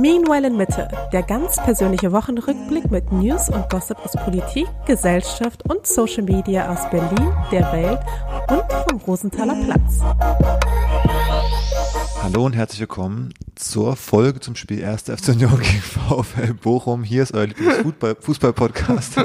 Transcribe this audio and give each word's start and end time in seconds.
Meanwhile 0.00 0.46
in 0.46 0.56
Mitte, 0.56 0.86
der 1.12 1.24
ganz 1.24 1.56
persönliche 1.56 2.12
Wochenrückblick 2.12 2.88
mit 2.88 3.10
News 3.10 3.48
und 3.48 3.68
Gossip 3.68 3.98
aus 4.04 4.12
Politik, 4.12 4.68
Gesellschaft 4.86 5.68
und 5.68 5.88
Social 5.88 6.22
Media 6.22 6.72
aus 6.72 6.88
Berlin, 6.88 7.32
der 7.50 7.72
Welt 7.72 7.98
und 8.48 8.62
vom 8.88 9.00
Rosenthaler 9.00 9.56
Platz. 9.64 9.98
Hallo 12.22 12.46
und 12.46 12.54
herzlich 12.54 12.78
willkommen 12.78 13.34
zur 13.56 13.96
Folge 13.96 14.38
zum 14.38 14.54
Spiel 14.54 14.84
1. 14.84 15.02
FC 15.02 15.30
Union 15.30 15.58
gegen 15.58 15.82
VfL 15.82 16.54
Bochum. 16.54 17.02
Hier 17.02 17.24
ist 17.24 17.34
euer 17.34 17.48
Lieblingsfußball-Podcast 17.48 19.16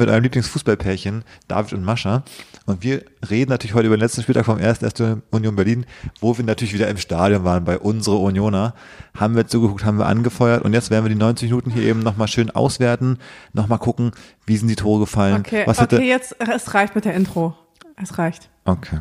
mit 0.00 0.08
eurem 0.08 0.22
Lieblingsfußballpärchen 0.24 1.24
David 1.46 1.74
und 1.74 1.84
Mascha. 1.84 2.24
Und 2.66 2.82
wir 2.82 3.04
reden 3.28 3.50
natürlich 3.50 3.74
heute 3.74 3.86
über 3.86 3.96
den 3.96 4.02
letzten 4.02 4.22
Spieltag 4.22 4.46
vom 4.46 4.58
1. 4.58 4.78
FC 4.78 5.18
Union 5.30 5.54
Berlin, 5.54 5.86
wo 6.20 6.36
wir 6.36 6.44
natürlich 6.44 6.74
wieder 6.74 6.88
im 6.88 6.96
Stadion 6.96 7.44
waren 7.44 7.64
bei 7.64 7.78
unsere 7.78 8.16
Unioner. 8.16 8.74
Haben 9.16 9.36
wir 9.36 9.46
zugeguckt, 9.46 9.84
haben 9.84 9.98
wir 9.98 10.06
angefeuert 10.06 10.64
und 10.64 10.72
jetzt 10.72 10.90
werden 10.90 11.04
wir 11.04 11.10
die 11.10 11.14
90 11.14 11.50
Minuten 11.50 11.70
hier 11.70 11.84
eben 11.84 12.00
nochmal 12.00 12.28
schön 12.28 12.50
auswerten, 12.50 13.18
nochmal 13.52 13.78
gucken, 13.78 14.10
wie 14.46 14.56
sind 14.56 14.68
die 14.68 14.76
Tore 14.76 15.00
gefallen. 15.00 15.40
Okay, 15.40 15.62
Was 15.66 15.78
okay 15.78 16.08
jetzt, 16.08 16.36
es 16.38 16.74
reicht 16.74 16.94
mit 16.94 17.04
der 17.04 17.14
Intro. 17.14 17.56
Es 18.02 18.18
reicht. 18.18 18.48
Okay. 18.64 19.00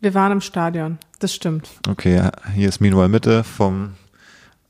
Wir 0.00 0.14
waren 0.14 0.32
im 0.32 0.40
Stadion, 0.40 0.98
das 1.20 1.34
stimmt. 1.34 1.70
Okay, 1.88 2.30
hier 2.54 2.68
ist 2.68 2.80
Meanwhile 2.80 3.08
Mitte 3.08 3.44
vom 3.44 3.94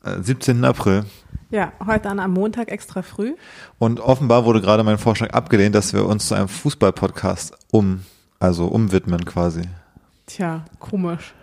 17. 0.04 0.62
Äh, 0.62 0.66
April. 0.66 1.04
Ja, 1.50 1.72
heute 1.86 2.08
an 2.08 2.18
am 2.18 2.32
Montag 2.32 2.72
extra 2.72 3.02
früh. 3.02 3.34
Und 3.78 4.00
offenbar 4.00 4.44
wurde 4.44 4.60
gerade 4.60 4.82
mein 4.82 4.98
Vorschlag 4.98 5.30
abgelehnt, 5.30 5.74
dass 5.74 5.92
wir 5.92 6.04
uns 6.04 6.26
zu 6.26 6.34
einem 6.34 6.48
Fußball-Podcast 6.48 7.56
um, 7.70 8.02
also 8.40 8.66
umwidmen 8.66 9.24
quasi. 9.24 9.62
Tja, 10.26 10.64
komisch. 10.80 11.34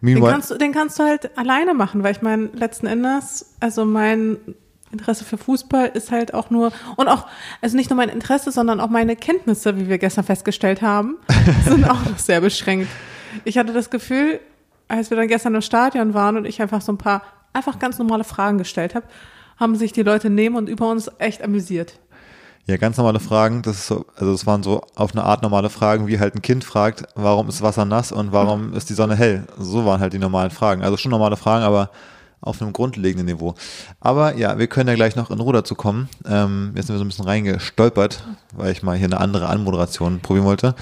Den 0.00 0.22
kannst, 0.22 0.50
du, 0.50 0.58
den 0.58 0.72
kannst 0.72 0.98
du 0.98 1.04
halt 1.04 1.36
alleine 1.38 1.74
machen, 1.74 2.02
weil 2.02 2.12
ich 2.12 2.22
meine, 2.22 2.46
letzten 2.54 2.86
Endes, 2.86 3.54
also 3.60 3.84
mein 3.84 4.36
Interesse 4.90 5.24
für 5.24 5.38
Fußball 5.38 5.86
ist 5.86 6.10
halt 6.10 6.34
auch 6.34 6.50
nur, 6.50 6.72
und 6.96 7.08
auch, 7.08 7.26
also 7.60 7.76
nicht 7.76 7.88
nur 7.88 7.96
mein 7.96 8.08
Interesse, 8.08 8.50
sondern 8.52 8.80
auch 8.80 8.90
meine 8.90 9.16
Kenntnisse, 9.16 9.76
wie 9.76 9.88
wir 9.88 9.98
gestern 9.98 10.24
festgestellt 10.24 10.82
haben, 10.82 11.18
sind 11.64 11.88
auch 11.88 12.04
noch 12.04 12.18
sehr 12.18 12.40
beschränkt. 12.40 12.88
Ich 13.44 13.58
hatte 13.58 13.72
das 13.72 13.90
Gefühl, 13.90 14.40
als 14.88 15.10
wir 15.10 15.16
dann 15.16 15.28
gestern 15.28 15.54
im 15.54 15.62
Stadion 15.62 16.14
waren 16.14 16.36
und 16.36 16.44
ich 16.44 16.60
einfach 16.60 16.80
so 16.80 16.92
ein 16.92 16.98
paar 16.98 17.22
einfach 17.52 17.78
ganz 17.78 17.98
normale 17.98 18.24
Fragen 18.24 18.58
gestellt 18.58 18.94
habe, 18.94 19.06
haben 19.56 19.76
sich 19.76 19.92
die 19.92 20.02
Leute 20.02 20.30
neben 20.30 20.56
und 20.56 20.68
über 20.68 20.90
uns 20.90 21.10
echt 21.18 21.42
amüsiert. 21.42 21.98
Ja, 22.66 22.76
ganz 22.76 22.96
normale 22.96 23.18
Fragen. 23.18 23.62
Das 23.62 23.76
ist 23.76 23.86
so, 23.88 24.06
also 24.16 24.32
es 24.32 24.46
waren 24.46 24.62
so 24.62 24.82
auf 24.94 25.12
eine 25.12 25.24
Art 25.24 25.42
normale 25.42 25.68
Fragen, 25.68 26.06
wie 26.06 26.20
halt 26.20 26.36
ein 26.36 26.42
Kind 26.42 26.62
fragt, 26.62 27.02
warum 27.16 27.48
ist 27.48 27.60
Wasser 27.60 27.84
nass 27.84 28.12
und 28.12 28.32
warum 28.32 28.72
ist 28.74 28.88
die 28.88 28.94
Sonne 28.94 29.16
hell? 29.16 29.44
So 29.58 29.84
waren 29.84 30.00
halt 30.00 30.12
die 30.12 30.18
normalen 30.18 30.52
Fragen. 30.52 30.82
Also 30.82 30.96
schon 30.96 31.10
normale 31.10 31.36
Fragen, 31.36 31.64
aber 31.64 31.90
auf 32.40 32.60
einem 32.60 32.72
grundlegenden 32.72 33.26
Niveau. 33.26 33.54
Aber 34.00 34.36
ja, 34.36 34.58
wir 34.58 34.66
können 34.66 34.88
ja 34.88 34.94
gleich 34.94 35.16
noch 35.16 35.30
in 35.30 35.40
Ruhe 35.40 35.52
dazu 35.52 35.74
kommen. 35.74 36.08
Ähm, 36.26 36.72
jetzt 36.74 36.86
sind 36.86 36.94
wir 36.94 36.98
so 36.98 37.04
ein 37.04 37.08
bisschen 37.08 37.24
reingestolpert, 37.24 38.24
weil 38.52 38.72
ich 38.72 38.82
mal 38.82 38.96
hier 38.96 39.06
eine 39.06 39.20
andere 39.20 39.48
Anmoderation 39.48 40.20
probieren 40.20 40.46
wollte. 40.46 40.74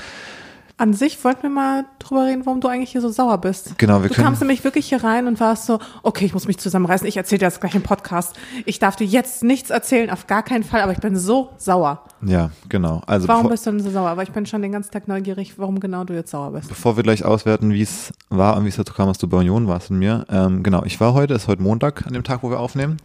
An 0.81 0.95
sich 0.95 1.23
wollten 1.25 1.43
wir 1.43 1.51
mal 1.51 1.85
drüber 1.99 2.25
reden, 2.25 2.47
warum 2.47 2.63
du 2.63 2.69
eigentlich 2.69 2.93
hier 2.93 3.03
so 3.03 3.11
sauer 3.11 3.37
bist. 3.37 3.77
Genau, 3.77 4.01
wir 4.01 4.09
du 4.09 4.15
können. 4.15 4.25
kamst 4.25 4.41
nämlich 4.41 4.65
wirklich 4.65 4.89
hier 4.89 5.05
rein 5.05 5.27
und 5.27 5.39
warst 5.39 5.67
so, 5.67 5.79
okay, 6.03 6.25
ich 6.25 6.33
muss 6.33 6.47
mich 6.47 6.57
zusammenreißen, 6.57 7.07
ich 7.07 7.19
erzähle 7.19 7.41
dir 7.41 7.45
das 7.45 7.61
gleich 7.61 7.75
im 7.75 7.83
Podcast. 7.83 8.35
Ich 8.65 8.79
darf 8.79 8.97
dir 8.97 9.05
jetzt 9.05 9.43
nichts 9.43 9.69
erzählen, 9.69 10.09
auf 10.09 10.27
gar 10.27 10.43
keinen 10.43 10.65
Fall, 10.65 10.81
aber 10.81 10.93
ich 10.93 10.99
bin 10.99 11.19
so 11.19 11.51
sauer. 11.59 12.03
Ja, 12.23 12.51
genau. 12.71 13.03
Also 13.07 13.29
warum 13.29 13.51
bist 13.51 13.67
du 13.67 13.73
denn 13.73 13.81
so 13.81 13.91
sauer? 13.91 14.09
Aber 14.09 14.23
ich 14.23 14.33
bin 14.33 14.47
schon 14.47 14.63
den 14.63 14.73
ganzen 14.73 14.91
Tag 14.91 15.07
neugierig, 15.07 15.59
warum 15.59 15.81
genau 15.81 16.05
du 16.05 16.15
jetzt 16.15 16.31
sauer 16.31 16.53
bist. 16.53 16.71
Bevor 16.71 16.97
wir 16.97 17.03
gleich 17.03 17.27
auswerten, 17.27 17.75
wie 17.75 17.83
es 17.83 18.15
war 18.31 18.57
und 18.57 18.65
wie 18.65 18.71
es 18.71 18.77
dazu 18.77 18.95
kam, 18.95 19.07
dass 19.07 19.19
du 19.19 19.29
bei 19.29 19.37
Union 19.37 19.69
warst 19.69 19.91
in 19.91 19.99
mir. 19.99 20.25
Ähm, 20.31 20.63
genau, 20.63 20.83
ich 20.85 20.99
war 20.99 21.13
heute, 21.13 21.35
ist 21.35 21.47
heute 21.47 21.61
Montag, 21.61 22.07
an 22.07 22.15
dem 22.15 22.25
Tag, 22.25 22.43
wo 22.43 22.49
wir 22.49 22.59
aufnehmen. 22.59 22.97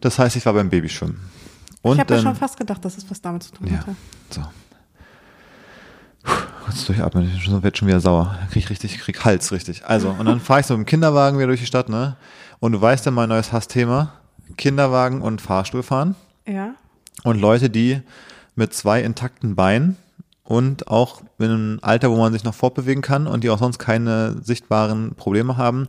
Das 0.00 0.18
heißt, 0.18 0.36
ich 0.36 0.46
war 0.46 0.54
beim 0.54 0.70
Babyschwimmen. 0.70 1.20
Und, 1.82 1.96
ich 1.96 2.00
habe 2.00 2.14
mir 2.14 2.22
schon 2.22 2.34
fast 2.34 2.56
gedacht, 2.56 2.82
dass 2.82 2.96
es 2.96 3.10
was 3.10 3.20
damit 3.20 3.42
zu 3.42 3.52
tun 3.52 3.66
ja, 3.66 3.78
hatte. 3.78 3.94
So, 4.30 4.40
kurz 6.70 6.86
durchatmen, 6.86 7.28
ich 7.36 7.50
werde 7.50 7.76
schon 7.76 7.88
wieder 7.88 8.00
sauer. 8.00 8.38
Krieg 8.52 8.70
richtig, 8.70 8.98
krieg 8.98 9.24
Hals 9.24 9.50
richtig. 9.50 9.84
Also, 9.86 10.10
und 10.10 10.26
dann 10.26 10.38
fahre 10.38 10.60
ich 10.60 10.66
so 10.66 10.74
im 10.74 10.86
Kinderwagen 10.86 11.36
wieder 11.36 11.48
durch 11.48 11.60
die 11.60 11.66
Stadt, 11.66 11.88
ne? 11.88 12.16
Und 12.60 12.72
du 12.72 12.80
weißt 12.80 13.06
ja 13.06 13.10
mein 13.10 13.28
neues 13.28 13.52
Hassthema. 13.52 14.12
Kinderwagen 14.56 15.20
und 15.20 15.40
Fahrstuhl 15.40 15.82
fahren. 15.82 16.14
Ja. 16.46 16.74
Und 17.24 17.40
Leute, 17.40 17.70
die 17.70 18.00
mit 18.54 18.72
zwei 18.72 19.02
intakten 19.02 19.56
Beinen 19.56 19.96
und 20.44 20.86
auch 20.88 21.22
in 21.38 21.46
einem 21.46 21.78
Alter, 21.82 22.10
wo 22.10 22.16
man 22.16 22.32
sich 22.32 22.44
noch 22.44 22.54
fortbewegen 22.54 23.02
kann 23.02 23.26
und 23.26 23.42
die 23.42 23.50
auch 23.50 23.58
sonst 23.58 23.78
keine 23.78 24.36
sichtbaren 24.42 25.14
Probleme 25.16 25.56
haben, 25.56 25.88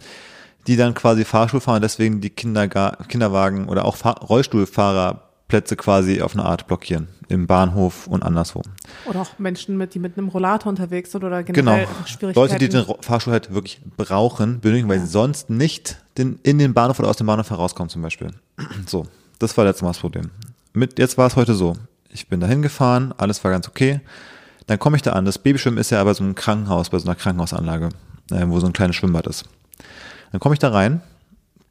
die 0.68 0.78
dann 0.78 0.94
quasi 0.94 1.26
Fahrstuhl 1.26 1.62
fahren, 1.62 1.82
deswegen 1.82 2.22
die 2.22 2.30
Kinderga 2.30 2.98
Kinderwagen 3.08 3.68
oder 3.68 3.86
auch 3.86 3.98
Fahr 3.98 4.20
Rollstuhlfahrer 4.20 5.31
Plätze 5.52 5.76
quasi 5.76 6.22
auf 6.22 6.34
eine 6.34 6.46
Art 6.46 6.66
blockieren. 6.66 7.10
Im 7.28 7.46
Bahnhof 7.46 8.08
und 8.08 8.24
anderswo. 8.24 8.62
Oder 9.06 9.20
auch 9.20 9.38
Menschen, 9.38 9.76
mit, 9.76 9.94
die 9.94 10.00
mit 10.00 10.18
einem 10.18 10.30
Rollator 10.30 10.70
unterwegs 10.70 11.12
sind 11.12 11.26
oder 11.26 11.44
generell 11.44 11.86
genau. 11.86 12.06
Schwierigkeiten. 12.06 12.40
Leute, 12.40 12.58
die 12.58 12.70
den 12.70 12.86
Fahrstuhl 13.02 13.34
halt 13.34 13.54
wirklich 13.54 13.82
brauchen, 13.98 14.62
benötigen, 14.62 14.88
weil 14.88 15.00
ja. 15.00 15.06
sie 15.06 15.12
sonst 15.12 15.50
nicht 15.50 15.98
den, 16.18 16.40
in 16.44 16.58
den 16.58 16.74
Bahnhof 16.74 17.00
oder 17.00 17.10
aus 17.10 17.18
dem 17.18 17.28
Bahnhof 17.28 17.50
herauskommen 17.50 17.90
zum 17.90 18.02
Beispiel. 18.02 18.32
So, 18.88 19.08
das 19.40 19.58
war 19.58 19.66
letztes 19.66 19.82
Mal 19.82 19.90
das 19.90 20.00
Problem. 20.00 20.32
Mit, 20.72 20.98
jetzt 21.00 21.18
war 21.18 21.28
es 21.28 21.36
heute 21.36 21.54
so. 21.54 21.76
Ich 22.10 22.30
bin 22.30 22.40
dahin 22.40 22.62
gefahren, 22.62 23.14
alles 23.18 23.44
war 23.44 23.52
ganz 23.52 23.68
okay. 23.68 24.00
Dann 24.68 24.80
komme 24.80 24.96
ich 24.96 25.02
da 25.02 25.12
an. 25.12 25.26
Das 25.26 25.38
Babyschwimmen 25.38 25.80
ist 25.80 25.90
ja 25.90 26.00
aber 26.00 26.14
so 26.14 26.24
ein 26.24 26.34
Krankenhaus, 26.34 26.92
bei 26.92 27.00
so 27.00 27.08
einer 27.08 27.16
Krankenhausanlage, 27.16 27.90
äh, 28.32 28.46
wo 28.48 28.58
so 28.62 28.68
ein 28.68 28.74
kleines 28.74 28.96
Schwimmbad 28.96 29.28
ist. 29.28 29.44
Dann 30.32 30.40
komme 30.40 30.56
ich 30.56 30.60
da 30.60 30.70
rein, 30.70 31.02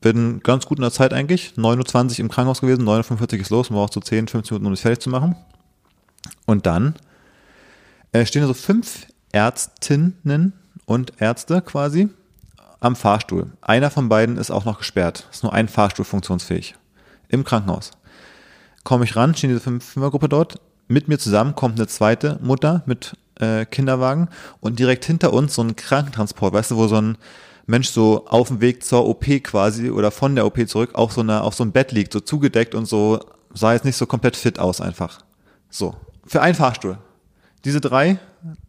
bin 0.00 0.40
ganz 0.40 0.66
gut 0.66 0.78
in 0.78 0.82
der 0.82 0.92
Zeit 0.92 1.12
eigentlich. 1.12 1.52
9.20 1.56 2.12
Uhr 2.12 2.18
im 2.20 2.28
Krankenhaus 2.30 2.60
gewesen, 2.60 2.88
9.45 2.88 3.34
Uhr 3.34 3.40
ist 3.40 3.50
los, 3.50 3.70
man 3.70 3.78
braucht 3.78 3.92
so 3.92 4.00
10, 4.00 4.28
15 4.28 4.54
Minuten, 4.54 4.66
um 4.66 4.72
das 4.72 4.80
fertig 4.80 5.00
zu 5.00 5.10
machen. 5.10 5.36
Und 6.46 6.66
dann 6.66 6.94
äh, 8.12 8.24
stehen 8.26 8.46
so 8.46 8.54
fünf 8.54 9.06
Ärztinnen 9.32 10.52
und 10.86 11.12
Ärzte 11.20 11.62
quasi 11.62 12.08
am 12.80 12.96
Fahrstuhl. 12.96 13.52
Einer 13.60 13.90
von 13.90 14.08
beiden 14.08 14.38
ist 14.38 14.50
auch 14.50 14.64
noch 14.64 14.78
gesperrt. 14.78 15.28
Ist 15.30 15.42
nur 15.42 15.52
ein 15.52 15.68
Fahrstuhl 15.68 16.04
funktionsfähig. 16.04 16.74
Im 17.28 17.44
Krankenhaus. 17.44 17.92
Komme 18.82 19.04
ich 19.04 19.14
ran, 19.14 19.34
stehen 19.34 19.50
diese 19.50 19.60
fünf 19.60 19.84
Fünfergruppe 19.84 20.28
dort. 20.28 20.60
Mit 20.88 21.06
mir 21.06 21.18
zusammen 21.18 21.54
kommt 21.54 21.78
eine 21.78 21.86
zweite 21.86 22.38
Mutter 22.42 22.82
mit 22.86 23.16
äh, 23.36 23.64
Kinderwagen 23.66 24.28
und 24.60 24.78
direkt 24.78 25.04
hinter 25.04 25.32
uns 25.32 25.54
so 25.54 25.62
ein 25.62 25.76
Krankentransport, 25.76 26.52
weißt 26.52 26.72
du, 26.72 26.76
wo 26.76 26.88
so 26.88 26.96
ein 26.96 27.16
Mensch 27.70 27.88
so 27.88 28.26
auf 28.26 28.48
dem 28.48 28.60
Weg 28.60 28.84
zur 28.84 29.06
OP 29.06 29.24
quasi 29.42 29.90
oder 29.90 30.10
von 30.10 30.34
der 30.34 30.46
OP 30.46 30.68
zurück 30.68 30.90
auf 30.94 31.12
so, 31.12 31.20
eine, 31.20 31.42
auf 31.42 31.54
so 31.54 31.64
ein 31.64 31.72
Bett 31.72 31.92
liegt, 31.92 32.12
so 32.12 32.20
zugedeckt 32.20 32.74
und 32.74 32.86
so, 32.86 33.20
sah 33.54 33.72
jetzt 33.72 33.84
nicht 33.84 33.96
so 33.96 34.06
komplett 34.06 34.36
fit 34.36 34.58
aus 34.58 34.80
einfach. 34.80 35.20
So. 35.70 35.94
Für 36.26 36.42
einen 36.42 36.54
Fahrstuhl. 36.54 36.98
Diese 37.64 37.80
drei 37.80 38.18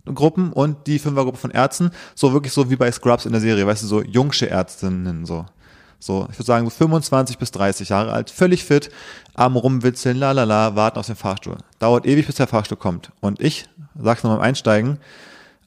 Gruppen 0.05 0.51
und 0.51 0.87
die 0.87 0.99
Fünfergruppe 0.99 1.37
von 1.37 1.51
Ärzten, 1.51 1.91
so 2.15 2.33
wirklich 2.33 2.53
so 2.53 2.69
wie 2.69 2.75
bei 2.75 2.91
Scrubs 2.91 3.25
in 3.25 3.31
der 3.31 3.41
Serie, 3.41 3.65
weißt 3.65 3.83
du, 3.83 3.87
so 3.87 4.01
jungsche 4.01 4.49
Ärztinnen, 4.49 5.25
so. 5.25 5.45
So, 5.99 6.27
ich 6.31 6.39
würde 6.39 6.47
sagen, 6.47 6.65
so 6.65 6.71
25 6.71 7.37
bis 7.37 7.51
30 7.51 7.89
Jahre 7.89 8.11
alt, 8.11 8.31
völlig 8.31 8.63
fit, 8.63 8.89
am 9.35 9.55
rumwitzeln, 9.55 10.17
la 10.17 10.31
la 10.31 10.45
la, 10.45 10.75
warten 10.75 10.97
auf 10.97 11.05
den 11.05 11.15
Fahrstuhl. 11.15 11.57
Dauert 11.77 12.07
ewig, 12.07 12.25
bis 12.25 12.35
der 12.35 12.47
Fahrstuhl 12.47 12.77
kommt. 12.77 13.11
Und 13.19 13.39
ich, 13.39 13.69
sag's 14.01 14.23
nochmal 14.23 14.39
beim 14.39 14.47
Einsteigen, 14.47 14.97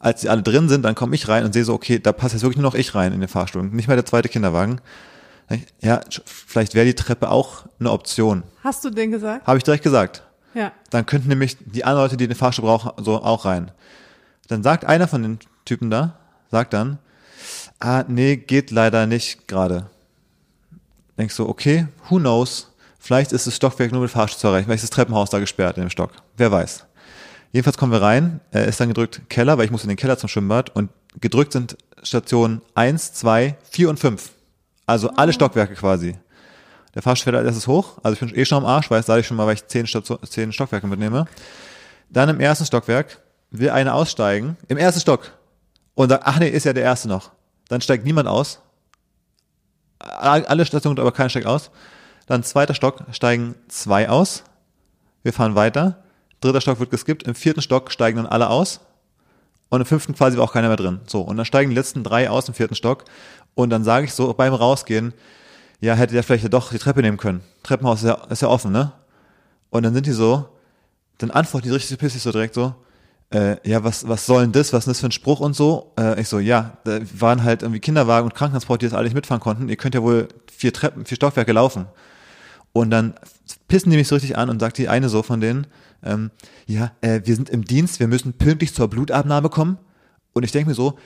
als 0.04 0.20
sie 0.20 0.28
alle 0.28 0.42
drin 0.42 0.68
sind, 0.68 0.82
dann 0.82 0.94
komme 0.94 1.14
ich 1.14 1.28
rein 1.28 1.44
und 1.44 1.54
sehe 1.54 1.64
so, 1.64 1.72
okay, 1.72 1.98
da 1.98 2.12
passt 2.12 2.34
jetzt 2.34 2.42
wirklich 2.42 2.58
nur 2.58 2.70
noch 2.70 2.78
ich 2.78 2.94
rein 2.94 3.14
in 3.14 3.20
den 3.20 3.28
Fahrstuhl, 3.28 3.62
nicht 3.62 3.88
mehr 3.88 3.96
der 3.96 4.04
zweite 4.04 4.28
Kinderwagen. 4.28 4.82
Ja, 5.80 6.00
vielleicht 6.26 6.74
wäre 6.74 6.84
die 6.84 6.94
Treppe 6.94 7.30
auch 7.30 7.64
eine 7.80 7.90
Option. 7.90 8.42
Hast 8.62 8.84
du 8.84 8.90
den 8.90 9.10
gesagt? 9.10 9.46
Habe 9.46 9.56
ich 9.56 9.64
direkt 9.64 9.82
gesagt. 9.82 10.22
Ja. 10.52 10.72
Dann 10.90 11.06
könnten 11.06 11.28
nämlich 11.28 11.56
die 11.58 11.84
anderen 11.84 12.04
Leute, 12.04 12.16
die 12.18 12.28
den 12.28 12.36
Fahrstuhl 12.36 12.66
brauchen, 12.66 12.92
so 13.02 13.22
auch 13.22 13.46
rein. 13.46 13.70
Dann 14.48 14.62
sagt 14.62 14.84
einer 14.84 15.08
von 15.08 15.22
den 15.22 15.38
Typen 15.64 15.90
da, 15.90 16.18
sagt 16.50 16.74
dann, 16.74 16.98
ah, 17.80 18.04
nee, 18.06 18.36
geht 18.36 18.70
leider 18.70 19.06
nicht 19.06 19.48
gerade. 19.48 19.86
Denkst 21.16 21.36
du, 21.36 21.48
okay, 21.48 21.86
who 22.10 22.18
knows? 22.18 22.70
Vielleicht 22.98 23.32
ist 23.32 23.46
das 23.46 23.56
Stockwerk 23.56 23.90
nur 23.90 24.02
mit 24.02 24.10
Fahrstuhl 24.10 24.38
zu 24.38 24.48
erreichen, 24.48 24.66
vielleicht 24.66 24.84
ist 24.84 24.90
das 24.90 24.96
Treppenhaus 24.96 25.30
da 25.30 25.38
gesperrt 25.38 25.78
in 25.78 25.84
dem 25.84 25.90
Stock. 25.90 26.12
Wer 26.36 26.52
weiß. 26.52 26.84
Jedenfalls 27.54 27.78
kommen 27.78 27.92
wir 27.92 28.02
rein, 28.02 28.40
er 28.50 28.64
ist 28.64 28.80
dann 28.80 28.88
gedrückt 28.88 29.30
Keller, 29.30 29.56
weil 29.56 29.64
ich 29.64 29.70
muss 29.70 29.84
in 29.84 29.88
den 29.88 29.96
Keller 29.96 30.18
zum 30.18 30.28
Schwimmbad 30.28 30.74
und 30.74 30.90
gedrückt 31.20 31.52
sind 31.52 31.76
Stationen 32.02 32.62
eins, 32.74 33.12
zwei, 33.12 33.56
vier 33.70 33.90
und 33.90 34.00
fünf. 34.00 34.32
Also 34.86 35.10
alle 35.10 35.30
ah. 35.30 35.32
Stockwerke 35.32 35.74
quasi. 35.74 36.18
Der 36.96 37.02
Fahrstuhl 37.02 37.30
fährt 37.30 37.36
als 37.36 37.46
erstes 37.46 37.68
hoch, 37.68 37.98
also 38.02 38.14
ich 38.14 38.18
bin 38.18 38.36
eh 38.36 38.44
schon 38.44 38.58
am 38.58 38.66
Arsch, 38.66 38.90
weiß, 38.90 39.06
sage 39.06 39.20
ich 39.20 39.28
schon 39.28 39.36
mal, 39.36 39.46
weil 39.46 39.54
ich 39.54 39.64
zehn, 39.68 39.86
Station, 39.86 40.18
zehn 40.28 40.52
Stockwerke 40.52 40.88
mitnehme. 40.88 41.26
Dann 42.10 42.28
im 42.28 42.40
ersten 42.40 42.66
Stockwerk 42.66 43.20
will 43.52 43.70
einer 43.70 43.94
aussteigen, 43.94 44.56
im 44.66 44.76
ersten 44.76 45.00
Stock 45.00 45.30
und 45.94 46.08
sagt, 46.08 46.24
ach 46.26 46.40
nee, 46.40 46.48
ist 46.48 46.64
ja 46.64 46.72
der 46.72 46.82
erste 46.82 47.06
noch. 47.06 47.30
Dann 47.68 47.80
steigt 47.80 48.04
niemand 48.04 48.26
aus. 48.26 48.58
Alle 50.00 50.66
Stationen, 50.66 50.98
aber 50.98 51.12
keiner 51.12 51.30
steigt 51.30 51.46
aus. 51.46 51.70
Dann 52.26 52.42
zweiter 52.42 52.74
Stock 52.74 53.04
steigen 53.12 53.54
zwei 53.68 54.08
aus. 54.08 54.42
Wir 55.22 55.32
fahren 55.32 55.54
weiter 55.54 56.03
dritter 56.44 56.60
Stock 56.60 56.80
wird 56.80 56.90
geskippt, 56.90 57.24
im 57.24 57.34
vierten 57.34 57.62
Stock 57.62 57.90
steigen 57.90 58.16
dann 58.16 58.26
alle 58.26 58.48
aus 58.48 58.80
und 59.68 59.80
im 59.80 59.86
fünften 59.86 60.14
quasi 60.14 60.36
war 60.36 60.44
auch 60.44 60.52
keiner 60.52 60.68
mehr 60.68 60.76
drin. 60.76 61.00
So, 61.06 61.22
und 61.22 61.36
dann 61.36 61.46
steigen 61.46 61.70
die 61.70 61.76
letzten 61.76 62.04
drei 62.04 62.30
aus 62.30 62.48
im 62.48 62.54
vierten 62.54 62.74
Stock 62.74 63.04
und 63.54 63.70
dann 63.70 63.84
sage 63.84 64.06
ich 64.06 64.14
so 64.14 64.32
beim 64.32 64.54
Rausgehen, 64.54 65.14
ja, 65.80 65.94
hätte 65.94 66.14
der 66.14 66.22
vielleicht 66.22 66.52
doch 66.52 66.70
die 66.70 66.78
Treppe 66.78 67.02
nehmen 67.02 67.18
können. 67.18 67.42
Treppenhaus 67.62 68.02
ist 68.02 68.08
ja, 68.08 68.14
ist 68.30 68.42
ja 68.42 68.48
offen, 68.48 68.72
ne? 68.72 68.92
Und 69.70 69.82
dann 69.82 69.92
sind 69.92 70.06
die 70.06 70.12
so, 70.12 70.48
dann 71.18 71.30
antworten 71.30 71.66
die 71.66 71.74
richtig 71.74 71.98
pissig 71.98 72.22
so 72.22 72.32
direkt 72.32 72.54
so, 72.54 72.74
äh, 73.30 73.56
ja, 73.68 73.82
was, 73.82 74.06
was 74.08 74.26
soll 74.26 74.42
denn 74.42 74.52
das? 74.52 74.72
Was 74.72 74.86
ist 74.86 74.88
das 74.88 75.00
für 75.00 75.08
ein 75.08 75.12
Spruch 75.12 75.40
und 75.40 75.54
so? 75.56 75.92
Äh, 75.98 76.20
ich 76.20 76.28
so, 76.28 76.38
ja, 76.38 76.76
da 76.84 77.00
waren 77.14 77.42
halt 77.42 77.62
irgendwie 77.62 77.80
Kinderwagen 77.80 78.26
und 78.26 78.34
Krankentransport, 78.34 78.80
die 78.82 78.86
das 78.86 78.94
alle 78.94 79.04
nicht 79.04 79.14
mitfahren 79.14 79.40
konnten. 79.40 79.68
Ihr 79.68 79.76
könnt 79.76 79.94
ja 79.94 80.02
wohl 80.02 80.28
vier 80.50 80.72
Treppen, 80.72 81.04
vier 81.04 81.16
Stockwerke 81.16 81.52
laufen. 81.52 81.86
Und 82.72 82.90
dann 82.90 83.14
pissen 83.68 83.90
die 83.90 83.96
mich 83.96 84.08
so 84.08 84.14
richtig 84.14 84.36
an 84.38 84.50
und 84.50 84.60
sagt 84.60 84.78
die 84.78 84.88
eine 84.88 85.08
so 85.08 85.22
von 85.22 85.40
denen, 85.40 85.66
ähm, 86.04 86.30
ja, 86.66 86.92
äh, 87.00 87.20
wir 87.24 87.34
sind 87.34 87.50
im 87.50 87.64
Dienst, 87.64 87.98
wir 87.98 88.08
müssen 88.08 88.34
pünktlich 88.34 88.74
zur 88.74 88.88
Blutabnahme 88.88 89.48
kommen. 89.48 89.78
Und 90.32 90.42
ich 90.42 90.52
denke 90.52 90.68
mir 90.68 90.74
so, 90.74 90.98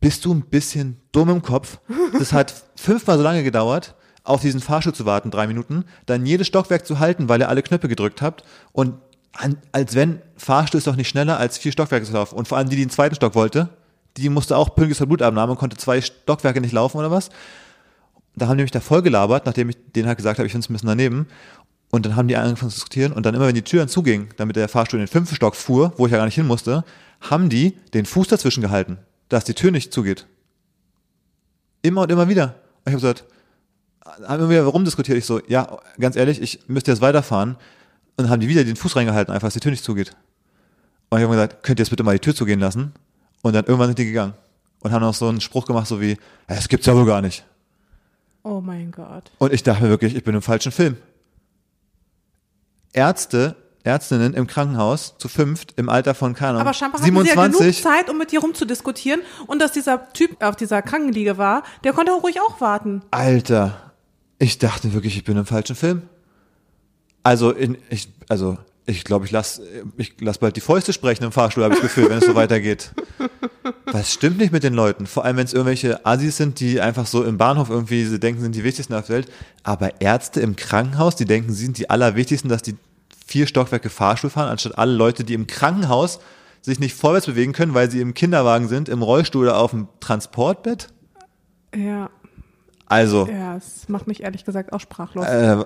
bist 0.00 0.24
du 0.24 0.34
ein 0.34 0.42
bisschen 0.42 1.00
dumm 1.12 1.30
im 1.30 1.42
Kopf? 1.42 1.78
Das 2.18 2.32
hat 2.32 2.54
fünfmal 2.76 3.18
so 3.18 3.22
lange 3.22 3.42
gedauert, 3.42 3.94
auf 4.24 4.40
diesen 4.40 4.60
Fahrstuhl 4.60 4.94
zu 4.94 5.06
warten, 5.06 5.30
drei 5.30 5.46
Minuten, 5.46 5.84
dann 6.06 6.26
jedes 6.26 6.46
Stockwerk 6.46 6.86
zu 6.86 6.98
halten, 6.98 7.28
weil 7.28 7.40
ihr 7.40 7.48
alle 7.48 7.62
Knöpfe 7.62 7.88
gedrückt 7.88 8.22
habt 8.22 8.44
und 8.72 8.94
an, 9.32 9.58
als 9.72 9.94
wenn 9.94 10.20
Fahrstuhl 10.36 10.78
ist 10.78 10.86
doch 10.86 10.96
nicht 10.96 11.08
schneller 11.08 11.38
als 11.38 11.58
vier 11.58 11.72
Stockwerke 11.72 12.06
zu 12.06 12.12
laufen. 12.12 12.36
Und 12.36 12.48
vor 12.48 12.58
allem 12.58 12.68
die, 12.68 12.76
die 12.76 12.82
den 12.82 12.90
zweiten 12.90 13.14
Stock 13.14 13.34
wollte, 13.34 13.68
die 14.16 14.28
musste 14.30 14.56
auch 14.56 14.74
pünktlich 14.74 14.96
zur 14.96 15.06
Blutabnahme 15.06 15.52
und 15.52 15.58
konnte 15.58 15.76
zwei 15.76 16.00
Stockwerke 16.00 16.60
nicht 16.60 16.72
laufen 16.72 16.96
oder 16.96 17.10
was. 17.10 17.30
Da 18.34 18.48
haben 18.48 18.56
die 18.56 18.64
mich 18.64 18.70
da 18.70 18.80
voll 18.80 19.02
gelabert, 19.02 19.46
nachdem 19.46 19.68
ich 19.68 19.76
denen 19.92 20.08
halt 20.08 20.18
gesagt 20.18 20.38
habe, 20.38 20.46
ich 20.46 20.52
finde 20.52 20.64
es 20.64 20.70
ein 20.70 20.72
bisschen 20.74 20.88
daneben. 20.88 21.26
Und 21.96 22.04
dann 22.04 22.14
haben 22.14 22.28
die 22.28 22.36
angefangen 22.36 22.70
zu 22.70 22.76
diskutieren 22.76 23.14
und 23.14 23.24
dann 23.24 23.34
immer, 23.34 23.46
wenn 23.46 23.54
die 23.54 23.62
Türen 23.62 23.88
zugingen, 23.88 24.28
damit 24.36 24.56
der 24.56 24.68
Fahrstuhl 24.68 25.00
in 25.00 25.06
den 25.06 25.10
fünften 25.10 25.34
Stock 25.34 25.56
fuhr, 25.56 25.94
wo 25.96 26.04
ich 26.04 26.12
ja 26.12 26.18
gar 26.18 26.26
nicht 26.26 26.34
hin 26.34 26.46
musste, 26.46 26.84
haben 27.22 27.48
die 27.48 27.70
den 27.94 28.04
Fuß 28.04 28.28
dazwischen 28.28 28.60
gehalten, 28.60 28.98
dass 29.30 29.44
die 29.44 29.54
Tür 29.54 29.70
nicht 29.70 29.94
zugeht. 29.94 30.26
Immer 31.80 32.02
und 32.02 32.12
immer 32.12 32.28
wieder. 32.28 32.56
Und 32.84 32.88
ich 32.88 32.92
habe 32.92 32.96
gesagt, 32.96 33.24
haben 34.04 34.40
immer 34.40 34.50
wieder 34.50 34.64
rumdiskutiert. 34.64 35.16
Ich 35.16 35.24
so, 35.24 35.40
ja, 35.48 35.78
ganz 35.98 36.16
ehrlich, 36.16 36.42
ich 36.42 36.68
müsste 36.68 36.90
jetzt 36.90 37.00
weiterfahren. 37.00 37.52
Und 38.18 38.24
dann 38.24 38.28
haben 38.28 38.40
die 38.40 38.48
wieder 38.48 38.62
den 38.62 38.76
Fuß 38.76 38.94
reingehalten, 38.94 39.32
einfach, 39.32 39.46
dass 39.46 39.54
die 39.54 39.60
Tür 39.60 39.70
nicht 39.70 39.82
zugeht. 39.82 40.14
Und 41.08 41.16
ich 41.16 41.24
habe 41.24 41.34
gesagt, 41.34 41.62
könnt 41.62 41.80
ihr 41.80 41.82
jetzt 41.82 41.88
bitte 41.88 42.02
mal 42.02 42.12
die 42.12 42.20
Tür 42.20 42.34
zugehen 42.34 42.60
lassen? 42.60 42.92
Und 43.40 43.54
dann 43.54 43.64
irgendwann 43.64 43.86
sind 43.86 43.98
die 43.98 44.04
gegangen. 44.04 44.34
Und 44.80 44.92
haben 44.92 45.00
noch 45.00 45.14
so 45.14 45.28
einen 45.28 45.40
Spruch 45.40 45.64
gemacht, 45.64 45.86
so 45.86 45.98
wie, 45.98 46.18
es 46.46 46.68
gibt's 46.68 46.84
ja 46.84 46.94
wohl 46.94 47.06
gar 47.06 47.22
nicht. 47.22 47.46
Oh 48.42 48.60
mein 48.60 48.90
Gott. 48.90 49.32
Und 49.38 49.54
ich 49.54 49.62
dachte 49.62 49.84
mir 49.84 49.88
wirklich, 49.88 50.14
ich 50.14 50.24
bin 50.24 50.34
im 50.34 50.42
falschen 50.42 50.72
Film. 50.72 50.98
Ärzte, 52.96 53.54
Ärztinnen 53.84 54.34
im 54.34 54.46
Krankenhaus 54.46 55.14
zu 55.18 55.28
fünft 55.28 55.74
im 55.76 55.88
Alter 55.88 56.14
von 56.14 56.34
keine 56.34 56.58
Aber 56.58 56.74
scheinbar 56.74 57.00
27. 57.00 57.36
hatten 57.36 57.52
sie 57.52 57.58
ja 57.58 57.70
genug 57.70 57.82
Zeit, 57.82 58.10
um 58.10 58.18
mit 58.18 58.32
dir 58.32 58.40
rumzudiskutieren 58.40 59.20
und 59.46 59.60
dass 59.60 59.72
dieser 59.72 60.12
Typ 60.12 60.42
auf 60.42 60.56
dieser 60.56 60.82
Krankenliege 60.82 61.38
war, 61.38 61.62
der 61.84 61.92
konnte 61.92 62.12
auch 62.12 62.22
ruhig 62.22 62.40
auch 62.40 62.60
warten. 62.60 63.02
Alter, 63.10 63.92
ich 64.38 64.58
dachte 64.58 64.92
wirklich, 64.92 65.16
ich 65.16 65.24
bin 65.24 65.36
im 65.36 65.46
falschen 65.46 65.76
Film. 65.76 66.02
Also 67.22 67.50
in, 67.50 67.78
ich, 67.90 68.08
also 68.28 68.58
ich 68.86 69.04
glaube, 69.04 69.24
ich 69.24 69.32
lass, 69.32 69.60
ich 69.96 70.14
lass 70.20 70.38
bald 70.38 70.56
die 70.56 70.60
Fäuste 70.60 70.92
sprechen 70.92 71.24
im 71.24 71.32
Fahrstuhl, 71.32 71.64
habe 71.64 71.74
ich 71.74 71.80
das 71.80 71.88
Gefühl, 71.88 72.08
wenn 72.08 72.18
es 72.18 72.26
so 72.26 72.34
weitergeht. 72.36 72.92
Was 73.86 74.12
stimmt 74.12 74.38
nicht 74.38 74.52
mit 74.52 74.62
den 74.62 74.74
Leuten? 74.74 75.06
Vor 75.06 75.24
allem, 75.24 75.36
wenn 75.36 75.44
es 75.44 75.52
irgendwelche 75.52 76.04
Assis 76.06 76.36
sind, 76.36 76.60
die 76.60 76.80
einfach 76.80 77.06
so 77.06 77.24
im 77.24 77.36
Bahnhof 77.36 77.68
irgendwie 77.68 78.04
sie 78.04 78.20
denken, 78.20 78.40
sind 78.40 78.54
die 78.54 78.62
wichtigsten 78.62 78.94
auf 78.94 79.06
der 79.06 79.16
Welt. 79.16 79.32
Aber 79.64 80.00
Ärzte 80.00 80.40
im 80.40 80.54
Krankenhaus, 80.54 81.16
die 81.16 81.24
denken, 81.24 81.52
sie 81.52 81.64
sind 81.64 81.78
die 81.78 81.90
allerwichtigsten, 81.90 82.48
dass 82.48 82.62
die 82.62 82.76
vier 83.26 83.46
Stockwerke 83.46 83.90
Fahrstuhl 83.90 84.30
fahren, 84.30 84.48
anstatt 84.48 84.78
alle 84.78 84.92
Leute, 84.92 85.24
die 85.24 85.34
im 85.34 85.46
Krankenhaus 85.46 86.20
sich 86.62 86.78
nicht 86.80 86.94
vorwärts 86.94 87.26
bewegen 87.26 87.52
können, 87.52 87.74
weil 87.74 87.90
sie 87.90 88.00
im 88.00 88.14
Kinderwagen 88.14 88.68
sind, 88.68 88.88
im 88.88 89.02
Rollstuhl 89.02 89.44
oder 89.44 89.58
auf 89.58 89.72
dem 89.72 89.88
Transportbett. 90.00 90.88
Ja. 91.74 92.10
Also. 92.88 93.26
Ja, 93.26 93.56
es 93.56 93.88
macht 93.88 94.06
mich 94.06 94.22
ehrlich 94.22 94.44
gesagt 94.44 94.72
auch 94.72 94.80
sprachlos. 94.80 95.26
Äh, 95.26 95.56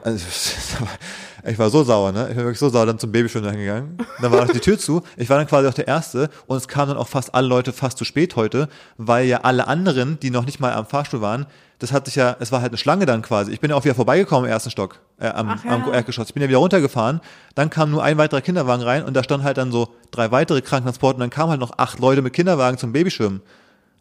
ich 1.51 1.59
war 1.59 1.69
so 1.69 1.85
sauer, 1.85 2.13
ne? 2.13 2.29
Ich 2.31 2.35
bin 2.35 2.45
wirklich 2.45 2.59
so 2.59 2.71
sauer 2.71 2.87
dann 2.87 2.99
zum 2.99 3.13
Babyschwimmen 3.13 3.57
gegangen. 3.57 3.99
Dann 4.23 4.33
war 4.33 4.43
auch 4.43 4.49
die 4.49 4.61
Tür 4.61 4.79
zu. 4.79 5.03
Ich 5.19 5.29
war 5.29 5.37
dann 5.37 5.47
quasi 5.47 5.69
auch 5.69 5.75
der 5.75 5.87
Erste 5.87 6.31
und 6.47 6.57
es 6.57 6.67
kamen 6.67 6.89
dann 6.89 6.97
auch 6.97 7.09
fast 7.09 7.35
alle 7.35 7.47
Leute 7.47 7.75
fast 7.75 7.99
zu 7.99 8.05
spät 8.05 8.37
heute, 8.37 8.69
weil 8.97 9.27
ja 9.27 9.43
alle 9.43 9.69
anderen, 9.69 10.19
die 10.21 10.31
noch 10.31 10.47
nicht 10.47 10.61
mal 10.61 10.73
am 10.73 10.87
Fahrstuhl 10.87 11.21
waren, 11.21 11.47
das 11.79 11.93
hat 11.93 12.07
sich 12.07 12.15
ja, 12.15 12.37
es 12.41 12.53
war 12.53 12.61
halt 12.61 12.71
eine 12.71 12.79
Schlange 12.79 13.07
dann 13.07 13.23
quasi. 13.23 13.53
Ich 13.53 13.61
bin 13.61 13.71
ja 13.71 13.77
auch 13.77 13.85
wieder 13.85 13.95
vorbeigekommen 13.95 14.45
im 14.45 14.53
ersten 14.53 14.71
Stock, 14.71 15.01
äh, 15.19 15.29
am, 15.29 15.49
Ach 15.49 15.65
ja. 15.65 15.71
am 15.73 15.93
Erdgeschoss. 15.93 16.29
Ich 16.29 16.35
bin 16.35 16.43
ja 16.43 16.49
wieder 16.49 16.59
runtergefahren. 16.59 17.21
Dann 17.55 17.71
kam 17.71 17.91
nur 17.91 18.03
ein 18.03 18.19
weiterer 18.19 18.43
Kinderwagen 18.43 18.83
rein 18.83 19.05
und 19.05 19.15
da 19.15 19.25
stand 19.25 19.45
halt 19.45 19.57
dann 19.57 19.73
so 19.73 19.89
drei 20.11 20.31
weitere 20.31 20.61
Krankentransporte 20.61 21.17
und 21.17 21.21
dann 21.21 21.31
kamen 21.31 21.51
halt 21.51 21.61
noch 21.61 21.79
acht 21.79 21.99
Leute 21.99 22.23
mit 22.23 22.35
Kinderwagen 22.35 22.79
zum 22.79 22.93
Babyschwimmen. 22.93 23.41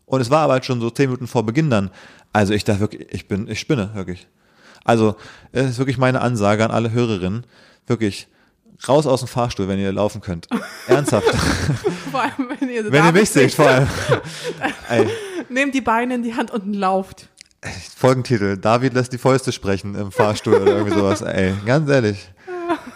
Und 0.10 0.22
es 0.22 0.32
war 0.32 0.40
aber 0.40 0.54
halt 0.54 0.66
schon 0.66 0.82
so 0.82 0.90
zehn 0.90 1.06
Minuten 1.06 1.28
vor 1.28 1.46
Beginn 1.46 1.70
dann. 1.70 1.92
Also 2.34 2.54
ich 2.54 2.64
dachte 2.64 2.80
wirklich, 2.80 3.08
ich 3.12 3.28
bin, 3.28 3.48
ich 3.48 3.60
spinne, 3.60 3.92
wirklich. 3.94 4.28
Also, 4.84 5.16
es 5.52 5.70
ist 5.70 5.78
wirklich 5.78 6.00
meine 6.00 6.22
Ansage 6.22 6.66
an 6.66 6.72
alle 6.72 6.92
Hörerinnen. 6.92 7.46
Wirklich, 7.86 8.28
raus 8.88 9.06
aus 9.06 9.20
dem 9.20 9.28
Fahrstuhl, 9.28 9.68
wenn 9.68 9.78
ihr 9.78 9.92
laufen 9.92 10.22
könnt. 10.22 10.48
Ernsthaft. 10.88 11.28
vor 12.12 12.22
allem, 12.22 12.50
wenn 12.60 12.70
ihr, 12.70 12.92
wenn 12.92 13.06
ihr 13.06 13.12
mich 13.12 13.30
seht, 13.30 13.54
vor 13.54 13.68
allem. 13.68 13.88
Nehmt 15.50 15.76
die 15.76 15.82
Beine 15.82 16.16
in 16.16 16.24
die 16.24 16.34
Hand 16.34 16.50
und 16.50 16.74
lauft. 16.74 17.30
Folgentitel, 17.96 18.58
David 18.58 18.94
lässt 18.94 19.14
die 19.14 19.18
Fäuste 19.20 19.52
sprechen 19.52 19.94
im 19.94 20.12
Fahrstuhl 20.12 20.56
oder 20.56 20.78
irgendwie 20.78 20.98
sowas. 20.98 21.22
Ey, 21.22 21.54
ganz 21.66 21.88
ehrlich. 21.90 22.32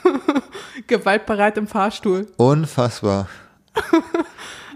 Gewaltbereit 0.88 1.57
im 1.57 1.68
Fahrstuhl. 1.68 2.27
Unfassbar. 2.38 3.27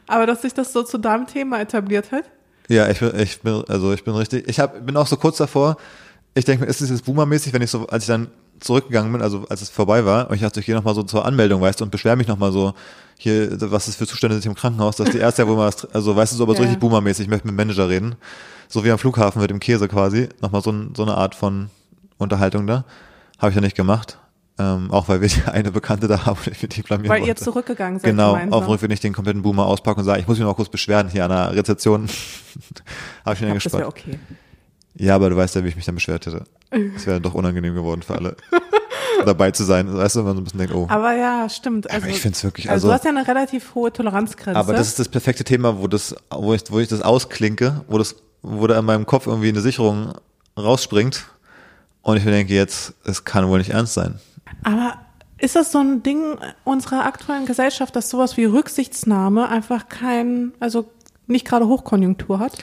Aber 0.07 0.25
dass 0.25 0.41
sich 0.41 0.53
das 0.53 0.73
so 0.73 0.83
zu 0.83 0.97
deinem 0.97 1.27
Thema 1.27 1.59
etabliert 1.59 2.11
hat? 2.11 2.23
Ja, 2.69 2.89
ich 2.89 2.99
bin, 2.99 3.17
ich 3.19 3.41
bin, 3.41 3.63
also 3.67 3.93
ich 3.93 4.03
bin 4.03 4.13
richtig, 4.15 4.47
ich 4.47 4.59
hab, 4.59 4.85
bin 4.85 4.97
auch 4.97 5.07
so 5.07 5.17
kurz 5.17 5.37
davor, 5.37 5.77
ich 6.33 6.45
denke 6.45 6.65
mir, 6.65 6.69
ist 6.69 6.81
es 6.81 6.89
jetzt 6.89 7.05
boomermäßig, 7.05 7.53
wenn 7.53 7.61
ich 7.61 7.71
so, 7.71 7.87
als 7.87 8.03
ich 8.03 8.07
dann 8.07 8.27
zurückgegangen 8.59 9.11
bin, 9.11 9.21
also 9.21 9.45
als 9.49 9.61
es 9.61 9.69
vorbei 9.69 10.05
war, 10.05 10.29
und 10.29 10.35
ich 10.35 10.41
dachte, 10.41 10.59
ich 10.59 10.65
gehe 10.65 10.75
nochmal 10.75 10.95
so 10.95 11.03
zur 11.03 11.25
Anmeldung, 11.25 11.61
weißt 11.61 11.79
du, 11.79 11.85
und 11.85 11.91
beschwere 11.91 12.15
mich 12.15 12.27
nochmal 12.27 12.51
so, 12.51 12.73
hier, 13.17 13.49
was 13.71 13.87
ist 13.87 13.95
für 13.95 14.05
Zustände 14.05 14.35
sind 14.35 14.45
im 14.45 14.55
Krankenhaus, 14.55 14.97
dass 14.97 15.09
die 15.09 15.17
Ärzte 15.17 15.43
ja 15.43 15.47
wohl 15.47 15.55
mal, 15.55 15.71
also 15.93 16.15
weißt 16.15 16.33
du, 16.33 16.37
so, 16.37 16.43
aber 16.43 16.53
so 16.53 16.59
ja. 16.59 16.63
richtig 16.63 16.79
boomermäßig, 16.79 17.25
ich 17.25 17.29
möchte 17.29 17.47
mit 17.47 17.53
dem 17.53 17.57
Manager 17.57 17.89
reden. 17.89 18.15
So 18.67 18.83
wie 18.83 18.91
am 18.91 18.99
Flughafen 18.99 19.41
mit 19.41 19.49
dem 19.49 19.59
Käse 19.59 19.87
quasi, 19.87 20.29
nochmal 20.41 20.61
so, 20.61 20.73
so 20.95 21.03
eine 21.03 21.15
Art 21.15 21.35
von 21.35 21.69
Unterhaltung 22.17 22.67
da. 22.67 22.83
Habe 23.39 23.49
ich 23.49 23.55
ja 23.55 23.61
nicht 23.61 23.75
gemacht. 23.75 24.19
Ähm, 24.59 24.89
auch 24.91 25.07
weil 25.07 25.21
wir 25.21 25.29
eine 25.51 25.71
Bekannte 25.71 26.07
da 26.07 26.25
haben, 26.25 26.39
die 26.61 26.67
die 26.67 26.81
blamieren 26.81 27.09
Weil 27.09 27.19
wollte. 27.21 27.29
ihr 27.29 27.35
zurückgegangen 27.35 27.99
seid 27.99 28.09
Genau, 28.11 28.33
gemeinsam. 28.33 28.59
auf 28.59 28.67
Rückweg 28.67 28.89
nicht 28.89 29.03
den 29.03 29.13
kompletten 29.13 29.41
Boomer 29.43 29.65
auspacken 29.65 29.99
und 29.99 30.05
sagen, 30.05 30.19
ich 30.19 30.27
muss 30.27 30.37
mich 30.37 30.45
noch 30.45 30.55
kurz 30.55 30.69
beschweren 30.69 31.09
hier 31.09 31.25
an 31.25 31.29
der 31.29 31.53
Rezeption. 31.53 32.09
Habe 33.25 33.35
ich 33.35 33.41
mir 33.41 33.47
dann 33.47 33.55
gespart. 33.55 33.81
Das 33.83 33.87
okay. 33.87 34.19
Ja, 34.95 35.15
aber 35.15 35.29
du 35.29 35.37
weißt 35.37 35.55
ja, 35.55 35.63
wie 35.63 35.67
ich 35.67 35.75
mich 35.75 35.85
dann 35.85 35.93
beschwert 35.95 36.25
hätte. 36.25 36.43
Es 36.95 37.05
wäre 37.05 37.21
doch 37.21 37.35
unangenehm 37.35 37.75
geworden 37.75 38.01
für 38.01 38.15
alle. 38.15 38.35
dabei 39.25 39.51
zu 39.51 39.63
sein. 39.63 39.93
Weißt 39.93 40.15
du, 40.15 40.19
wenn 40.19 40.25
man 40.25 40.35
so 40.35 40.41
ein 40.41 40.43
bisschen 40.43 40.59
denkt, 40.59 40.73
oh. 40.73 40.87
Aber 40.89 41.13
ja, 41.13 41.47
stimmt. 41.49 41.89
Also, 41.89 42.03
aber 42.03 42.11
ich 42.11 42.19
finde 42.19 42.35
es 42.35 42.43
wirklich. 42.43 42.69
Also, 42.69 42.87
also, 42.87 42.87
du 42.87 42.93
hast 42.93 43.03
ja 43.05 43.11
eine 43.11 43.27
relativ 43.27 43.75
hohe 43.75 43.91
Toleranzgrenze. 43.91 44.59
Aber 44.59 44.73
das 44.73 44.87
ist 44.87 44.99
das 44.99 45.09
perfekte 45.09 45.43
Thema, 45.43 45.79
wo 45.79 45.87
das, 45.87 46.15
wo 46.31 46.53
ich, 46.53 46.63
wo 46.69 46.79
ich 46.79 46.87
das 46.87 47.01
ausklinke, 47.01 47.81
wo 47.87 47.97
das, 47.97 48.15
wo 48.41 48.65
da 48.67 48.77
in 48.79 48.85
meinem 48.85 49.05
Kopf 49.05 49.27
irgendwie 49.27 49.49
eine 49.49 49.61
Sicherung 49.61 50.13
rausspringt. 50.57 51.25
Und 52.01 52.17
ich 52.17 52.25
mir 52.25 52.31
denke, 52.31 52.53
jetzt, 52.53 52.93
es 53.03 53.23
kann 53.23 53.47
wohl 53.47 53.57
nicht 53.59 53.71
ernst 53.71 53.93
sein. 53.93 54.19
Aber 54.63 54.99
ist 55.39 55.55
das 55.55 55.71
so 55.71 55.79
ein 55.79 56.03
Ding 56.03 56.37
unserer 56.63 57.05
aktuellen 57.05 57.45
Gesellschaft, 57.45 57.95
dass 57.95 58.09
sowas 58.09 58.37
wie 58.37 58.45
Rücksichtsnahme 58.45 59.49
einfach 59.49 59.87
kein, 59.87 60.53
also 60.59 60.89
nicht 61.27 61.45
gerade 61.45 61.67
Hochkonjunktur 61.67 62.39
hat? 62.39 62.53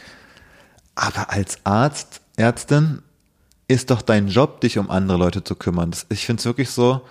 Aber 0.95 1.31
als 1.31 1.59
Arzt, 1.64 2.21
Ärztin 2.37 3.03
ist 3.69 3.91
doch 3.91 4.03
dein 4.03 4.29
Job, 4.29 4.61
dich 4.61 4.79
um 4.79 4.91
andere 4.91 5.19
Leute 5.19 5.45
zu 5.45 5.55
kümmern. 5.55 5.91
Das, 5.91 6.07
ich 6.09 6.26
finde 6.26 6.41
es 6.41 6.47
wirklich 6.47 6.71
so, 6.71 7.03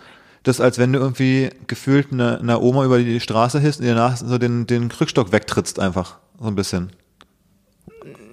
das 0.44 0.60
als 0.60 0.77
wenn 0.77 0.94
du 0.94 1.00
irgendwie 1.00 1.50
gefühlt 1.68 2.12
eine, 2.12 2.39
eine 2.39 2.60
Oma 2.60 2.84
über 2.86 3.00
die 3.00 3.20
Straße 3.20 3.60
hisst 3.60 3.80
und 3.80 3.88
danach 3.88 4.18
so 4.18 4.38
den, 4.38 4.68
den 4.68 4.89
Krückstock 4.89 5.32
wegtrittst 5.32 5.80
einfach. 5.80 6.18
So 6.39 6.48
ein 6.48 6.56
bisschen. 6.56 6.92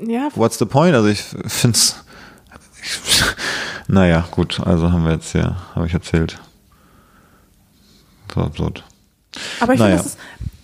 Ja. 0.05 0.29
What's 0.35 0.59
the 0.59 0.65
point? 0.65 0.95
Also 0.95 1.09
ich 1.09 1.23
finde 1.23 1.77
es. 1.77 2.05
Naja, 3.91 4.25
gut, 4.31 4.61
also 4.61 4.93
haben 4.93 5.05
wir 5.05 5.13
jetzt 5.13 5.33
hier, 5.33 5.57
habe 5.75 5.87
ich 5.87 5.93
erzählt. 5.93 6.39
So 8.33 8.41
absurd. 8.41 8.85
Aber 9.59 9.75
ich 9.75 9.81
naja. 9.81 9.97
finde, 9.97 10.03
das 10.05 10.15
ist, 10.15 10.19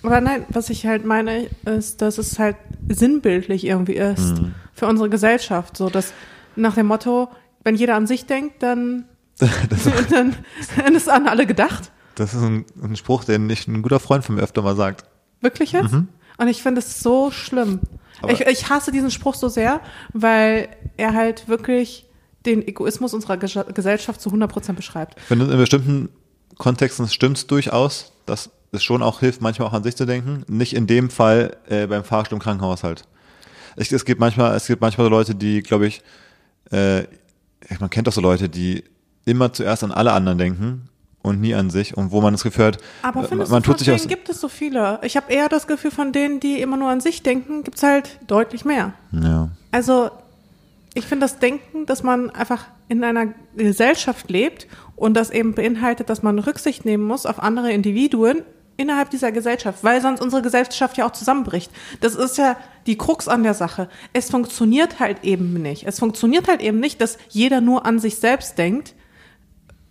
aber 0.04 0.20
nein, 0.20 0.44
was 0.48 0.70
ich 0.70 0.86
halt 0.86 1.04
meine, 1.04 1.48
ist, 1.64 2.02
dass 2.02 2.18
es 2.18 2.38
halt 2.38 2.56
sinnbildlich 2.88 3.66
irgendwie 3.66 3.96
ist 3.96 4.38
mhm. 4.38 4.54
für 4.72 4.86
unsere 4.86 5.10
Gesellschaft. 5.10 5.76
So, 5.76 5.90
dass 5.90 6.12
nach 6.54 6.76
dem 6.76 6.86
Motto, 6.86 7.28
wenn 7.64 7.74
jeder 7.74 7.96
an 7.96 8.06
sich 8.06 8.26
denkt, 8.26 8.62
dann, 8.62 9.06
dann, 10.10 10.36
dann 10.76 10.94
ist 10.94 11.08
an 11.08 11.26
alle 11.26 11.46
gedacht. 11.46 11.90
Das 12.14 12.32
ist 12.32 12.42
ein, 12.42 12.64
ein, 12.80 12.94
Spruch, 12.94 13.24
den 13.24 13.50
ich 13.50 13.66
ein 13.66 13.82
guter 13.82 13.98
Freund 13.98 14.24
von 14.24 14.36
mir 14.36 14.42
öfter 14.42 14.62
mal 14.62 14.76
sagt. 14.76 15.04
Wirklich 15.40 15.72
jetzt? 15.72 15.92
Mhm. 15.92 16.08
Und 16.38 16.46
ich 16.46 16.62
finde 16.62 16.78
es 16.78 17.00
so 17.00 17.32
schlimm. 17.32 17.80
Ich, 18.28 18.40
ich 18.40 18.70
hasse 18.70 18.92
diesen 18.92 19.10
Spruch 19.10 19.34
so 19.34 19.48
sehr, 19.48 19.80
weil 20.12 20.68
er 20.96 21.12
halt 21.12 21.48
wirklich 21.48 22.05
den 22.46 22.66
Egoismus 22.66 23.12
unserer 23.12 23.36
Gesellschaft 23.36 24.20
zu 24.20 24.28
100 24.30 24.50
Prozent 24.50 24.76
beschreibt. 24.76 25.16
Wenn 25.28 25.40
in 25.40 25.56
bestimmten 25.58 26.08
Kontexten 26.58 27.08
stimmt 27.08 27.38
es 27.38 27.46
durchaus, 27.46 28.12
dass 28.24 28.50
es 28.72 28.82
schon 28.82 29.02
auch 29.02 29.20
hilft, 29.20 29.40
manchmal 29.40 29.68
auch 29.68 29.72
an 29.72 29.82
sich 29.82 29.96
zu 29.96 30.06
denken. 30.06 30.44
Nicht 30.48 30.74
in 30.74 30.86
dem 30.86 31.10
Fall 31.10 31.56
äh, 31.68 31.86
beim 31.86 32.04
Fahrstuhl 32.04 32.36
im 32.36 32.42
Krankenhaus 32.42 32.82
halt. 32.84 33.04
Es, 33.76 33.92
es, 33.92 34.04
gibt 34.04 34.20
manchmal, 34.20 34.54
es 34.56 34.66
gibt 34.66 34.80
manchmal 34.80 35.08
Leute, 35.08 35.34
die, 35.34 35.62
glaube 35.62 35.86
ich, 35.86 36.02
äh, 36.70 37.02
man 37.80 37.90
kennt 37.90 38.06
doch 38.06 38.12
so 38.12 38.20
Leute, 38.20 38.48
die 38.48 38.84
immer 39.24 39.52
zuerst 39.52 39.84
an 39.84 39.92
alle 39.92 40.12
anderen 40.12 40.38
denken 40.38 40.88
und 41.22 41.40
nie 41.40 41.54
an 41.54 41.70
sich 41.70 41.96
und 41.96 42.12
wo 42.12 42.20
man 42.20 42.32
das 42.32 42.44
Gefühl 42.44 42.66
hat, 42.66 42.78
aber 43.02 43.24
äh, 43.24 43.28
findest 43.28 43.50
man 43.50 43.62
du, 43.62 43.70
tut 43.72 43.80
sich 43.80 43.90
aus 43.90 44.06
gibt 44.06 44.28
es 44.28 44.40
so 44.40 44.48
viele. 44.48 45.00
Ich 45.02 45.16
habe 45.16 45.32
eher 45.32 45.48
das 45.48 45.66
Gefühl, 45.66 45.90
von 45.90 46.12
denen, 46.12 46.40
die 46.40 46.60
immer 46.60 46.76
nur 46.76 46.88
an 46.88 47.00
sich 47.00 47.22
denken, 47.22 47.64
gibt 47.64 47.78
es 47.78 47.82
halt 47.82 48.20
deutlich 48.26 48.64
mehr. 48.64 48.94
Ja. 49.10 49.50
Also 49.72 50.10
ich 50.96 51.04
finde 51.04 51.26
das 51.26 51.38
Denken, 51.38 51.84
dass 51.84 52.02
man 52.02 52.30
einfach 52.30 52.68
in 52.88 53.04
einer 53.04 53.34
Gesellschaft 53.54 54.30
lebt 54.30 54.66
und 54.96 55.14
das 55.14 55.30
eben 55.30 55.54
beinhaltet, 55.54 56.08
dass 56.08 56.22
man 56.22 56.38
Rücksicht 56.38 56.86
nehmen 56.86 57.04
muss 57.04 57.26
auf 57.26 57.38
andere 57.42 57.70
Individuen 57.70 58.42
innerhalb 58.78 59.10
dieser 59.10 59.30
Gesellschaft, 59.30 59.84
weil 59.84 60.00
sonst 60.00 60.22
unsere 60.22 60.40
Gesellschaft 60.40 60.96
ja 60.96 61.06
auch 61.06 61.12
zusammenbricht. 61.12 61.70
Das 62.00 62.14
ist 62.14 62.38
ja 62.38 62.56
die 62.86 62.96
Krux 62.96 63.28
an 63.28 63.42
der 63.42 63.52
Sache. 63.52 63.90
Es 64.14 64.30
funktioniert 64.30 64.98
halt 64.98 65.22
eben 65.22 65.52
nicht. 65.60 65.86
Es 65.86 65.98
funktioniert 65.98 66.48
halt 66.48 66.62
eben 66.62 66.80
nicht, 66.80 67.00
dass 67.02 67.18
jeder 67.28 67.60
nur 67.60 67.84
an 67.84 67.98
sich 67.98 68.16
selbst 68.16 68.56
denkt. 68.56 68.94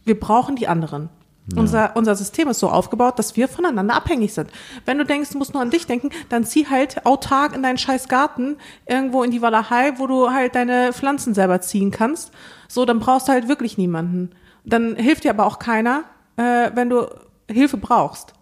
Wir 0.05 0.19
brauchen 0.19 0.55
die 0.55 0.67
anderen. 0.67 1.09
Ja. 1.53 1.61
Unser, 1.61 1.95
unser 1.95 2.15
System 2.15 2.47
ist 2.47 2.59
so 2.59 2.69
aufgebaut, 2.69 3.19
dass 3.19 3.35
wir 3.35 3.47
voneinander 3.47 3.93
abhängig 3.93 4.33
sind. 4.33 4.49
Wenn 4.85 4.97
du 4.97 5.05
denkst, 5.05 5.29
du 5.29 5.37
musst 5.37 5.53
nur 5.53 5.61
an 5.61 5.69
dich 5.69 5.85
denken, 5.85 6.09
dann 6.29 6.43
zieh 6.43 6.67
halt 6.67 7.05
autark 7.05 7.55
in 7.55 7.61
deinen 7.61 7.77
scheiß 7.77 8.07
Garten 8.07 8.57
irgendwo 8.87 9.23
in 9.23 9.29
die 9.29 9.41
Walachei, 9.41 9.93
wo 9.97 10.07
du 10.07 10.31
halt 10.31 10.55
deine 10.55 10.91
Pflanzen 10.91 11.35
selber 11.35 11.61
ziehen 11.61 11.91
kannst. 11.91 12.31
So, 12.67 12.85
dann 12.85 12.99
brauchst 12.99 13.27
du 13.27 13.31
halt 13.31 13.47
wirklich 13.47 13.77
niemanden. 13.77 14.31
Dann 14.63 14.95
hilft 14.95 15.23
dir 15.23 15.29
aber 15.29 15.45
auch 15.45 15.59
keiner, 15.59 16.05
äh, 16.37 16.71
wenn 16.73 16.89
du 16.89 17.07
Hilfe 17.47 17.77
brauchst. 17.77 18.33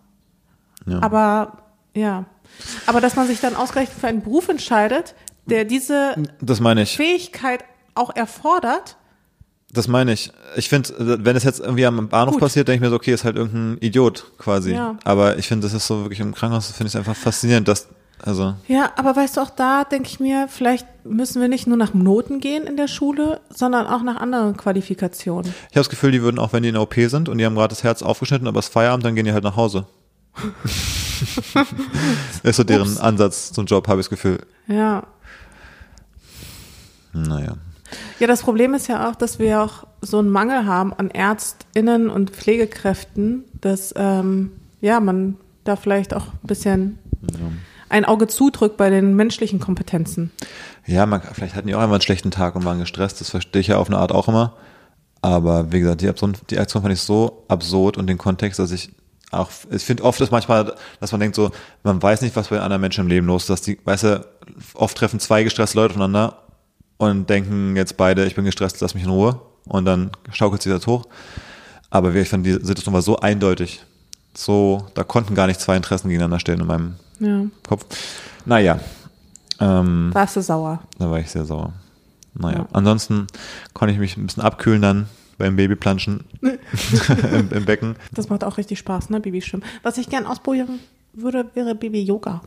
Ja. 0.86 1.02
Aber 1.02 1.58
ja, 1.94 2.26
aber 2.86 3.02
dass 3.02 3.16
man 3.16 3.28
sich 3.28 3.40
dann 3.40 3.56
ausgerechnet 3.56 4.00
für 4.00 4.08
einen 4.08 4.22
Beruf 4.22 4.50
entscheidet, 4.50 5.16
der 5.46 5.66
diese 5.66 6.16
das 6.42 6.60
meine 6.60 6.84
ich. 6.84 6.96
Fähigkeit 6.96 7.64
auch 7.96 8.16
erfordert, 8.16 8.98
das 9.74 9.88
meine 9.88 10.14
ich. 10.14 10.32
Ich 10.56 10.70
finde, 10.70 10.94
wenn 11.26 11.36
es 11.36 11.44
jetzt 11.44 11.60
irgendwie 11.60 11.86
am 11.86 12.08
Bahnhof 12.08 12.36
Gut. 12.36 12.42
passiert, 12.42 12.68
denke 12.68 12.78
ich 12.78 12.82
mir 12.82 12.90
so, 12.90 12.96
okay, 12.96 13.12
ist 13.12 13.24
halt 13.24 13.36
irgendein 13.36 13.78
Idiot 13.82 14.32
quasi. 14.38 14.74
Ja. 14.74 14.98
Aber 15.04 15.38
ich 15.40 15.48
finde, 15.48 15.66
das 15.66 15.74
ist 15.74 15.88
so 15.88 16.04
wirklich 16.04 16.20
im 16.20 16.36
Krankenhaus, 16.36 16.72
finde 16.72 16.90
ich 16.90 16.98
einfach 16.98 17.16
faszinierend, 17.16 17.68
dass, 17.68 17.88
also. 18.24 18.54
Ja, 18.68 18.92
aber 18.96 19.16
weißt 19.16 19.38
du, 19.38 19.42
auch 19.42 19.50
da 19.50 19.84
denke 19.84 20.08
ich 20.10 20.20
mir, 20.20 20.48
vielleicht 20.48 20.86
müssen 21.04 21.42
wir 21.42 21.48
nicht 21.48 21.66
nur 21.66 21.76
nach 21.76 21.96
Noten 21.96 22.40
gehen 22.40 22.68
in 22.68 22.78
der 22.78 22.88
Schule, 22.88 23.42
sondern 23.50 23.88
auch 23.88 24.04
nach 24.04 24.18
anderen 24.18 24.56
Qualifikationen. 24.56 25.52
Ich 25.52 25.76
habe 25.76 25.82
das 25.82 25.90
Gefühl, 25.90 26.12
die 26.12 26.22
würden 26.22 26.38
auch, 26.38 26.54
wenn 26.54 26.62
die 26.62 26.70
in 26.70 26.76
der 26.76 26.84
OP 26.84 26.94
sind 26.96 27.28
und 27.28 27.40
die 27.40 27.46
haben 27.46 27.56
gerade 27.56 27.70
das 27.70 27.84
Herz 27.84 28.04
aufgeschnitten, 28.04 28.48
aber 28.48 28.60
es 28.60 28.68
ist 28.68 28.74
Feierabend, 28.74 29.06
dann 29.06 29.16
gehen 29.16 29.26
die 29.26 29.34
halt 29.34 29.44
nach 29.44 29.56
Hause. 29.56 29.88
ist 32.44 32.56
so 32.56 32.64
deren 32.64 32.90
Ups. 32.90 33.00
Ansatz 33.00 33.52
zum 33.52 33.66
Job, 33.66 33.88
habe 33.88 34.02
ich 34.02 34.06
das 34.06 34.12
Gefühl. 34.12 34.40
Ja. 34.68 35.04
Naja. 37.12 37.56
Ja, 38.20 38.28
das 38.28 38.42
Problem 38.42 38.74
ist 38.74 38.88
ja 38.88 39.10
auch, 39.10 39.16
dass 39.16 39.40
wir 39.40 39.62
auch 39.62 39.86
so 40.02 40.20
einen 40.20 40.30
Mangel 40.30 40.66
haben 40.66 40.94
an 40.94 41.10
ÄrztInnen 41.10 42.10
und 42.10 42.32
Pflegekräften, 42.32 43.46
dass 43.62 43.94
ähm, 43.98 44.52
ja, 44.82 45.00
man 45.00 45.38
da 45.64 45.76
vielleicht 45.76 46.14
auch 46.14 46.28
ein 46.28 46.48
bisschen 46.48 47.00
ja. 47.32 47.40
ein 47.90 48.06
Auge 48.06 48.28
zudrückt 48.28 48.78
bei 48.78 48.90
den 48.90 49.16
menschlichen 49.16 49.60
Kompetenzen. 49.60 50.32
Ja, 50.86 51.06
man, 51.06 51.22
vielleicht 51.22 51.56
hatten 51.56 51.68
die 51.68 51.76
auch 51.76 51.80
einfach 51.80 51.94
einen 51.94 52.02
schlechten 52.02 52.32
Tag 52.32 52.56
und 52.56 52.66
waren 52.66 52.80
gestresst, 52.80 53.22
das 53.22 53.30
verstehe 53.30 53.62
ich 53.62 53.68
ja 53.68 53.78
auf 53.78 53.88
eine 53.88 53.98
Art 53.98 54.12
auch 54.12 54.28
immer. 54.28 54.54
Aber 55.22 55.72
wie 55.72 55.80
gesagt, 55.80 56.02
die, 56.02 56.10
Aktion, 56.10 56.34
die 56.50 56.60
Aktion 56.60 56.82
fand 56.82 56.94
ich 56.94 57.02
so 57.02 57.46
absurd 57.48 57.98
und 57.98 58.08
den 58.08 58.18
Kontext, 58.18 58.60
dass 58.60 58.72
ich 58.72 58.92
auch, 59.32 59.50
ich 59.72 59.84
finde 59.84 60.04
oft 60.04 60.20
ist 60.22 60.32
manchmal, 60.32 60.76
dass 61.00 61.12
man 61.12 61.22
denkt 61.22 61.36
so, 61.36 61.52
man 61.84 62.02
weiß 62.02 62.22
nicht, 62.22 62.36
was 62.36 62.50
bei 62.50 62.60
anderen 62.60 62.82
Menschen 62.82 63.06
im 63.06 63.08
Leben 63.08 63.28
los 63.28 63.44
ist, 63.44 63.50
dass 63.50 63.62
die, 63.62 63.80
weißt 63.84 64.04
du, 64.04 64.28
oft 64.74 64.98
treffen 64.98 65.20
zwei 65.20 65.44
gestresste 65.44 65.78
Leute 65.78 65.92
aufeinander 65.92 66.43
und 67.10 67.30
denken 67.30 67.76
jetzt 67.76 67.98
beide, 67.98 68.26
ich 68.26 68.36
bin 68.36 68.46
gestresst, 68.46 68.82
lass 68.82 68.94
mich 68.94 69.04
in 69.04 69.10
Ruhe. 69.10 69.40
Und 69.66 69.86
dann 69.86 70.12
schaukelt 70.32 70.62
sich 70.62 70.72
das 70.72 70.88
hoch. 70.88 71.06
Aber 71.90 72.14
ich 72.16 72.30
fand, 72.30 72.46
die 72.46 72.54
Situation 72.54 72.94
war 72.94 73.02
so 73.02 73.18
eindeutig. 73.18 73.84
So, 74.36 74.88
da 74.96 75.04
konnten 75.04 75.36
gar 75.36 75.48
nicht 75.48 75.62
zwei 75.62 75.76
Interessen 75.76 76.10
gegeneinander 76.10 76.40
stehen 76.40 76.60
in 76.60 76.68
meinem 76.68 76.96
ja. 77.20 77.46
Kopf. 77.68 77.86
Naja. 78.46 78.80
Ähm, 79.60 80.10
Warst 80.14 80.36
du 80.36 80.42
sauer? 80.42 80.82
Da 80.98 81.10
war 81.10 81.20
ich 81.20 81.30
sehr 81.30 81.46
sauer. 81.46 81.74
Naja. 82.34 82.60
Ja. 82.60 82.68
Ansonsten 82.74 83.28
konnte 83.74 83.94
ich 83.94 84.00
mich 84.00 84.18
ein 84.18 84.26
bisschen 84.26 84.44
abkühlen 84.44 84.82
dann 84.82 85.08
beim 85.38 85.56
Babyplanschen 85.56 86.24
Im, 86.42 87.52
Im, 87.52 87.66
Becken. 87.66 87.96
Das 88.14 88.30
macht 88.30 88.44
auch 88.44 88.58
richtig 88.58 88.80
Spaß, 88.80 89.10
ne, 89.10 89.20
Babyschwimmen. 89.20 89.66
Was 89.84 89.98
ich 89.98 90.10
gern 90.10 90.26
ausprobieren 90.26 90.80
würde, 91.14 91.50
wäre 91.54 91.76
Baby-Yoga. 91.76 92.42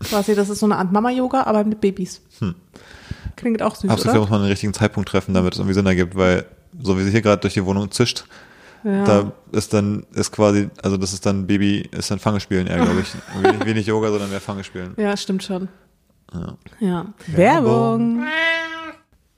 Quasi, 0.00 0.34
das 0.34 0.48
ist 0.48 0.60
so 0.60 0.66
eine 0.66 0.76
Art 0.76 0.92
Mama-Yoga, 0.92 1.44
aber 1.44 1.64
mit 1.64 1.80
Babys. 1.80 2.20
Hm. 2.40 2.54
Klingt 3.36 3.62
auch 3.62 3.74
süß, 3.74 3.90
Absolut, 3.90 4.20
muss 4.20 4.30
man 4.30 4.42
den 4.42 4.50
richtigen 4.50 4.74
Zeitpunkt 4.74 5.08
treffen, 5.08 5.34
damit 5.34 5.54
es 5.54 5.58
irgendwie 5.58 5.74
Sinn 5.74 5.86
ergibt, 5.86 6.16
weil 6.16 6.46
so 6.80 6.98
wie 6.98 7.02
sie 7.02 7.10
hier 7.10 7.22
gerade 7.22 7.40
durch 7.40 7.54
die 7.54 7.64
Wohnung 7.64 7.90
zischt, 7.90 8.24
ja. 8.84 9.04
da 9.04 9.32
ist 9.52 9.72
dann, 9.72 10.04
ist 10.12 10.32
quasi, 10.32 10.68
also 10.82 10.96
das 10.96 11.12
ist 11.12 11.24
dann 11.26 11.46
Baby, 11.46 11.88
ist 11.90 12.10
dann 12.10 12.18
Fangespielen 12.18 12.66
eher, 12.66 12.84
glaube 12.84 13.00
ich. 13.00 13.14
wenig, 13.42 13.64
wenig 13.64 13.86
Yoga, 13.86 14.10
sondern 14.10 14.30
mehr 14.30 14.40
Fangespielen. 14.40 14.94
Ja, 14.96 15.16
stimmt 15.16 15.42
schon. 15.42 15.68
Ja. 16.32 16.56
ja. 16.80 17.06
Werbung. 17.28 18.24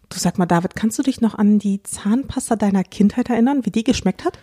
Du 0.09 0.19
sag 0.19 0.39
mal, 0.39 0.47
David, 0.47 0.77
kannst 0.77 0.99
du 0.99 1.03
dich 1.03 1.21
noch 1.21 1.35
an 1.35 1.59
die 1.59 1.83
Zahnpasta 1.83 2.57
deiner 2.57 2.85
Kindheit 2.85 3.29
erinnern, 3.29 3.65
wie 3.65 3.71
die 3.71 3.85
geschmeckt 3.85 4.25
hat? 4.25 4.39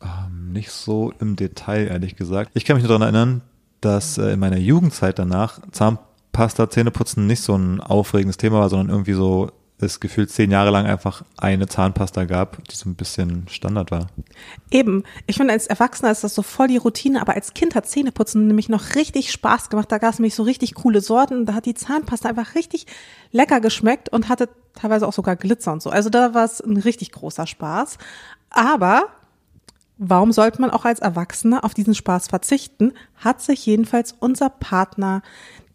Ähm, 0.00 0.52
nicht 0.52 0.70
so 0.70 1.12
im 1.20 1.36
Detail, 1.36 1.88
ehrlich 1.88 2.16
gesagt. 2.16 2.50
Ich 2.54 2.64
kann 2.64 2.76
mich 2.76 2.84
nur 2.84 2.88
daran 2.88 3.02
erinnern, 3.02 3.42
dass 3.80 4.16
äh, 4.18 4.32
in 4.32 4.40
meiner 4.40 4.58
Jugendzeit 4.58 5.18
danach 5.18 5.60
Zahnpasta, 6.38 6.70
Zähneputzen 6.70 7.26
nicht 7.26 7.42
so 7.42 7.56
ein 7.56 7.80
aufregendes 7.80 8.36
Thema 8.36 8.60
war, 8.60 8.68
sondern 8.68 8.90
irgendwie 8.90 9.14
so 9.14 9.50
es 9.80 10.00
gefühlt 10.00 10.30
zehn 10.30 10.50
Jahre 10.50 10.70
lang 10.70 10.86
einfach 10.86 11.22
eine 11.36 11.68
Zahnpasta 11.68 12.24
gab, 12.24 12.64
die 12.68 12.74
so 12.74 12.88
ein 12.88 12.96
bisschen 12.96 13.46
Standard 13.48 13.92
war. 13.92 14.08
Eben. 14.72 15.04
Ich 15.26 15.36
finde, 15.36 15.52
als 15.52 15.68
Erwachsener 15.68 16.10
ist 16.10 16.24
das 16.24 16.34
so 16.34 16.42
voll 16.42 16.66
die 16.66 16.76
Routine, 16.76 17.20
aber 17.20 17.34
als 17.34 17.54
Kind 17.54 17.76
hat 17.76 17.86
Zähneputzen 17.86 18.48
nämlich 18.48 18.68
noch 18.68 18.96
richtig 18.96 19.30
Spaß 19.30 19.68
gemacht. 19.68 19.90
Da 19.90 19.98
gab 19.98 20.12
es 20.12 20.18
nämlich 20.18 20.34
so 20.34 20.42
richtig 20.42 20.74
coole 20.74 21.00
Sorten. 21.00 21.46
Da 21.46 21.54
hat 21.54 21.66
die 21.66 21.74
Zahnpasta 21.74 22.28
einfach 22.28 22.56
richtig 22.56 22.86
lecker 23.30 23.60
geschmeckt 23.60 24.08
und 24.08 24.28
hatte 24.28 24.48
teilweise 24.74 25.06
auch 25.06 25.12
sogar 25.12 25.36
Glitzer 25.36 25.72
und 25.72 25.82
so. 25.82 25.90
Also 25.90 26.10
da 26.10 26.34
war 26.34 26.44
es 26.44 26.60
ein 26.60 26.76
richtig 26.76 27.12
großer 27.12 27.46
Spaß. 27.46 27.98
Aber 28.50 29.06
Warum 29.98 30.30
sollte 30.32 30.60
man 30.60 30.70
auch 30.70 30.84
als 30.84 31.00
Erwachsener 31.00 31.64
auf 31.64 31.74
diesen 31.74 31.94
Spaß 31.94 32.28
verzichten? 32.28 32.92
Hat 33.16 33.42
sich 33.42 33.66
jedenfalls 33.66 34.14
unser 34.20 34.48
Partner 34.48 35.22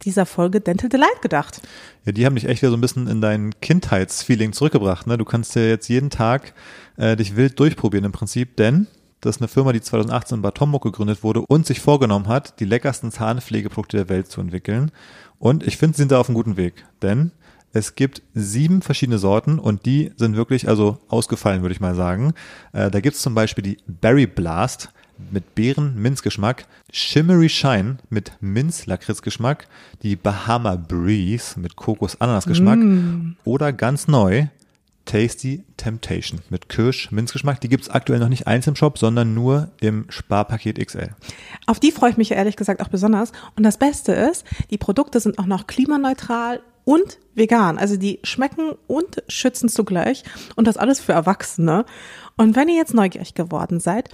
dieser 0.03 0.25
Folge 0.25 0.61
Dental 0.61 0.89
Delight 0.89 1.21
gedacht. 1.21 1.61
Ja, 2.05 2.11
die 2.11 2.25
haben 2.25 2.35
dich 2.35 2.45
echt 2.45 2.61
wieder 2.61 2.71
so 2.71 2.77
ein 2.77 2.81
bisschen 2.81 3.07
in 3.07 3.21
dein 3.21 3.51
Kindheitsfeeling 3.61 4.53
zurückgebracht. 4.53 5.07
Ne? 5.07 5.17
Du 5.17 5.25
kannst 5.25 5.55
ja 5.55 5.63
jetzt 5.63 5.87
jeden 5.89 6.09
Tag 6.09 6.53
äh, 6.97 7.15
dich 7.15 7.35
wild 7.35 7.59
durchprobieren 7.59 8.05
im 8.05 8.11
Prinzip, 8.11 8.55
denn 8.57 8.87
das 9.21 9.37
ist 9.37 9.41
eine 9.41 9.47
Firma, 9.47 9.71
die 9.71 9.81
2018 9.81 10.37
in 10.37 10.41
Bad 10.41 10.59
gegründet 10.81 11.23
wurde 11.23 11.41
und 11.41 11.65
sich 11.65 11.79
vorgenommen 11.79 12.27
hat, 12.27 12.59
die 12.59 12.65
leckersten 12.65 13.11
Zahnpflegeprodukte 13.11 13.97
der 13.97 14.09
Welt 14.09 14.27
zu 14.29 14.41
entwickeln. 14.41 14.91
Und 15.39 15.65
ich 15.65 15.77
finde, 15.77 15.95
sie 15.95 16.01
sind 16.01 16.11
da 16.11 16.19
auf 16.19 16.27
einem 16.27 16.35
guten 16.35 16.57
Weg, 16.57 16.85
denn 17.01 17.31
es 17.73 17.95
gibt 17.95 18.21
sieben 18.33 18.81
verschiedene 18.81 19.17
Sorten 19.17 19.59
und 19.59 19.85
die 19.85 20.11
sind 20.15 20.35
wirklich 20.35 20.69
also 20.69 20.99
ausgefallen, 21.09 21.63
würde 21.63 21.73
ich 21.73 21.81
mal 21.81 21.95
sagen. 21.95 22.33
Äh, 22.71 22.91
da 22.91 22.99
gibt 22.99 23.15
es 23.15 23.21
zum 23.21 23.33
Beispiel 23.35 23.63
die 23.63 23.77
Berry 23.87 24.27
Blast 24.27 24.89
mit 25.31 25.55
Beeren-Minzgeschmack, 25.55 26.65
Shimmery 26.91 27.49
Shine 27.49 27.97
mit 28.09 28.33
Minz-Lakritz-Geschmack, 28.41 29.67
die 30.03 30.15
Bahama 30.15 30.75
Breeze 30.75 31.59
mit 31.59 31.75
Kokos-Ananas-Geschmack 31.75 32.79
mm. 32.79 33.37
oder 33.43 33.73
ganz 33.73 34.07
neu 34.07 34.47
Tasty 35.05 35.63
Temptation 35.77 36.39
mit 36.49 36.69
Kirsch-Minzgeschmack. 36.69 37.59
Die 37.61 37.69
gibt 37.69 37.83
es 37.83 37.89
aktuell 37.89 38.19
noch 38.19 38.29
nicht 38.29 38.47
einzeln 38.47 38.71
im 38.73 38.75
Shop, 38.75 38.97
sondern 38.97 39.33
nur 39.33 39.71
im 39.81 40.05
Sparpaket 40.09 40.85
XL. 40.85 41.09
Auf 41.65 41.79
die 41.79 41.91
freue 41.91 42.11
ich 42.11 42.17
mich 42.17 42.31
ehrlich 42.31 42.55
gesagt 42.55 42.81
auch 42.81 42.87
besonders. 42.87 43.31
Und 43.55 43.63
das 43.63 43.77
Beste 43.77 44.13
ist, 44.13 44.45
die 44.69 44.77
Produkte 44.77 45.19
sind 45.19 45.39
auch 45.39 45.45
noch 45.45 45.67
klimaneutral 45.67 46.61
und 46.85 47.19
vegan. 47.35 47.77
Also 47.77 47.97
die 47.97 48.19
schmecken 48.23 48.73
und 48.87 49.23
schützen 49.27 49.69
zugleich 49.69 50.23
und 50.55 50.67
das 50.67 50.77
alles 50.77 50.99
für 50.99 51.13
Erwachsene. 51.13 51.85
Und 52.37 52.55
wenn 52.55 52.69
ihr 52.69 52.75
jetzt 52.75 52.93
neugierig 52.93 53.33
geworden 53.33 53.79
seid, 53.79 54.09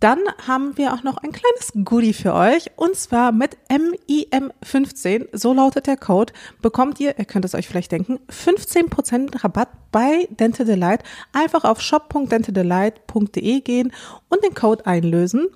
dann 0.00 0.18
haben 0.46 0.78
wir 0.78 0.94
auch 0.94 1.02
noch 1.02 1.18
ein 1.18 1.30
kleines 1.30 1.72
Goodie 1.84 2.14
für 2.14 2.32
euch 2.34 2.70
und 2.76 2.96
zwar 2.96 3.32
mit 3.32 3.58
MIM15, 3.68 5.28
so 5.32 5.52
lautet 5.52 5.86
der 5.86 5.98
Code, 5.98 6.32
bekommt 6.62 6.98
ihr, 7.00 7.18
ihr 7.18 7.26
könnt 7.26 7.44
es 7.44 7.54
euch 7.54 7.68
vielleicht 7.68 7.92
denken, 7.92 8.18
15% 8.30 9.44
Rabatt 9.44 9.68
bei 9.92 10.26
Dental 10.30 10.64
Delight. 10.64 11.02
Einfach 11.32 11.64
auf 11.64 11.82
shop.dentaldelight.de 11.82 13.60
gehen 13.60 13.92
und 14.30 14.42
den 14.42 14.54
Code 14.54 14.86
einlösen 14.86 15.48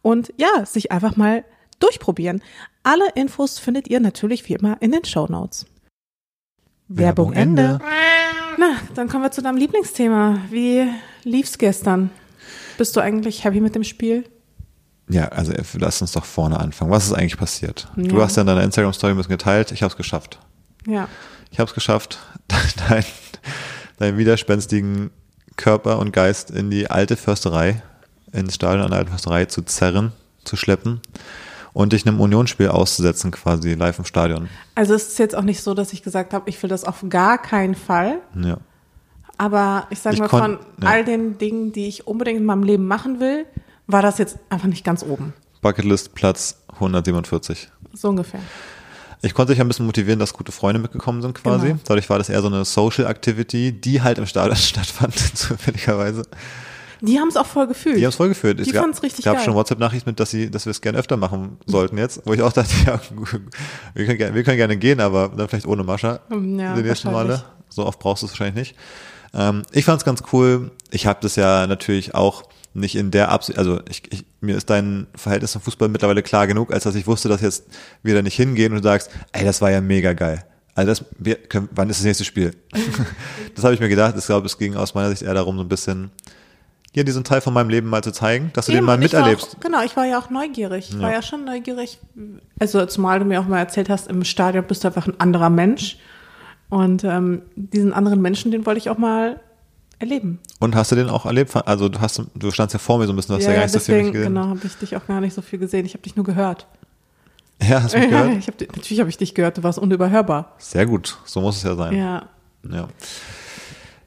und 0.00 0.32
ja, 0.38 0.64
sich 0.64 0.90
einfach 0.90 1.16
mal 1.16 1.44
durchprobieren. 1.78 2.42
Alle 2.82 3.10
Infos 3.14 3.58
findet 3.58 3.88
ihr 3.88 4.00
natürlich 4.00 4.48
wie 4.48 4.54
immer 4.54 4.80
in 4.80 4.92
den 4.92 5.04
Show 5.04 5.26
Notes. 5.28 5.66
Werbung 6.90 7.32
Ende. 7.32 7.78
Na, 8.58 8.76
dann 8.94 9.08
kommen 9.08 9.22
wir 9.22 9.30
zu 9.30 9.42
deinem 9.42 9.56
Lieblingsthema. 9.56 10.40
Wie 10.50 10.88
lief's 11.22 11.56
gestern? 11.56 12.10
Bist 12.78 12.96
du 12.96 13.00
eigentlich 13.00 13.44
happy 13.44 13.60
mit 13.60 13.76
dem 13.76 13.84
Spiel? 13.84 14.24
Ja, 15.08 15.28
also 15.28 15.52
lass 15.78 16.02
uns 16.02 16.12
doch 16.12 16.24
vorne 16.24 16.58
anfangen. 16.58 16.90
Was 16.90 17.06
ist 17.06 17.12
eigentlich 17.12 17.36
passiert? 17.36 17.88
Ja. 17.96 18.02
Du 18.04 18.20
hast 18.20 18.36
ja 18.36 18.42
in 18.42 18.48
deiner 18.48 18.64
Instagram-Story 18.64 19.12
ein 19.12 19.16
bisschen 19.16 19.30
geteilt. 19.30 19.70
Ich 19.70 19.82
habe 19.82 19.90
es 19.90 19.96
geschafft. 19.96 20.40
Ja. 20.86 21.08
Ich 21.52 21.60
habe 21.60 21.68
es 21.68 21.74
geschafft, 21.74 22.18
dein 22.88 23.04
deinen 23.98 24.18
widerspenstigen 24.18 25.10
Körper 25.56 25.98
und 25.98 26.12
Geist 26.12 26.50
in 26.50 26.70
die 26.70 26.90
alte 26.90 27.16
Försterei, 27.16 27.82
ins 28.32 28.54
Stadion 28.56 28.82
an 28.82 28.90
der 28.90 28.98
alten 29.00 29.10
Försterei 29.10 29.44
zu 29.44 29.62
zerren, 29.62 30.12
zu 30.44 30.56
schleppen 30.56 31.00
und 31.72 31.92
dich 31.92 32.06
einem 32.06 32.20
Unionsspiel 32.20 32.68
auszusetzen, 32.68 33.30
quasi 33.30 33.74
live 33.74 33.98
im 33.98 34.04
Stadion. 34.04 34.48
Also 34.74 34.94
es 34.94 35.08
ist 35.08 35.18
jetzt 35.18 35.36
auch 35.36 35.42
nicht 35.42 35.62
so, 35.62 35.74
dass 35.74 35.92
ich 35.92 36.02
gesagt 36.02 36.34
habe, 36.34 36.48
ich 36.48 36.62
will 36.62 36.70
das 36.70 36.84
auf 36.84 37.04
gar 37.08 37.38
keinen 37.38 37.74
Fall. 37.74 38.18
Ja. 38.34 38.58
Aber 39.38 39.86
ich 39.90 40.00
sage 40.00 40.18
mal, 40.18 40.28
von 40.28 40.58
ja. 40.82 40.88
all 40.88 41.04
den 41.04 41.38
Dingen, 41.38 41.72
die 41.72 41.88
ich 41.88 42.06
unbedingt 42.06 42.40
in 42.40 42.44
meinem 42.44 42.62
Leben 42.62 42.86
machen 42.86 43.20
will, 43.20 43.46
war 43.86 44.02
das 44.02 44.18
jetzt 44.18 44.38
einfach 44.50 44.68
nicht 44.68 44.84
ganz 44.84 45.02
oben. 45.02 45.32
Bucketlist 45.62 46.14
Platz 46.14 46.62
147. 46.74 47.70
So 47.92 48.08
ungefähr. 48.08 48.40
Ich 49.22 49.34
konnte 49.34 49.52
dich 49.52 49.60
ein 49.60 49.68
bisschen 49.68 49.86
motivieren, 49.86 50.18
dass 50.18 50.32
gute 50.32 50.52
Freunde 50.52 50.80
mitgekommen 50.80 51.20
sind 51.20 51.34
quasi. 51.34 51.68
Genau. 51.68 51.80
Dadurch 51.84 52.08
war 52.08 52.18
das 52.18 52.30
eher 52.30 52.40
so 52.40 52.48
eine 52.48 52.64
Social 52.64 53.06
Activity, 53.06 53.72
die 53.72 54.00
halt 54.00 54.18
im 54.18 54.26
Stadion 54.26 54.56
stattfand, 54.56 55.14
zufälligerweise. 55.36 56.22
Die 57.00 57.18
haben 57.18 57.28
es 57.28 57.36
auch 57.36 57.46
voll 57.46 57.66
gefühlt. 57.66 57.96
Die 57.96 58.02
haben 58.02 58.10
es 58.10 58.16
voll 58.16 58.28
gefühlt. 58.28 58.64
Die 58.64 58.72
fanden 58.72 58.90
es 58.90 59.02
richtig 59.02 59.24
gab 59.24 59.36
geil. 59.36 59.44
schon 59.44 59.54
WhatsApp-Nachrichten 59.54 60.10
mit, 60.10 60.20
dass, 60.20 60.30
sie, 60.30 60.50
dass 60.50 60.66
wir 60.66 60.70
es 60.70 60.80
gerne 60.80 60.98
öfter 60.98 61.16
machen 61.16 61.58
sollten 61.66 61.98
jetzt, 61.98 62.22
wo 62.24 62.32
ich 62.32 62.42
auch 62.42 62.52
dachte, 62.52 62.72
ja, 62.86 63.00
wir 63.94 64.06
können, 64.06 64.18
gerne, 64.18 64.34
wir 64.34 64.42
können 64.42 64.56
gerne 64.56 64.76
gehen, 64.76 65.00
aber 65.00 65.28
dann 65.28 65.48
vielleicht 65.48 65.66
ohne 65.66 65.84
Mascha 65.84 66.20
ja, 66.30 66.74
die 66.74 66.82
nächsten 66.82 67.10
Male. 67.10 67.42
So 67.68 67.86
oft 67.86 67.98
brauchst 67.98 68.22
du 68.22 68.26
es 68.26 68.32
wahrscheinlich 68.32 68.54
nicht. 68.54 68.76
Ähm, 69.32 69.62
ich 69.72 69.84
fand 69.84 70.00
es 70.00 70.04
ganz 70.04 70.22
cool. 70.32 70.72
Ich 70.90 71.06
habe 71.06 71.20
das 71.22 71.36
ja 71.36 71.66
natürlich 71.66 72.14
auch 72.14 72.42
nicht 72.74 72.96
in 72.96 73.10
der 73.10 73.30
Absicht, 73.30 73.58
also 73.58 73.80
ich, 73.88 74.02
ich, 74.12 74.24
mir 74.40 74.56
ist 74.56 74.70
dein 74.70 75.06
Verhältnis 75.14 75.52
zum 75.52 75.60
Fußball 75.62 75.88
mittlerweile 75.88 76.22
klar 76.22 76.46
genug, 76.46 76.72
als 76.72 76.84
dass 76.84 76.94
ich 76.94 77.06
wusste, 77.06 77.28
dass 77.28 77.40
jetzt 77.40 77.64
wir 78.02 78.14
da 78.14 78.22
nicht 78.22 78.36
hingehen 78.36 78.72
und 78.72 78.78
du 78.78 78.88
sagst, 78.88 79.10
ey, 79.32 79.44
das 79.44 79.60
war 79.60 79.70
ja 79.70 79.80
mega 79.80 80.12
geil. 80.12 80.44
Also 80.74 80.90
das, 80.90 81.04
wir 81.18 81.34
können, 81.34 81.68
wann 81.72 81.90
ist 81.90 81.98
das 81.98 82.06
nächste 82.06 82.24
Spiel? 82.24 82.54
das 83.54 83.64
habe 83.64 83.74
ich 83.74 83.80
mir 83.80 83.88
gedacht. 83.88 84.14
Ich 84.16 84.24
glaube, 84.24 84.46
es 84.46 84.56
ging 84.56 84.76
aus 84.76 84.94
meiner 84.94 85.10
Sicht 85.10 85.22
eher 85.22 85.34
darum, 85.34 85.56
so 85.56 85.62
ein 85.62 85.68
bisschen 85.68 86.10
hier 86.92 87.04
diesen 87.04 87.22
Teil 87.22 87.40
von 87.40 87.54
meinem 87.54 87.68
Leben 87.68 87.88
mal 87.88 88.02
zu 88.02 88.12
zeigen, 88.12 88.50
dass 88.54 88.66
du 88.66 88.72
Eben, 88.72 88.80
den 88.80 88.86
mal 88.86 88.98
miterlebst. 88.98 89.56
Auch, 89.56 89.60
genau, 89.60 89.82
ich 89.82 89.96
war 89.96 90.06
ja 90.06 90.18
auch 90.18 90.30
neugierig. 90.30 90.88
Ich 90.88 90.96
ja. 90.96 91.02
war 91.02 91.12
ja 91.12 91.22
schon 91.22 91.44
neugierig. 91.44 91.98
Also 92.58 92.84
zumal 92.86 93.20
du 93.20 93.24
mir 93.24 93.40
auch 93.40 93.46
mal 93.46 93.58
erzählt 93.58 93.88
hast, 93.88 94.08
im 94.08 94.24
Stadion 94.24 94.64
bist 94.64 94.82
du 94.82 94.88
einfach 94.88 95.06
ein 95.06 95.18
anderer 95.20 95.50
Mensch. 95.50 95.98
Und 96.68 97.04
ähm, 97.04 97.42
diesen 97.56 97.92
anderen 97.92 98.20
Menschen, 98.20 98.50
den 98.50 98.66
wollte 98.66 98.78
ich 98.78 98.90
auch 98.90 98.98
mal 98.98 99.40
erleben. 100.00 100.40
Und 100.58 100.74
hast 100.74 100.90
du 100.90 100.96
den 100.96 101.08
auch 101.08 101.26
erlebt? 101.26 101.54
Also 101.66 101.88
du 101.88 102.00
hast, 102.00 102.22
du 102.34 102.50
standst 102.50 102.74
ja 102.74 102.78
vor 102.78 102.98
mir 102.98 103.06
so 103.06 103.12
ein 103.12 103.16
bisschen, 103.16 103.34
du 103.34 103.38
hast 103.38 103.44
ja, 103.44 103.50
ja 103.50 103.56
gar 103.56 103.64
nicht 103.64 103.74
deswegen, 103.74 103.98
so 103.98 104.04
viel 104.04 104.12
gesehen. 104.12 104.34
Genau, 104.34 104.46
habe 104.48 104.60
ich 104.64 104.76
dich 104.76 104.96
auch 104.96 105.06
gar 105.06 105.20
nicht 105.20 105.34
so 105.34 105.42
viel 105.42 105.58
gesehen. 105.58 105.86
Ich 105.86 105.94
habe 105.94 106.02
dich 106.02 106.16
nur 106.16 106.24
gehört. 106.24 106.66
Ja, 107.62 107.82
hast 107.82 107.94
du 107.94 107.98
mich 107.98 108.08
gehört? 108.10 108.36
ich 108.38 108.46
hab, 108.48 108.60
natürlich 108.60 109.00
habe 109.00 109.10
ich 109.10 109.18
dich 109.18 109.34
gehört. 109.34 109.58
Du 109.58 109.62
warst 109.62 109.78
unüberhörbar. 109.78 110.54
Sehr 110.58 110.86
gut, 110.86 111.18
so 111.24 111.40
muss 111.40 111.58
es 111.58 111.62
ja 111.62 111.76
sein. 111.76 111.96
Ja. 111.96 112.28
Ja. 112.68 112.88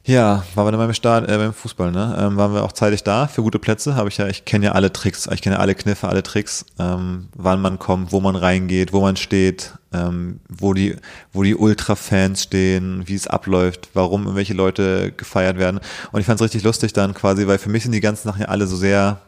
Ja, 0.06 0.44
waren 0.56 0.68
wir 0.68 0.72
dann 0.72 0.82
beim 0.82 0.94
Start, 0.94 1.30
äh, 1.30 1.38
beim 1.38 1.54
Fußball, 1.54 1.90
ne? 1.90 2.18
Ähm, 2.20 2.36
waren 2.36 2.54
wir 2.54 2.64
auch 2.64 2.74
zeitig 2.74 3.04
da 3.04 3.28
für 3.28 3.42
gute 3.42 3.58
Plätze. 3.58 3.96
Habe 3.96 4.10
ich 4.10 4.18
ja, 4.18 4.28
ich 4.28 4.44
kenne 4.44 4.66
ja 4.66 4.72
alle 4.74 4.92
Tricks, 4.92 5.30
ich 5.32 5.42
kenne 5.42 5.60
alle 5.60 5.76
Kniffe, 5.76 6.10
alle 6.10 6.24
Tricks, 6.24 6.66
ähm, 6.78 7.30
wann 7.36 7.62
man 7.62 7.80
kommt, 7.80 8.12
wo 8.12 8.20
man 8.20 8.36
reingeht, 8.36 8.92
wo 8.92 9.00
man 9.00 9.16
steht, 9.16 9.72
ähm, 9.94 10.42
wo 10.50 10.74
die, 10.74 10.98
wo 11.32 11.44
die 11.44 11.56
Ultra-Fans 11.56 12.44
stehen, 12.44 13.04
wie 13.08 13.16
es 13.16 13.28
abläuft, 13.28 13.92
warum 13.94 14.24
irgendwelche 14.24 14.54
Leute 14.54 15.14
gefeiert 15.14 15.58
werden. 15.58 15.80
Und 16.12 16.20
ich 16.20 16.26
fand 16.26 16.38
es 16.42 16.44
richtig 16.44 16.64
lustig 16.64 16.92
dann 16.92 17.14
quasi, 17.14 17.48
weil 17.48 17.58
für 17.58 17.70
mich 17.70 17.84
sind 17.84 17.94
die 17.94 18.02
ganzen 18.02 18.28
Sachen 18.28 18.42
ja 18.42 18.50
alle 18.50 18.68
so 18.68 18.76
sehr, 18.76 19.22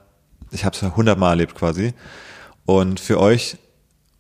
ich 0.52 0.66
habe 0.66 0.76
es 0.76 0.82
ja 0.82 0.94
hundertmal 0.94 1.32
erlebt 1.32 1.56
quasi. 1.56 1.94
Und 2.66 3.00
für 3.00 3.22
euch 3.22 3.56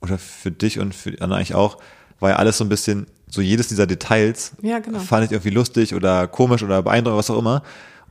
oder 0.01 0.17
für 0.17 0.51
dich 0.51 0.79
und 0.79 0.95
für 0.95 1.11
die 1.11 1.19
anderen 1.19 1.41
eigentlich 1.41 1.55
auch, 1.55 1.79
war 2.21 2.29
ja 2.29 2.35
alles 2.37 2.57
so 2.57 2.63
ein 2.63 2.69
bisschen 2.69 3.07
so 3.27 3.41
jedes 3.41 3.67
dieser 3.67 3.87
Details 3.87 4.53
ja, 4.61 4.79
genau. 4.79 4.99
fand 4.99 5.25
ich 5.25 5.31
irgendwie 5.31 5.49
lustig 5.49 5.95
oder 5.95 6.27
komisch 6.27 6.63
oder 6.63 6.81
beeindruckend, 6.81 7.19
was 7.19 7.29
auch 7.29 7.39
immer. 7.39 7.63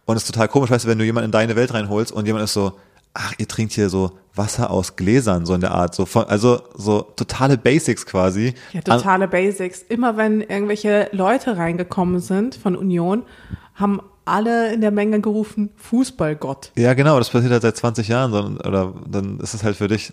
Und 0.04 0.16
es 0.16 0.24
ist 0.24 0.32
total 0.32 0.48
komisch, 0.48 0.70
weißt 0.70 0.84
du, 0.84 0.88
wenn 0.88 0.98
du 0.98 1.04
jemanden 1.04 1.26
in 1.26 1.32
deine 1.32 1.56
Welt 1.56 1.72
reinholst 1.72 2.12
und 2.12 2.26
jemand 2.26 2.44
ist 2.44 2.52
so, 2.52 2.72
ach, 3.14 3.32
ihr 3.38 3.48
trinkt 3.48 3.72
hier 3.72 3.88
so 3.88 4.12
Wasser 4.34 4.70
aus 4.70 4.96
Gläsern, 4.96 5.46
so 5.46 5.54
in 5.54 5.60
der 5.60 5.70
Art. 5.70 5.94
So 5.94 6.04
von, 6.04 6.24
also 6.24 6.60
so 6.74 7.02
totale 7.02 7.56
Basics 7.56 8.04
quasi. 8.04 8.54
Ja, 8.72 8.82
totale 8.82 9.24
An 9.24 9.30
Basics. 9.30 9.82
Immer 9.88 10.16
wenn 10.16 10.40
irgendwelche 10.40 11.08
Leute 11.12 11.56
reingekommen 11.56 12.20
sind 12.20 12.56
von 12.56 12.76
Union, 12.76 13.22
haben 13.74 14.00
alle 14.24 14.72
in 14.72 14.80
der 14.80 14.90
Menge 14.90 15.20
gerufen, 15.20 15.70
Fußballgott. 15.76 16.72
Ja, 16.76 16.94
genau, 16.94 17.18
das 17.18 17.30
passiert 17.30 17.52
halt 17.52 17.62
seit 17.62 17.76
20 17.76 18.08
Jahren, 18.08 18.58
oder 18.58 18.94
dann 19.06 19.38
ist 19.40 19.54
es 19.54 19.62
halt 19.62 19.76
für 19.76 19.88
dich. 19.88 20.12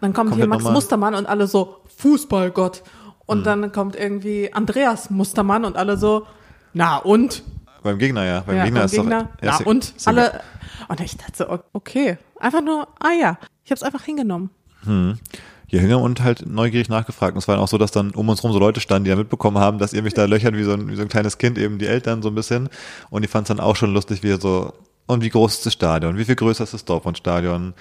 Dann 0.00 0.12
kommt 0.12 0.34
hier 0.34 0.46
Max 0.46 0.62
normal. 0.62 0.74
Mustermann 0.74 1.14
und 1.14 1.26
alle 1.26 1.46
so, 1.46 1.78
Fußballgott. 1.96 2.82
Und 3.28 3.40
mhm. 3.40 3.44
dann 3.44 3.72
kommt 3.72 3.94
irgendwie 3.94 4.52
Andreas 4.54 5.10
Mustermann 5.10 5.66
und 5.66 5.76
alle 5.76 5.98
so, 5.98 6.26
na 6.72 6.96
und? 6.96 7.42
Beim 7.82 7.98
Gegner, 7.98 8.24
ja. 8.24 8.40
Beim 8.40 8.56
ja, 8.56 8.64
Gegner 8.64 8.80
beim 8.80 8.86
ist 8.86 8.92
Gegner, 8.92 9.22
doch. 9.24 9.42
Ja, 9.44 9.56
na 9.60 9.66
und? 9.66 9.94
Alle. 10.06 10.40
Und 10.88 11.00
ich 11.00 11.14
dachte 11.18 11.32
so, 11.36 11.58
okay. 11.74 12.16
Einfach 12.40 12.62
nur, 12.62 12.88
ah 12.98 13.12
ja. 13.20 13.38
Ich 13.64 13.70
habe 13.70 13.76
es 13.76 13.82
einfach 13.82 14.02
hingenommen. 14.02 14.48
Hm. 14.84 15.18
Hier 15.66 15.80
hingegangen 15.80 16.06
und 16.06 16.22
halt 16.22 16.46
neugierig 16.46 16.88
nachgefragt. 16.88 17.34
Und 17.34 17.40
es 17.40 17.48
war 17.48 17.56
dann 17.56 17.62
auch 17.62 17.68
so, 17.68 17.76
dass 17.76 17.90
dann 17.90 18.12
um 18.12 18.30
uns 18.30 18.42
rum 18.42 18.50
so 18.52 18.58
Leute 18.58 18.80
standen, 18.80 19.04
die 19.04 19.10
ja 19.10 19.16
mitbekommen 19.16 19.58
haben, 19.58 19.78
dass 19.78 19.92
ihr 19.92 20.02
mich 20.02 20.14
da 20.14 20.24
löchert 20.24 20.56
wie 20.56 20.64
so 20.64 20.72
ein, 20.72 20.88
wie 20.88 20.96
so 20.96 21.02
ein 21.02 21.08
kleines 21.08 21.36
Kind, 21.36 21.58
eben 21.58 21.78
die 21.78 21.86
Eltern 21.86 22.22
so 22.22 22.30
ein 22.30 22.34
bisschen. 22.34 22.70
Und 23.10 23.20
die 23.20 23.28
fanden 23.28 23.42
es 23.42 23.48
dann 23.48 23.60
auch 23.60 23.76
schon 23.76 23.92
lustig, 23.92 24.22
wie 24.22 24.40
so, 24.40 24.72
und 25.06 25.22
wie 25.22 25.28
groß 25.28 25.52
ist 25.52 25.66
das 25.66 25.74
Stadion? 25.74 26.16
Wie 26.16 26.24
viel 26.24 26.36
größer 26.36 26.64
ist 26.64 26.72
das 26.72 26.86
Dortmund-Stadion? 26.86 27.74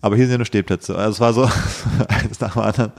Aber 0.00 0.16
hier 0.16 0.24
sind 0.24 0.32
ja 0.32 0.38
nur 0.38 0.46
Stehplätze. 0.46 0.96
Also 0.96 1.10
es 1.10 1.20
war 1.20 1.34
so 1.34 1.42
eins 2.08 2.40
nach 2.40 2.54
dem 2.54 2.62
anderen. 2.62 2.92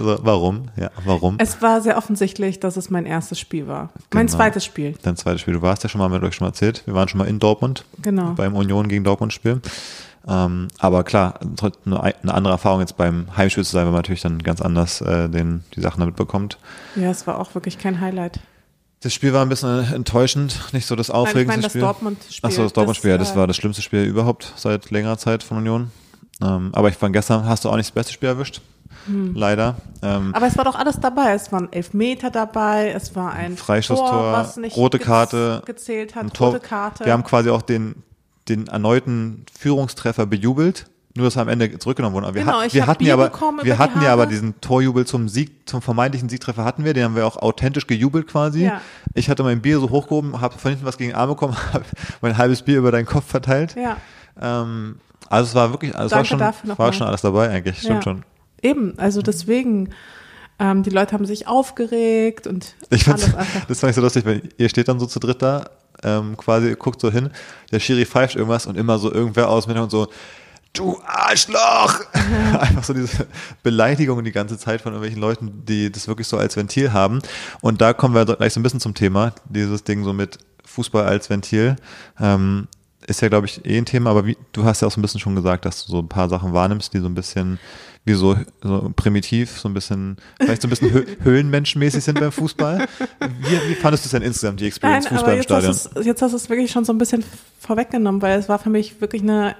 Also 0.00 0.18
warum? 0.22 0.68
Ja, 0.76 0.90
warum? 1.04 1.36
Es 1.38 1.60
war 1.60 1.80
sehr 1.80 1.96
offensichtlich, 1.96 2.58
dass 2.58 2.76
es 2.76 2.90
mein 2.90 3.06
erstes 3.06 3.38
Spiel 3.38 3.66
war. 3.66 3.90
Genau. 3.94 4.04
Mein 4.14 4.28
zweites 4.28 4.64
Spiel. 4.64 4.94
Dein 5.02 5.16
zweites 5.16 5.42
Spiel. 5.42 5.54
Du 5.54 5.62
warst 5.62 5.82
ja 5.82 5.88
schon 5.88 6.00
mal, 6.00 6.08
mit 6.08 6.22
euch 6.22 6.34
schon 6.34 6.46
mal 6.46 6.50
erzählt. 6.50 6.82
Wir 6.86 6.94
waren 6.94 7.08
schon 7.08 7.18
mal 7.18 7.28
in 7.28 7.38
Dortmund. 7.38 7.84
Genau. 8.00 8.32
Beim 8.32 8.56
Union 8.56 8.88
gegen 8.88 9.04
Dortmund 9.04 9.32
Spiel. 9.32 9.60
Ähm, 10.28 10.68
aber 10.78 11.04
klar, 11.04 11.40
eine 11.84 12.34
andere 12.34 12.52
Erfahrung 12.52 12.80
jetzt 12.80 12.96
beim 12.96 13.36
Heimspiel 13.36 13.64
zu 13.64 13.72
sein, 13.72 13.84
weil 13.84 13.92
man 13.92 14.00
natürlich 14.00 14.22
dann 14.22 14.38
ganz 14.42 14.60
anders 14.60 15.00
äh, 15.00 15.28
den, 15.28 15.64
die 15.74 15.80
Sachen 15.80 16.00
damit 16.00 16.16
bekommt. 16.16 16.58
Ja, 16.96 17.10
es 17.10 17.26
war 17.26 17.38
auch 17.38 17.54
wirklich 17.54 17.78
kein 17.78 18.00
Highlight. 18.00 18.40
Das 19.02 19.14
Spiel 19.14 19.32
war 19.32 19.42
ein 19.42 19.48
bisschen 19.48 19.92
enttäuschend, 19.94 20.74
nicht 20.74 20.86
so 20.86 20.94
das 20.94 21.10
aufregendste 21.10 21.46
Nein, 21.46 21.58
ich 21.60 21.74
mein, 21.74 21.82
das 21.82 21.88
Dortmund-Spiel. 21.88 22.48
Achso, 22.50 22.62
das 22.62 22.72
Dortmund-Spiel, 22.74 23.16
das, 23.16 23.28
das 23.28 23.36
war 23.36 23.46
das 23.46 23.56
schlimmste 23.56 23.82
Spiel 23.82 24.02
überhaupt 24.04 24.52
seit 24.56 24.90
längerer 24.90 25.16
Zeit 25.16 25.42
von 25.42 25.56
Union. 25.56 25.90
Ähm, 26.42 26.70
aber 26.72 26.90
ich 26.90 26.96
fand, 26.96 27.14
gestern 27.14 27.46
hast 27.46 27.64
du 27.64 27.70
auch 27.70 27.76
nicht 27.76 27.88
das 27.88 27.94
beste 27.94 28.12
Spiel 28.12 28.28
erwischt. 28.28 28.60
Hm. 29.06 29.34
Leider. 29.34 29.76
Ähm, 30.02 30.34
aber 30.34 30.46
es 30.46 30.56
war 30.56 30.64
doch 30.64 30.74
alles 30.74 31.00
dabei. 31.00 31.32
Es 31.34 31.52
waren 31.52 31.72
Elfmeter 31.72 32.30
dabei, 32.30 32.92
es 32.94 33.14
war 33.16 33.32
ein 33.32 33.56
Freischusstor, 33.56 34.08
Tor, 34.08 34.32
was 34.32 34.56
nicht 34.56 34.76
rote 34.76 34.98
Karte, 34.98 35.62
gezählt 35.64 36.14
hat, 36.14 36.32
Tor, 36.34 36.48
rote 36.48 36.60
Karte. 36.60 37.04
Wir 37.04 37.12
haben 37.12 37.24
quasi 37.24 37.50
auch 37.50 37.62
den, 37.62 38.02
den 38.48 38.66
erneuten 38.66 39.44
Führungstreffer 39.58 40.26
bejubelt. 40.26 40.86
Nur, 41.16 41.26
dass 41.26 41.34
er 41.34 41.42
am 41.42 41.48
Ende 41.48 41.76
zurückgenommen 41.78 42.14
wurde. 42.14 42.32
Wir, 42.34 42.44
genau, 42.44 42.60
hat, 42.60 42.72
wir 42.72 42.86
hatten 42.86 43.04
ja 43.04 43.14
aber, 43.14 43.32
wir 43.62 43.78
hatten 43.78 44.00
ja 44.00 44.12
aber 44.12 44.26
diesen 44.26 44.60
Torjubel 44.60 45.04
zum 45.04 45.28
Sieg, 45.28 45.68
zum 45.68 45.82
vermeintlichen 45.82 46.28
Siegtreffer 46.28 46.64
hatten 46.64 46.84
wir. 46.84 46.94
Den 46.94 47.02
haben 47.02 47.16
wir 47.16 47.26
auch 47.26 47.36
authentisch 47.36 47.88
gejubelt 47.88 48.28
quasi. 48.28 48.66
Ja. 48.66 48.80
Ich 49.14 49.28
hatte 49.28 49.42
mein 49.42 49.60
Bier 49.60 49.80
so 49.80 49.90
hochgehoben, 49.90 50.40
habe 50.40 50.56
von 50.56 50.70
hinten 50.70 50.86
was 50.86 50.98
gegen 50.98 51.10
den 51.10 51.16
Arm 51.16 51.30
bekommen, 51.30 51.56
habe 51.72 51.84
mein 52.20 52.38
halbes 52.38 52.62
Bier 52.62 52.78
über 52.78 52.92
deinen 52.92 53.06
Kopf 53.06 53.26
verteilt. 53.26 53.74
Ja. 53.74 53.96
Ähm, 54.40 55.00
also 55.28 55.48
es 55.48 55.54
war 55.56 55.72
wirklich, 55.72 55.96
also 55.96 56.06
es 56.06 56.12
war 56.12 56.24
schon, 56.24 56.78
war 56.78 56.92
schon 56.92 57.06
alles 57.08 57.22
dabei 57.22 57.50
eigentlich, 57.50 57.78
stimmt 57.78 57.96
ja. 57.96 58.02
schon. 58.02 58.24
Eben, 58.62 58.98
also 58.98 59.22
deswegen, 59.22 59.90
ähm, 60.58 60.82
die 60.82 60.90
Leute 60.90 61.12
haben 61.12 61.26
sich 61.26 61.46
aufgeregt 61.46 62.46
und 62.46 62.74
ich 62.90 63.04
fand's, 63.04 63.30
das 63.68 63.80
fand 63.80 63.90
ich 63.90 63.96
so 63.96 64.02
lustig, 64.02 64.24
weil 64.24 64.42
ihr 64.58 64.68
steht 64.68 64.88
dann 64.88 65.00
so 65.00 65.06
zu 65.06 65.18
dritt 65.20 65.42
da, 65.42 65.70
ähm, 66.02 66.36
quasi 66.36 66.74
guckt 66.78 67.00
so 67.00 67.10
hin, 67.10 67.30
der 67.72 67.80
Schiri 67.80 68.06
pfeift 68.06 68.36
irgendwas 68.36 68.66
und 68.66 68.76
immer 68.76 68.98
so 68.98 69.12
irgendwer 69.12 69.48
aus 69.48 69.66
mit 69.66 69.76
und 69.76 69.90
so, 69.90 70.08
du 70.72 71.00
Arschloch! 71.04 72.00
Ja. 72.14 72.58
Einfach 72.60 72.84
so 72.84 72.94
diese 72.94 73.26
Beleidigung 73.62 74.22
die 74.24 74.32
ganze 74.32 74.58
Zeit 74.58 74.80
von 74.80 74.92
irgendwelchen 74.92 75.20
Leuten, 75.20 75.64
die 75.66 75.90
das 75.90 76.08
wirklich 76.08 76.28
so 76.28 76.36
als 76.36 76.56
Ventil 76.56 76.92
haben. 76.92 77.20
Und 77.60 77.80
da 77.80 77.92
kommen 77.92 78.14
wir 78.14 78.24
gleich 78.24 78.52
so 78.52 78.60
ein 78.60 78.62
bisschen 78.62 78.80
zum 78.80 78.94
Thema, 78.94 79.34
dieses 79.48 79.84
Ding 79.84 80.04
so 80.04 80.12
mit 80.12 80.38
Fußball 80.64 81.04
als 81.04 81.30
Ventil. 81.30 81.76
Ähm, 82.20 82.68
ist 83.10 83.20
ja, 83.20 83.28
glaube 83.28 83.46
ich, 83.46 83.64
eh 83.66 83.76
ein 83.76 83.84
Thema, 83.84 84.10
aber 84.10 84.26
wie, 84.26 84.36
du 84.52 84.64
hast 84.64 84.80
ja 84.80 84.88
auch 84.88 84.92
so 84.92 85.00
ein 85.00 85.02
bisschen 85.02 85.20
schon 85.20 85.34
gesagt, 85.34 85.64
dass 85.64 85.84
du 85.84 85.92
so 85.92 85.98
ein 85.98 86.08
paar 86.08 86.28
Sachen 86.28 86.52
wahrnimmst, 86.52 86.94
die 86.94 87.00
so 87.00 87.06
ein 87.06 87.14
bisschen 87.14 87.58
wie 88.04 88.14
so, 88.14 88.36
so 88.62 88.90
primitiv, 88.96 89.58
so 89.58 89.68
ein 89.68 89.74
bisschen, 89.74 90.16
vielleicht 90.40 90.62
so 90.62 90.68
ein 90.68 90.70
bisschen 90.70 91.06
höhlenmenschenmäßig 91.22 92.02
sind 92.02 92.18
beim 92.18 92.32
Fußball. 92.32 92.86
Wie, 93.18 93.70
wie 93.70 93.74
fandest 93.74 94.04
du 94.04 94.06
es 94.06 94.12
denn 94.12 94.22
insgesamt, 94.22 94.60
die 94.60 94.66
Experience 94.66 95.04
Nein, 95.06 95.14
Fußball 95.14 95.36
im 95.36 95.42
Stadion? 95.42 95.72
Hast 95.72 95.90
jetzt 96.02 96.22
hast 96.22 96.32
du 96.32 96.36
es 96.36 96.48
wirklich 96.48 96.70
schon 96.70 96.84
so 96.84 96.92
ein 96.92 96.98
bisschen 96.98 97.24
vorweggenommen, 97.58 98.22
weil 98.22 98.38
es 98.38 98.48
war 98.48 98.58
für 98.58 98.70
mich 98.70 99.00
wirklich 99.00 99.22
eine 99.22 99.54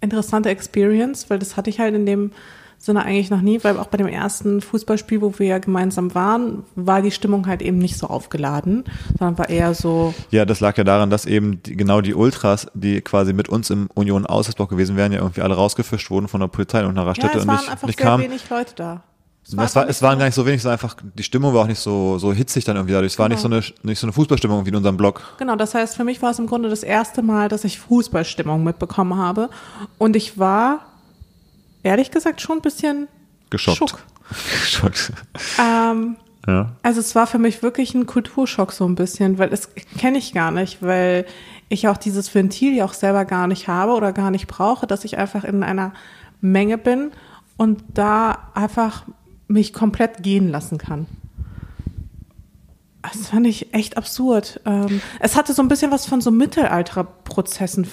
interessante 0.00 0.48
Experience, 0.48 1.30
weil 1.30 1.38
das 1.38 1.56
hatte 1.56 1.70
ich 1.70 1.78
halt 1.78 1.94
in 1.94 2.06
dem 2.06 2.32
Sinne 2.78 3.04
eigentlich 3.04 3.30
noch 3.30 3.40
nie, 3.40 3.62
weil 3.64 3.78
auch 3.78 3.86
bei 3.86 3.98
dem 3.98 4.06
ersten 4.06 4.60
Fußballspiel, 4.60 5.20
wo 5.20 5.38
wir 5.38 5.46
ja 5.46 5.58
gemeinsam 5.58 6.14
waren, 6.14 6.62
war 6.76 7.02
die 7.02 7.10
Stimmung 7.10 7.46
halt 7.46 7.62
eben 7.62 7.78
nicht 7.78 7.98
so 7.98 8.06
aufgeladen, 8.06 8.84
sondern 9.18 9.38
war 9.38 9.48
eher 9.48 9.74
so. 9.74 10.14
Ja, 10.30 10.44
das 10.44 10.60
lag 10.60 10.76
ja 10.76 10.84
daran, 10.84 11.10
dass 11.10 11.26
eben 11.26 11.62
die, 11.62 11.76
genau 11.76 12.00
die 12.00 12.14
Ultras, 12.14 12.68
die 12.74 13.00
quasi 13.00 13.32
mit 13.32 13.48
uns 13.48 13.70
im 13.70 13.88
Union 13.94 14.26
Auswärtsblock 14.26 14.70
gewesen 14.70 14.96
wären, 14.96 15.12
ja 15.12 15.18
irgendwie 15.18 15.40
alle 15.40 15.54
rausgefischt 15.54 16.10
wurden 16.10 16.28
von 16.28 16.40
der 16.40 16.48
Polizei 16.48 16.86
und 16.86 16.94
nach 16.94 17.06
Raststätte 17.06 17.34
ja, 17.34 17.38
es 17.38 17.42
und 17.42 17.48
waren 17.48 17.56
nicht, 17.58 17.70
einfach 17.70 17.86
nicht 17.86 17.98
sehr 17.98 18.06
kamen. 18.06 18.24
wenig 18.24 18.48
Leute 18.48 18.72
da. 18.76 19.02
Es, 19.46 19.56
war, 19.56 19.64
es, 19.64 19.76
war, 19.76 19.88
es 19.88 20.02
waren 20.02 20.18
gar 20.18 20.26
nicht 20.26 20.34
so 20.34 20.44
wenig, 20.44 20.58
es 20.58 20.66
einfach, 20.66 20.96
die 21.14 21.22
Stimmung 21.22 21.54
war 21.54 21.62
auch 21.62 21.66
nicht 21.68 21.78
so, 21.78 22.18
so 22.18 22.32
hitzig 22.32 22.64
dann 22.64 22.74
irgendwie 22.74 22.94
dadurch. 22.94 23.12
Es 23.12 23.18
war 23.18 23.28
genau. 23.28 23.48
nicht 23.48 23.64
so 23.64 23.72
eine, 23.72 23.88
nicht 23.88 24.00
so 24.00 24.06
eine 24.06 24.12
Fußballstimmung 24.12 24.64
wie 24.64 24.70
in 24.70 24.74
unserem 24.74 24.96
Blog. 24.96 25.22
Genau, 25.38 25.54
das 25.54 25.74
heißt, 25.74 25.96
für 25.96 26.02
mich 26.02 26.20
war 26.20 26.32
es 26.32 26.40
im 26.40 26.48
Grunde 26.48 26.68
das 26.68 26.82
erste 26.82 27.22
Mal, 27.22 27.48
dass 27.48 27.62
ich 27.62 27.78
Fußballstimmung 27.78 28.64
mitbekommen 28.64 29.16
habe. 29.16 29.48
Und 29.98 30.16
ich 30.16 30.36
war, 30.36 30.80
ehrlich 31.86 32.10
gesagt, 32.10 32.40
schon 32.40 32.58
ein 32.58 32.62
bisschen 32.62 33.08
geschockt. 33.50 33.78
Schock. 33.78 34.02
geschockt. 34.60 35.12
Ähm, 35.58 36.16
ja. 36.46 36.72
Also 36.82 37.00
es 37.00 37.14
war 37.14 37.26
für 37.26 37.38
mich 37.38 37.62
wirklich 37.62 37.94
ein 37.94 38.06
Kulturschock 38.06 38.72
so 38.72 38.84
ein 38.86 38.94
bisschen, 38.94 39.38
weil 39.38 39.48
das 39.48 39.70
kenne 39.98 40.18
ich 40.18 40.34
gar 40.34 40.50
nicht, 40.50 40.82
weil 40.82 41.26
ich 41.68 41.88
auch 41.88 41.96
dieses 41.96 42.32
Ventil 42.34 42.74
ja 42.74 42.84
auch 42.84 42.92
selber 42.92 43.24
gar 43.24 43.46
nicht 43.46 43.68
habe 43.68 43.92
oder 43.92 44.12
gar 44.12 44.30
nicht 44.30 44.46
brauche, 44.46 44.86
dass 44.86 45.04
ich 45.04 45.18
einfach 45.18 45.44
in 45.44 45.62
einer 45.62 45.92
Menge 46.40 46.78
bin 46.78 47.10
und 47.56 47.82
da 47.94 48.50
einfach 48.54 49.04
mich 49.48 49.72
komplett 49.72 50.22
gehen 50.22 50.50
lassen 50.50 50.78
kann. 50.78 51.06
Das 53.02 53.28
fand 53.28 53.46
ich 53.46 53.72
echt 53.72 53.96
absurd. 53.96 54.60
Ähm, 54.64 55.00
es 55.20 55.36
hatte 55.36 55.54
so 55.54 55.62
ein 55.62 55.68
bisschen 55.68 55.92
was 55.92 56.06
von 56.06 56.20
so 56.20 56.30
Mittelalterprozessen 56.32 57.86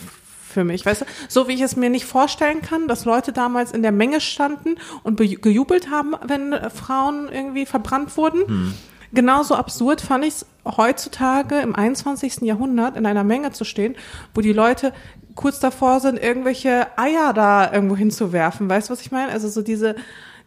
für 0.54 0.64
mich, 0.64 0.86
weißt 0.86 1.02
du? 1.02 1.06
So 1.28 1.48
wie 1.48 1.54
ich 1.54 1.62
es 1.62 1.76
mir 1.76 1.90
nicht 1.90 2.06
vorstellen 2.06 2.62
kann, 2.62 2.88
dass 2.88 3.06
Leute 3.06 3.34
damals 3.34 3.72
in 3.72 3.82
der 3.82 3.92
Menge 3.92 4.22
standen 4.22 4.76
und 5.04 5.18
gejubelt 5.18 5.90
haben, 5.90 6.16
wenn 6.26 6.56
Frauen 6.70 7.28
irgendwie 7.30 7.66
verbrannt 7.66 8.16
wurden. 8.16 8.48
Hm. 8.48 8.74
Genauso 9.12 9.56
absurd 9.56 10.02
fand 10.02 10.26
ich 10.26 10.34
es 10.34 10.46
heutzutage 10.66 11.60
im 11.60 11.76
21. 11.76 12.42
Jahrhundert 12.42 12.98
in 12.98 13.06
einer 13.06 13.24
Menge 13.24 13.52
zu 13.52 13.64
stehen, 13.64 13.96
wo 14.34 14.42
die 14.42 14.54
Leute 14.54 14.92
kurz 15.36 15.60
davor 15.60 16.00
sind, 16.00 16.18
irgendwelche 16.18 16.88
Eier 16.98 17.34
da 17.34 17.72
irgendwo 17.72 17.96
hinzuwerfen. 17.96 18.70
Weißt 18.70 18.90
du, 18.90 18.94
was 18.94 19.02
ich 19.02 19.12
meine? 19.12 19.32
Also 19.32 19.50
so 19.50 19.62
diese, 19.62 19.96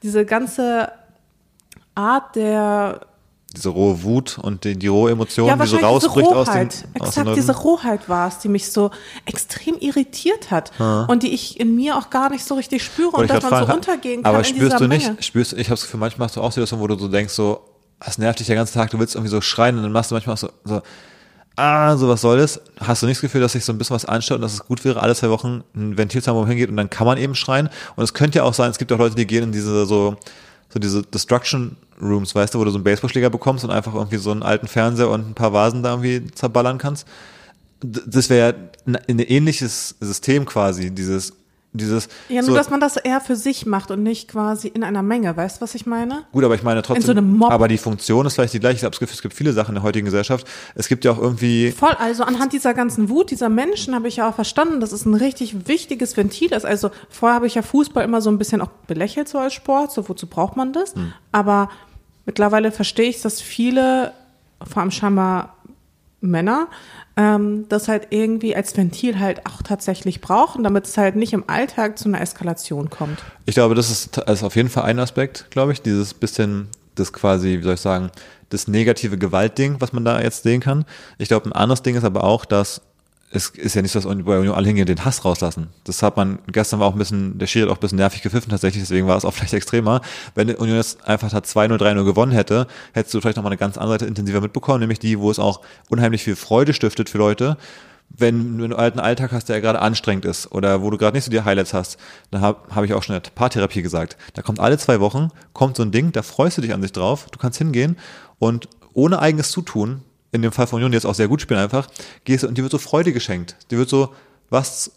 diese 0.03 0.25
ganze 0.25 0.91
Art 1.95 2.37
der 2.37 3.07
diese 3.57 3.71
rohe 3.71 4.03
Wut 4.03 4.39
und 4.39 4.65
die, 4.65 4.79
die 4.79 4.87
rohe 4.87 5.11
Emotion, 5.11 5.49
ja, 5.49 5.57
die 5.57 5.67
so 5.67 5.79
rausbricht 5.79 6.29
aus 6.29 6.51
dem 6.51 6.69
Exakt, 6.95 7.29
aus 7.29 7.35
diese 7.35 7.57
Rohheit 7.57 8.09
war 8.09 8.29
es, 8.29 8.39
die 8.39 8.49
mich 8.49 8.71
so 8.71 8.91
extrem 9.25 9.77
irritiert 9.79 10.51
hat 10.51 10.73
ja. 10.79 11.05
und 11.05 11.23
die 11.23 11.35
ich 11.35 11.59
in 11.59 11.75
mir 11.75 11.97
auch 11.97 12.11
gar 12.11 12.31
nicht 12.31 12.45
so 12.45 12.55
richtig 12.55 12.85
spüre 12.85 13.13
Wollte 13.15 13.35
und 13.35 13.43
dass 13.43 13.51
man 13.51 13.67
so 13.67 13.75
untergehen 13.75 14.23
kann 14.23 14.35
Aber 14.35 14.45
spürst 14.45 14.79
du 14.79 14.87
nicht, 14.87 15.07
Menge. 15.07 15.23
spürst, 15.23 15.55
ich 15.55 15.67
habe 15.67 15.75
das 15.77 15.83
Gefühl, 15.83 16.01
manchmal 16.01 16.29
hast 16.29 16.37
du 16.37 16.43
auch 16.43 16.53
Situationen, 16.53 16.83
wo 16.83 16.87
du 16.87 16.99
so 16.99 17.09
denkst, 17.09 17.33
so, 17.33 17.61
das 17.99 18.19
nervt 18.19 18.39
dich 18.39 18.47
den 18.47 18.57
ganzen 18.57 18.75
Tag, 18.75 18.91
du 18.91 18.99
willst 18.99 19.15
irgendwie 19.15 19.31
so 19.31 19.41
schreien 19.41 19.77
und 19.77 19.83
dann 19.83 19.93
machst 19.93 20.11
du 20.11 20.15
manchmal 20.15 20.35
auch 20.35 20.39
so, 20.39 20.51
so 20.65 20.83
ah, 21.57 21.97
so 21.97 22.09
was 22.09 22.21
soll 22.21 22.39
das? 22.39 22.61
Hast 22.79 23.03
du 23.03 23.07
nicht 23.07 23.17
das 23.17 23.23
Gefühl, 23.23 23.41
dass 23.41 23.53
sich 23.53 23.65
so 23.65 23.73
ein 23.73 23.79
bisschen 23.79 23.95
was 23.95 24.05
anstellt 24.05 24.39
und 24.39 24.43
dass 24.43 24.53
es 24.53 24.65
gut 24.65 24.85
wäre, 24.85 25.03
alle 25.03 25.15
zwei 25.15 25.31
Wochen 25.31 25.65
ein 25.75 25.99
Ventil 25.99 26.23
zu 26.23 26.31
haben, 26.31 26.37
wo 26.37 26.41
man 26.43 26.51
hingeht 26.51 26.69
und 26.69 26.77
dann 26.77 26.91
kann 26.91 27.07
man 27.07 27.19
eben 27.19 27.35
schreien? 27.35 27.69
Und 27.97 28.05
es 28.05 28.15
könnte 28.15 28.39
ja 28.39 28.45
auch 28.45 28.55
sein, 28.55 28.71
es 28.71 28.79
gibt 28.79 28.93
auch 28.93 28.99
Leute, 28.99 29.17
die 29.17 29.27
gehen 29.27 29.45
in 29.45 29.53
diese 29.53 29.87
so, 29.87 30.17
so 30.69 30.79
diese 30.79 31.03
Destruction 31.03 31.77
Rooms, 32.01 32.35
weißt 32.35 32.55
du, 32.55 32.59
wo 32.59 32.65
du 32.65 32.71
so 32.71 32.77
einen 32.77 32.85
Baseballschläger 32.85 33.31
bekommst 33.31 33.65
und 33.65 33.71
einfach 33.71 33.95
irgendwie 33.95 34.17
so 34.17 34.31
einen 34.31 34.43
alten 34.43 34.69
Fernseher 34.69 35.11
und 35.11 35.31
ein 35.31 35.35
paar 35.35 35.53
Vasen 35.53 35.83
da 35.83 35.91
irgendwie 35.91 36.31
zerballern 36.33 36.79
kannst. 36.79 37.07
Das 37.81 38.31
wäre 38.31 38.55
ein, 38.87 38.97
ein 38.97 39.19
ähnliches 39.19 39.97
System 40.01 40.47
quasi, 40.47 40.91
dieses 40.91 41.33
dieses. 41.77 42.09
Ja, 42.29 42.43
nur 42.43 42.51
so, 42.51 42.55
dass 42.55 42.71
man 42.71 42.81
das 42.81 42.97
eher 42.97 43.21
für 43.21 43.37
sich 43.37 43.67
macht 43.67 43.91
und 43.91 44.03
nicht 44.03 44.29
quasi 44.29 44.69
in 44.69 44.85
einer 44.85 45.03
Menge, 45.03 45.37
weißt 45.37 45.59
du, 45.59 45.63
was 45.63 45.75
ich 45.75 45.87
meine? 45.87 46.25
Gut, 46.33 46.45
aber 46.45 46.55
ich 46.55 46.63
meine 46.63 46.83
trotzdem. 46.83 47.03
In 47.03 47.07
so 47.07 47.13
einem 47.13 47.37
Mob. 47.37 47.51
Aber 47.51 47.69
die 47.69 47.79
Funktion 47.79 48.27
ist 48.27 48.35
vielleicht 48.35 48.55
die 48.55 48.61
gleiche. 48.61 48.87
Es 48.89 49.23
gibt 49.23 49.35
viele 49.35 49.53
Sachen 49.53 49.71
in 49.71 49.75
der 49.77 49.83
heutigen 49.83 50.05
Gesellschaft. 50.05 50.47
Es 50.75 50.89
gibt 50.89 51.05
ja 51.05 51.13
auch 51.13 51.19
irgendwie. 51.19 51.73
Voll, 51.73 51.95
also 51.99 52.25
anhand 52.25 52.53
dieser 52.53 52.75
ganzen 52.75 53.09
Wut 53.09 53.31
dieser 53.31 53.49
Menschen 53.49 53.95
habe 53.95 54.09
ich 54.09 54.17
ja 54.17 54.29
auch 54.29 54.35
verstanden, 54.35 54.81
dass 54.81 54.93
es 54.93 55.07
ein 55.07 55.15
richtig 55.15 55.69
wichtiges 55.69 56.17
Ventil 56.17 56.53
ist. 56.53 56.65
Also 56.65 56.91
vorher 57.09 57.37
habe 57.37 57.47
ich 57.47 57.55
ja 57.55 57.63
Fußball 57.63 58.05
immer 58.05 58.21
so 58.21 58.31
ein 58.31 58.39
bisschen 58.39 58.61
auch 58.61 58.71
belächelt 58.87 59.29
so 59.29 59.39
als 59.39 59.55
Sport, 59.55 59.93
so 59.93 60.09
wozu 60.09 60.27
braucht 60.27 60.57
man 60.57 60.73
das? 60.73 60.95
Hm. 60.95 61.13
Aber 61.33 61.71
mittlerweile 62.25 62.73
verstehe 62.73 63.09
ich, 63.09 63.23
dass 63.23 63.41
viele, 63.41 64.13
vor 64.67 64.83
allem 64.83 64.91
scheinbar 64.91 65.57
Männer, 66.21 66.69
ähm, 67.17 67.67
das 67.69 67.89
halt 67.89 68.09
irgendwie 68.11 68.55
als 68.55 68.77
Ventil 68.77 69.19
halt 69.19 69.47
auch 69.47 69.63
tatsächlich 69.63 70.21
brauchen, 70.21 70.63
damit 70.63 70.87
es 70.87 70.97
halt 70.99 71.17
nicht 71.17 71.33
im 71.33 71.45
Alltag 71.49 71.99
zu 71.99 72.09
einer 72.09 72.21
Eskalation 72.21 72.91
kommt. 72.91 73.25
Ich 73.47 73.55
glaube, 73.55 73.75
das 73.75 73.91
ist, 73.91 74.19
ist 74.19 74.43
auf 74.43 74.57
jeden 74.57 74.69
Fall 74.69 74.85
ein 74.85 74.99
Aspekt, 74.99 75.47
glaube 75.51 75.73
ich, 75.73 75.81
dieses 75.81 76.13
bisschen, 76.13 76.69
das 76.95 77.13
quasi, 77.13 77.59
wie 77.59 77.63
soll 77.63 77.75
ich 77.75 77.81
sagen, 77.81 78.11
das 78.51 78.69
negative 78.69 79.19
Gewaltding, 79.19 79.77
was 79.81 79.93
man 79.93 80.05
da 80.05 80.21
jetzt 80.21 80.43
sehen 80.43 80.61
kann. 80.61 80.85
Ich 81.19 81.29
glaube, 81.29 81.49
ein 81.49 81.53
anderes 81.53 81.83
Ding 81.83 81.97
ist 81.97 82.05
aber 82.05 82.23
auch, 82.23 82.45
dass 82.45 82.83
es 83.31 83.49
ist 83.51 83.75
ja 83.75 83.83
nicht 83.83 83.93
so, 83.93 84.01
dass 84.01 84.25
bei 84.25 84.39
Union 84.39 84.55
alle 84.55 84.69
hingehen 84.69 84.87
den 84.87 85.05
Hass 85.05 85.25
rauslassen. 85.25 85.69
Das 85.85 86.03
hat 86.03 86.17
man, 86.17 86.39
gestern 86.47 86.81
war 86.81 86.87
auch 86.87 86.93
ein 86.93 86.99
bisschen, 86.99 87.39
der 87.39 87.47
Schiri 87.47 87.65
hat 87.65 87.73
auch 87.73 87.79
ein 87.79 87.81
bisschen 87.81 87.99
nervig 87.99 88.23
gepfiffen 88.23 88.51
tatsächlich, 88.51 88.83
deswegen 88.85 89.07
war 89.07 89.17
es 89.17 89.25
auch 89.25 89.33
vielleicht 89.35 89.55
extremer. 89.55 90.01
Wenn 90.35 90.55
Union 90.55 90.77
jetzt 90.77 91.07
einfach 91.07 91.31
da 91.31 91.39
2-0, 91.39 91.77
3-0 91.77 92.05
gewonnen 92.05 92.33
hätte, 92.33 92.67
hättest 92.93 93.15
du 93.15 93.21
vielleicht 93.21 93.37
nochmal 93.37 93.53
eine 93.53 93.59
ganz 93.59 93.77
andere 93.77 93.95
Seite 93.95 94.07
intensiver 94.07 94.41
mitbekommen, 94.41 94.81
nämlich 94.81 94.99
die, 94.99 95.19
wo 95.19 95.31
es 95.31 95.39
auch 95.39 95.61
unheimlich 95.89 96.23
viel 96.23 96.37
Freude 96.37 96.73
stiftet 96.73 97.11
für 97.11 97.19
Leute, 97.19 97.57
wenn 98.09 98.59
du 98.59 98.65
einen 98.65 98.73
alten 98.73 99.01
Alltag 99.01 99.33
hast, 99.33 99.49
der 99.49 99.61
gerade 99.61 99.81
anstrengend 99.81 100.25
ist 100.25 100.53
oder 100.53 100.81
wo 100.81 100.91
du 100.91 100.97
gerade 100.97 101.17
nicht 101.17 101.25
so 101.25 101.31
die 101.31 101.43
Highlights 101.43 101.75
hast, 101.75 101.99
da 102.31 102.41
habe 102.41 102.75
hab 102.75 102.85
ich 102.85 102.95
auch 102.95 103.03
schon 103.03 103.17
in 103.17 103.23
der 103.23 103.31
Paartherapie 103.31 103.83
gesagt, 103.83 104.17
da 104.35 104.43
kommt 104.43 104.61
alle 104.61 104.79
zwei 104.79 105.01
Wochen, 105.01 105.31
kommt 105.53 105.77
so 105.77 105.83
ein 105.83 105.91
Ding, 105.91 106.13
da 106.13 106.23
freust 106.23 106.59
du 106.59 106.63
dich 106.63 106.73
an 106.73 106.83
sich 106.83 106.93
drauf, 106.93 107.27
du 107.33 107.39
kannst 107.39 107.59
hingehen 107.59 107.97
und 108.39 108.69
ohne 108.95 109.19
eigenes 109.19 109.51
Zutun 109.51 110.03
in 110.37 110.43
dem 110.43 110.53
Fall 110.53 110.67
von 110.67 110.77
Union, 110.77 110.93
jetzt 110.93 111.07
auch 111.07 111.15
sehr 111.15 111.29
gut 111.29 111.41
spielen 111.41 111.61
einfach, 111.61 111.89
gehst 112.25 112.45
und 112.45 112.57
die 112.57 112.63
wird 112.63 112.73
so 112.73 112.79
Freude 112.79 113.13
geschenkt. 113.13 113.57
Die 113.71 113.79
wird 113.79 113.89
so 113.89 114.15
was 114.51 114.93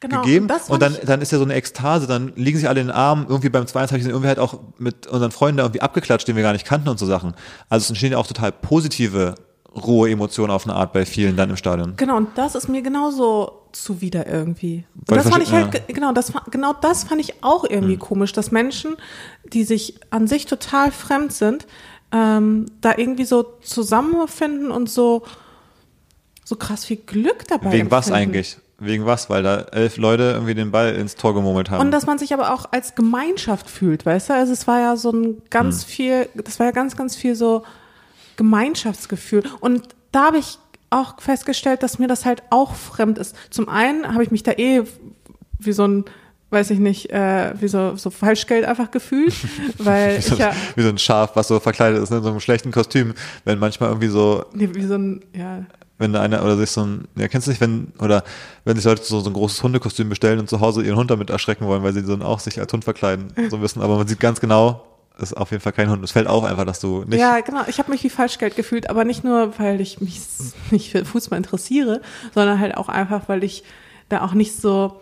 genau, 0.00 0.22
gegeben 0.22 0.48
und, 0.50 0.70
und 0.70 0.82
dann, 0.82 0.96
dann 1.04 1.20
ist 1.20 1.32
ja 1.32 1.38
so 1.38 1.44
eine 1.44 1.54
Ekstase, 1.54 2.06
dann 2.06 2.32
liegen 2.36 2.58
sich 2.58 2.68
alle 2.68 2.80
in 2.80 2.88
den 2.88 2.96
Armen, 2.96 3.26
irgendwie 3.28 3.48
beim 3.48 3.66
22 3.66 4.04
sind 4.04 4.12
irgendwie 4.12 4.28
halt 4.28 4.38
auch 4.38 4.60
mit 4.78 5.06
unseren 5.06 5.30
Freunden 5.30 5.58
da 5.58 5.64
irgendwie 5.64 5.82
abgeklatscht, 5.82 6.26
den 6.26 6.36
wir 6.36 6.42
gar 6.42 6.52
nicht 6.52 6.64
kannten 6.64 6.88
und 6.88 6.98
so 6.98 7.06
Sachen. 7.06 7.34
Also 7.68 7.84
es 7.84 7.90
entstehen 7.90 8.12
ja 8.12 8.18
auch 8.18 8.26
total 8.26 8.52
positive 8.52 9.34
rohe 9.74 10.10
Emotionen 10.10 10.50
auf 10.50 10.66
eine 10.66 10.74
Art 10.74 10.92
bei 10.92 11.04
vielen 11.04 11.36
dann 11.36 11.50
im 11.50 11.56
Stadion. 11.56 11.94
Genau, 11.96 12.16
und 12.16 12.38
das 12.38 12.54
ist 12.54 12.68
mir 12.68 12.82
genauso 12.82 13.62
zuwider 13.72 14.26
irgendwie. 14.26 14.84
Und 15.08 15.16
das 15.16 15.28
fand 15.28 15.42
ich 15.42 15.52
halt, 15.52 15.74
ja. 15.74 15.80
genau, 15.88 16.12
das, 16.12 16.32
genau 16.50 16.74
das 16.80 17.04
fand 17.04 17.20
ich 17.20 17.42
auch 17.42 17.64
irgendwie 17.68 17.96
mhm. 17.96 18.00
komisch, 18.00 18.32
dass 18.32 18.52
Menschen, 18.52 18.96
die 19.52 19.64
sich 19.64 19.94
an 20.10 20.28
sich 20.28 20.46
total 20.46 20.92
fremd 20.92 21.32
sind, 21.32 21.66
ähm, 22.12 22.66
da 22.80 22.94
irgendwie 22.96 23.24
so 23.24 23.42
zusammenfinden 23.62 24.70
und 24.70 24.88
so, 24.88 25.22
so 26.44 26.56
krass 26.56 26.84
viel 26.84 26.98
Glück 26.98 27.46
dabei 27.48 27.66
Wegen 27.66 27.72
empfinden. 27.72 27.90
was 27.90 28.10
eigentlich? 28.10 28.58
Wegen 28.78 29.06
was? 29.06 29.30
Weil 29.30 29.42
da 29.42 29.60
elf 29.72 29.96
Leute 29.96 30.32
irgendwie 30.32 30.54
den 30.54 30.70
Ball 30.70 30.94
ins 30.94 31.14
Tor 31.16 31.34
gemurmelt 31.34 31.70
haben. 31.70 31.80
Und 31.80 31.90
dass 31.90 32.06
man 32.06 32.18
sich 32.18 32.34
aber 32.34 32.52
auch 32.52 32.66
als 32.72 32.94
Gemeinschaft 32.94 33.70
fühlt, 33.70 34.04
weißt 34.04 34.30
du? 34.30 34.34
Also 34.34 34.52
es 34.52 34.66
war 34.66 34.80
ja 34.80 34.96
so 34.96 35.10
ein 35.10 35.42
ganz 35.50 35.82
hm. 35.82 35.88
viel, 35.88 36.28
das 36.34 36.58
war 36.58 36.66
ja 36.66 36.72
ganz, 36.72 36.96
ganz 36.96 37.16
viel 37.16 37.34
so 37.34 37.62
Gemeinschaftsgefühl. 38.36 39.44
Und 39.60 39.88
da 40.12 40.26
habe 40.26 40.38
ich 40.38 40.58
auch 40.90 41.20
festgestellt, 41.20 41.82
dass 41.82 41.98
mir 41.98 42.08
das 42.08 42.24
halt 42.24 42.42
auch 42.50 42.74
fremd 42.74 43.18
ist. 43.18 43.36
Zum 43.50 43.68
einen 43.68 44.12
habe 44.12 44.22
ich 44.22 44.30
mich 44.30 44.42
da 44.42 44.52
eh 44.52 44.82
wie 45.58 45.72
so 45.72 45.86
ein 45.86 46.04
weiß 46.54 46.70
ich 46.70 46.78
nicht, 46.78 47.10
äh, 47.10 47.52
wie 47.60 47.68
so, 47.68 47.96
so 47.96 48.10
Falschgeld 48.10 48.64
einfach 48.64 48.90
gefühlt, 48.90 49.34
weil 49.78 50.18
wie, 50.18 50.22
so, 50.22 50.36
ja, 50.36 50.52
wie 50.76 50.82
so 50.82 50.88
ein 50.88 50.98
Schaf, 50.98 51.36
was 51.36 51.48
so 51.48 51.60
verkleidet 51.60 52.02
ist, 52.02 52.10
ne, 52.10 52.18
in 52.18 52.22
so 52.22 52.30
einem 52.30 52.40
schlechten 52.40 52.72
Kostüm, 52.72 53.14
wenn 53.44 53.58
manchmal 53.58 53.90
irgendwie 53.90 54.08
so, 54.08 54.46
nee, 54.54 54.70
wie 54.72 54.86
so 54.86 54.94
ein, 54.94 55.24
ja, 55.36 55.66
wenn 55.98 56.16
einer 56.16 56.42
oder 56.42 56.56
sich 56.56 56.70
so 56.70 56.82
ein, 56.82 57.08
ja, 57.16 57.28
kennst 57.28 57.46
du 57.46 57.50
nicht, 57.50 57.60
wenn, 57.60 57.92
oder 57.98 58.24
wenn 58.64 58.76
sich 58.76 58.84
Leute 58.84 59.04
so, 59.04 59.20
so 59.20 59.30
ein 59.30 59.34
großes 59.34 59.62
Hundekostüm 59.62 60.08
bestellen 60.08 60.38
und 60.38 60.48
zu 60.48 60.60
Hause 60.60 60.82
ihren 60.82 60.96
Hund 60.96 61.10
damit 61.10 61.30
erschrecken 61.30 61.66
wollen, 61.66 61.82
weil 61.82 61.92
sie 61.92 62.04
dann 62.04 62.22
auch 62.22 62.40
sich 62.40 62.58
als 62.58 62.72
Hund 62.72 62.84
verkleiden, 62.84 63.32
so 63.50 63.60
wissen, 63.60 63.82
aber 63.82 63.96
man 63.96 64.08
sieht 64.08 64.20
ganz 64.20 64.40
genau, 64.40 64.82
das 65.18 65.30
ist 65.30 65.36
auf 65.36 65.52
jeden 65.52 65.62
Fall 65.62 65.72
kein 65.72 65.90
Hund. 65.90 66.02
Es 66.02 66.10
fällt 66.10 66.26
auf 66.26 66.42
einfach, 66.42 66.64
dass 66.64 66.80
du 66.80 67.04
nicht. 67.04 67.20
Ja, 67.20 67.38
genau. 67.38 67.60
Ich 67.68 67.78
habe 67.78 67.90
mich 67.90 68.02
wie 68.02 68.10
Falschgeld 68.10 68.56
gefühlt, 68.56 68.90
aber 68.90 69.04
nicht 69.04 69.22
nur, 69.22 69.56
weil 69.58 69.80
ich 69.80 70.00
mich 70.00 70.20
nicht 70.70 70.90
für 70.90 71.04
Fußball 71.04 71.36
interessiere, 71.36 72.00
sondern 72.34 72.58
halt 72.58 72.76
auch 72.76 72.88
einfach, 72.88 73.28
weil 73.28 73.44
ich 73.44 73.62
da 74.08 74.22
auch 74.22 74.34
nicht 74.34 74.60
so 74.60 75.00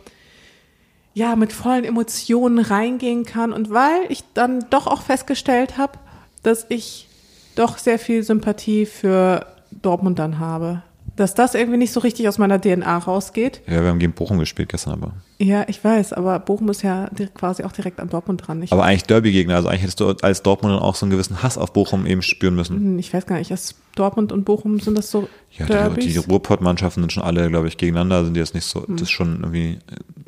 ja, 1.14 1.36
mit 1.36 1.52
vollen 1.52 1.84
Emotionen 1.84 2.58
reingehen 2.58 3.24
kann 3.24 3.52
und 3.52 3.70
weil 3.70 4.00
ich 4.08 4.24
dann 4.34 4.66
doch 4.70 4.86
auch 4.86 5.02
festgestellt 5.02 5.78
habe, 5.78 5.98
dass 6.42 6.66
ich 6.68 7.08
doch 7.54 7.78
sehr 7.78 7.98
viel 7.98 8.22
Sympathie 8.22 8.86
für 8.86 9.46
Dortmund 9.70 10.18
dann 10.18 10.38
habe 10.38 10.82
dass 11.16 11.34
das 11.34 11.54
irgendwie 11.54 11.78
nicht 11.78 11.92
so 11.92 12.00
richtig 12.00 12.28
aus 12.28 12.38
meiner 12.38 12.60
DNA 12.60 12.98
rausgeht. 12.98 13.60
Ja, 13.66 13.82
wir 13.82 13.88
haben 13.88 13.98
gegen 13.98 14.12
Bochum 14.12 14.38
gespielt 14.38 14.70
gestern 14.70 14.94
aber. 14.94 15.12
Ja, 15.38 15.64
ich 15.68 15.82
weiß, 15.82 16.12
aber 16.12 16.38
Bochum 16.38 16.68
ist 16.70 16.82
ja 16.82 17.10
quasi 17.34 17.64
auch 17.64 17.72
direkt 17.72 18.00
an 18.00 18.08
Dortmund 18.08 18.46
dran. 18.46 18.62
Ich 18.62 18.72
aber 18.72 18.84
eigentlich 18.84 19.04
Derby-Gegner, 19.04 19.56
also 19.56 19.68
eigentlich 19.68 19.82
hättest 19.82 20.00
du 20.00 20.08
als 20.22 20.42
Dortmund 20.42 20.80
auch 20.80 20.94
so 20.94 21.04
einen 21.04 21.10
gewissen 21.10 21.42
Hass 21.42 21.58
auf 21.58 21.72
Bochum 21.72 22.06
eben 22.06 22.22
spüren 22.22 22.54
müssen. 22.54 22.76
Hm, 22.76 22.98
ich 22.98 23.12
weiß 23.12 23.26
gar 23.26 23.38
nicht, 23.38 23.50
ist 23.50 23.76
Dortmund 23.94 24.32
und 24.32 24.44
Bochum 24.44 24.80
sind 24.80 24.96
das 24.96 25.10
so 25.10 25.28
Ja, 25.50 25.66
Derbys? 25.66 26.04
die, 26.04 26.12
die 26.12 26.18
Ruhrpott-Mannschaften 26.18 27.02
sind 27.02 27.12
schon 27.12 27.22
alle, 27.22 27.48
glaube 27.48 27.68
ich, 27.68 27.76
gegeneinander, 27.76 28.24
sind 28.24 28.34
die 28.34 28.40
jetzt 28.40 28.54
nicht 28.54 28.64
so, 28.64 28.86
hm. 28.86 28.96
das 28.96 29.02
ist 29.02 29.10
schon 29.10 29.40
irgendwie 29.40 29.78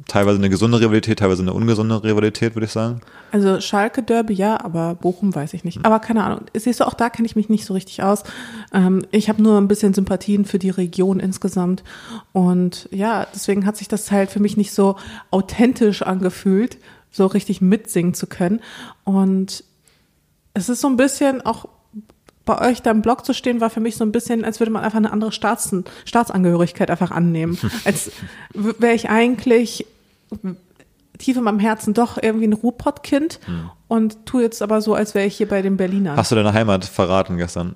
teilweise 0.07 0.39
eine 0.39 0.51
gesunde 0.51 0.81
Rivalität, 0.81 1.19
teilweise 1.19 1.43
eine 1.43 1.53
ungesunde 1.53 2.03
Rivalität, 2.03 2.55
würde 2.55 2.67
ich 2.67 2.73
sagen. 2.73 3.01
Also 3.33 3.61
Schalke 3.61 4.03
Derby 4.03 4.35
ja, 4.35 4.63
aber 4.63 4.95
Bochum 4.95 5.35
weiß 5.35 5.55
ich 5.55 5.65
nicht. 5.65 5.79
Mhm. 5.79 5.85
Aber 5.85 5.99
keine 5.99 6.25
Ahnung. 6.25 6.43
Siehst 6.55 6.81
du, 6.81 6.87
auch 6.87 6.95
da 6.95 7.11
kenne 7.11 7.27
ich 7.27 7.37
mich 7.37 7.49
nicht 7.49 7.65
so 7.65 7.75
richtig 7.75 8.03
aus. 8.03 8.23
Ähm, 8.73 9.05
ich 9.11 9.29
habe 9.29 9.43
nur 9.43 9.59
ein 9.59 9.69
bisschen 9.69 9.95
Sympathien 9.95 10.45
für 10.45 10.59
die 10.59 10.71
Region 10.71 11.21
insgesamt. 11.21 11.83
Und 12.33 12.89
ja, 12.91 13.27
deswegen 13.35 13.67
hat 13.67 13.77
sich 13.77 13.89
das 13.89 14.11
halt 14.11 14.31
für 14.31 14.41
mich 14.41 14.57
nicht 14.57 14.73
so 14.73 14.97
authentisch 15.31 16.03
angefühlt, 16.03 16.79
so 17.11 17.27
richtig 17.27 17.61
mitsingen 17.61 18.15
zu 18.15 18.27
können. 18.27 18.61
Und 19.05 19.65
es 20.53 20.69
ist 20.69 20.81
so 20.81 20.89
ein 20.89 20.97
bisschen 20.97 21.45
auch 21.45 21.67
bei 22.45 22.61
euch 22.61 22.83
da 22.83 22.91
im 22.91 23.03
Blog 23.03 23.25
zu 23.25 23.33
stehen, 23.33 23.61
war 23.61 23.71
für 23.71 23.81
mich 23.81 23.97
so 23.97 24.05
ein 24.05 24.13
bisschen, 24.13 24.45
als 24.45 24.61
würde 24.61 24.71
man 24.71 24.85
einfach 24.85 24.99
eine 24.99 25.13
andere 25.13 25.33
Staats 25.33 25.75
Staatsangehörigkeit 26.05 26.91
einfach 26.91 27.11
annehmen. 27.11 27.59
Als 27.85 28.13
wäre 28.53 28.95
ich 28.95 29.09
eigentlich 29.09 29.87
tief 31.19 31.37
in 31.37 31.45
meinem 31.45 31.61
Herzen 31.61 31.95
doch 31.95 32.19
irgendwie 32.21 32.47
ein 32.47 32.53
Ruhrpott-Kind 32.53 33.41
hm. 33.45 33.71
und 33.89 34.27
tu 34.27 34.41
jetzt 34.41 34.63
aber 34.63 34.81
so, 34.81 34.95
als 34.95 35.15
wäre 35.15 35.27
ich 35.27 35.37
hier 35.37 35.49
bei 35.49 35.63
den 35.63 35.77
Berlinern. 35.77 36.17
Hast 36.17 36.33
du 36.33 36.37
deine 36.37 36.53
Heimat 36.53 36.85
verraten 36.85 37.37
gestern? 37.37 37.75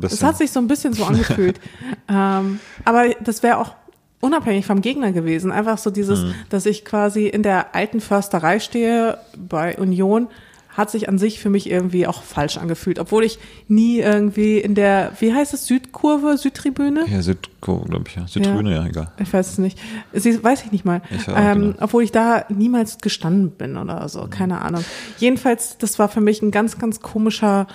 Es 0.00 0.22
hat 0.22 0.38
sich 0.38 0.50
so 0.52 0.60
ein 0.60 0.68
bisschen 0.68 0.92
so 0.94 1.04
angefühlt. 1.06 1.60
ähm, 2.08 2.60
aber 2.84 3.10
das 3.20 3.42
wäre 3.42 3.58
auch 3.58 3.74
unabhängig 4.20 4.64
vom 4.64 4.80
Gegner 4.80 5.12
gewesen. 5.12 5.50
Einfach 5.50 5.78
so 5.78 5.90
dieses, 5.90 6.20
hm. 6.20 6.34
dass 6.48 6.66
ich 6.66 6.84
quasi 6.84 7.26
in 7.26 7.42
der 7.42 7.74
alten 7.74 8.00
Försterei 8.00 8.60
stehe 8.60 9.18
bei 9.36 9.76
Union 9.76 10.28
hat 10.72 10.90
sich 10.90 11.08
an 11.08 11.18
sich 11.18 11.38
für 11.38 11.50
mich 11.50 11.70
irgendwie 11.70 12.06
auch 12.06 12.22
falsch 12.22 12.56
angefühlt, 12.56 12.98
obwohl 12.98 13.24
ich 13.24 13.38
nie 13.68 13.98
irgendwie 13.98 14.58
in 14.58 14.74
der, 14.74 15.12
wie 15.20 15.32
heißt 15.32 15.52
es, 15.52 15.66
Südkurve, 15.66 16.38
Südtribüne? 16.38 17.04
Ja, 17.08 17.20
Südkurve, 17.20 17.88
glaube 17.88 18.04
ich, 18.08 18.16
ja. 18.16 18.26
Südtribüne, 18.26 18.70
ja. 18.70 18.82
ja, 18.82 18.88
egal. 18.88 19.12
Ich 19.18 19.32
weiß 19.32 19.50
es 19.52 19.58
nicht. 19.58 19.78
Sie, 20.14 20.42
weiß 20.42 20.64
ich 20.64 20.72
nicht 20.72 20.84
mal. 20.84 21.02
Ich 21.10 21.28
ähm, 21.28 21.60
genau. 21.60 21.76
Obwohl 21.80 22.02
ich 22.02 22.12
da 22.12 22.46
niemals 22.48 22.98
gestanden 22.98 23.50
bin 23.50 23.76
oder 23.76 24.08
so, 24.08 24.22
mhm. 24.22 24.30
keine 24.30 24.62
Ahnung. 24.62 24.84
Jedenfalls, 25.18 25.76
das 25.76 25.98
war 25.98 26.08
für 26.08 26.22
mich 26.22 26.40
ein 26.40 26.50
ganz, 26.50 26.78
ganz 26.78 27.00
komischer 27.00 27.66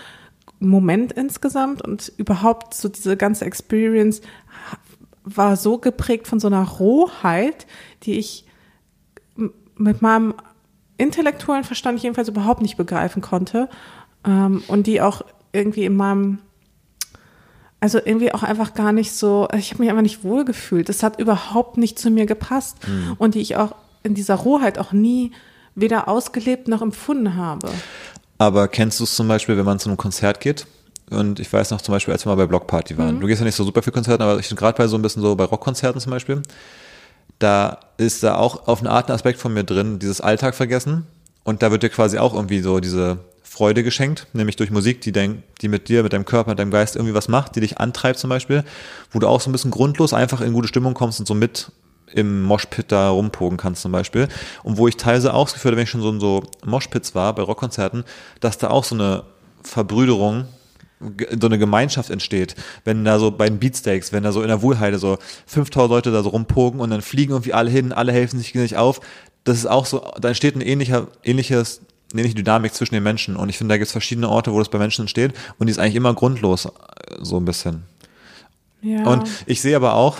Moment 0.59 1.11
insgesamt 1.11 1.83
und 1.83 2.11
überhaupt 2.17 2.73
so 2.73 2.89
diese 2.89 3.15
ganze 3.15 3.45
Experience 3.45 4.21
war 5.23 5.55
so 5.55 5.77
geprägt 5.77 6.27
von 6.27 6.39
so 6.39 6.47
einer 6.47 6.63
Rohheit, 6.63 7.67
die 8.03 8.13
ich 8.13 8.45
mit 9.75 10.01
meinem 10.01 10.33
intellektuellen 10.97 11.63
Verstand 11.63 12.01
jedenfalls 12.01 12.27
überhaupt 12.27 12.61
nicht 12.61 12.77
begreifen 12.77 13.21
konnte 13.21 13.69
ähm, 14.25 14.63
und 14.67 14.87
die 14.87 15.01
auch 15.01 15.21
irgendwie 15.53 15.85
in 15.85 15.95
meinem 15.95 16.39
also 17.79 17.99
irgendwie 18.03 18.33
auch 18.33 18.41
einfach 18.41 18.73
gar 18.73 18.91
nicht 18.91 19.11
so, 19.11 19.47
ich 19.55 19.71
habe 19.71 19.83
mich 19.83 19.89
einfach 19.91 20.01
nicht 20.01 20.23
wohl 20.23 20.45
gefühlt. 20.45 20.89
Das 20.89 21.03
hat 21.03 21.19
überhaupt 21.19 21.77
nicht 21.77 21.99
zu 21.99 22.09
mir 22.09 22.25
gepasst 22.25 22.77
mhm. 22.87 23.13
und 23.19 23.35
die 23.35 23.39
ich 23.39 23.55
auch 23.55 23.75
in 24.01 24.15
dieser 24.15 24.33
Rohheit 24.33 24.79
auch 24.79 24.93
nie 24.93 25.31
weder 25.75 26.07
ausgelebt 26.07 26.67
noch 26.67 26.81
empfunden 26.81 27.35
habe. 27.35 27.69
Aber 28.39 28.67
kennst 28.67 28.99
du 28.99 29.03
es 29.03 29.15
zum 29.15 29.27
Beispiel, 29.27 29.57
wenn 29.57 29.65
man 29.65 29.79
zu 29.79 29.89
einem 29.89 29.97
Konzert 29.97 30.39
geht? 30.39 30.65
Und 31.09 31.39
ich 31.39 31.51
weiß 31.53 31.71
noch 31.71 31.81
zum 31.81 31.93
Beispiel, 31.93 32.13
als 32.13 32.25
wir 32.25 32.31
mal 32.31 32.35
bei 32.35 32.47
Blockparty 32.47 32.97
waren. 32.97 33.15
Mhm. 33.15 33.19
Du 33.21 33.27
gehst 33.27 33.39
ja 33.39 33.45
nicht 33.45 33.55
so 33.55 33.63
super 33.63 33.81
viel 33.81 33.93
Konzerten, 33.93 34.23
aber 34.23 34.39
ich 34.39 34.47
bin 34.49 34.57
gerade 34.57 34.77
bei 34.77 34.87
so 34.87 34.97
ein 34.97 35.01
bisschen 35.01 35.21
so 35.21 35.35
bei 35.35 35.45
Rockkonzerten 35.45 36.01
zum 36.01 36.11
Beispiel 36.11 36.41
da 37.39 37.79
ist 37.97 38.23
da 38.23 38.35
auch 38.35 38.67
auf 38.67 38.79
eine 38.79 38.91
Art 38.91 39.09
ein 39.09 39.13
Aspekt 39.13 39.39
von 39.39 39.53
mir 39.53 39.63
drin, 39.63 39.99
dieses 39.99 40.21
Alltag 40.21 40.55
vergessen. 40.55 41.07
Und 41.43 41.63
da 41.63 41.71
wird 41.71 41.83
dir 41.83 41.89
quasi 41.89 42.17
auch 42.17 42.33
irgendwie 42.33 42.61
so 42.61 42.79
diese 42.79 43.19
Freude 43.43 43.83
geschenkt, 43.83 44.27
nämlich 44.33 44.55
durch 44.55 44.69
Musik, 44.69 45.01
die, 45.01 45.11
denk, 45.11 45.41
die 45.61 45.67
mit 45.67 45.89
dir, 45.89 46.03
mit 46.03 46.13
deinem 46.13 46.25
Körper, 46.25 46.51
mit 46.51 46.59
deinem 46.59 46.71
Geist 46.71 46.95
irgendwie 46.95 47.13
was 47.13 47.27
macht, 47.27 47.55
die 47.55 47.61
dich 47.61 47.79
antreibt 47.79 48.19
zum 48.19 48.29
Beispiel, 48.29 48.63
wo 49.11 49.19
du 49.19 49.27
auch 49.27 49.41
so 49.41 49.49
ein 49.49 49.53
bisschen 49.53 49.71
grundlos 49.71 50.13
einfach 50.13 50.41
in 50.41 50.53
gute 50.53 50.67
Stimmung 50.67 50.93
kommst 50.93 51.19
und 51.19 51.25
so 51.25 51.33
mit 51.33 51.71
im 52.13 52.43
Moshpit 52.43 52.91
da 52.91 53.09
rumpogen 53.09 53.57
kannst 53.57 53.81
zum 53.81 53.91
Beispiel. 53.91 54.27
Und 54.63 54.77
wo 54.77 54.87
ich 54.87 54.97
teilweise 54.97 55.33
auch 55.33 55.45
das 55.45 55.53
Gefühl 55.53 55.71
hatte, 55.71 55.77
wenn 55.77 55.83
ich 55.83 55.89
schon 55.89 56.01
so 56.01 56.09
in 56.09 56.19
so 56.19 56.43
Moshpits 56.65 57.15
war, 57.15 57.33
bei 57.33 57.41
Rockkonzerten, 57.41 58.03
dass 58.39 58.57
da 58.57 58.69
auch 58.69 58.83
so 58.83 58.95
eine 58.95 59.23
Verbrüderung 59.63 60.45
so 60.99 61.47
eine 61.47 61.59
Gemeinschaft 61.59 62.09
entsteht, 62.09 62.55
wenn 62.83 63.05
da 63.05 63.19
so 63.19 63.31
bei 63.31 63.47
den 63.47 63.59
Beatsteaks, 63.59 64.11
wenn 64.11 64.23
da 64.23 64.31
so 64.31 64.41
in 64.41 64.47
der 64.47 64.61
Wohlheide 64.61 64.97
so 64.97 65.17
5000 65.45 65.89
Leute 65.89 66.11
da 66.11 66.23
so 66.23 66.29
rumpogen 66.29 66.79
und 66.79 66.89
dann 66.89 67.01
fliegen 67.01 67.33
irgendwie 67.33 67.53
alle 67.53 67.69
hin, 67.69 67.93
alle 67.93 68.11
helfen 68.11 68.39
sich 68.39 68.55
nicht 68.55 68.77
auf, 68.77 68.99
das 69.43 69.57
ist 69.57 69.65
auch 69.67 69.85
so, 69.85 70.11
da 70.19 70.29
entsteht 70.29 70.55
ein 70.55 70.61
ähnlicher, 70.61 71.07
ähnliches, 71.23 71.81
eine 72.11 72.21
ähnliche 72.21 72.43
Dynamik 72.43 72.73
zwischen 72.73 72.95
den 72.95 73.03
Menschen 73.03 73.35
und 73.35 73.49
ich 73.49 73.57
finde, 73.57 73.73
da 73.73 73.77
gibt 73.77 73.87
es 73.87 73.91
verschiedene 73.91 74.29
Orte, 74.29 74.51
wo 74.53 74.59
das 74.59 74.69
bei 74.69 74.79
Menschen 74.79 75.01
entsteht 75.01 75.33
und 75.59 75.67
die 75.67 75.71
ist 75.71 75.79
eigentlich 75.79 75.95
immer 75.95 76.13
grundlos, 76.13 76.67
so 77.19 77.37
ein 77.37 77.45
bisschen. 77.45 77.83
Ja. 78.81 79.03
Und 79.03 79.29
ich 79.45 79.61
sehe 79.61 79.75
aber 79.75 79.93
auch, 79.93 80.19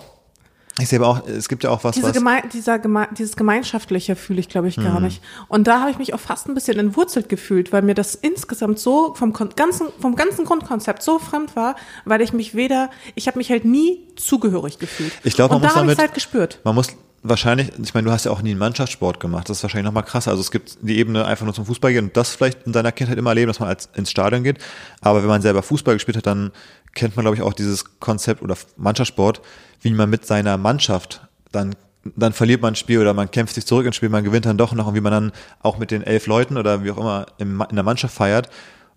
ich 0.79 0.89
sehe 0.89 0.99
aber 0.99 1.07
auch, 1.07 1.27
es 1.27 1.49
gibt 1.49 1.63
ja 1.63 1.71
auch 1.71 1.83
was, 1.83 1.95
Diese 1.95 2.07
was 2.07 2.13
Geme 2.13 2.41
dieser 2.53 2.77
Geme 2.77 3.07
dieses 3.17 3.35
Gemeinschaftliche 3.35 4.15
fühle 4.15 4.39
ich, 4.39 4.47
glaube 4.47 4.67
ich, 4.67 4.75
gar 4.75 4.99
mhm. 4.99 5.05
nicht. 5.05 5.23
Und 5.47 5.65
da 5.67 5.79
habe 5.79 5.89
ich 5.89 5.97
mich 5.97 6.13
auch 6.13 6.19
fast 6.19 6.47
ein 6.47 6.53
bisschen 6.53 6.77
entwurzelt 6.77 7.29
gefühlt, 7.29 7.73
weil 7.73 7.81
mir 7.81 7.95
das 7.95 8.13
insgesamt 8.13 8.77
so 8.77 9.15
vom 9.15 9.33
ganzen, 9.33 9.87
vom 9.99 10.15
ganzen 10.15 10.45
Grundkonzept 10.45 11.01
so 11.01 11.17
fremd 11.17 11.55
war, 11.55 11.75
weil 12.05 12.21
ich 12.21 12.31
mich 12.31 12.53
weder, 12.53 12.91
ich 13.15 13.27
habe 13.27 13.39
mich 13.39 13.49
halt 13.49 13.65
nie 13.65 14.07
zugehörig 14.15 14.77
gefühlt. 14.77 15.13
Ich 15.23 15.35
glaube, 15.35 15.55
man 15.55 15.61
Und 15.61 15.63
muss 15.63 15.73
da 15.73 15.79
habe 15.81 15.91
ich 15.91 15.97
halt 15.97 16.13
gespürt. 16.13 16.59
Man 16.63 16.75
muss 16.75 16.89
wahrscheinlich, 17.29 17.71
ich 17.81 17.93
meine, 17.93 18.05
du 18.05 18.11
hast 18.11 18.25
ja 18.25 18.31
auch 18.31 18.41
nie 18.41 18.51
einen 18.51 18.59
Mannschaftssport 18.59 19.19
gemacht, 19.19 19.49
das 19.49 19.57
ist 19.57 19.63
wahrscheinlich 19.63 19.85
nochmal 19.85 20.03
krasser. 20.03 20.31
Also 20.31 20.41
es 20.41 20.51
gibt 20.51 20.77
die 20.81 20.97
Ebene 20.97 21.25
einfach 21.25 21.45
nur 21.45 21.53
zum 21.53 21.65
Fußball 21.65 21.91
gehen 21.91 22.05
und 22.05 22.17
das 22.17 22.35
vielleicht 22.35 22.65
in 22.65 22.73
deiner 22.73 22.91
Kindheit 22.91 23.17
immer 23.17 23.31
erleben, 23.31 23.47
dass 23.47 23.59
man 23.59 23.69
als 23.69 23.89
ins 23.95 24.11
Stadion 24.11 24.43
geht. 24.43 24.57
Aber 25.01 25.21
wenn 25.21 25.29
man 25.29 25.41
selber 25.41 25.63
Fußball 25.63 25.95
gespielt 25.95 26.17
hat, 26.17 26.27
dann 26.27 26.51
kennt 26.93 27.15
man, 27.15 27.23
glaube 27.23 27.35
ich, 27.35 27.43
auch 27.43 27.53
dieses 27.53 27.99
Konzept 27.99 28.41
oder 28.41 28.55
Mannschaftssport, 28.77 29.41
wie 29.81 29.91
man 29.91 30.09
mit 30.09 30.25
seiner 30.25 30.57
Mannschaft 30.57 31.21
dann 31.51 31.75
dann 32.15 32.31
verliert 32.31 32.61
man 32.61 32.73
ein 32.73 32.75
Spiel 32.75 32.99
oder 32.99 33.13
man 33.13 33.31
kämpft 33.31 33.55
sich 33.55 33.65
zurück 33.65 33.85
ins 33.85 33.97
Spiel, 33.97 34.07
man 34.07 34.23
gewinnt 34.23 34.45
dann 34.45 34.57
doch 34.57 34.73
noch 34.73 34.87
und 34.87 34.95
wie 34.95 35.01
man 35.01 35.11
dann 35.11 35.31
auch 35.61 35.77
mit 35.77 35.91
den 35.91 36.03
elf 36.03 36.25
Leuten 36.27 36.57
oder 36.57 36.83
wie 36.83 36.91
auch 36.91 36.97
immer 36.97 37.25
in 37.37 37.57
der 37.75 37.83
Mannschaft 37.83 38.15
feiert. 38.15 38.49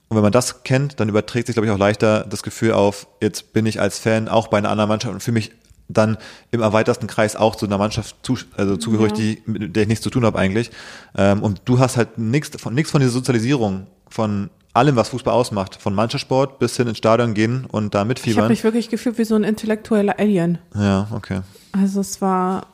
Und 0.08 0.16
wenn 0.16 0.22
man 0.22 0.32
das 0.32 0.64
kennt, 0.64 0.98
dann 0.98 1.08
überträgt 1.08 1.46
sich, 1.46 1.54
glaube 1.54 1.66
ich, 1.66 1.72
auch 1.72 1.78
leichter 1.78 2.24
das 2.28 2.42
Gefühl 2.42 2.72
auf, 2.72 3.06
jetzt 3.20 3.52
bin 3.52 3.66
ich 3.66 3.80
als 3.80 3.98
Fan 3.98 4.28
auch 4.28 4.48
bei 4.48 4.58
einer 4.58 4.70
anderen 4.70 4.88
Mannschaft 4.88 5.14
und 5.14 5.22
fühle 5.22 5.34
mich 5.34 5.52
dann 5.92 6.18
im 6.50 6.62
erweiterten 6.62 7.06
Kreis 7.06 7.36
auch 7.36 7.56
zu 7.56 7.66
einer 7.66 7.78
Mannschaft 7.78 8.16
zu, 8.22 8.38
also 8.56 8.76
zugehörig, 8.76 9.12
ja. 9.12 9.18
die, 9.18 9.42
mit 9.46 9.76
der 9.76 9.82
ich 9.82 9.88
nichts 9.88 10.02
zu 10.02 10.10
tun 10.10 10.24
habe 10.24 10.38
eigentlich. 10.38 10.70
Ähm, 11.16 11.42
und 11.42 11.62
du 11.64 11.78
hast 11.78 11.96
halt 11.96 12.18
nichts 12.18 12.50
von, 12.60 12.74
nichts 12.74 12.90
von 12.90 13.00
dieser 13.00 13.12
Sozialisierung, 13.12 13.86
von 14.08 14.50
allem, 14.72 14.96
was 14.96 15.08
Fußball 15.08 15.34
ausmacht, 15.34 15.76
von 15.80 15.94
Mannschaftssport 15.94 16.58
bis 16.58 16.76
hin 16.76 16.86
ins 16.86 16.98
Stadion 16.98 17.34
gehen 17.34 17.66
und 17.66 17.94
da 17.94 18.04
mitfiebern. 18.04 18.38
Ich 18.38 18.38
habe 18.38 18.48
mich 18.50 18.64
wirklich 18.64 18.88
gefühlt 18.88 19.18
wie 19.18 19.24
so 19.24 19.34
ein 19.34 19.44
intellektueller 19.44 20.18
Alien. 20.18 20.58
Ja, 20.74 21.08
okay. 21.12 21.40
Also 21.72 22.00
es 22.00 22.20
war, 22.20 22.66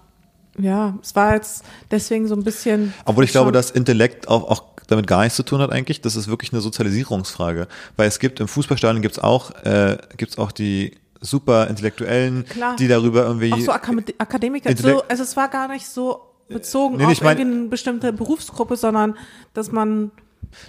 ja, 0.58 0.98
es 1.02 1.14
war 1.16 1.34
jetzt 1.34 1.64
deswegen 1.90 2.28
so 2.28 2.34
ein 2.34 2.44
bisschen. 2.44 2.92
Obwohl 3.04 3.24
ich 3.24 3.30
glaube, 3.30 3.52
dass 3.52 3.70
Intellekt 3.70 4.28
auch, 4.28 4.50
auch 4.50 4.64
damit 4.86 5.06
gar 5.06 5.22
nichts 5.22 5.36
zu 5.36 5.42
tun 5.42 5.60
hat 5.60 5.72
eigentlich. 5.72 6.00
Das 6.00 6.16
ist 6.16 6.28
wirklich 6.28 6.52
eine 6.52 6.60
Sozialisierungsfrage. 6.60 7.66
Weil 7.96 8.08
es 8.08 8.18
gibt 8.18 8.40
im 8.40 8.48
Fußballstadion 8.48 9.02
gibt's 9.02 9.18
auch, 9.18 9.50
äh, 9.64 9.98
gibt's 10.16 10.38
auch 10.38 10.52
die 10.52 10.92
super 11.20 11.68
Intellektuellen, 11.68 12.44
Klar. 12.44 12.76
die 12.76 12.88
darüber 12.88 13.24
irgendwie. 13.24 13.52
Auch 13.52 13.58
so 13.58 13.72
Akademiker. 13.72 14.76
So, 14.76 15.02
also 15.02 15.22
es 15.22 15.36
war 15.36 15.48
gar 15.48 15.68
nicht 15.68 15.86
so 15.86 16.20
bezogen 16.48 16.96
nee, 16.96 17.04
auf 17.04 17.12
ich 17.12 17.22
mein, 17.22 17.38
eine 17.38 17.68
bestimmte 17.68 18.12
Berufsgruppe, 18.12 18.76
sondern 18.76 19.16
dass 19.54 19.72
man. 19.72 20.10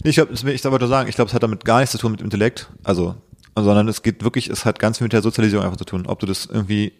Nee, 0.03 0.09
ich 0.09 0.15
glaube, 0.15 0.33
ich 0.33 0.65
wollte 0.65 0.87
sagen, 0.87 1.07
ich 1.07 1.15
glaube, 1.15 1.29
es 1.29 1.33
hat 1.33 1.43
damit 1.43 1.63
gar 1.63 1.79
nichts 1.79 1.91
zu 1.91 1.97
tun 1.97 2.11
mit 2.11 2.21
Intellekt. 2.21 2.69
Also, 2.83 3.15
sondern 3.55 3.87
es 3.87 4.01
geht 4.01 4.23
wirklich, 4.23 4.49
es 4.49 4.65
hat 4.65 4.79
ganz 4.79 4.97
viel 4.97 5.05
mit 5.05 5.13
der 5.13 5.21
Sozialisierung 5.21 5.65
einfach 5.65 5.77
zu 5.77 5.85
tun. 5.85 6.05
Ob 6.07 6.19
du 6.19 6.25
das 6.25 6.45
irgendwie 6.45 6.93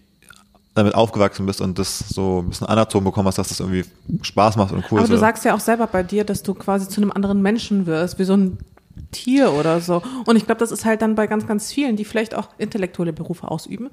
damit 0.78 0.94
aufgewachsen 0.94 1.46
bist 1.48 1.60
und 1.60 1.80
das 1.80 2.00
so 2.00 2.44
ein 2.44 2.50
bisschen 2.50 2.68
anerzogen 2.68 3.04
bekommen 3.04 3.28
hast, 3.28 3.40
dass 3.40 3.50
das 3.50 3.60
irgendwie 3.60 3.84
Spaß 4.22 4.58
macht 4.58 4.72
und 4.72 4.86
cool 4.92 5.00
ist. 5.00 5.06
Aber 5.06 5.14
du 5.14 5.20
sagst 5.20 5.44
ja 5.44 5.56
auch 5.56 5.60
selber 5.60 5.88
bei 5.88 6.04
dir, 6.04 6.24
dass 6.24 6.44
du 6.44 6.54
quasi 6.54 6.88
zu 6.88 7.02
einem 7.02 7.12
anderen 7.12 7.42
Menschen 7.42 7.88
wirst, 7.88 8.20
wie 8.20 8.24
so 8.24 8.34
ein 8.34 8.60
Tier 9.12 9.54
oder 9.54 9.80
so. 9.80 10.02
Und 10.26 10.36
ich 10.36 10.46
glaube, 10.46 10.60
das 10.60 10.72
ist 10.72 10.86
halt 10.86 11.02
dann 11.02 11.16
bei 11.16 11.28
ganz, 11.28 11.48
ganz 11.48 11.72
vielen, 11.72 11.96
die 11.96 12.06
vielleicht 12.06 12.36
auch 12.36 12.50
intellektuelle 12.58 13.14
Berufe 13.14 13.50
ausüben. 13.50 13.90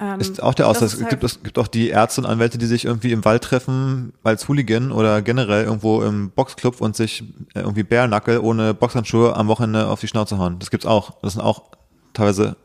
Ähm, 0.00 0.20
ist 0.20 0.42
auch 0.42 0.54
der 0.54 0.68
Aussatz. 0.68 0.94
Es 0.94 1.00
halt 1.00 1.10
gibt, 1.10 1.24
es 1.24 1.42
gibt 1.42 1.58
auch 1.58 1.68
die 1.68 1.88
Ärzte 1.88 2.20
und 2.20 2.26
Anwälte, 2.26 2.58
die 2.58 2.66
sich 2.66 2.84
irgendwie 2.84 3.12
im 3.12 3.24
Wald 3.24 3.42
treffen 3.42 4.12
als 4.22 4.48
Hooligan 4.48 4.92
oder 4.92 5.22
generell 5.22 5.64
irgendwo 5.64 6.02
im 6.02 6.30
Boxclub 6.30 6.80
und 6.80 6.96
sich 6.96 7.24
irgendwie 7.54 7.82
Bärnackel 7.82 8.38
ohne 8.38 8.74
Boxhandschuhe 8.74 9.36
am 9.36 9.48
Wochenende 9.48 9.88
auf 9.88 10.00
die 10.00 10.08
Schnauze 10.08 10.38
hauen. 10.38 10.58
Das 10.58 10.70
gibt's 10.70 10.86
auch. 10.86 11.20
Das 11.22 11.34
sind 11.34 11.42
auch 11.42 11.64
teilweise 12.12 12.56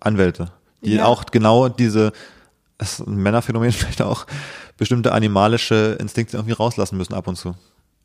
Anwälte, 0.00 0.52
die 0.82 0.94
ja. 0.94 1.04
auch 1.04 1.24
genau 1.26 1.68
diese 1.68 2.12
ist 2.80 3.00
ein 3.00 3.16
Männerphänomen 3.16 3.72
vielleicht 3.72 4.02
auch, 4.02 4.26
bestimmte 4.76 5.12
animalische 5.12 5.96
Instinkte 6.00 6.36
irgendwie 6.36 6.54
rauslassen 6.54 6.96
müssen 6.96 7.14
ab 7.14 7.28
und 7.28 7.36
zu. 7.36 7.54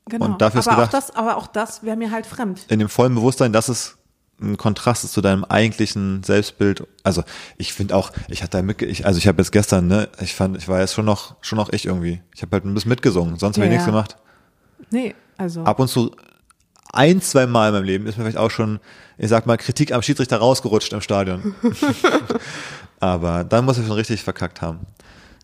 Genau. 0.07 0.25
Und 0.25 0.41
dafür 0.41 0.59
ist 0.59 0.67
aber, 0.67 0.85
gedacht, 0.85 0.95
auch 0.95 1.07
das, 1.07 1.15
aber 1.15 1.37
auch 1.37 1.47
das 1.47 1.83
wäre 1.83 1.97
mir 1.97 2.11
halt 2.11 2.25
fremd. 2.25 2.65
In 2.69 2.79
dem 2.79 2.89
vollen 2.89 3.15
Bewusstsein, 3.15 3.51
dass 3.53 3.69
es 3.69 3.97
ein 4.39 4.57
Kontrast 4.57 5.03
ist 5.03 5.13
zu 5.13 5.21
deinem 5.21 5.45
eigentlichen 5.45 6.23
Selbstbild. 6.23 6.85
Also 7.03 7.23
ich 7.57 7.73
finde 7.73 7.95
auch, 7.95 8.11
ich 8.27 8.43
hatte 8.43 8.57
da 8.57 8.63
mit, 8.63 8.81
ich, 8.81 9.05
also 9.05 9.17
ich 9.17 9.27
habe 9.27 9.41
jetzt 9.41 9.51
gestern, 9.51 9.87
ne, 9.87 10.09
ich 10.19 10.35
fand, 10.35 10.57
ich 10.57 10.67
war 10.67 10.79
jetzt 10.79 10.93
schon 10.93 11.05
noch, 11.05 11.35
schon 11.41 11.57
noch 11.57 11.69
ich 11.71 11.85
irgendwie. 11.85 12.21
Ich 12.35 12.41
habe 12.41 12.51
halt 12.51 12.65
ein 12.65 12.73
bisschen 12.73 12.89
mitgesungen, 12.89 13.37
sonst 13.37 13.57
habe 13.57 13.65
ja, 13.65 13.71
ich 13.71 13.77
nichts 13.77 13.85
gemacht. 13.85 14.17
Nee, 14.91 15.15
also. 15.37 15.63
Ab 15.63 15.79
und 15.79 15.87
zu 15.87 16.11
ein, 16.91 17.21
zwei 17.21 17.47
Mal 17.47 17.69
in 17.69 17.73
meinem 17.73 17.83
Leben 17.85 18.07
ist 18.07 18.17
mir 18.17 18.23
vielleicht 18.23 18.37
auch 18.37 18.51
schon, 18.51 18.79
ich 19.17 19.29
sag 19.29 19.45
mal, 19.45 19.57
Kritik 19.57 19.91
am 19.91 20.01
Schiedsrichter 20.01 20.37
rausgerutscht 20.37 20.93
im 20.93 21.01
Stadion. 21.01 21.55
Aber 22.99 23.43
dann 23.43 23.65
muss 23.65 23.77
ich 23.77 23.85
schon 23.85 23.95
richtig 23.95 24.23
verkackt 24.23 24.61
haben. 24.61 24.79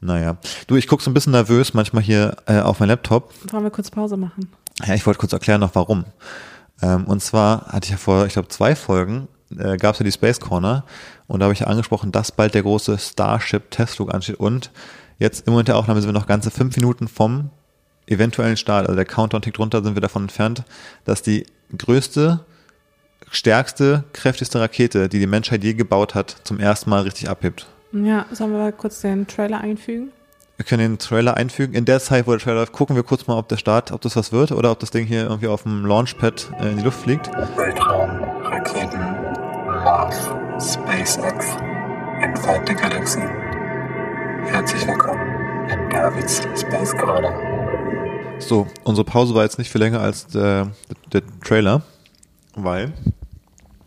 Naja. 0.02 0.38
Du, 0.68 0.76
ich 0.76 0.88
gucke 0.88 1.04
so 1.04 1.10
ein 1.10 1.14
bisschen 1.14 1.32
nervös 1.32 1.74
manchmal 1.74 2.04
hier 2.04 2.36
äh, 2.48 2.60
auf 2.60 2.80
mein 2.80 2.90
Laptop. 2.90 3.34
Wollen 3.52 3.64
wir 3.64 3.72
kurz 3.72 3.92
Pause 3.92 4.18
machen? 4.18 4.50
Ja, 4.84 4.96
ich 4.96 5.06
wollte 5.06 5.20
kurz 5.20 5.32
erklären 5.32 5.62
noch 5.62 5.76
warum. 5.76 6.06
Ähm, 6.82 7.06
und 7.06 7.22
zwar 7.22 7.68
hatte 7.68 7.86
ich 7.86 7.92
ja 7.92 7.98
vor, 7.98 8.26
ich 8.26 8.34
glaube, 8.34 8.48
zwei 8.48 8.76
Folgen 8.76 9.28
äh, 9.58 9.78
gab 9.78 9.94
es 9.94 10.00
ja 10.00 10.04
die 10.04 10.12
Space 10.12 10.40
Corner 10.40 10.84
und 11.28 11.40
da 11.40 11.46
habe 11.46 11.54
ich 11.54 11.60
ja 11.60 11.68
angesprochen, 11.68 12.12
dass 12.12 12.32
bald 12.32 12.56
der 12.56 12.64
große 12.64 12.98
Starship-Testflug 12.98 14.14
ansteht 14.14 14.40
und 14.40 14.72
jetzt 15.20 15.46
im 15.46 15.54
Moment 15.54 15.68
der 15.68 15.78
Aufnahme 15.78 16.02
sind 16.02 16.10
wir 16.10 16.20
noch 16.20 16.28
ganze 16.28 16.52
fünf 16.52 16.76
Minuten 16.76 17.08
vom 17.08 17.52
eventuellen 18.08 18.58
Start, 18.58 18.88
also 18.88 18.96
der 18.96 19.06
Countdown 19.06 19.42
tickt 19.42 19.60
runter, 19.60 19.84
sind 19.84 19.96
wir 19.96 20.02
davon 20.02 20.24
entfernt, 20.24 20.64
dass 21.06 21.22
die 21.22 21.46
größte 21.78 22.44
stärkste, 23.30 24.04
kräftigste 24.14 24.60
Rakete, 24.60 25.08
die 25.08 25.20
die 25.20 25.28
Menschheit 25.28 25.64
je 25.64 25.74
gebaut 25.74 26.16
hat, 26.16 26.36
zum 26.44 26.60
ersten 26.60 26.90
Mal 26.90 27.04
richtig 27.04 27.30
abhebt. 27.30 27.68
Ja, 27.93 28.25
sollen 28.32 28.54
wir 28.54 28.60
mal 28.60 28.71
kurz 28.71 29.01
den 29.01 29.27
Trailer 29.27 29.60
einfügen? 29.60 30.12
Wir 30.56 30.63
können 30.63 30.91
den 30.91 30.97
Trailer 30.97 31.36
einfügen. 31.36 31.73
In 31.73 31.84
der 31.84 31.99
Zeit, 31.99 32.25
wo 32.25 32.32
der 32.32 32.39
Trailer 32.39 32.60
läuft, 32.60 32.71
gucken 32.71 32.95
wir 32.95 33.04
kurz 33.04 33.27
mal, 33.27 33.38
ob 33.38 33.49
der 33.49 33.58
Start, 33.58 33.91
ob 33.91 33.99
das 33.99 34.15
was 34.15 34.32
wird 34.32 34.54
oder 34.54 34.71
ob 34.71 34.80
das 34.80 34.91
Ding 34.91 35.06
hier 35.06 35.23
irgendwie 35.23 35.47
auf 35.47 35.63
dem 35.63 35.86
Launchpad 35.86 36.51
äh, 36.62 36.69
in 36.69 36.77
die 36.77 36.84
Luft 36.84 37.01
fliegt. 37.01 37.27
Weltraum, 37.58 38.23
Raketen, 38.43 38.99
Mars, 39.84 40.15
SpaceX, 40.58 41.47
entfernte 42.21 42.75
Galaxien. 42.75 43.27
Herzlich 44.45 44.88
willkommen 44.88 45.69
in 45.69 45.89
Davids 45.89 46.41
Space 46.56 46.95
Corner. 46.95 47.34
So, 48.39 48.67
unsere 48.86 49.04
Pause 49.04 49.36
war 49.36 49.43
jetzt 49.43 49.58
nicht 49.58 49.69
viel 49.69 49.82
länger 49.82 49.99
als 49.99 50.27
der, 50.27 50.71
der, 51.12 51.21
der 51.21 51.41
Trailer, 51.43 51.82
weil, 52.56 52.93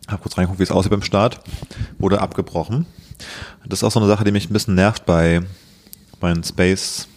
ich 0.01 0.09
habe 0.09 0.21
kurz 0.21 0.37
reingeguckt, 0.37 0.59
wie 0.59 0.63
es 0.63 0.71
aussieht 0.71 0.91
beim 0.91 1.01
Start, 1.01 1.39
wurde 1.97 2.21
abgebrochen. 2.21 2.85
Das 3.65 3.79
ist 3.79 3.83
auch 3.83 3.91
so 3.91 3.99
eine 3.99 4.07
Sache, 4.07 4.23
die 4.23 4.31
mich 4.31 4.49
ein 4.49 4.53
bisschen 4.53 4.75
nervt 4.75 5.05
bei 5.05 5.41
mein 6.21 6.43
Space, 6.43 7.07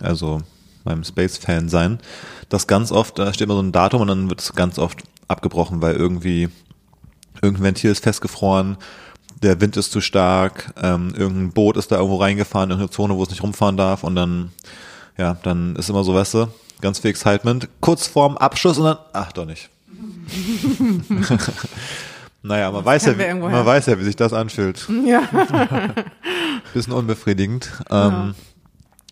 also 0.00 0.40
beim 0.84 1.04
Space-Fan 1.04 1.68
sein, 1.68 1.98
dass 2.48 2.66
ganz 2.66 2.92
oft, 2.92 3.18
da 3.18 3.32
steht 3.32 3.46
immer 3.46 3.54
so 3.54 3.62
ein 3.62 3.72
Datum 3.72 4.02
und 4.02 4.08
dann 4.08 4.28
wird 4.30 4.40
es 4.40 4.52
ganz 4.54 4.78
oft 4.78 5.02
abgebrochen, 5.28 5.82
weil 5.82 5.96
irgendwie 5.96 6.48
irgendein 7.42 7.64
Ventil 7.64 7.90
ist 7.90 8.04
festgefroren, 8.04 8.76
der 9.42 9.60
Wind 9.60 9.76
ist 9.76 9.92
zu 9.92 10.00
stark, 10.00 10.72
ähm, 10.80 11.12
irgendein 11.16 11.52
Boot 11.52 11.76
ist 11.76 11.92
da 11.92 11.96
irgendwo 11.96 12.16
reingefahren, 12.16 12.70
in 12.70 12.78
eine 12.78 12.90
Zone, 12.90 13.16
wo 13.16 13.22
es 13.22 13.30
nicht 13.30 13.42
rumfahren 13.42 13.76
darf 13.76 14.04
und 14.04 14.14
dann, 14.14 14.50
ja, 15.18 15.36
dann 15.42 15.76
ist 15.76 15.90
immer 15.90 16.04
so, 16.04 16.14
weißt 16.14 16.34
du, 16.34 16.48
ganz 16.80 17.00
viel 17.00 17.10
Excitement, 17.10 17.68
kurz 17.80 18.06
vorm 18.06 18.36
Abschluss 18.36 18.78
und 18.78 18.84
dann, 18.84 18.98
ach 19.12 19.32
doch 19.32 19.44
nicht. 19.44 19.68
naja, 22.46 22.70
man 22.70 22.84
weiß 22.84 23.06
ja, 23.06 23.34
man 23.34 23.66
weiß 23.66 23.86
ja, 23.86 23.98
wie 23.98 24.04
sich 24.04 24.16
das 24.16 24.32
anfühlt. 24.32 24.86
Ja. 25.04 25.22
bisschen 26.74 26.92
unbefriedigend. 26.92 27.70
Ähm, 27.90 28.34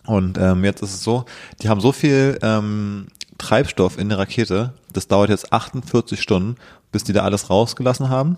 Und 0.05 0.37
ähm, 0.37 0.63
jetzt 0.63 0.81
ist 0.81 0.93
es 0.93 1.03
so, 1.03 1.25
die 1.61 1.69
haben 1.69 1.81
so 1.81 1.91
viel 1.91 2.37
ähm, 2.41 3.07
Treibstoff 3.37 3.97
in 3.97 4.09
der 4.09 4.19
Rakete, 4.19 4.73
das 4.93 5.07
dauert 5.07 5.29
jetzt 5.29 5.51
48 5.51 6.21
Stunden, 6.21 6.55
bis 6.91 7.03
die 7.03 7.13
da 7.13 7.23
alles 7.23 7.49
rausgelassen 7.49 8.09
haben, 8.09 8.37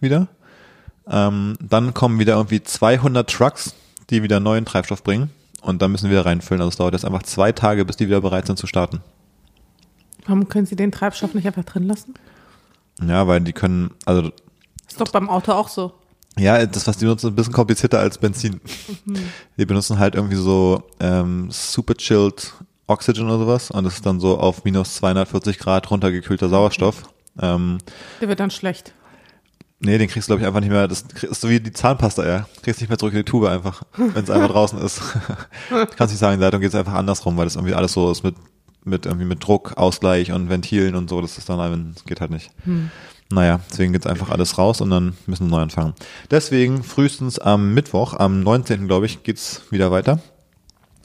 wieder. 0.00 0.28
Ähm, 1.10 1.56
dann 1.60 1.94
kommen 1.94 2.18
wieder 2.18 2.34
irgendwie 2.34 2.62
200 2.62 3.28
Trucks, 3.30 3.74
die 4.10 4.22
wieder 4.22 4.40
neuen 4.40 4.64
Treibstoff 4.66 5.02
bringen 5.02 5.30
und 5.62 5.80
dann 5.80 5.90
müssen 5.92 6.10
wir 6.10 6.18
wieder 6.18 6.26
reinfüllen. 6.26 6.60
Also 6.60 6.68
es 6.70 6.76
dauert 6.76 6.92
jetzt 6.92 7.04
einfach 7.04 7.22
zwei 7.22 7.52
Tage, 7.52 7.84
bis 7.84 7.96
die 7.96 8.06
wieder 8.06 8.20
bereit 8.20 8.46
sind 8.46 8.58
zu 8.58 8.66
starten. 8.66 9.00
Warum 10.26 10.48
können 10.48 10.66
sie 10.66 10.76
den 10.76 10.92
Treibstoff 10.92 11.32
nicht 11.32 11.46
einfach 11.46 11.64
drin 11.64 11.84
lassen? 11.84 12.14
Ja, 13.06 13.26
weil 13.26 13.40
die 13.40 13.52
können, 13.52 13.90
also. 14.04 14.30
Ist 14.88 15.00
doch 15.00 15.10
beim 15.10 15.28
Auto 15.28 15.52
auch 15.52 15.68
so. 15.68 15.92
Ja, 16.38 16.64
das, 16.66 16.86
was 16.86 16.96
die 16.98 17.04
nutzen, 17.04 17.26
ist 17.26 17.32
ein 17.32 17.36
bisschen 17.36 17.52
komplizierter 17.52 17.98
als 17.98 18.18
Benzin. 18.18 18.60
Mhm. 19.04 19.18
Die 19.56 19.66
benutzen 19.66 19.98
halt 19.98 20.14
irgendwie 20.14 20.36
so 20.36 20.82
ähm, 21.00 21.48
super 21.50 21.94
chilled 21.94 22.52
Oxygen 22.86 23.26
oder 23.26 23.38
sowas 23.38 23.70
und 23.70 23.84
das 23.84 23.94
ist 23.94 24.06
dann 24.06 24.18
so 24.18 24.38
auf 24.38 24.64
minus 24.64 24.94
240 24.94 25.58
Grad 25.58 25.90
runtergekühlter 25.90 26.48
Sauerstoff. 26.48 27.02
Ähm, 27.40 27.78
Der 28.20 28.28
wird 28.28 28.40
dann 28.40 28.50
schlecht. 28.50 28.94
Nee, 29.80 29.98
den 29.98 30.08
kriegst 30.08 30.28
du, 30.28 30.30
glaube 30.30 30.42
ich, 30.42 30.46
einfach 30.46 30.60
nicht 30.60 30.70
mehr. 30.70 30.88
Das 30.88 31.04
ist 31.22 31.40
so 31.40 31.48
wie 31.48 31.60
die 31.60 31.72
Zahnpasta, 31.72 32.26
ja. 32.26 32.48
Kriegst 32.62 32.80
nicht 32.80 32.88
mehr 32.88 32.98
zurück 32.98 33.12
in 33.12 33.20
die 33.20 33.24
Tube 33.24 33.46
einfach, 33.46 33.82
wenn 33.96 34.24
es 34.24 34.30
einfach 34.30 34.50
draußen 34.50 34.78
ist. 34.80 35.00
kannst 35.96 36.12
nicht 36.12 36.18
sagen, 36.18 36.34
in 36.34 36.40
der 36.40 36.48
Leitung 36.48 36.60
geht 36.60 36.70
es 36.70 36.74
einfach 36.74 36.94
andersrum, 36.94 37.36
weil 37.36 37.44
das 37.44 37.54
irgendwie 37.54 37.74
alles 37.74 37.92
so 37.92 38.10
ist 38.10 38.24
mit, 38.24 38.34
mit 38.84 39.06
irgendwie 39.06 39.26
mit 39.26 39.46
Druck, 39.46 39.76
Ausgleich 39.76 40.32
und 40.32 40.48
Ventilen 40.48 40.94
und 40.94 41.10
so. 41.10 41.20
Das 41.20 41.38
ist 41.38 41.48
dann, 41.48 41.92
das 41.94 42.04
geht 42.04 42.20
halt 42.20 42.30
nicht. 42.30 42.50
Hm. 42.64 42.90
Naja, 43.30 43.60
deswegen 43.70 43.92
geht's 43.92 44.06
einfach 44.06 44.30
alles 44.30 44.56
raus 44.56 44.80
und 44.80 44.90
dann 44.90 45.14
müssen 45.26 45.46
wir 45.46 45.56
neu 45.56 45.62
anfangen. 45.62 45.92
Deswegen 46.30 46.82
frühestens 46.82 47.38
am 47.38 47.74
Mittwoch, 47.74 48.14
am 48.14 48.42
19. 48.42 48.86
glaube 48.86 49.06
ich, 49.06 49.22
geht's 49.22 49.62
wieder 49.70 49.90
weiter. 49.90 50.20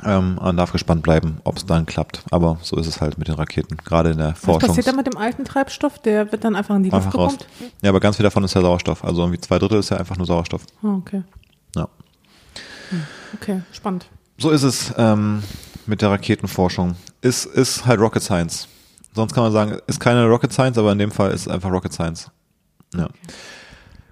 Ähm, 0.06 0.36
man 0.36 0.58
darf 0.58 0.72
gespannt 0.72 1.04
bleiben, 1.04 1.40
ob 1.44 1.58
es 1.58 1.66
dann 1.66 1.86
klappt. 1.86 2.24
Aber 2.32 2.60
so 2.62 2.78
ist 2.78 2.88
es 2.88 3.02
halt 3.02 3.18
mit 3.18 3.28
den 3.28 3.36
Raketen, 3.36 3.78
gerade 3.78 4.12
in 4.12 4.18
der 4.18 4.36
Forschung. 4.36 4.62
Was 4.62 4.68
passiert 4.70 4.88
dann 4.88 4.96
mit 4.96 5.08
dem 5.08 5.18
alten 5.18 5.46
Treibstoff? 5.46 6.00
Der 6.00 6.32
wird 6.32 6.44
dann 6.44 6.56
einfach 6.56 6.76
in 6.76 6.84
die 6.84 6.90
Luft 6.90 7.06
einfach 7.06 7.20
raus. 7.20 7.38
Ja, 7.82 7.90
aber 7.90 8.00
ganz 8.00 8.18
viel 8.18 8.24
davon 8.24 8.44
ist 8.44 8.54
ja 8.54 8.62
Sauerstoff. 8.62 9.04
Also 9.04 9.22
irgendwie 9.22 9.40
zwei 9.40 9.60
Drittel 9.60 9.80
ist 9.80 9.90
ja 9.90 9.98
einfach 9.98 10.18
nur 10.18 10.26
Sauerstoff. 10.26 10.66
Oh, 10.82 10.96
okay. 10.98 11.24
Ja. 11.76 11.88
Hm, 12.90 13.04
okay, 13.36 13.62
spannend. 13.72 14.08
So 14.38 14.50
ist 14.50 14.64
es 14.64 14.94
ähm, 14.98 15.44
mit 15.86 16.02
der 16.02 16.10
Raketenforschung. 16.10 16.96
Ist, 17.24 17.46
ist 17.46 17.86
halt 17.86 18.02
Rocket 18.02 18.22
Science. 18.22 18.68
Sonst 19.16 19.34
kann 19.34 19.44
man 19.44 19.54
sagen, 19.54 19.78
ist 19.88 20.00
keine 20.00 20.26
Rocket 20.28 20.52
Science, 20.52 20.78
aber 20.78 20.92
in 20.92 21.00
dem 21.00 21.10
Fall 21.10 21.32
ist 21.32 21.42
es 21.42 21.48
einfach 21.48 21.72
Rocket 21.72 21.94
Science. 21.94 22.30
Ja. 22.94 23.08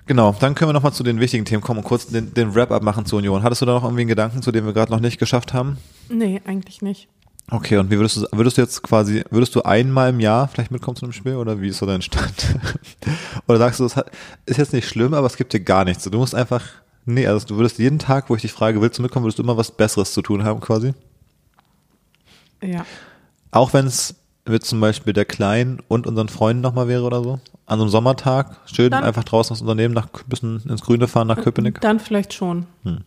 Genau, 0.06 0.34
dann 0.40 0.56
können 0.56 0.70
wir 0.70 0.74
nochmal 0.74 0.94
zu 0.94 1.04
den 1.04 1.20
wichtigen 1.20 1.44
Themen 1.44 1.62
kommen 1.62 1.80
und 1.80 1.86
kurz 1.86 2.08
den, 2.08 2.34
den 2.34 2.56
Wrap-up 2.56 2.82
machen 2.82 3.06
zur 3.06 3.20
Union. 3.20 3.44
Hattest 3.44 3.62
du 3.62 3.66
da 3.66 3.74
noch 3.74 3.84
irgendwie 3.84 4.02
einen 4.02 4.10
Gedanken, 4.10 4.42
zu 4.42 4.54
dem 4.54 4.66
wir 4.66 4.72
gerade 4.72 4.92
noch 4.92 5.02
nicht 5.02 5.20
geschafft 5.20 5.54
haben? 5.54 5.78
Nee, 6.10 6.42
eigentlich 6.46 6.82
nicht. 6.82 7.10
Okay, 7.50 7.78
und 7.78 7.92
wie 7.92 7.98
würdest 7.98 8.16
du, 8.16 8.28
würdest 8.32 8.58
du 8.58 8.62
jetzt 8.62 8.82
quasi, 8.82 9.26
würdest 9.30 9.54
du 9.56 9.64
einmal 9.64 10.12
im 10.12 10.22
Jahr 10.22 10.48
vielleicht 10.48 10.72
mitkommen 10.72 10.96
zu 10.96 11.04
einem 11.04 11.12
Spiel 11.12 11.36
oder 11.36 11.60
wie 11.60 11.68
ist 11.68 11.80
so 11.80 11.86
dein 11.86 12.02
Stand? 12.02 12.56
oder 13.48 13.58
sagst 13.58 13.82
du, 13.82 13.86
es 13.86 13.96
ist 14.46 14.58
jetzt 14.58 14.72
nicht 14.72 14.88
schlimm, 14.88 15.14
aber 15.14 15.28
es 15.28 15.36
gibt 15.36 15.52
dir 15.52 15.60
gar 15.60 15.84
nichts. 15.84 16.06
Du 16.06 16.18
musst 16.18 16.34
einfach, 16.34 16.64
nee, 17.06 17.28
also 17.28 17.46
du 17.46 17.58
würdest 17.58 17.78
jeden 17.78 18.00
Tag, 18.00 18.30
wo 18.30 18.36
ich 18.36 18.42
dich 18.42 18.54
frage, 18.54 18.82
willst 18.82 19.00
du 19.00 19.02
mitkommen, 19.02 19.26
würdest 19.26 19.40
du 19.40 19.44
immer 19.44 19.58
was 19.58 19.72
Besseres 19.72 20.14
zu 20.14 20.22
tun 20.22 20.46
haben 20.46 20.62
quasi? 20.62 20.94
Ja. 22.64 22.86
Auch 23.52 23.74
wenn 23.74 23.86
es 23.86 24.16
mit 24.48 24.66
zum 24.66 24.80
Beispiel 24.80 25.14
der 25.14 25.26
Kleinen 25.26 25.82
und 25.88 26.08
unseren 26.08 26.30
Freunden 26.30 26.62
nochmal 26.62 26.88
wäre 26.88 27.04
oder 27.04 27.24
so? 27.24 27.40
An 27.66 27.78
so 27.78 27.84
einem 27.84 27.90
Sommertag 27.90 28.58
schön 28.66 28.92
dann, 28.92 29.04
einfach 29.04 29.24
draußen 29.24 29.54
das 29.54 29.62
Unternehmen 29.62 29.94
nach 29.94 30.08
bisschen 30.28 30.62
ins 30.68 30.82
Grüne 30.82 31.08
fahren 31.08 31.28
nach 31.28 31.42
Köpenick? 31.42 31.80
Dann 31.82 32.00
vielleicht 32.00 32.34
schon. 32.34 32.66
Hm. 32.84 33.00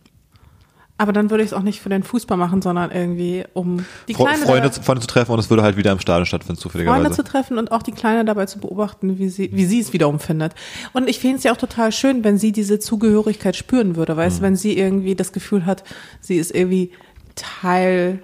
Aber 0.97 1.11
dann 1.11 1.29
würde 1.29 1.43
ich 1.43 1.49
es 1.49 1.53
auch 1.53 1.61
nicht 1.61 1.81
für 1.81 1.89
den 1.89 2.03
Fußball 2.03 2.37
machen, 2.37 2.61
sondern 2.61 2.89
irgendwie 2.89 3.43
um 3.53 3.85
die 4.07 4.13
Kleine 4.13 4.37
Freunde, 4.37 4.69
dabei, 4.69 4.81
Freunde 4.81 5.01
zu 5.01 5.07
treffen 5.07 5.33
und 5.33 5.39
es 5.39 5.49
würde 5.49 5.61
halt 5.61 5.75
wieder 5.75 5.91
im 5.91 5.99
Stadion 5.99 6.25
stattfinden, 6.25 6.59
zufälligerweise. 6.59 7.01
Freunde 7.01 7.15
zu 7.15 7.23
treffen 7.23 7.57
und 7.57 7.73
auch 7.73 7.83
die 7.83 7.91
Kleine 7.91 8.23
dabei 8.23 8.45
zu 8.45 8.59
beobachten, 8.59 9.19
wie 9.19 9.27
sie, 9.27 9.49
wie 9.51 9.65
sie 9.65 9.81
es 9.81 9.91
wiederum 9.91 10.19
findet. 10.19 10.55
Und 10.93 11.09
ich 11.09 11.19
finde 11.19 11.37
es 11.37 11.43
ja 11.43 11.51
auch 11.51 11.57
total 11.57 11.91
schön, 11.91 12.23
wenn 12.23 12.37
sie 12.37 12.53
diese 12.53 12.79
Zugehörigkeit 12.79 13.57
spüren 13.57 13.97
würde, 13.97 14.15
weißt, 14.15 14.37
hm. 14.37 14.43
wenn 14.43 14.55
sie 14.55 14.77
irgendwie 14.77 15.15
das 15.15 15.33
Gefühl 15.33 15.65
hat, 15.65 15.83
sie 16.21 16.37
ist 16.37 16.55
irgendwie 16.55 16.91
Teil, 17.35 18.21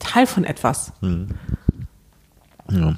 Teil 0.00 0.26
von 0.26 0.44
etwas. 0.44 0.92
Hm. 1.00 1.28
Ja. 2.70 2.96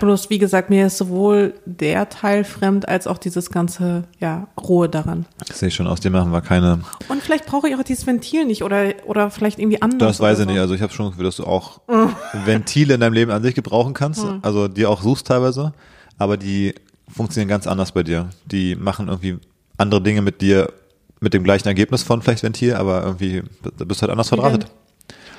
Bloß, 0.00 0.30
wie 0.30 0.38
gesagt, 0.38 0.70
mir 0.70 0.86
ist 0.86 0.98
sowohl 0.98 1.54
der 1.64 2.08
Teil 2.08 2.44
fremd 2.44 2.88
als 2.88 3.06
auch 3.06 3.18
dieses 3.18 3.50
ganze, 3.50 4.04
ja, 4.20 4.46
Rohe 4.60 4.88
daran. 4.88 5.26
Ich 5.48 5.56
sehe 5.56 5.70
schon, 5.70 5.86
aus 5.86 6.00
dem 6.00 6.12
machen 6.12 6.32
wir 6.32 6.40
keine. 6.40 6.80
Und 7.08 7.22
vielleicht 7.22 7.46
brauche 7.46 7.68
ich 7.68 7.76
auch 7.76 7.82
dieses 7.82 8.06
Ventil 8.06 8.44
nicht 8.44 8.62
oder, 8.62 8.92
oder 9.06 9.30
vielleicht 9.30 9.58
irgendwie 9.58 9.82
anders. 9.82 10.18
Das 10.18 10.20
weiß 10.20 10.38
ich 10.40 10.44
so. 10.44 10.50
nicht. 10.50 10.60
Also 10.60 10.74
ich 10.74 10.82
habe 10.82 10.92
schon 10.92 11.10
Gefühl, 11.10 11.24
dass 11.24 11.36
du 11.36 11.44
auch 11.44 11.80
Ventile 12.44 12.94
in 12.94 13.00
deinem 13.00 13.12
Leben 13.12 13.30
an 13.30 13.42
sich 13.42 13.54
gebrauchen 13.54 13.94
kannst. 13.94 14.24
Mhm. 14.24 14.38
Also 14.42 14.68
die 14.68 14.86
auch 14.86 15.02
suchst 15.02 15.26
teilweise. 15.26 15.72
Aber 16.18 16.36
die 16.36 16.74
funktionieren 17.08 17.48
ganz 17.48 17.66
anders 17.66 17.92
bei 17.92 18.02
dir. 18.02 18.28
Die 18.46 18.76
machen 18.76 19.08
irgendwie 19.08 19.38
andere 19.78 20.00
Dinge 20.00 20.22
mit 20.22 20.40
dir, 20.40 20.72
mit 21.20 21.34
dem 21.34 21.44
gleichen 21.44 21.68
Ergebnis 21.68 22.02
von 22.02 22.22
vielleicht 22.22 22.42
Ventil, 22.42 22.74
aber 22.74 23.02
irgendwie 23.02 23.42
bist 23.78 24.00
du 24.00 24.02
halt 24.02 24.10
anders 24.10 24.28
verdrahtet. 24.28 24.66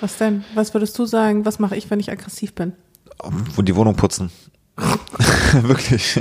Was 0.04 0.18
denn? 0.18 0.44
Was 0.54 0.74
würdest 0.74 1.00
du 1.00 1.06
sagen? 1.06 1.46
Was 1.46 1.60
mache 1.60 1.78
ich, 1.78 1.89
wenn 1.89 2.02
ich 2.02 2.12
aggressiv 2.12 2.54
bin? 2.54 2.74
die 3.58 3.74
Wohnung 3.74 3.96
putzen. 3.96 4.32
Wirklich. 5.54 6.20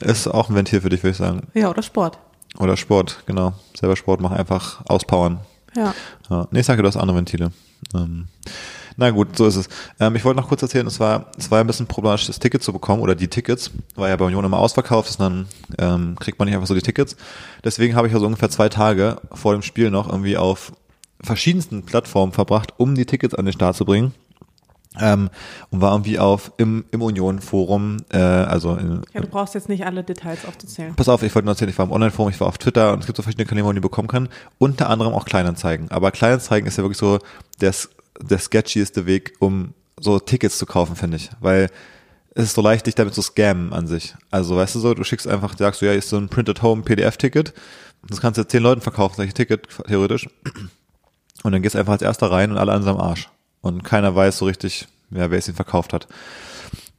ist 0.00 0.28
auch 0.28 0.50
ein 0.50 0.54
Ventil 0.54 0.82
für 0.82 0.90
dich, 0.90 1.02
würde 1.02 1.12
ich 1.12 1.16
sagen. 1.16 1.46
Ja, 1.54 1.70
oder 1.70 1.80
Sport. 1.80 2.18
Oder 2.58 2.76
Sport, 2.76 3.22
genau. 3.24 3.54
Selber 3.74 3.96
Sport 3.96 4.20
machen, 4.20 4.36
einfach 4.36 4.84
auspowern. 4.84 5.40
Ja. 5.74 5.94
ja. 6.28 6.46
Nee, 6.50 6.60
ich 6.60 6.66
sage, 6.66 6.82
du 6.82 6.88
hast 6.88 6.98
andere 6.98 7.16
Ventile. 7.16 7.50
Ähm, 7.94 8.26
na 8.98 9.08
gut, 9.08 9.34
so 9.34 9.46
ist 9.46 9.56
es. 9.56 9.68
Ähm, 9.98 10.16
ich 10.16 10.24
wollte 10.26 10.38
noch 10.38 10.48
kurz 10.48 10.60
erzählen, 10.60 10.86
es 10.86 11.00
war, 11.00 11.30
es 11.38 11.50
war 11.50 11.60
ein 11.60 11.66
bisschen 11.66 11.86
problematisch, 11.86 12.26
das 12.26 12.38
Ticket 12.38 12.62
zu 12.62 12.74
bekommen 12.74 13.00
oder 13.00 13.14
die 13.14 13.28
Tickets, 13.28 13.70
weil 13.94 14.10
ja 14.10 14.16
bei 14.16 14.26
Union 14.26 14.44
immer 14.44 14.58
ausverkauft 14.58 15.08
ist, 15.08 15.20
dann 15.20 15.46
ähm, 15.78 16.16
kriegt 16.20 16.38
man 16.38 16.44
nicht 16.44 16.56
einfach 16.56 16.68
so 16.68 16.74
die 16.74 16.82
Tickets. 16.82 17.16
Deswegen 17.64 17.96
habe 17.96 18.06
ich 18.06 18.12
also 18.12 18.26
ungefähr 18.26 18.50
zwei 18.50 18.68
Tage 18.68 19.16
vor 19.32 19.54
dem 19.54 19.62
Spiel 19.62 19.90
noch 19.90 20.10
irgendwie 20.10 20.36
auf 20.36 20.72
verschiedensten 21.20 21.84
Plattformen 21.84 22.32
verbracht, 22.32 22.74
um 22.76 22.94
die 22.94 23.06
Tickets 23.06 23.34
an 23.34 23.44
den 23.44 23.52
Start 23.52 23.76
zu 23.76 23.84
bringen. 23.84 24.14
Ähm, 24.98 25.28
und 25.70 25.82
war 25.82 25.92
irgendwie 25.92 26.18
auf 26.18 26.52
im, 26.56 26.86
im 26.90 27.02
Union-Forum, 27.02 27.98
äh, 28.12 28.16
also 28.16 28.76
in, 28.76 29.02
Ja, 29.12 29.20
du 29.20 29.26
brauchst 29.26 29.54
jetzt 29.54 29.68
nicht 29.68 29.84
alle 29.84 30.02
Details 30.02 30.46
aufzuzählen. 30.46 30.94
Pass 30.94 31.10
auf, 31.10 31.22
ich 31.22 31.34
wollte 31.34 31.44
nur 31.44 31.52
erzählen, 31.52 31.68
ich 31.70 31.76
war 31.76 31.84
im 31.84 31.92
Online-Forum, 31.92 32.30
ich 32.30 32.40
war 32.40 32.46
auf 32.46 32.56
Twitter 32.56 32.94
und 32.94 33.00
es 33.00 33.06
gibt 33.06 33.16
so 33.16 33.22
verschiedene 33.22 33.46
Kanäle, 33.46 33.64
wo 33.64 33.68
man 33.68 33.76
die 33.76 33.82
bekommen 33.82 34.08
kann. 34.08 34.30
Unter 34.58 34.88
anderem 34.88 35.12
auch 35.12 35.26
Kleinanzeigen. 35.26 35.90
Aber 35.90 36.12
Kleinanzeigen 36.12 36.66
ist 36.66 36.78
ja 36.78 36.84
wirklich 36.84 36.98
so 36.98 37.18
der, 37.60 37.74
der 38.20 38.38
sketchieste 38.38 39.04
Weg, 39.04 39.34
um 39.38 39.74
so 40.00 40.18
Tickets 40.18 40.56
zu 40.56 40.64
kaufen, 40.64 40.96
finde 40.96 41.18
ich. 41.18 41.30
Weil 41.40 41.68
es 42.34 42.44
ist 42.44 42.54
so 42.54 42.62
leicht, 42.62 42.86
dich 42.86 42.94
damit 42.94 43.14
zu 43.14 43.22
scammen 43.22 43.72
an 43.72 43.86
sich. 43.86 44.14
Also 44.30 44.56
weißt 44.56 44.74
du 44.74 44.80
so, 44.80 44.94
du 44.94 45.04
schickst 45.04 45.26
einfach, 45.26 45.56
sagst 45.56 45.80
du, 45.80 45.86
ja, 45.86 45.92
ist 45.92 46.08
so 46.08 46.16
ein 46.16 46.28
Printed 46.28 46.62
Home 46.62 46.82
PDF-Ticket. 46.82 47.54
Das 48.08 48.20
kannst 48.20 48.36
du 48.36 48.42
jetzt 48.42 48.50
zehn 48.50 48.62
Leuten 48.62 48.80
verkaufen, 48.82 49.16
solche 49.16 49.32
Ticket, 49.32 49.66
theoretisch. 49.86 50.28
Und 51.42 51.52
dann 51.52 51.62
gehst 51.62 51.74
du 51.74 51.78
einfach 51.78 51.92
als 51.92 52.02
erster 52.02 52.30
rein 52.30 52.50
und 52.50 52.58
alle 52.58 52.72
an 52.72 52.82
seinem 52.82 52.98
Arsch 52.98 53.30
und 53.60 53.84
keiner 53.84 54.14
weiß 54.14 54.38
so 54.38 54.46
richtig, 54.46 54.88
ja, 55.10 55.30
wer 55.30 55.38
es 55.38 55.48
ihn 55.48 55.54
verkauft 55.54 55.92
hat. 55.92 56.08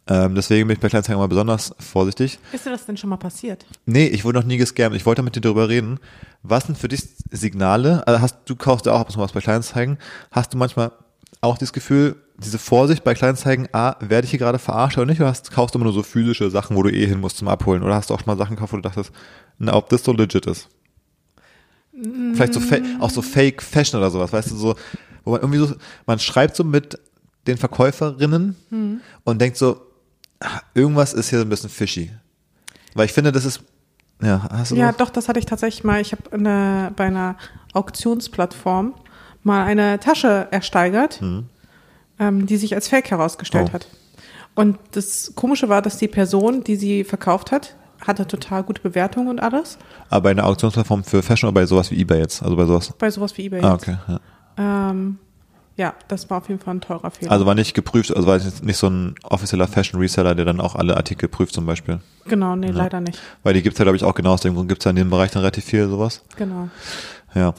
Ähm, 0.09 0.35
deswegen 0.35 0.67
bin 0.67 0.75
ich 0.75 0.79
bei 0.79 0.88
Kleinanzeigen 0.88 1.19
immer 1.19 1.27
besonders 1.27 1.75
vorsichtig. 1.79 2.39
Ist 2.53 2.65
dir 2.65 2.69
das 2.69 2.85
denn 2.85 2.95
schon 2.95 3.09
mal 3.09 3.17
passiert? 3.17 3.65
Nee, 3.85 4.07
ich 4.07 4.23
wurde 4.23 4.39
noch 4.39 4.45
nie 4.45 4.57
gescammt. 4.57 4.95
Ich 4.95 5.05
wollte 5.05 5.21
mit 5.21 5.35
dir 5.35 5.41
darüber 5.41 5.67
reden. 5.67 5.99
Was 6.43 6.65
sind 6.65 6.77
für 6.77 6.88
dich 6.88 7.03
Signale? 7.29 8.07
Also 8.07 8.21
hast 8.21 8.38
du 8.45 8.55
kaufst 8.55 8.85
ja 8.85 8.93
auch 8.93 9.01
ab 9.01 9.07
und 9.07 9.13
zu 9.13 9.19
was 9.19 9.33
bei 9.33 9.41
Kleinanzeigen. 9.41 9.97
Hast 10.31 10.53
du 10.53 10.57
manchmal 10.57 10.91
auch 11.41 11.57
das 11.57 11.73
Gefühl, 11.73 12.15
diese 12.38 12.57
Vorsicht 12.57 13.03
bei 13.03 13.15
Kleinanzeigen, 13.15 13.67
ah, 13.73 13.97
werde 13.99 14.25
ich 14.25 14.31
hier 14.31 14.39
gerade 14.39 14.59
verarscht 14.59 14.97
oder 14.97 15.07
nicht? 15.07 15.19
Oder 15.19 15.29
hast, 15.29 15.51
kaufst 15.51 15.75
du 15.75 15.79
immer 15.79 15.85
nur 15.85 15.93
so 15.93 16.03
physische 16.03 16.49
Sachen, 16.49 16.77
wo 16.77 16.83
du 16.83 16.89
eh 16.89 17.05
hin 17.05 17.19
musst 17.19 17.38
zum 17.38 17.47
Abholen? 17.47 17.83
Oder 17.83 17.95
hast 17.95 18.09
du 18.09 18.13
auch 18.13 18.19
schon 18.19 18.27
mal 18.27 18.38
Sachen 18.38 18.55
gekauft, 18.55 18.73
wo 18.73 18.77
du 18.77 18.83
dachtest, 18.83 19.11
na, 19.57 19.73
ob 19.73 19.89
das 19.89 20.03
so 20.03 20.13
legit 20.13 20.45
ist? 20.45 20.69
Vielleicht 22.33 22.53
so 22.53 22.61
auch 22.99 23.09
so 23.09 23.21
Fake 23.21 23.61
Fashion 23.61 23.99
oder 23.99 24.11
sowas, 24.11 24.31
weißt 24.31 24.51
du, 24.51 24.55
so, 24.55 24.75
wo 25.23 25.31
man 25.31 25.41
irgendwie 25.41 25.59
so, 25.59 25.73
man 26.05 26.19
schreibt 26.19 26.55
so 26.55 26.63
mit 26.63 26.99
den 27.47 27.57
Verkäuferinnen 27.57 28.55
hm. 28.69 29.01
und 29.23 29.41
denkt 29.41 29.57
so, 29.57 29.81
ah, 30.39 30.61
irgendwas 30.73 31.13
ist 31.13 31.29
hier 31.29 31.39
so 31.39 31.45
ein 31.45 31.49
bisschen 31.49 31.69
fishy. 31.69 32.11
Weil 32.93 33.05
ich 33.05 33.13
finde, 33.13 33.31
das 33.31 33.45
ist, 33.45 33.61
ja, 34.21 34.47
hast 34.51 34.71
du 34.71 34.75
Ja, 34.75 34.91
noch? 34.91 34.97
doch, 34.97 35.09
das 35.09 35.27
hatte 35.27 35.39
ich 35.39 35.45
tatsächlich 35.45 35.83
mal. 35.83 36.01
Ich 36.01 36.11
habe 36.11 36.31
eine, 36.31 36.91
bei 36.95 37.05
einer 37.05 37.37
Auktionsplattform 37.73 38.93
mal 39.43 39.65
eine 39.65 39.99
Tasche 39.99 40.47
ersteigert, 40.51 41.21
hm. 41.21 41.45
ähm, 42.19 42.45
die 42.45 42.57
sich 42.57 42.75
als 42.75 42.87
Fake 42.87 43.09
herausgestellt 43.09 43.69
oh. 43.71 43.73
hat. 43.73 43.87
Und 44.55 44.77
das 44.91 45.33
Komische 45.35 45.69
war, 45.69 45.81
dass 45.81 45.97
die 45.97 46.07
Person, 46.07 46.63
die 46.63 46.75
sie 46.75 47.03
verkauft 47.03 47.51
hat, 47.51 47.75
hatte 48.05 48.27
total 48.27 48.63
gute 48.63 48.81
Bewertungen 48.81 49.27
und 49.27 49.39
alles. 49.39 49.77
Aber 50.09 50.23
bei 50.23 50.31
einer 50.31 50.45
Auktionsplattform 50.45 51.03
für 51.03 51.23
Fashion 51.23 51.49
oder 51.49 51.55
bei 51.55 51.65
sowas 51.65 51.91
wie 51.91 51.99
eBay 51.99 52.19
jetzt? 52.19 52.43
Also 52.43 52.55
bei 52.55 52.65
sowas? 52.65 52.93
Bei 52.97 53.09
sowas 53.09 53.37
wie 53.37 53.45
eBay 53.45 53.61
ah, 53.63 53.73
okay. 53.73 53.97
Ja. 54.07 54.19
Ähm, 54.57 55.17
ja, 55.77 55.93
das 56.07 56.27
war 56.29 56.39
auf 56.39 56.49
jeden 56.49 56.59
Fall 56.59 56.75
ein 56.75 56.81
teurer 56.81 57.11
Fehler. 57.11 57.31
Also 57.31 57.45
war 57.45 57.53
nicht 57.53 57.75
geprüft, 57.75 58.15
also 58.15 58.27
war 58.27 58.39
nicht 58.39 58.77
so 58.77 58.87
ein 58.87 59.15
offizieller 59.23 59.67
Fashion 59.67 59.99
Reseller, 59.99 60.33
der 60.33 60.43
dann 60.43 60.59
auch 60.59 60.75
alle 60.75 60.97
Artikel 60.97 61.29
prüft 61.29 61.53
zum 61.53 61.67
Beispiel. 61.67 61.99
Genau, 62.25 62.55
nee, 62.55 62.67
ja. 62.67 62.73
leider 62.73 62.99
nicht. 62.99 63.19
Weil 63.43 63.53
die 63.53 63.61
gibt's 63.61 63.77
ja, 63.77 63.83
glaube 63.83 63.95
ich, 63.95 64.03
auch 64.03 64.15
genau 64.15 64.33
aus 64.33 64.41
dem 64.41 64.55
Grund, 64.55 64.69
gibt's 64.69 64.85
ja 64.85 64.89
in 64.89 64.95
dem 64.95 65.11
Bereich 65.11 65.31
dann 65.31 65.41
relativ 65.41 65.65
viel 65.65 65.87
sowas. 65.87 66.23
Genau. 66.35 66.69
Ja. 67.35 67.53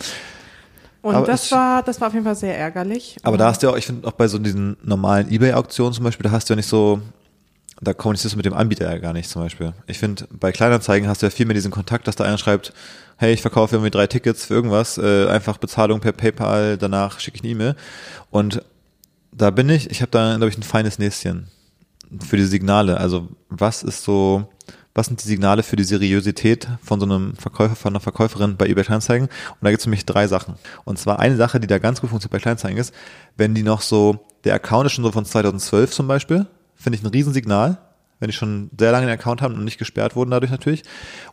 Und 1.00 1.14
aber 1.14 1.26
das 1.26 1.44
ich, 1.44 1.52
war, 1.52 1.84
das 1.84 2.00
war 2.00 2.08
auf 2.08 2.14
jeden 2.14 2.24
Fall 2.24 2.34
sehr 2.34 2.58
ärgerlich. 2.58 3.16
Aber 3.22 3.36
da 3.36 3.46
hast 3.46 3.62
du 3.62 3.68
ja 3.68 3.72
auch, 3.72 3.76
ich 3.76 3.86
finde 3.86 4.06
auch 4.08 4.12
bei 4.12 4.26
so 4.26 4.38
diesen 4.38 4.76
normalen 4.82 5.30
Ebay-Auktionen 5.30 5.92
zum 5.92 6.04
Beispiel, 6.04 6.24
da 6.24 6.32
hast 6.32 6.50
du 6.50 6.54
ja 6.54 6.56
nicht 6.56 6.68
so, 6.68 7.00
da 7.80 7.94
kommunizierst 7.94 8.34
du 8.34 8.36
mit 8.36 8.46
dem 8.46 8.54
Anbieter 8.54 8.90
ja 8.90 8.98
gar 8.98 9.12
nicht 9.12 9.30
zum 9.30 9.42
Beispiel. 9.42 9.72
Ich 9.86 9.98
finde, 9.98 10.26
bei 10.30 10.52
Kleinanzeigen 10.52 11.08
hast 11.08 11.22
du 11.22 11.26
ja 11.26 11.30
viel 11.30 11.46
mehr 11.46 11.54
diesen 11.54 11.70
Kontakt, 11.70 12.08
dass 12.08 12.16
da 12.16 12.24
einer 12.24 12.38
schreibt, 12.38 12.72
hey, 13.16 13.32
ich 13.32 13.42
verkaufe 13.42 13.76
irgendwie 13.76 13.90
drei 13.90 14.06
Tickets 14.06 14.46
für 14.46 14.54
irgendwas, 14.54 14.98
äh, 14.98 15.28
einfach 15.28 15.58
Bezahlung 15.58 16.00
per 16.00 16.12
PayPal, 16.12 16.76
danach 16.76 17.20
schicke 17.20 17.36
ich 17.36 17.42
eine 17.42 17.52
E-Mail. 17.52 17.76
Und 18.30 18.62
da 19.32 19.50
bin 19.50 19.68
ich, 19.68 19.90
ich 19.90 20.00
habe 20.00 20.10
da, 20.10 20.36
glaube 20.36 20.48
ich, 20.48 20.58
ein 20.58 20.62
feines 20.62 20.98
Näschen 20.98 21.48
für 22.26 22.36
die 22.36 22.44
Signale. 22.44 22.98
Also 22.98 23.28
was 23.48 23.82
ist 23.82 24.02
so, 24.02 24.48
was 24.94 25.06
sind 25.06 25.22
die 25.22 25.28
Signale 25.28 25.62
für 25.62 25.76
die 25.76 25.84
Seriosität 25.84 26.68
von 26.82 26.98
so 26.98 27.06
einem 27.06 27.36
Verkäufer, 27.36 27.76
von 27.76 27.92
einer 27.92 28.00
Verkäuferin 28.00 28.56
bei 28.56 28.66
eBay 28.66 28.84
Kleinanzeigen? 28.84 29.28
Und 29.28 29.62
da 29.62 29.70
gibt 29.70 29.80
es 29.80 29.86
nämlich 29.86 30.06
drei 30.06 30.26
Sachen. 30.26 30.54
Und 30.84 30.98
zwar 30.98 31.20
eine 31.20 31.36
Sache, 31.36 31.60
die 31.60 31.68
da 31.68 31.78
ganz 31.78 32.00
gut 32.00 32.10
funktioniert 32.10 32.32
bei 32.32 32.40
Kleinanzeigen 32.40 32.78
ist, 32.78 32.92
wenn 33.36 33.54
die 33.54 33.62
noch 33.62 33.82
so, 33.82 34.26
der 34.44 34.54
Account 34.54 34.86
ist 34.86 34.92
schon 34.92 35.04
so 35.04 35.12
von 35.12 35.24
2012 35.24 35.92
zum 35.92 36.08
Beispiel, 36.08 36.46
finde 36.78 36.98
ich 36.98 37.04
ein 37.04 37.10
Riesensignal, 37.10 37.78
wenn 38.20 38.28
die 38.28 38.34
schon 38.34 38.70
sehr 38.78 38.92
lange 38.92 39.06
den 39.06 39.14
Account 39.14 39.42
haben 39.42 39.54
und 39.54 39.64
nicht 39.64 39.78
gesperrt 39.78 40.16
wurden 40.16 40.30
dadurch 40.30 40.50
natürlich. 40.50 40.82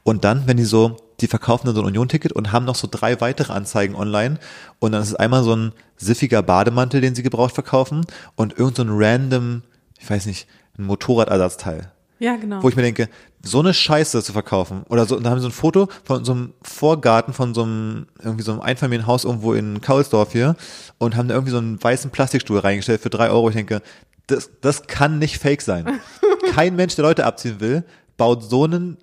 Und 0.04 0.24
dann, 0.24 0.48
wenn 0.48 0.58
die 0.58 0.66
so, 0.66 0.98
die 1.22 1.28
verkaufen 1.28 1.68
dann 1.68 1.76
so 1.76 1.82
ein 1.82 1.88
Union-Ticket 1.88 2.34
und 2.34 2.52
haben 2.52 2.66
noch 2.66 2.76
so 2.76 2.88
drei 2.90 3.22
weitere 3.22 3.54
Anzeigen 3.54 3.96
online 3.96 4.40
und 4.80 4.92
dann 4.92 5.02
ist 5.02 5.10
es 5.10 5.16
einmal 5.16 5.44
so 5.44 5.56
ein 5.56 5.72
siffiger 5.98 6.44
Bademantel, 6.44 7.02
den 7.02 7.16
sie 7.16 7.24
gebraucht 7.24 7.54
verkaufen 7.54 8.06
und 8.36 8.58
irgend 8.58 8.78
so 8.78 8.84
ein 8.84 8.90
random, 8.92 9.64
ich 10.00 10.10
weiß 10.10 10.26
nicht, 10.26 10.48
ein 10.78 10.86
Motorradersatzteil. 10.86 11.92
Ja, 12.20 12.36
genau. 12.38 12.64
Wo 12.64 12.70
ich 12.70 12.76
mir 12.76 12.82
denke, 12.82 13.10
so 13.42 13.60
eine 13.60 13.74
Scheiße 13.74 14.24
zu 14.24 14.34
verkaufen. 14.34 14.84
Oder 14.90 15.06
so, 15.06 15.20
da 15.20 15.30
haben 15.30 15.38
sie 15.38 15.44
so 15.44 15.50
ein 15.50 15.54
Foto 15.54 15.88
von 16.04 16.24
so 16.24 16.32
einem 16.32 16.54
Vorgarten 16.64 17.34
von 17.34 17.54
so 17.54 17.64
einem, 17.64 18.08
irgendwie 18.24 18.44
so 18.44 18.52
einem 18.52 18.62
Einfamilienhaus 18.62 19.26
irgendwo 19.26 19.54
in 19.54 19.82
Kaulsdorf 19.82 20.32
hier 20.32 20.56
und 20.98 21.16
haben 21.16 21.28
da 21.28 21.36
irgendwie 21.36 21.52
so 21.52 21.58
einen 21.58 21.82
weißen 21.82 22.12
Plastikstuhl 22.12 22.60
reingestellt 22.60 23.02
für 23.02 23.10
drei 23.10 23.30
Euro. 23.30 23.50
Ich 23.50 23.56
denke, 23.56 23.82
das, 24.28 24.50
das 24.62 24.88
kann 24.88 25.20
nicht 25.20 25.38
fake 25.38 25.62
sein. 25.62 26.00
Kein 26.54 26.76
Mensch, 26.76 26.96
der 26.96 27.04
Leute 27.04 27.26
abziehen 27.26 27.60
will, 27.60 27.84
baut 28.18 28.44
so 28.44 28.64
einen 28.64 28.98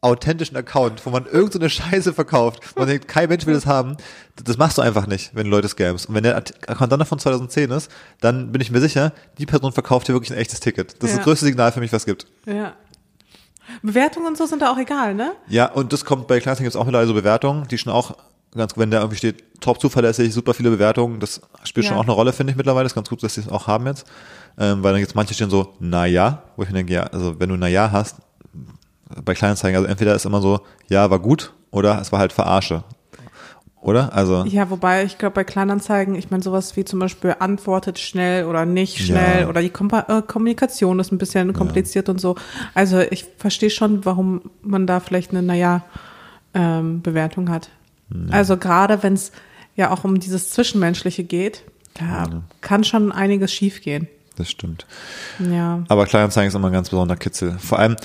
authentischen 0.00 0.56
Account, 0.56 1.04
wo 1.04 1.10
man 1.10 1.26
irgendeine 1.26 1.68
so 1.68 1.82
Scheiße 1.82 2.12
verkauft. 2.12 2.76
Man 2.76 2.88
denkt, 2.88 3.08
kein 3.08 3.28
Mensch 3.28 3.46
will 3.46 3.54
das 3.54 3.66
haben. 3.66 3.96
Das 4.42 4.58
machst 4.58 4.78
du 4.78 4.82
einfach 4.82 5.06
nicht, 5.06 5.34
wenn 5.34 5.44
du 5.44 5.50
Leute 5.50 5.68
scamst. 5.68 6.08
Und 6.08 6.14
wenn 6.14 6.22
der 6.22 6.36
Account 6.36 6.92
dann 6.92 7.04
von 7.04 7.18
2010 7.18 7.70
ist, 7.70 7.90
dann 8.20 8.52
bin 8.52 8.60
ich 8.60 8.70
mir 8.70 8.80
sicher, 8.80 9.12
die 9.38 9.46
Person 9.46 9.72
verkauft 9.72 10.08
dir 10.08 10.12
wirklich 10.12 10.32
ein 10.32 10.38
echtes 10.38 10.60
Ticket. 10.60 11.02
Das 11.02 11.10
ja. 11.10 11.14
ist 11.14 11.16
das 11.18 11.24
größte 11.24 11.46
Signal 11.46 11.72
für 11.72 11.80
mich, 11.80 11.92
was 11.92 12.02
es 12.02 12.06
gibt. 12.06 12.26
Ja. 12.46 12.74
Bewertungen 13.82 14.26
und 14.26 14.38
so 14.38 14.46
sind 14.46 14.62
da 14.62 14.70
auch 14.70 14.78
egal, 14.78 15.14
ne? 15.14 15.32
Ja, 15.48 15.66
und 15.66 15.92
das 15.92 16.04
kommt 16.04 16.28
bei 16.28 16.40
Classic 16.40 16.64
jetzt 16.64 16.76
auch 16.76 16.84
mittlerweile 16.84 17.08
so 17.08 17.14
Bewertungen, 17.14 17.66
die 17.68 17.78
schon 17.78 17.92
auch 17.92 18.16
ganz, 18.54 18.76
wenn 18.76 18.90
da 18.90 18.98
irgendwie 18.98 19.16
steht, 19.16 19.60
top 19.60 19.80
zuverlässig, 19.80 20.32
super 20.32 20.54
viele 20.54 20.70
Bewertungen, 20.70 21.20
das 21.20 21.40
spielt 21.64 21.84
ja. 21.84 21.90
schon 21.90 21.98
auch 21.98 22.04
eine 22.04 22.12
Rolle, 22.12 22.32
finde 22.32 22.52
ich 22.52 22.56
mittlerweile. 22.56 22.84
Das 22.84 22.92
ist 22.92 22.96
ganz 22.96 23.08
gut, 23.08 23.22
dass 23.22 23.34
sie 23.34 23.42
es 23.42 23.48
auch 23.48 23.66
haben 23.66 23.86
jetzt. 23.86 24.06
Ähm, 24.58 24.82
weil 24.82 24.92
dann 24.92 25.00
gibt 25.00 25.10
es 25.10 25.14
manche 25.14 25.34
stehen 25.34 25.50
so, 25.50 25.74
na 25.80 26.06
ja, 26.06 26.42
wo 26.56 26.62
ich 26.62 26.68
mir 26.68 26.76
denke, 26.76 26.94
ja, 26.94 27.02
also 27.02 27.38
wenn 27.38 27.48
du 27.48 27.56
na 27.56 27.68
ja 27.68 27.90
hast, 27.92 28.16
bei 29.24 29.34
Kleinanzeigen, 29.34 29.76
also 29.76 29.88
entweder 29.88 30.14
ist 30.14 30.26
immer 30.26 30.40
so, 30.40 30.60
ja, 30.88 31.10
war 31.10 31.18
gut, 31.18 31.52
oder 31.70 32.00
es 32.00 32.12
war 32.12 32.18
halt 32.18 32.32
Verarsche. 32.32 32.84
Oder? 33.80 34.12
Also. 34.14 34.44
Ja, 34.46 34.68
wobei 34.70 35.04
ich 35.04 35.16
glaube, 35.16 35.34
bei 35.34 35.44
Kleinanzeigen, 35.44 36.16
ich 36.16 36.30
meine, 36.30 36.42
sowas 36.42 36.76
wie 36.76 36.84
zum 36.84 36.98
Beispiel 36.98 37.36
antwortet 37.38 38.00
schnell 38.00 38.46
oder 38.46 38.66
nicht 38.66 38.98
schnell 38.98 39.42
ja. 39.42 39.48
oder 39.48 39.60
die 39.62 39.70
Kom 39.70 39.90
äh, 39.92 40.22
Kommunikation 40.26 40.98
ist 40.98 41.12
ein 41.12 41.18
bisschen 41.18 41.52
kompliziert 41.52 42.08
ja. 42.08 42.12
und 42.12 42.20
so. 42.20 42.34
Also 42.74 42.98
ich 42.98 43.26
verstehe 43.36 43.70
schon, 43.70 44.04
warum 44.04 44.50
man 44.62 44.88
da 44.88 44.98
vielleicht 44.98 45.30
eine, 45.30 45.42
naja, 45.42 45.82
ähm, 46.52 47.00
Bewertung 47.02 47.48
hat. 47.48 47.70
Ja. 48.10 48.32
Also 48.32 48.56
gerade 48.56 49.04
wenn 49.04 49.12
es 49.12 49.30
ja 49.76 49.92
auch 49.92 50.02
um 50.02 50.18
dieses 50.18 50.50
Zwischenmenschliche 50.50 51.22
geht, 51.22 51.62
da 51.94 52.42
kann 52.62 52.82
schon 52.82 53.12
einiges 53.12 53.52
schiefgehen. 53.52 54.08
Das 54.36 54.50
stimmt. 54.50 54.86
Ja. 55.38 55.84
Aber 55.88 56.06
Kleinanzeigen 56.06 56.48
ist 56.48 56.54
immer 56.54 56.68
ein 56.68 56.72
ganz 56.72 56.90
besonderer 56.90 57.16
Kitzel. 57.16 57.56
Vor 57.58 57.78
allem, 57.78 57.96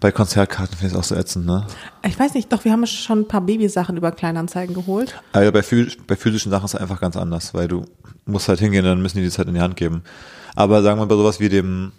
bei 0.00 0.12
Konzertkarten 0.12 0.76
finde 0.76 0.86
ich 0.86 0.92
es 0.92 0.98
auch 0.98 1.04
so 1.04 1.14
ätzend, 1.14 1.46
ne? 1.46 1.66
Ich 2.06 2.18
weiß 2.18 2.34
nicht, 2.34 2.52
doch, 2.52 2.64
wir 2.64 2.72
haben 2.72 2.86
schon 2.86 3.20
ein 3.20 3.28
paar 3.28 3.40
Babysachen 3.40 3.96
über 3.96 4.12
Kleinanzeigen 4.12 4.74
geholt. 4.74 5.20
Also 5.32 5.50
bei, 5.50 5.62
bei 6.06 6.16
physischen 6.16 6.50
Sachen 6.50 6.66
ist 6.66 6.74
es 6.74 6.80
einfach 6.80 7.00
ganz 7.00 7.16
anders, 7.16 7.52
weil 7.52 7.66
du 7.66 7.84
musst 8.24 8.48
halt 8.48 8.60
hingehen, 8.60 8.84
dann 8.84 9.02
müssen 9.02 9.18
die 9.18 9.24
die 9.24 9.30
Zeit 9.30 9.48
in 9.48 9.54
die 9.54 9.60
Hand 9.60 9.76
geben. 9.76 10.02
Aber 10.54 10.82
sagen 10.82 11.00
wir 11.00 11.06
bei 11.06 11.16
sowas 11.16 11.40
wie 11.40 11.48
dem, 11.48 11.92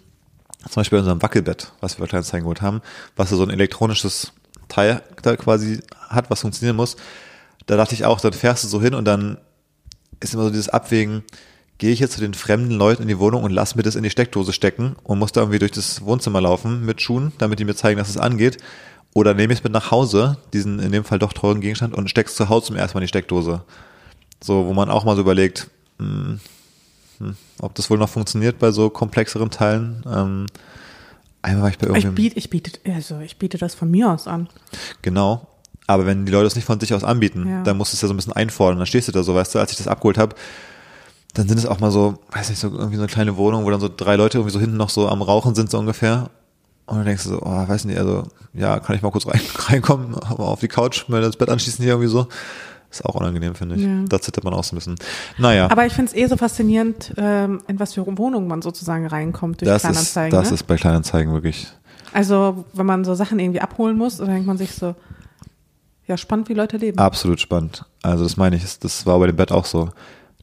zum 0.68 0.80
Beispiel 0.80 0.96
bei 0.96 1.00
unserem 1.00 1.22
Wackelbett, 1.22 1.72
was 1.80 1.98
wir 1.98 2.04
bei 2.04 2.08
Kleinanzeigen 2.08 2.44
geholt 2.44 2.62
haben, 2.62 2.80
was 3.16 3.30
so 3.30 3.42
ein 3.42 3.50
elektronisches 3.50 4.32
Teil 4.68 5.02
da 5.22 5.36
quasi 5.36 5.80
hat, 6.08 6.30
was 6.30 6.40
funktionieren 6.40 6.76
muss, 6.76 6.96
da 7.66 7.76
dachte 7.76 7.94
ich 7.94 8.06
auch, 8.06 8.20
dann 8.20 8.32
fährst 8.32 8.64
du 8.64 8.68
so 8.68 8.80
hin 8.80 8.94
und 8.94 9.04
dann 9.04 9.36
ist 10.20 10.34
immer 10.34 10.44
so 10.44 10.50
dieses 10.50 10.68
Abwägen, 10.68 11.22
gehe 11.80 11.92
ich 11.92 11.98
jetzt 11.98 12.12
zu 12.12 12.20
den 12.20 12.34
fremden 12.34 12.74
Leuten 12.74 13.02
in 13.02 13.08
die 13.08 13.18
Wohnung 13.18 13.42
und 13.42 13.50
lass 13.52 13.74
mir 13.74 13.82
das 13.82 13.96
in 13.96 14.02
die 14.02 14.10
Steckdose 14.10 14.52
stecken 14.52 14.96
und 15.02 15.18
muss 15.18 15.32
da 15.32 15.40
irgendwie 15.40 15.58
durch 15.58 15.72
das 15.72 16.02
Wohnzimmer 16.02 16.40
laufen 16.42 16.84
mit 16.84 17.00
Schuhen, 17.00 17.32
damit 17.38 17.58
die 17.58 17.64
mir 17.64 17.74
zeigen, 17.74 17.98
dass 17.98 18.10
es 18.10 18.18
angeht. 18.18 18.58
Oder 19.14 19.32
nehme 19.32 19.54
ich 19.54 19.60
es 19.60 19.64
mit 19.64 19.72
nach 19.72 19.90
Hause, 19.90 20.36
diesen 20.52 20.78
in 20.78 20.92
dem 20.92 21.04
Fall 21.04 21.18
doch 21.18 21.32
teuren 21.32 21.62
Gegenstand, 21.62 21.94
und 21.94 22.10
steck's 22.10 22.36
zu 22.36 22.50
Hause 22.50 22.66
zum 22.66 22.76
ersten 22.76 22.96
Mal 22.96 23.00
in 23.00 23.04
die 23.06 23.08
Steckdose. 23.08 23.62
So, 24.42 24.66
wo 24.66 24.74
man 24.74 24.90
auch 24.90 25.04
mal 25.04 25.16
so 25.16 25.22
überlegt, 25.22 25.70
hm, 25.98 26.38
hm, 27.18 27.34
ob 27.60 27.74
das 27.74 27.88
wohl 27.88 27.96
noch 27.96 28.10
funktioniert 28.10 28.58
bei 28.58 28.72
so 28.72 28.90
komplexeren 28.90 29.50
Teilen. 29.50 30.04
Ähm, 30.06 30.46
einmal 31.40 31.62
war 31.62 31.70
ich 31.70 31.78
bei 31.78 31.86
irgendeinem... 31.86 32.12
Ich 32.12 32.14
biete, 32.14 32.38
ich 32.38 32.50
biete, 32.50 32.94
also 32.94 33.20
ich 33.20 33.38
biete 33.38 33.56
das 33.56 33.74
von 33.74 33.90
mir 33.90 34.10
aus 34.10 34.28
an. 34.28 34.50
Genau. 35.00 35.46
Aber 35.86 36.04
wenn 36.04 36.26
die 36.26 36.32
Leute 36.32 36.46
es 36.46 36.56
nicht 36.56 36.66
von 36.66 36.78
sich 36.78 36.92
aus 36.92 37.04
anbieten, 37.04 37.48
ja. 37.48 37.62
dann 37.62 37.78
musst 37.78 37.94
du 37.94 37.96
es 37.96 38.02
ja 38.02 38.08
so 38.08 38.12
ein 38.12 38.18
bisschen 38.18 38.34
einfordern. 38.34 38.76
Dann 38.76 38.86
stehst 38.86 39.08
du 39.08 39.12
da 39.12 39.22
so, 39.22 39.34
weißt 39.34 39.54
du, 39.54 39.58
als 39.58 39.72
ich 39.72 39.78
das 39.78 39.88
abgeholt 39.88 40.18
habe, 40.18 40.36
dann 41.34 41.48
sind 41.48 41.58
es 41.58 41.66
auch 41.66 41.80
mal 41.80 41.90
so, 41.90 42.18
weiß 42.32 42.50
nicht, 42.50 42.58
so 42.58 42.68
irgendwie 42.68 42.96
so 42.96 43.02
eine 43.02 43.10
kleine 43.10 43.36
Wohnung, 43.36 43.64
wo 43.64 43.70
dann 43.70 43.80
so 43.80 43.90
drei 43.94 44.16
Leute 44.16 44.38
irgendwie 44.38 44.52
so 44.52 44.60
hinten 44.60 44.76
noch 44.76 44.90
so 44.90 45.08
am 45.08 45.22
Rauchen 45.22 45.54
sind, 45.54 45.70
so 45.70 45.78
ungefähr. 45.78 46.30
Und 46.86 46.96
dann 46.96 47.06
denkst 47.06 47.24
du 47.24 47.30
so, 47.30 47.42
oh, 47.42 47.68
weiß 47.68 47.84
nicht, 47.84 47.98
also, 47.98 48.24
ja, 48.52 48.80
kann 48.80 48.96
ich 48.96 49.02
mal 49.02 49.12
kurz 49.12 49.26
rein, 49.26 49.40
reinkommen, 49.54 50.14
aber 50.14 50.48
auf 50.48 50.60
die 50.60 50.68
Couch, 50.68 51.08
mir 51.08 51.20
das 51.20 51.36
Bett 51.36 51.48
anschließen 51.48 51.82
hier 51.82 51.92
irgendwie 51.94 52.10
so. 52.10 52.26
Ist 52.90 53.04
auch 53.04 53.14
unangenehm, 53.14 53.54
finde 53.54 53.76
ich. 53.76 53.82
Ja. 53.82 54.04
Da 54.08 54.20
zittert 54.20 54.42
man 54.42 54.52
auch 54.52 54.64
so 54.64 54.74
ein 54.74 54.78
bisschen. 54.78 54.96
Naja. 55.38 55.70
Aber 55.70 55.86
ich 55.86 55.92
finde 55.92 56.10
es 56.10 56.16
eh 56.16 56.26
so 56.26 56.36
faszinierend, 56.36 57.14
ähm, 57.16 57.60
in 57.68 57.78
was 57.78 57.94
für 57.94 58.04
Wohnungen 58.18 58.48
man 58.48 58.62
sozusagen 58.62 59.06
reinkommt 59.06 59.60
durch 59.60 59.70
das 59.70 59.82
Kleinanzeigen. 59.82 60.36
Ist, 60.36 60.42
das 60.42 60.50
ne? 60.50 60.54
ist 60.56 60.66
bei 60.66 60.74
Kleinanzeigen 60.74 61.32
wirklich. 61.32 61.68
Also, 62.12 62.64
wenn 62.72 62.86
man 62.86 63.04
so 63.04 63.14
Sachen 63.14 63.38
irgendwie 63.38 63.60
abholen 63.60 63.96
muss, 63.96 64.16
dann 64.16 64.26
denkt 64.26 64.48
man 64.48 64.58
sich 64.58 64.74
so, 64.74 64.96
ja, 66.08 66.16
spannend, 66.16 66.48
wie 66.48 66.54
Leute 66.54 66.78
leben. 66.78 66.98
Absolut 66.98 67.40
spannend. 67.40 67.84
Also, 68.02 68.24
das 68.24 68.36
meine 68.36 68.56
ich, 68.56 68.80
das 68.80 69.06
war 69.06 69.20
bei 69.20 69.28
dem 69.28 69.36
Bett 69.36 69.52
auch 69.52 69.66
so. 69.66 69.90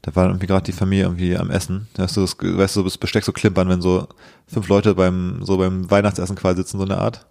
Da 0.02 0.14
war 0.14 0.26
irgendwie 0.26 0.46
gerade 0.46 0.64
die 0.64 0.72
Familie 0.72 1.04
irgendwie 1.04 1.36
am 1.36 1.50
Essen. 1.50 1.88
Da 1.94 2.04
hast 2.04 2.16
du 2.16 2.20
das, 2.20 2.36
weißt 2.40 2.76
du, 2.76 2.82
das 2.82 2.98
Besteck 2.98 3.24
so 3.24 3.32
klimpern, 3.32 3.68
wenn 3.68 3.82
so 3.82 4.06
fünf 4.46 4.68
Leute 4.68 4.94
beim, 4.94 5.40
so 5.42 5.58
beim 5.58 5.90
Weihnachtsessen 5.90 6.36
quasi 6.36 6.58
sitzen, 6.58 6.78
so 6.78 6.84
eine 6.84 6.98
Art. 6.98 7.26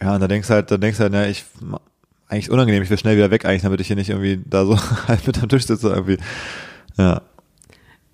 Ja, 0.00 0.14
und 0.14 0.20
da 0.20 0.28
denkst 0.28 0.48
du 0.48 0.54
halt, 0.54 0.70
da 0.70 0.76
denkst 0.76 0.98
du 0.98 1.04
halt, 1.04 1.14
ja, 1.14 1.24
ich, 1.26 1.44
eigentlich 2.28 2.50
unangenehm, 2.50 2.82
ich 2.82 2.90
will 2.90 2.98
schnell 2.98 3.16
wieder 3.16 3.30
weg 3.30 3.44
eigentlich, 3.44 3.62
damit 3.62 3.80
ich 3.80 3.86
hier 3.86 3.96
nicht 3.96 4.10
irgendwie 4.10 4.40
da 4.44 4.64
so 4.64 4.78
halt 5.08 5.26
mit 5.26 5.42
am 5.42 5.48
Tisch 5.48 5.66
sitze 5.66 5.88
irgendwie. 5.88 6.18
Ja. 6.96 7.22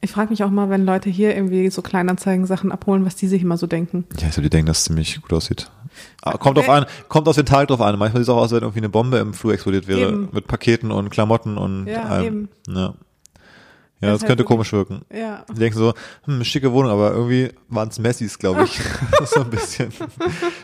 Ich 0.00 0.12
frage 0.12 0.30
mich 0.30 0.44
auch 0.44 0.50
mal, 0.50 0.68
wenn 0.68 0.84
Leute 0.84 1.08
hier 1.08 1.34
irgendwie 1.34 1.70
so 1.70 1.80
Kleinanzeigen-Sachen 1.80 2.70
abholen, 2.72 3.06
was 3.06 3.16
die 3.16 3.26
sich 3.26 3.40
immer 3.40 3.56
so 3.56 3.66
denken. 3.66 4.04
Ja, 4.18 4.28
ich 4.28 4.34
glaube, 4.34 4.42
die 4.42 4.50
denken, 4.50 4.66
dass 4.66 4.78
es 4.78 4.84
ziemlich 4.84 5.20
gut 5.22 5.32
aussieht. 5.32 5.70
Ah, 6.20 6.36
kommt 6.36 6.58
auf 6.58 6.68
an, 6.68 6.84
kommt 7.08 7.26
auf 7.26 7.36
den 7.36 7.46
Tag 7.46 7.68
drauf 7.68 7.80
an. 7.80 7.98
Manchmal 7.98 8.22
sieht 8.22 8.28
es 8.28 8.28
auch 8.28 8.36
aus, 8.36 8.44
als 8.44 8.52
wenn 8.52 8.62
irgendwie 8.64 8.80
eine 8.80 8.90
Bombe 8.90 9.16
im 9.16 9.32
Flur 9.32 9.54
explodiert 9.54 9.88
wäre. 9.88 10.08
Eben. 10.08 10.28
Mit 10.30 10.46
Paketen 10.46 10.90
und 10.90 11.08
Klamotten 11.08 11.56
und 11.56 11.86
ja, 11.86 12.02
allem. 12.02 12.24
Eben. 12.24 12.48
Ja. 12.68 12.94
Ja, 14.04 14.12
das, 14.12 14.20
das 14.20 14.28
könnte 14.28 14.44
komisch 14.44 14.72
wirken. 14.72 15.02
Ja. 15.12 15.44
Die 15.50 15.58
denken 15.58 15.78
so, 15.78 15.94
hm, 16.24 16.44
schicke 16.44 16.70
Wohnung, 16.72 16.92
aber 16.92 17.12
irgendwie 17.12 17.50
waren 17.68 17.88
es 17.88 17.98
Messis, 17.98 18.38
glaube 18.38 18.64
ich. 18.64 18.80
so 19.26 19.40
ein 19.40 19.50
bisschen. 19.50 19.92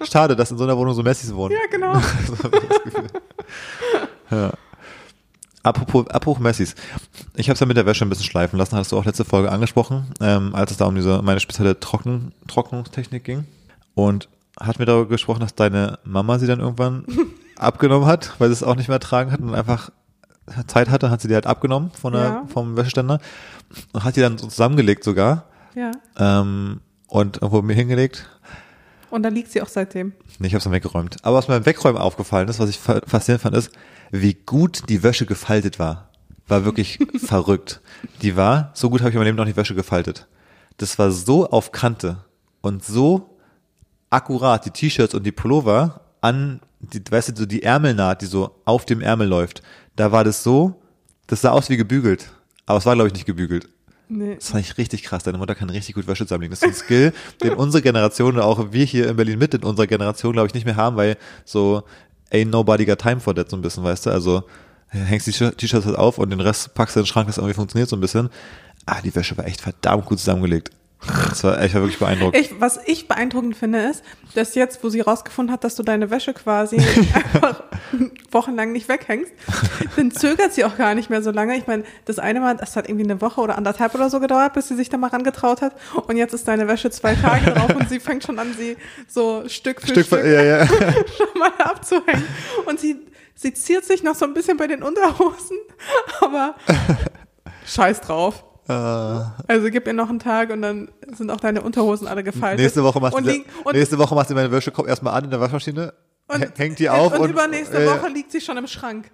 Schade, 0.09 0.36
dass 0.36 0.51
in 0.51 0.59
so 0.59 0.64
einer 0.64 0.76
Wohnung 0.76 0.95
so 0.95 1.03
Messis 1.03 1.34
wohnen. 1.34 1.55
Ja, 1.55 1.66
genau. 1.70 1.95
ja. 4.30 4.53
Apropos, 5.62 6.07
apropos 6.09 6.43
Messis. 6.43 6.74
Ich 7.34 7.49
habe 7.49 7.55
es 7.55 7.61
ja 7.61 7.66
mit 7.66 7.76
der 7.76 7.86
Wäsche 7.86 8.05
ein 8.05 8.09
bisschen 8.09 8.24
schleifen 8.24 8.59
lassen, 8.59 8.76
hast 8.76 8.93
du 8.93 8.99
auch 8.99 9.05
letzte 9.05 9.24
Folge 9.24 9.51
angesprochen, 9.53 10.07
ähm, 10.20 10.55
als 10.55 10.70
es 10.70 10.76
da 10.76 10.86
um 10.86 10.95
diese 10.95 11.22
meine 11.22 11.41
spezielle 11.41 11.78
Trocken, 11.80 12.32
Trocknungstechnik 12.47 13.24
ging. 13.24 13.45
Und 13.95 14.28
hat 14.59 14.78
mir 14.78 14.86
darüber 14.86 15.09
gesprochen, 15.09 15.41
dass 15.41 15.55
deine 15.55 15.99
Mama 16.05 16.38
sie 16.38 16.47
dann 16.47 16.61
irgendwann 16.61 17.05
abgenommen 17.57 18.07
hat, 18.07 18.34
weil 18.38 18.49
sie 18.49 18.55
es 18.55 18.62
auch 18.62 18.74
nicht 18.74 18.88
mehr 18.88 18.97
ertragen 18.97 19.32
hat 19.32 19.41
und 19.41 19.55
einfach 19.55 19.91
Zeit 20.67 20.89
hatte, 20.91 21.11
hat 21.11 21.21
sie 21.21 21.29
die 21.29 21.35
halt 21.35 21.47
abgenommen 21.47 21.91
von 21.91 22.13
der, 22.13 22.23
ja. 22.23 22.47
vom 22.53 22.77
Wäscheständer 22.77 23.21
und 23.93 24.05
hat 24.05 24.17
die 24.17 24.21
dann 24.21 24.39
so 24.39 24.47
zusammengelegt 24.49 25.05
sogar. 25.05 25.47
Ja. 25.75 25.93
Ähm, 26.19 26.81
und 27.07 27.37
irgendwo 27.37 27.63
mir 27.63 27.75
hingelegt. 27.75 28.29
Und 29.11 29.25
dann 29.25 29.35
liegt 29.35 29.51
sie 29.51 29.61
auch 29.61 29.69
seitdem. 29.69 30.13
Nee, 30.39 30.47
ich 30.47 30.55
habe 30.55 30.63
dann 30.63 30.73
weggeräumt. 30.73 31.17
Aber 31.23 31.37
was 31.37 31.49
mir 31.49 31.55
beim 31.55 31.67
Wegräumen 31.67 32.01
aufgefallen 32.01 32.49
ist, 32.49 32.61
was 32.61 32.71
ich 32.71 32.79
faszinierend 32.79 33.43
fand, 33.43 33.57
ist, 33.57 33.71
wie 34.11 34.35
gut 34.35 34.89
die 34.89 35.03
Wäsche 35.03 35.27
gefaltet 35.27 35.79
war. 35.79 36.09
War 36.47 36.65
wirklich 36.65 36.99
verrückt. 37.17 37.81
Die 38.23 38.37
war, 38.37 38.71
so 38.75 38.91
gut 38.91 39.01
habe 39.01 39.11
ich 39.11 39.15
in 39.15 39.19
meinem 39.19 39.27
Leben 39.27 39.37
noch 39.37 39.45
nicht 39.45 39.57
Wäsche 39.57 39.75
gefaltet. 39.75 40.29
Das 40.77 40.99
war 40.99 41.11
so 41.11 41.51
auf 41.51 41.73
Kante 41.73 42.25
und 42.61 42.85
so 42.85 43.37
akkurat, 44.09 44.65
die 44.65 44.71
T-Shirts 44.71 45.15
und 45.15 45.25
die 45.25 45.33
Pullover 45.33 46.01
an, 46.21 46.61
die, 46.81 47.03
weißt 47.09 47.31
du, 47.31 47.37
so 47.37 47.47
die 47.47 47.63
Ärmelnaht, 47.63 48.23
die 48.23 48.27
so 48.27 48.61
auf 48.65 48.85
dem 48.85 49.01
Ärmel 49.01 49.29
läuft. 49.29 49.63
Da 49.97 50.12
war 50.12 50.24
das 50.24 50.43
so, 50.43 50.74
das 51.26 51.41
sah 51.41 51.51
aus 51.51 51.68
wie 51.70 51.76
gebügelt. 51.76 52.30
Aber 52.66 52.78
es 52.78 52.86
war, 52.86 52.95
glaube 52.95 53.09
ich, 53.09 53.14
nicht 53.14 53.26
gebügelt. 53.26 53.68
Nee. 54.09 54.34
Das 54.34 54.51
fand 54.51 54.64
ich 54.64 54.76
richtig 54.76 55.05
krass. 55.05 55.22
Deine 55.22 55.38
Mutter 55.38 55.55
kann 55.55 55.70
richtig 55.70 55.95
gut 55.95 56.07
Wäsche 56.09 56.24
zusammenlegen. 56.24 56.51
Das 56.51 56.62
ist 56.62 56.68
ein 56.68 56.74
Skill, 56.74 57.12
den 57.43 57.55
unsere 57.55 57.82
Generation 57.82 58.34
und 58.34 58.41
auch 58.41 58.72
wir 58.72 58.84
hier 58.84 59.09
in 59.09 59.16
Berlin 59.16 59.38
mit 59.38 59.55
in 59.55 59.62
unserer 59.62 59.86
Generation, 59.86 60.32
glaube 60.32 60.49
ich, 60.49 60.55
nicht 60.55 60.64
mehr 60.64 60.76
haben, 60.76 60.97
weil 60.97 61.16
so 61.45 61.84
ain't 62.32 62.49
nobody 62.49 62.84
got 62.84 62.99
time 62.99 63.20
for 63.20 63.34
that 63.34 63.51
so 63.51 63.57
ein 63.57 63.62
bisschen, 63.62 63.84
weißt 63.84 64.07
du? 64.07 64.11
Also 64.11 64.43
hängst 64.88 65.28
die 65.28 65.32
T-Shirts 65.32 65.86
halt 65.86 65.97
auf 65.97 66.18
und 66.18 66.30
den 66.30 66.41
Rest 66.41 66.74
packst 66.74 66.97
du 66.97 67.01
in 67.01 67.05
den 67.05 67.09
Schrank, 67.09 67.28
das 67.28 67.38
irgendwie 67.38 67.55
funktioniert 67.55 67.88
so 67.88 67.97
ein 67.97 68.01
bisschen. 68.01 68.30
Ah, 68.86 69.01
die 69.01 69.14
Wäsche 69.14 69.36
war 69.36 69.47
echt 69.47 69.61
verdammt 69.61 70.07
gut 70.07 70.18
zusammengelegt. 70.18 70.70
Das 71.07 71.43
war, 71.45 71.65
ich 71.65 71.73
war 71.75 71.81
wirklich 71.81 71.99
beeindruckt. 71.99 72.37
Ich, 72.37 72.61
was 72.61 72.79
ich 72.85 73.09
beeindruckend 73.09 73.57
finde, 73.57 73.79
ist, 73.81 74.05
dass 74.35 74.55
jetzt, 74.55 74.85
wo 74.85 74.91
sie 74.91 75.01
rausgefunden 75.01 75.53
hat, 75.53 75.65
dass 75.65 75.75
du 75.75 75.83
deine 75.83 76.11
Wäsche 76.11 76.35
quasi 76.35 76.77
einfach 77.15 77.63
wochenlang 78.31 78.73
nicht 78.73 78.89
weghängst, 78.89 79.33
dann 79.97 80.11
zögert 80.11 80.53
sie 80.53 80.65
auch 80.65 80.77
gar 80.77 80.95
nicht 80.95 81.09
mehr 81.09 81.23
so 81.23 81.31
lange. 81.31 81.57
Ich 81.57 81.67
meine, 81.67 81.85
das 82.05 82.19
eine 82.19 82.41
Mal, 82.41 82.57
das 82.57 82.77
hat 82.77 82.87
irgendwie 82.89 83.05
eine 83.05 83.21
Woche 83.23 83.41
oder 83.41 83.57
anderthalb 83.57 83.95
oder 83.95 84.11
so 84.11 84.21
gedauert, 84.21 84.53
bis 84.53 84.69
sie 84.69 84.77
sich 84.77 84.91
da 84.91 84.99
mal 84.99 85.09
rangetraut 85.09 85.63
hat. 85.63 85.75
Und 86.07 86.19
jetzt 86.19 86.35
ist 86.35 86.47
deine 86.47 86.69
Wäsche 86.69 86.91
zwei 86.91 87.15
Tage 87.15 87.51
drauf 87.51 87.75
und 87.75 87.89
sie 87.89 87.99
fängt 87.99 88.25
schon 88.25 88.39
an, 88.39 88.55
sie 88.57 88.77
so 89.09 89.49
Stück 89.49 89.81
für 89.81 89.89
Stück, 89.89 90.07
Stück 90.07 90.25
ja, 90.25 90.43
ja. 90.43 90.67
schon 90.67 91.39
mal 91.39 91.53
abzuhängen. 91.59 92.27
Und 92.67 92.79
sie, 92.79 92.97
sie 93.35 93.55
ziert 93.55 93.87
sich 93.87 94.03
noch 94.03 94.15
so 94.15 94.27
ein 94.27 94.35
bisschen 94.35 94.59
bei 94.59 94.67
den 94.67 94.83
Unterhosen, 94.83 95.57
aber 96.21 96.57
scheiß 97.65 98.03
drauf. 98.03 98.45
Äh. 98.71 99.53
Also 99.53 99.71
gib 99.71 99.87
ihr 99.87 99.93
noch 99.93 100.09
einen 100.09 100.21
Tag 100.21 100.51
und 100.51 100.62
dann 100.62 100.89
sind 101.16 101.31
auch 101.31 101.41
deine 101.41 101.62
Unterhosen 101.62 102.07
alle 102.07 102.23
gefaltet. 102.23 102.61
Nächste 102.61 102.85
Woche 102.85 103.01
machst, 103.01 103.18
du, 103.18 103.45
nächste 103.73 103.99
Woche 103.99 104.14
machst 104.14 104.31
du 104.31 104.35
meine 104.35 104.53
Wäsche, 104.53 104.71
komm 104.71 104.87
erstmal 104.87 105.14
an 105.14 105.25
in 105.25 105.31
der 105.31 105.41
Waschmaschine, 105.41 105.93
und, 106.29 106.59
hängt 106.59 106.79
die 106.79 106.89
auf 106.89 107.12
und, 107.12 107.21
und 107.21 107.31
übernächste 107.31 107.83
äh, 107.83 107.87
Woche 107.87 108.09
liegt 108.09 108.31
sie 108.31 108.41
schon 108.41 108.57
im 108.57 108.68
Schrank. 108.68 109.11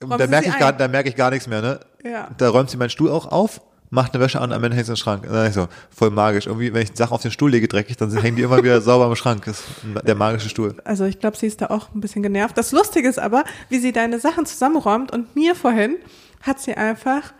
da 0.00 0.26
merke 0.26 0.48
ich, 0.48 0.58
gar, 0.58 0.72
da 0.74 0.88
merke 0.88 1.08
ich 1.08 1.16
gar 1.16 1.30
nichts 1.30 1.46
mehr, 1.46 1.62
ne? 1.62 1.80
Ja. 2.04 2.28
Da 2.36 2.50
räumt 2.50 2.68
sie 2.68 2.76
meinen 2.76 2.90
Stuhl 2.90 3.10
auch 3.10 3.26
auf, 3.32 3.62
macht 3.88 4.12
eine 4.14 4.22
Wäsche 4.22 4.38
an, 4.38 4.52
am 4.52 4.62
Ende 4.62 4.76
hängt 4.76 4.86
sie 4.86 4.92
im 4.92 4.96
Schrank. 4.96 5.26
Dann 5.26 5.46
ich 5.46 5.54
so, 5.54 5.68
voll 5.90 6.10
magisch. 6.10 6.46
Irgendwie, 6.46 6.74
wenn 6.74 6.82
ich 6.82 6.90
Sachen 6.92 7.14
auf 7.14 7.22
den 7.22 7.30
Stuhl 7.30 7.50
lege 7.50 7.68
dreckig, 7.68 7.96
dann 7.96 8.14
hängen 8.20 8.36
die 8.36 8.42
immer 8.42 8.62
wieder 8.62 8.82
sauber 8.82 9.06
im 9.06 9.16
Schrank. 9.16 9.46
Das 9.46 9.60
ist 9.60 10.06
der 10.06 10.14
magische 10.14 10.50
Stuhl. 10.50 10.76
Also 10.84 11.06
ich 11.06 11.18
glaube, 11.18 11.38
sie 11.38 11.46
ist 11.46 11.62
da 11.62 11.68
auch 11.68 11.94
ein 11.94 12.02
bisschen 12.02 12.22
genervt. 12.22 12.58
Das 12.58 12.72
Lustige 12.72 13.08
ist 13.08 13.18
aber, 13.18 13.44
wie 13.70 13.78
sie 13.78 13.92
deine 13.92 14.20
Sachen 14.20 14.44
zusammenräumt 14.44 15.10
und 15.10 15.34
mir 15.34 15.54
vorhin 15.54 15.96
hat 16.42 16.60
sie 16.60 16.74
einfach 16.74 17.32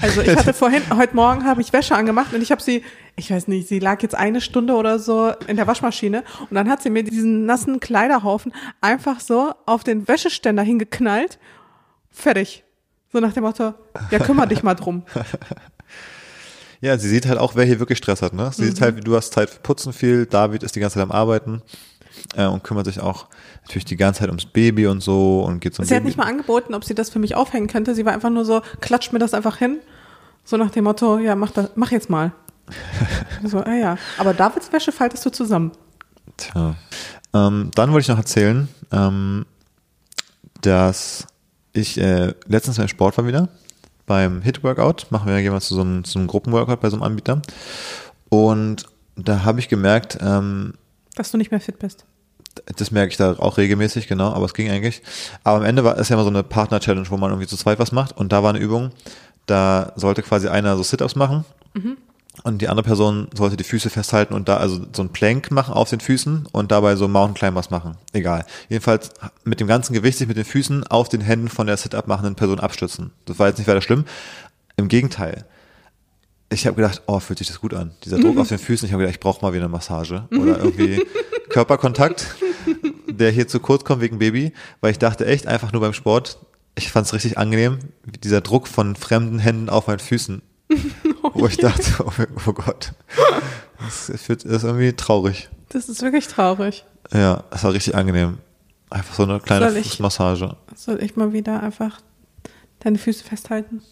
also 0.00 0.20
ich 0.22 0.36
hatte 0.36 0.52
vorhin, 0.52 0.82
heute 0.96 1.14
Morgen 1.14 1.44
habe 1.44 1.60
ich 1.60 1.72
Wäsche 1.72 1.94
angemacht 1.94 2.32
und 2.32 2.42
ich 2.42 2.50
habe 2.50 2.62
sie, 2.62 2.82
ich 3.16 3.30
weiß 3.30 3.48
nicht, 3.48 3.68
sie 3.68 3.78
lag 3.78 4.02
jetzt 4.02 4.14
eine 4.14 4.40
Stunde 4.40 4.74
oder 4.74 4.98
so 4.98 5.32
in 5.46 5.56
der 5.56 5.66
Waschmaschine 5.66 6.24
und 6.40 6.54
dann 6.54 6.68
hat 6.68 6.82
sie 6.82 6.90
mir 6.90 7.02
diesen 7.02 7.46
nassen 7.46 7.80
Kleiderhaufen 7.80 8.52
einfach 8.80 9.20
so 9.20 9.52
auf 9.66 9.84
den 9.84 10.08
Wäscheständer 10.08 10.62
hingeknallt. 10.62 11.38
Fertig. 12.10 12.64
So 13.12 13.18
nach 13.18 13.32
dem 13.32 13.42
Motto, 13.42 13.74
ja, 14.10 14.18
kümmere 14.20 14.48
dich 14.48 14.62
mal 14.62 14.74
drum. 14.74 15.02
Ja, 16.82 16.96
sie 16.96 17.10
sieht 17.10 17.26
halt 17.26 17.38
auch, 17.38 17.56
wer 17.56 17.66
hier 17.66 17.78
wirklich 17.78 17.98
Stress 17.98 18.22
hat, 18.22 18.32
ne? 18.32 18.50
Sie 18.54 18.62
mhm. 18.62 18.66
sieht 18.68 18.80
halt, 18.80 19.06
du 19.06 19.14
hast 19.14 19.34
Zeit 19.34 19.50
für 19.50 19.60
Putzen 19.60 19.92
viel, 19.92 20.24
David 20.24 20.62
ist 20.62 20.76
die 20.76 20.80
ganze 20.80 20.94
Zeit 20.94 21.02
am 21.02 21.12
Arbeiten 21.12 21.60
äh, 22.36 22.46
und 22.46 22.64
kümmert 22.64 22.86
sich 22.86 23.00
auch 23.00 23.26
natürlich 23.62 23.84
die 23.84 23.96
ganze 23.96 24.20
Zeit 24.20 24.28
ums 24.28 24.46
Baby 24.46 24.86
und 24.86 25.02
so 25.02 25.42
und 25.42 25.60
geht 25.60 25.74
so. 25.74 25.82
Sie 25.82 25.88
Baby. 25.88 25.96
hat 25.96 26.04
nicht 26.04 26.18
mal 26.18 26.26
angeboten, 26.26 26.74
ob 26.74 26.84
sie 26.84 26.94
das 26.94 27.10
für 27.10 27.18
mich 27.18 27.34
aufhängen 27.34 27.68
könnte. 27.68 27.94
Sie 27.94 28.04
war 28.04 28.12
einfach 28.12 28.30
nur 28.30 28.44
so, 28.44 28.62
klatscht 28.80 29.12
mir 29.12 29.18
das 29.18 29.34
einfach 29.34 29.56
hin. 29.56 29.78
So 30.44 30.56
nach 30.56 30.70
dem 30.70 30.84
Motto, 30.84 31.18
ja, 31.18 31.34
mach 31.36 31.50
das, 31.50 31.70
mach 31.74 31.90
jetzt 31.90 32.10
mal. 32.10 32.32
so, 33.44 33.58
ah 33.58 33.74
ja. 33.74 33.98
Aber 34.18 34.34
Davids 34.34 34.72
Wäsche 34.72 34.92
faltest 34.92 35.24
du 35.26 35.30
zusammen. 35.30 35.72
Tja. 36.36 36.76
Ähm, 37.32 37.70
dann 37.74 37.92
wollte 37.92 38.02
ich 38.02 38.08
noch 38.08 38.18
erzählen, 38.18 38.68
ähm, 38.92 39.46
dass 40.62 41.26
ich 41.72 42.00
äh, 42.00 42.34
letztens 42.46 42.78
beim 42.78 42.88
Sport 42.88 43.16
war 43.18 43.26
wieder, 43.26 43.48
beim 44.06 44.42
Hit-Workout, 44.42 45.06
machen 45.10 45.26
wir 45.26 45.34
ja 45.34 45.40
jemand 45.40 45.62
zu 45.62 45.74
so 45.74 45.82
einem, 45.82 46.04
zu 46.04 46.18
einem 46.18 46.26
Gruppenworkout 46.26 46.76
bei 46.76 46.90
so 46.90 46.96
einem 46.96 47.04
Anbieter. 47.04 47.42
Und 48.28 48.86
da 49.16 49.44
habe 49.44 49.60
ich 49.60 49.68
gemerkt, 49.68 50.18
ähm, 50.20 50.74
dass 51.14 51.30
du 51.30 51.38
nicht 51.38 51.50
mehr 51.50 51.60
fit 51.60 51.78
bist. 51.78 52.06
Das 52.76 52.90
merke 52.90 53.10
ich 53.10 53.16
da 53.16 53.36
auch 53.38 53.58
regelmäßig, 53.58 54.08
genau, 54.08 54.32
aber 54.32 54.44
es 54.44 54.54
ging 54.54 54.70
eigentlich. 54.70 55.02
Aber 55.44 55.58
am 55.58 55.64
Ende 55.64 55.84
war 55.84 55.98
es 55.98 56.08
ja 56.08 56.14
immer 56.14 56.24
so 56.24 56.30
eine 56.30 56.42
Partner-Challenge, 56.42 57.08
wo 57.10 57.16
man 57.16 57.30
irgendwie 57.30 57.46
zu 57.46 57.56
zweit 57.56 57.78
was 57.78 57.92
macht. 57.92 58.16
Und 58.16 58.32
da 58.32 58.42
war 58.42 58.50
eine 58.50 58.58
Übung, 58.58 58.90
da 59.46 59.92
sollte 59.96 60.22
quasi 60.22 60.48
einer 60.48 60.76
so 60.76 60.82
Sit-Ups 60.82 61.16
machen. 61.16 61.44
Mhm. 61.74 61.96
Und 62.42 62.62
die 62.62 62.68
andere 62.68 62.84
Person 62.84 63.28
sollte 63.34 63.56
die 63.56 63.64
Füße 63.64 63.90
festhalten 63.90 64.34
und 64.34 64.48
da 64.48 64.56
also 64.56 64.80
so 64.94 65.02
ein 65.02 65.10
Plank 65.10 65.50
machen 65.50 65.74
auf 65.74 65.90
den 65.90 66.00
Füßen 66.00 66.46
und 66.52 66.70
dabei 66.70 66.96
so 66.96 67.06
Mountain 67.08 67.34
Climbers 67.34 67.70
machen. 67.70 67.96
Egal. 68.12 68.46
Jedenfalls 68.68 69.10
mit 69.44 69.60
dem 69.60 69.66
ganzen 69.66 69.92
Gewicht 69.92 70.16
sich 70.16 70.28
mit 70.28 70.36
den 70.36 70.44
Füßen 70.44 70.86
auf 70.86 71.08
den 71.08 71.20
Händen 71.20 71.48
von 71.48 71.66
der 71.66 71.76
Sit-Up 71.76 72.06
machenden 72.06 72.36
Person 72.36 72.60
abstützen. 72.60 73.12
Das 73.26 73.38
war 73.38 73.48
jetzt 73.48 73.58
nicht 73.58 73.68
weiter 73.68 73.82
schlimm. 73.82 74.04
Im 74.76 74.88
Gegenteil 74.88 75.44
ich 76.52 76.66
habe 76.66 76.76
gedacht, 76.76 77.02
oh, 77.06 77.20
fühlt 77.20 77.38
sich 77.38 77.48
das 77.48 77.60
gut 77.60 77.74
an. 77.74 77.92
Dieser 78.04 78.18
Druck 78.18 78.34
mhm. 78.34 78.40
auf 78.40 78.48
den 78.48 78.58
Füßen. 78.58 78.86
Ich 78.86 78.92
habe 78.92 79.02
gedacht, 79.02 79.14
ich 79.14 79.20
brauche 79.20 79.40
mal 79.40 79.52
wieder 79.52 79.64
eine 79.64 79.72
Massage 79.72 80.24
oder 80.32 80.58
irgendwie 80.58 81.06
Körperkontakt, 81.48 82.36
der 83.08 83.30
hier 83.30 83.46
zu 83.46 83.60
kurz 83.60 83.84
kommt 83.84 84.02
wegen 84.02 84.18
Baby, 84.18 84.52
weil 84.80 84.90
ich 84.90 84.98
dachte 84.98 85.26
echt 85.26 85.46
einfach 85.46 85.72
nur 85.72 85.80
beim 85.80 85.92
Sport, 85.92 86.38
ich 86.74 86.90
fand 86.90 87.06
es 87.06 87.14
richtig 87.14 87.38
angenehm, 87.38 87.78
dieser 88.24 88.40
Druck 88.40 88.66
von 88.66 88.96
fremden 88.96 89.38
Händen 89.38 89.68
auf 89.68 89.86
meinen 89.86 90.00
Füßen, 90.00 90.42
oh 91.22 91.30
wo 91.34 91.46
ich 91.46 91.56
dachte, 91.56 91.82
oh, 92.04 92.12
oh 92.46 92.52
Gott, 92.52 92.92
das, 93.78 94.08
ist 94.08 94.28
irgendwie 94.44 94.92
traurig. 94.92 95.50
Das 95.68 95.88
ist 95.88 96.02
wirklich 96.02 96.26
traurig. 96.26 96.84
Ja, 97.12 97.44
es 97.50 97.62
war 97.62 97.72
richtig 97.72 97.94
angenehm. 97.94 98.38
Einfach 98.88 99.14
so 99.14 99.22
eine 99.22 99.38
kleine 99.38 99.70
soll 99.70 99.82
Fußmassage. 99.82 100.56
soll 100.74 101.02
ich 101.02 101.14
mal 101.14 101.32
wieder 101.32 101.62
einfach 101.62 102.00
deine 102.80 102.98
Füße 102.98 103.22
festhalten? 103.22 103.82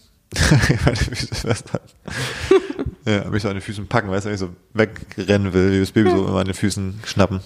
Meine 0.85 0.97
Füße 0.97 1.35
festhalten. 1.35 1.89
ja, 3.07 3.29
mich 3.31 3.43
so 3.43 3.49
an 3.49 3.55
den 3.55 3.63
Füßen 3.63 3.87
packen, 3.87 4.11
weißt 4.11 4.27
du, 4.27 4.29
wenn 4.29 4.35
ich 4.35 4.41
so 4.41 4.51
wegrennen 4.75 5.53
will, 5.53 5.73
wie 5.73 5.81
das 5.81 5.93
Baby 5.93 6.11
so 6.11 6.27
immer 6.27 6.41
an 6.41 6.47
den 6.47 6.55
Füßen 6.55 7.01
schnappen. 7.05 7.41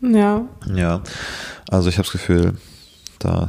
Ja. 0.00 0.44
Ja. 0.72 1.02
Also 1.68 1.88
ich 1.88 1.96
habe 1.96 2.04
das 2.04 2.12
Gefühl, 2.12 2.54
da 3.18 3.48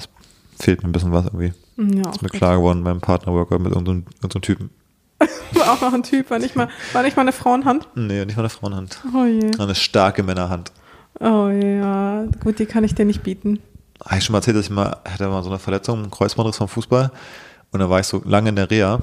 fehlt 0.60 0.84
mir 0.84 0.90
ein 0.90 0.92
bisschen 0.92 1.12
was 1.12 1.26
irgendwie. 1.26 1.54
Ja, 1.78 2.12
ist 2.12 2.22
mir 2.22 2.30
klar 2.30 2.58
geworden 2.58 2.84
beim 2.84 3.02
Partnerworker 3.02 3.58
mit 3.58 3.72
irgendeinem, 3.72 4.06
irgendeinem 4.22 4.42
Typen. 4.42 4.70
war 5.54 5.74
auch 5.74 5.82
noch 5.82 5.94
ein 5.94 6.04
Typ, 6.04 6.30
war 6.30 6.40
nicht 6.40 6.56
mal, 6.56 6.70
war 6.92 7.04
nicht 7.04 7.16
mal 7.16 7.22
eine 7.24 7.32
Frauenhand? 7.32 7.88
Nee, 7.96 8.26
nicht 8.26 8.36
mal 8.36 8.44
eine 8.44 8.50
Frauenhand. 8.50 9.02
Oh 9.16 9.26
je. 9.26 9.52
Eine 9.58 9.76
starke 9.76 10.24
Männerhand. 10.24 10.72
Oh 11.20 11.50
ja, 11.50 12.26
gut, 12.44 12.60
die 12.60 12.66
kann 12.66 12.84
ich 12.84 12.96
dir 12.96 13.06
nicht 13.06 13.24
bieten. 13.24 13.60
Habe 14.04 14.18
ich 14.18 14.26
schon 14.26 14.34
mal 14.34 14.40
erzählt, 14.40 14.58
dass 14.58 14.66
ich 14.66 14.72
mal, 14.72 14.98
hatte 15.06 15.28
mal 15.28 15.44
so 15.44 15.50
eine 15.50 15.60
Verletzung, 15.60 16.00
einen 16.00 16.12
Kreuzbandriss 16.12 16.58
vom 16.58 16.68
Fußball. 16.68 17.12
Und 17.74 17.80
da 17.80 17.90
war 17.90 18.00
ich 18.00 18.08
so 18.08 18.22
lange 18.24 18.50
in 18.50 18.56
der 18.56 18.70
Reha, 18.70 19.02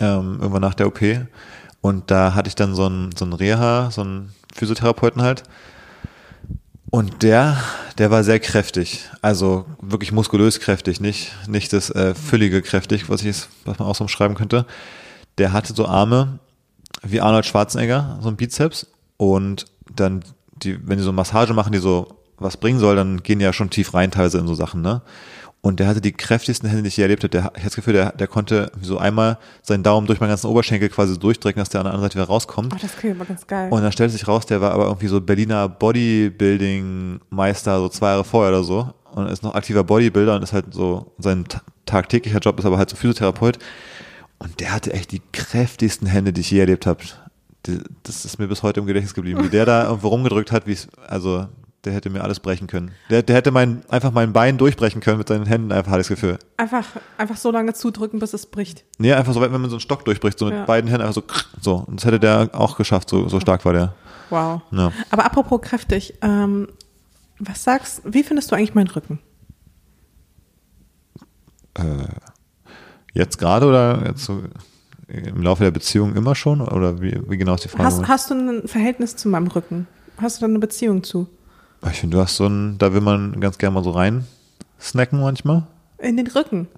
ähm, 0.00 0.38
irgendwann 0.40 0.60
nach 0.60 0.74
der 0.74 0.88
OP. 0.88 1.00
Und 1.80 2.10
da 2.10 2.34
hatte 2.34 2.48
ich 2.48 2.54
dann 2.54 2.74
so 2.74 2.84
einen, 2.84 3.10
so 3.16 3.24
einen 3.24 3.32
Reha, 3.32 3.90
so 3.90 4.02
einen 4.02 4.34
Physiotherapeuten 4.54 5.22
halt. 5.22 5.44
Und 6.90 7.22
der, 7.22 7.56
der 7.98 8.10
war 8.10 8.22
sehr 8.24 8.40
kräftig. 8.40 9.08
Also 9.22 9.64
wirklich 9.80 10.12
muskulös 10.12 10.60
kräftig, 10.60 11.00
nicht, 11.00 11.32
nicht 11.48 11.72
das 11.72 11.90
äh, 11.90 12.14
füllige 12.14 12.60
kräftig, 12.60 13.08
was 13.08 13.24
ich 13.24 13.46
was 13.64 13.78
man 13.78 13.88
auch 13.88 13.94
so 13.94 14.04
umschreiben 14.04 14.36
könnte. 14.36 14.66
der 15.38 15.52
hatte 15.52 15.72
so 15.72 15.86
Arme 15.86 16.38
wie 17.02 17.20
Arnold 17.20 17.46
Schwarzenegger, 17.46 18.18
so 18.20 18.28
ein 18.28 18.36
Bizeps 18.36 18.86
und 19.16 19.66
dann 19.94 20.22
die, 20.56 20.86
wenn 20.86 20.98
die 20.98 21.04
so 21.04 21.12
Massage 21.12 21.54
machen, 21.54 21.72
die 21.72 21.78
so 21.78 22.18
was 22.36 22.56
bringen 22.56 22.78
soll, 22.78 22.96
dann 22.96 23.22
gehen 23.22 23.38
die 23.38 23.44
ja 23.44 23.52
schon 23.52 23.70
tief 23.70 23.94
rein 23.94 24.10
teilweise 24.10 24.38
in 24.38 24.46
so 24.46 24.54
Sachen, 24.54 24.82
ne? 24.82 25.02
Und 25.64 25.78
der 25.78 25.86
hatte 25.86 26.00
die 26.00 26.10
kräftigsten 26.10 26.68
Hände, 26.68 26.82
die 26.82 26.88
ich 26.88 26.96
je 26.96 27.04
erlebt 27.04 27.22
habe. 27.22 27.30
Der, 27.30 27.42
ich 27.42 27.46
habe 27.46 27.62
das 27.62 27.76
Gefühl, 27.76 27.94
der, 27.94 28.10
der 28.10 28.26
konnte 28.26 28.72
so 28.80 28.98
einmal 28.98 29.38
seinen 29.62 29.84
Daumen 29.84 30.08
durch 30.08 30.18
meinen 30.18 30.30
ganzen 30.30 30.48
Oberschenkel 30.48 30.88
quasi 30.88 31.16
durchdrücken, 31.16 31.60
dass 31.60 31.68
der 31.68 31.80
an 31.80 31.84
der 31.84 31.94
anderen 31.94 32.10
Seite 32.10 32.18
wieder 32.18 32.26
rauskommt. 32.26 32.74
Oh, 32.74 32.78
das 32.82 32.96
klingt 32.96 33.14
immer 33.14 33.24
ganz 33.24 33.46
geil. 33.46 33.70
Und 33.70 33.80
dann 33.80 33.92
stellte 33.92 34.12
sich 34.12 34.26
raus, 34.26 34.44
der 34.44 34.60
war 34.60 34.72
aber 34.72 34.86
irgendwie 34.86 35.06
so 35.06 35.20
Berliner 35.20 35.68
Bodybuilding-Meister, 35.68 37.78
so 37.78 37.88
zwei 37.88 38.08
Jahre 38.08 38.24
vorher 38.24 38.50
oder 38.50 38.64
so. 38.64 38.92
Und 39.12 39.28
ist 39.28 39.44
noch 39.44 39.54
aktiver 39.54 39.84
Bodybuilder 39.84 40.34
und 40.34 40.42
ist 40.42 40.52
halt 40.52 40.74
so, 40.74 41.12
sein 41.18 41.44
tagtäglicher 41.86 42.40
Job 42.40 42.58
ist 42.58 42.64
aber 42.64 42.78
halt 42.78 42.90
so 42.90 42.96
Physiotherapeut. 42.96 43.60
Und 44.40 44.58
der 44.58 44.72
hatte 44.72 44.92
echt 44.92 45.12
die 45.12 45.22
kräftigsten 45.32 46.08
Hände, 46.08 46.32
die 46.32 46.40
ich 46.40 46.50
je 46.50 46.58
erlebt 46.58 46.86
habe. 46.86 47.04
Das 48.02 48.24
ist 48.24 48.40
mir 48.40 48.48
bis 48.48 48.64
heute 48.64 48.80
im 48.80 48.86
Gedächtnis 48.86 49.14
geblieben. 49.14 49.44
Wie 49.44 49.48
der 49.48 49.64
da 49.64 49.84
irgendwo 49.86 50.08
rumgedrückt 50.08 50.50
hat, 50.50 50.66
wie 50.66 50.72
es, 50.72 50.88
also 51.06 51.46
der 51.84 51.92
hätte 51.92 52.10
mir 52.10 52.22
alles 52.22 52.38
brechen 52.40 52.68
können. 52.68 52.92
Der, 53.10 53.22
der 53.22 53.36
hätte 53.36 53.50
mein, 53.50 53.82
einfach 53.88 54.12
mein 54.12 54.32
Bein 54.32 54.56
durchbrechen 54.56 55.00
können 55.00 55.18
mit 55.18 55.28
seinen 55.28 55.46
Händen, 55.46 55.72
einfach 55.72 55.90
hatte 55.90 56.02
ich 56.02 56.08
das 56.08 56.16
Gefühl. 56.16 56.38
Einfach, 56.56 56.86
einfach 57.18 57.36
so 57.36 57.50
lange 57.50 57.74
zudrücken, 57.74 58.20
bis 58.20 58.32
es 58.34 58.46
bricht. 58.46 58.84
Nee, 58.98 59.12
einfach 59.12 59.32
so 59.32 59.40
weit, 59.40 59.52
wenn 59.52 59.60
man 59.60 59.70
so 59.70 59.76
einen 59.76 59.80
Stock 59.80 60.04
durchbricht, 60.04 60.38
so 60.38 60.46
mit 60.46 60.54
ja. 60.54 60.64
beiden 60.64 60.88
Händen 60.88 61.06
einfach 61.06 61.14
so, 61.14 61.24
so. 61.60 61.84
Und 61.86 62.00
das 62.00 62.06
hätte 62.06 62.20
der 62.20 62.50
auch 62.52 62.76
geschafft, 62.76 63.10
so, 63.10 63.28
so 63.28 63.40
stark 63.40 63.64
war 63.64 63.72
der. 63.72 63.94
Wow. 64.30 64.62
Ja. 64.70 64.92
Aber 65.10 65.24
apropos 65.24 65.60
kräftig, 65.60 66.14
ähm, 66.22 66.68
was 67.38 67.64
sagst, 67.64 68.02
wie 68.04 68.22
findest 68.22 68.52
du 68.52 68.56
eigentlich 68.56 68.74
meinen 68.74 68.88
Rücken? 68.88 69.18
Äh, 71.74 71.82
jetzt 73.12 73.38
gerade 73.38 73.66
oder 73.66 74.04
jetzt 74.06 74.24
so 74.24 74.42
im 75.08 75.42
Laufe 75.42 75.64
der 75.64 75.72
Beziehung 75.72 76.14
immer 76.14 76.36
schon? 76.36 76.60
Oder 76.60 77.00
wie, 77.02 77.20
wie 77.28 77.36
genau 77.36 77.54
ist 77.54 77.64
die 77.64 77.68
Frage? 77.68 77.84
Hast, 77.84 78.08
hast 78.08 78.30
du 78.30 78.34
ein 78.34 78.68
Verhältnis 78.68 79.16
zu 79.16 79.28
meinem 79.28 79.48
Rücken? 79.48 79.88
Hast 80.18 80.36
du 80.36 80.40
da 80.42 80.46
eine 80.46 80.60
Beziehung 80.60 81.02
zu? 81.02 81.28
Ich 81.90 82.00
finde, 82.00 82.16
du 82.16 82.22
hast 82.22 82.36
so 82.36 82.46
ein, 82.46 82.78
da 82.78 82.92
will 82.92 83.00
man 83.00 83.40
ganz 83.40 83.58
gerne 83.58 83.74
mal 83.74 83.84
so 83.84 83.90
rein 83.90 84.24
snacken 84.82 85.20
manchmal. 85.20 85.66
In 85.98 86.16
den 86.16 86.26
Rücken? 86.26 86.68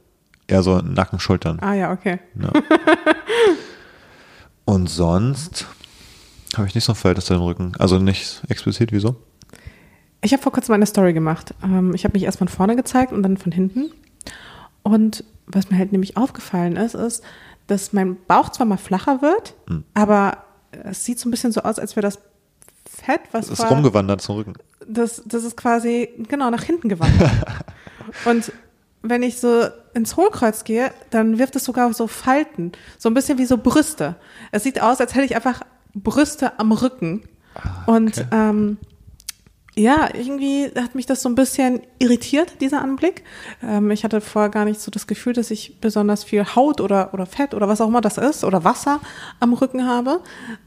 Ja, 0.50 0.62
so 0.62 0.78
Nacken, 0.78 1.18
Schultern. 1.18 1.58
Ah 1.60 1.74
ja, 1.74 1.92
okay. 1.92 2.20
Ja. 2.38 2.52
Und 4.66 4.88
sonst 4.88 5.66
habe 6.56 6.68
ich 6.68 6.74
nicht 6.74 6.84
so 6.84 6.92
ein 6.92 6.96
Verhältnis 6.96 7.26
zu 7.26 7.34
dem 7.34 7.42
Rücken. 7.42 7.72
Also 7.78 7.98
nicht 7.98 8.42
explizit, 8.48 8.92
wieso? 8.92 9.16
Ich 10.20 10.32
habe 10.32 10.42
vor 10.42 10.52
kurzem 10.52 10.74
eine 10.74 10.86
Story 10.86 11.12
gemacht. 11.12 11.54
Ähm, 11.62 11.94
ich 11.94 12.04
habe 12.04 12.12
mich 12.12 12.24
erst 12.24 12.38
von 12.38 12.48
vorne 12.48 12.76
gezeigt 12.76 13.12
und 13.12 13.22
dann 13.22 13.36
von 13.36 13.52
hinten. 13.52 13.90
Und 14.82 15.24
was 15.46 15.70
mir 15.70 15.78
halt 15.78 15.92
nämlich 15.92 16.16
aufgefallen 16.16 16.76
ist, 16.76 16.94
ist, 16.94 17.22
dass 17.66 17.92
mein 17.92 18.16
Bauch 18.26 18.50
zwar 18.50 18.66
mal 18.66 18.76
flacher 18.76 19.22
wird, 19.22 19.54
hm. 19.68 19.84
aber 19.94 20.38
es 20.84 21.04
sieht 21.04 21.18
so 21.18 21.28
ein 21.28 21.30
bisschen 21.30 21.52
so 21.52 21.62
aus, 21.62 21.78
als 21.78 21.96
wäre 21.96 22.02
das 22.02 22.18
Fett, 22.94 23.20
was 23.32 23.48
das 23.48 23.58
ist 23.58 23.70
rumgewandert 23.70 24.20
zum 24.20 24.36
Rücken 24.36 24.54
das, 24.86 25.22
das 25.24 25.44
ist 25.44 25.56
quasi, 25.56 26.08
genau, 26.28 26.50
nach 26.50 26.62
hinten 26.62 26.88
gewandert. 26.88 27.30
und 28.24 28.52
wenn 29.02 29.22
ich 29.22 29.38
so 29.38 29.64
ins 29.92 30.16
Hohlkreuz 30.16 30.64
gehe, 30.64 30.90
dann 31.10 31.38
wirft 31.38 31.56
es 31.56 31.64
sogar 31.64 31.92
so 31.92 32.06
Falten, 32.06 32.72
so 32.98 33.08
ein 33.08 33.14
bisschen 33.14 33.38
wie 33.38 33.44
so 33.44 33.58
Brüste. 33.58 34.16
Es 34.50 34.62
sieht 34.62 34.80
aus, 34.80 35.00
als 35.00 35.14
hätte 35.14 35.26
ich 35.26 35.36
einfach 35.36 35.62
Brüste 35.94 36.58
am 36.58 36.72
Rücken. 36.72 37.22
Ah, 37.54 37.82
okay. 37.86 37.90
Und 37.90 38.26
ähm, 38.32 38.78
ja, 39.76 40.08
irgendwie 40.14 40.70
hat 40.76 40.94
mich 40.94 41.06
das 41.06 41.20
so 41.20 41.28
ein 41.28 41.34
bisschen 41.34 41.82
irritiert, 41.98 42.60
dieser 42.60 42.80
Anblick. 42.80 43.24
Ähm, 43.62 43.90
ich 43.90 44.04
hatte 44.04 44.20
vorher 44.20 44.50
gar 44.50 44.64
nicht 44.64 44.80
so 44.80 44.90
das 44.90 45.06
Gefühl, 45.06 45.32
dass 45.32 45.50
ich 45.50 45.80
besonders 45.80 46.24
viel 46.24 46.44
Haut 46.54 46.80
oder, 46.80 47.12
oder 47.12 47.26
Fett 47.26 47.54
oder 47.54 47.68
was 47.68 47.80
auch 47.80 47.88
immer 47.88 48.00
das 48.00 48.16
ist 48.16 48.44
oder 48.44 48.64
Wasser 48.64 49.00
am 49.40 49.52
Rücken 49.52 49.86
habe. 49.86 50.20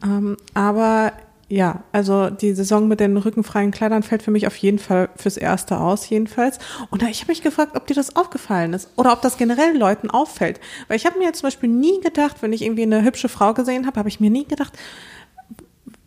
Ähm, 0.03 0.37
aber 0.53 1.13
ja, 1.49 1.83
also 1.93 2.29
die 2.29 2.53
Saison 2.53 2.89
mit 2.89 2.99
den 2.99 3.15
rückenfreien 3.15 3.71
Kleidern 3.71 4.03
fällt 4.03 4.21
für 4.21 4.31
mich 4.31 4.47
auf 4.47 4.57
jeden 4.57 4.79
Fall 4.79 5.09
fürs 5.15 5.37
Erste 5.37 5.79
aus, 5.79 6.09
jedenfalls. 6.09 6.59
Und 6.89 7.03
ich 7.03 7.21
habe 7.21 7.31
mich 7.31 7.41
gefragt, 7.41 7.77
ob 7.77 7.87
dir 7.87 7.93
das 7.93 8.17
aufgefallen 8.17 8.73
ist 8.73 8.89
oder 8.97 9.13
ob 9.13 9.21
das 9.21 9.37
generell 9.37 9.77
Leuten 9.77 10.09
auffällt. 10.09 10.59
Weil 10.87 10.97
ich 10.97 11.05
habe 11.05 11.17
mir 11.17 11.25
jetzt 11.25 11.39
zum 11.39 11.47
Beispiel 11.47 11.69
nie 11.69 12.01
gedacht, 12.01 12.41
wenn 12.41 12.51
ich 12.51 12.63
irgendwie 12.63 12.83
eine 12.83 13.03
hübsche 13.03 13.29
Frau 13.29 13.53
gesehen 13.53 13.87
habe, 13.87 13.97
habe 13.97 14.09
ich 14.09 14.19
mir 14.19 14.29
nie 14.29 14.45
gedacht, 14.45 14.77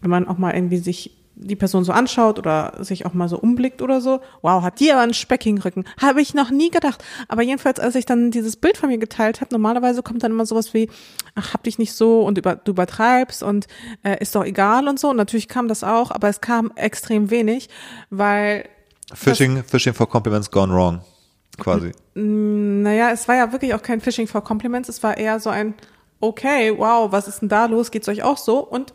wenn 0.03 0.11
man 0.11 0.28
auch 0.28 0.36
mal 0.36 0.55
irgendwie 0.55 0.78
sich 0.78 1.16
die 1.35 1.57
Person 1.57 1.85
so 1.85 1.93
anschaut 1.93 2.39
oder 2.39 2.74
sich 2.81 3.07
auch 3.07 3.14
mal 3.14 3.28
so 3.28 3.39
umblickt 3.39 3.81
oder 3.83 4.01
so, 4.01 4.20
wow, 4.43 4.62
hat 4.62 4.78
die 4.81 4.93
aber 4.93 5.01
einen 5.01 5.14
speckigen 5.14 5.61
Rücken. 5.61 5.85
Habe 6.01 6.20
ich 6.20 6.35
noch 6.35 6.51
nie 6.51 6.70
gedacht. 6.70 7.03
Aber 7.28 7.43
jedenfalls, 7.43 7.81
als 7.81 7.95
ich 7.95 8.05
dann 8.05 8.31
dieses 8.31 8.57
Bild 8.57 8.76
von 8.76 8.89
mir 8.89 8.99
geteilt 8.99 9.41
habe, 9.41 9.53
normalerweise 9.53 10.03
kommt 10.03 10.22
dann 10.22 10.33
immer 10.33 10.45
sowas 10.45 10.74
wie, 10.74 10.91
ach, 11.35 11.55
hab 11.55 11.64
dich 11.64 11.78
nicht 11.78 11.95
so 11.95 12.22
und 12.22 12.37
über, 12.37 12.57
du 12.57 12.72
übertreibst 12.72 13.43
und 13.43 13.66
äh, 14.03 14.20
ist 14.20 14.35
doch 14.35 14.45
egal 14.45 14.87
und 14.89 15.01
so. 15.01 15.11
Und 15.11 15.16
natürlich 15.16 15.49
kam 15.49 15.68
das 15.68 15.83
auch, 15.83 16.11
aber 16.11 16.28
es 16.28 16.41
kam 16.41 16.72
extrem 16.76 17.31
wenig, 17.31 17.68
weil 18.11 18.68
Fishing, 19.12 19.64
Fishing 19.64 19.95
for 19.95 20.09
Compliments 20.09 20.51
gone 20.51 20.72
wrong, 20.72 21.01
quasi. 21.59 21.93
Naja, 22.14 23.11
es 23.11 23.26
war 23.28 23.37
ja 23.37 23.53
wirklich 23.53 23.74
auch 23.74 23.83
kein 23.83 24.01
Fishing 24.01 24.26
for 24.26 24.43
Compliments, 24.43 24.89
es 24.89 25.03
war 25.03 25.16
eher 25.16 25.41
so 25.41 25.51
ein, 25.51 25.74
okay, 26.20 26.72
wow, 26.76 27.11
was 27.11 27.28
ist 27.28 27.41
denn 27.41 27.49
da 27.49 27.66
los? 27.66 27.91
Geht's 27.91 28.09
euch 28.09 28.22
auch 28.22 28.37
so? 28.37 28.59
Und 28.59 28.93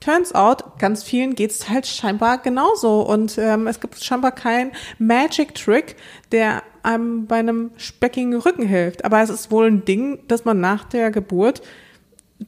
Turns 0.00 0.34
out, 0.34 0.78
ganz 0.78 1.02
vielen 1.02 1.34
geht's 1.34 1.68
halt 1.68 1.86
scheinbar 1.86 2.38
genauso. 2.38 3.00
Und 3.00 3.38
ähm, 3.38 3.66
es 3.66 3.80
gibt 3.80 4.02
scheinbar 4.02 4.32
keinen 4.32 4.72
Magic 4.98 5.54
Trick, 5.54 5.96
der 6.32 6.62
einem 6.82 7.26
bei 7.26 7.36
einem 7.36 7.70
speckigen 7.76 8.34
Rücken 8.34 8.66
hilft. 8.66 9.04
Aber 9.04 9.20
es 9.22 9.30
ist 9.30 9.50
wohl 9.50 9.66
ein 9.66 9.84
Ding, 9.84 10.20
dass 10.28 10.44
man 10.44 10.60
nach 10.60 10.84
der 10.84 11.10
Geburt, 11.10 11.62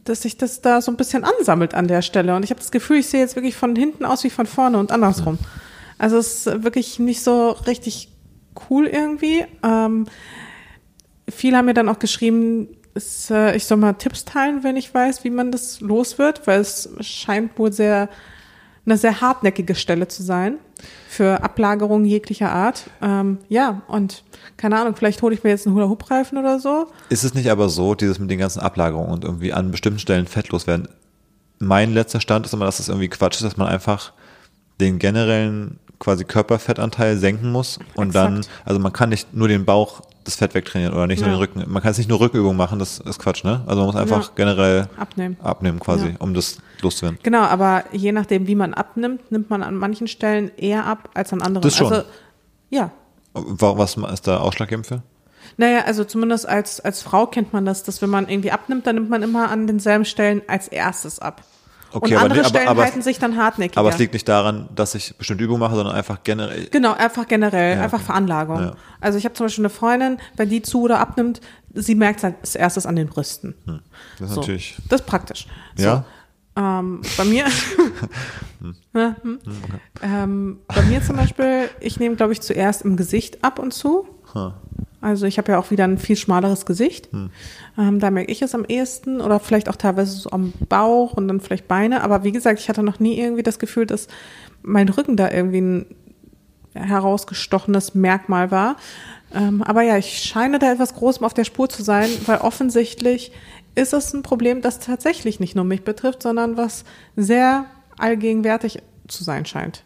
dass 0.04 0.22
sich 0.22 0.36
das 0.36 0.60
da 0.60 0.80
so 0.80 0.92
ein 0.92 0.96
bisschen 0.96 1.24
ansammelt 1.24 1.74
an 1.74 1.88
der 1.88 2.02
Stelle. 2.02 2.36
Und 2.36 2.44
ich 2.44 2.50
habe 2.50 2.60
das 2.60 2.70
Gefühl, 2.70 2.98
ich 2.98 3.08
sehe 3.08 3.20
jetzt 3.20 3.36
wirklich 3.36 3.56
von 3.56 3.74
hinten 3.74 4.04
aus 4.04 4.24
wie 4.24 4.30
von 4.30 4.46
vorne 4.46 4.78
und 4.78 4.92
andersrum. 4.92 5.38
Also 5.98 6.18
es 6.18 6.46
ist 6.46 6.62
wirklich 6.62 6.98
nicht 6.98 7.22
so 7.22 7.50
richtig 7.50 8.10
cool 8.70 8.86
irgendwie. 8.86 9.44
Ähm, 9.64 10.06
viele 11.28 11.56
haben 11.56 11.66
mir 11.66 11.74
dann 11.74 11.88
auch 11.88 11.98
geschrieben, 11.98 12.68
ist, 12.98 13.30
äh, 13.30 13.56
ich 13.56 13.64
soll 13.64 13.78
mal 13.78 13.94
Tipps 13.94 14.24
teilen, 14.24 14.62
wenn 14.64 14.76
ich 14.76 14.92
weiß, 14.92 15.24
wie 15.24 15.30
man 15.30 15.50
das 15.50 15.80
los 15.80 16.18
wird, 16.18 16.46
weil 16.46 16.60
es 16.60 16.90
scheint 17.00 17.58
wohl 17.58 17.72
sehr 17.72 18.08
eine 18.88 18.96
sehr 18.96 19.20
hartnäckige 19.20 19.74
Stelle 19.74 20.08
zu 20.08 20.22
sein 20.22 20.58
für 21.08 21.42
Ablagerungen 21.42 22.06
jeglicher 22.06 22.50
Art. 22.50 22.88
Ähm, 23.02 23.38
ja, 23.48 23.82
und 23.86 24.24
keine 24.56 24.78
Ahnung, 24.78 24.96
vielleicht 24.96 25.20
hole 25.20 25.34
ich 25.34 25.44
mir 25.44 25.50
jetzt 25.50 25.66
einen 25.66 25.76
Hula-Hoop-Reifen 25.76 26.38
oder 26.38 26.58
so. 26.58 26.86
Ist 27.10 27.24
es 27.24 27.34
nicht 27.34 27.50
aber 27.50 27.68
so, 27.68 27.94
dieses 27.94 28.18
mit 28.18 28.30
den 28.30 28.38
ganzen 28.38 28.60
Ablagerungen 28.60 29.12
und 29.12 29.24
irgendwie 29.24 29.52
an 29.52 29.70
bestimmten 29.70 29.98
Stellen 29.98 30.26
fettlos 30.26 30.66
werden? 30.66 30.88
Mein 31.58 31.92
letzter 31.92 32.20
Stand 32.20 32.46
ist 32.46 32.54
immer, 32.54 32.64
dass 32.64 32.78
es 32.78 32.88
irgendwie 32.88 33.08
Quatsch 33.08 33.36
ist, 33.36 33.44
dass 33.44 33.56
man 33.56 33.68
einfach 33.68 34.12
den 34.80 34.98
generellen 34.98 35.78
quasi 35.98 36.24
Körperfettanteil 36.24 37.18
senken 37.18 37.50
muss 37.50 37.78
und 37.94 38.08
Exakt. 38.08 38.14
dann, 38.14 38.46
also 38.64 38.78
man 38.80 38.92
kann 38.92 39.08
nicht 39.10 39.34
nur 39.34 39.48
den 39.48 39.64
Bauch 39.64 40.02
das 40.28 40.36
Fett 40.36 40.54
wegtrainieren 40.54 40.94
oder 40.94 41.06
nicht 41.06 41.20
ja. 41.20 41.26
nur 41.26 41.36
den 41.36 41.40
Rücken. 41.40 41.64
Man 41.66 41.82
kann 41.82 41.90
es 41.90 41.98
nicht 41.98 42.08
nur 42.08 42.20
Rückübungen 42.20 42.56
machen, 42.56 42.78
das 42.78 43.00
ist 43.00 43.18
Quatsch, 43.18 43.44
ne? 43.44 43.62
Also 43.66 43.80
man 43.80 43.86
muss 43.86 43.96
einfach 43.96 44.24
ja. 44.24 44.32
generell 44.36 44.88
abnehmen, 44.96 45.36
abnehmen 45.42 45.80
quasi, 45.80 46.08
ja. 46.08 46.14
um 46.18 46.34
das 46.34 46.58
loszuwerden. 46.82 47.18
Genau, 47.22 47.42
aber 47.42 47.84
je 47.92 48.12
nachdem, 48.12 48.46
wie 48.46 48.54
man 48.54 48.74
abnimmt, 48.74 49.32
nimmt 49.32 49.50
man 49.50 49.62
an 49.62 49.74
manchen 49.74 50.06
Stellen 50.06 50.50
eher 50.56 50.86
ab 50.86 51.10
als 51.14 51.32
an 51.32 51.42
anderen. 51.42 51.62
Das 51.62 51.76
schon. 51.76 51.92
Also, 51.92 52.06
ja. 52.70 52.90
Was 53.32 53.96
ist 53.96 54.26
da 54.26 54.38
ausschlaggebend 54.38 54.86
für? 54.86 55.02
Naja, 55.56 55.84
also 55.84 56.04
zumindest 56.04 56.48
als, 56.48 56.80
als 56.80 57.02
Frau 57.02 57.26
kennt 57.26 57.52
man 57.52 57.64
das, 57.64 57.82
dass 57.82 58.02
wenn 58.02 58.10
man 58.10 58.28
irgendwie 58.28 58.50
abnimmt, 58.50 58.86
dann 58.86 58.96
nimmt 58.96 59.10
man 59.10 59.22
immer 59.22 59.50
an 59.50 59.66
denselben 59.66 60.04
Stellen 60.04 60.42
als 60.46 60.68
erstes 60.68 61.18
ab. 61.20 61.42
Okay, 61.92 62.14
und 62.14 62.22
andere 62.22 62.40
aber, 62.40 62.48
Stellen 62.48 62.68
aber, 62.68 62.82
halten 62.82 63.02
sich 63.02 63.18
dann 63.18 63.36
hartnäckig. 63.36 63.78
Aber 63.78 63.88
es 63.88 63.98
liegt 63.98 64.12
nicht 64.12 64.28
daran, 64.28 64.68
dass 64.74 64.94
ich 64.94 65.16
bestimmte 65.16 65.44
Übungen 65.44 65.60
mache, 65.60 65.74
sondern 65.74 65.94
einfach 65.94 66.22
generell. 66.22 66.66
Genau, 66.70 66.92
einfach 66.92 67.26
generell, 67.26 67.76
ja, 67.76 67.82
einfach 67.82 67.98
okay. 67.98 68.06
Veranlagung. 68.06 68.60
Ja. 68.60 68.74
Also 69.00 69.18
ich 69.18 69.24
habe 69.24 69.34
zum 69.34 69.46
Beispiel 69.46 69.64
eine 69.64 69.70
Freundin, 69.70 70.18
wenn 70.36 70.48
die 70.50 70.62
zu 70.62 70.82
oder 70.82 71.00
abnimmt, 71.00 71.40
sie 71.72 71.94
merkt 71.94 72.18
es 72.18 72.24
halt 72.24 72.36
als 72.40 72.54
erstes 72.54 72.86
an 72.86 72.96
den 72.96 73.08
Brüsten. 73.08 73.54
Hm. 73.64 73.80
Das 74.18 74.28
ist 74.28 74.34
so. 74.34 74.40
natürlich. 74.40 74.76
Das 74.88 75.00
ist 75.00 75.06
praktisch. 75.06 75.46
Ja. 75.76 76.04
So. 76.54 76.62
Ähm, 76.62 77.02
bei 77.16 77.24
mir, 77.24 77.46
hm. 78.60 78.76
hm. 78.92 79.16
hm 79.22 79.38
okay. 79.44 79.80
ähm, 80.02 80.58
bei 80.66 80.82
mir 80.82 81.02
zum 81.02 81.16
Beispiel, 81.16 81.70
ich 81.80 81.98
nehme, 82.00 82.16
glaube 82.16 82.32
ich, 82.32 82.40
zuerst 82.40 82.82
im 82.82 82.96
Gesicht 82.96 83.44
ab 83.44 83.58
und 83.58 83.72
zu. 83.72 84.06
Huh. 84.34 84.52
Also 85.00 85.26
ich 85.26 85.38
habe 85.38 85.52
ja 85.52 85.58
auch 85.58 85.70
wieder 85.70 85.84
ein 85.84 85.98
viel 85.98 86.16
schmaleres 86.16 86.66
Gesicht. 86.66 87.12
Hm. 87.12 87.30
Ähm, 87.78 88.00
da 88.00 88.10
merke 88.10 88.32
ich 88.32 88.42
es 88.42 88.54
am 88.54 88.64
ehesten 88.64 89.20
oder 89.20 89.38
vielleicht 89.38 89.68
auch 89.68 89.76
teilweise 89.76 90.12
so 90.16 90.30
am 90.30 90.52
Bauch 90.68 91.12
und 91.12 91.28
dann 91.28 91.40
vielleicht 91.40 91.68
Beine. 91.68 92.02
Aber 92.02 92.24
wie 92.24 92.32
gesagt, 92.32 92.58
ich 92.58 92.68
hatte 92.68 92.82
noch 92.82 92.98
nie 92.98 93.18
irgendwie 93.18 93.42
das 93.44 93.58
Gefühl, 93.58 93.86
dass 93.86 94.08
mein 94.62 94.88
Rücken 94.88 95.16
da 95.16 95.30
irgendwie 95.30 95.60
ein 95.60 95.86
herausgestochenes 96.74 97.94
Merkmal 97.94 98.50
war. 98.50 98.76
Ähm, 99.34 99.62
aber 99.62 99.82
ja, 99.82 99.98
ich 99.98 100.22
scheine 100.22 100.58
da 100.58 100.72
etwas 100.72 100.94
Großem 100.94 101.24
auf 101.24 101.34
der 101.34 101.44
Spur 101.44 101.68
zu 101.68 101.82
sein, 101.82 102.08
weil 102.26 102.38
offensichtlich 102.38 103.32
ist 103.74 103.92
es 103.92 104.12
ein 104.12 104.22
Problem, 104.22 104.62
das 104.62 104.80
tatsächlich 104.80 105.38
nicht 105.38 105.54
nur 105.54 105.64
mich 105.64 105.82
betrifft, 105.82 106.22
sondern 106.22 106.56
was 106.56 106.84
sehr 107.14 107.66
allgegenwärtig 107.98 108.82
zu 109.06 109.24
sein 109.24 109.46
scheint. 109.46 109.84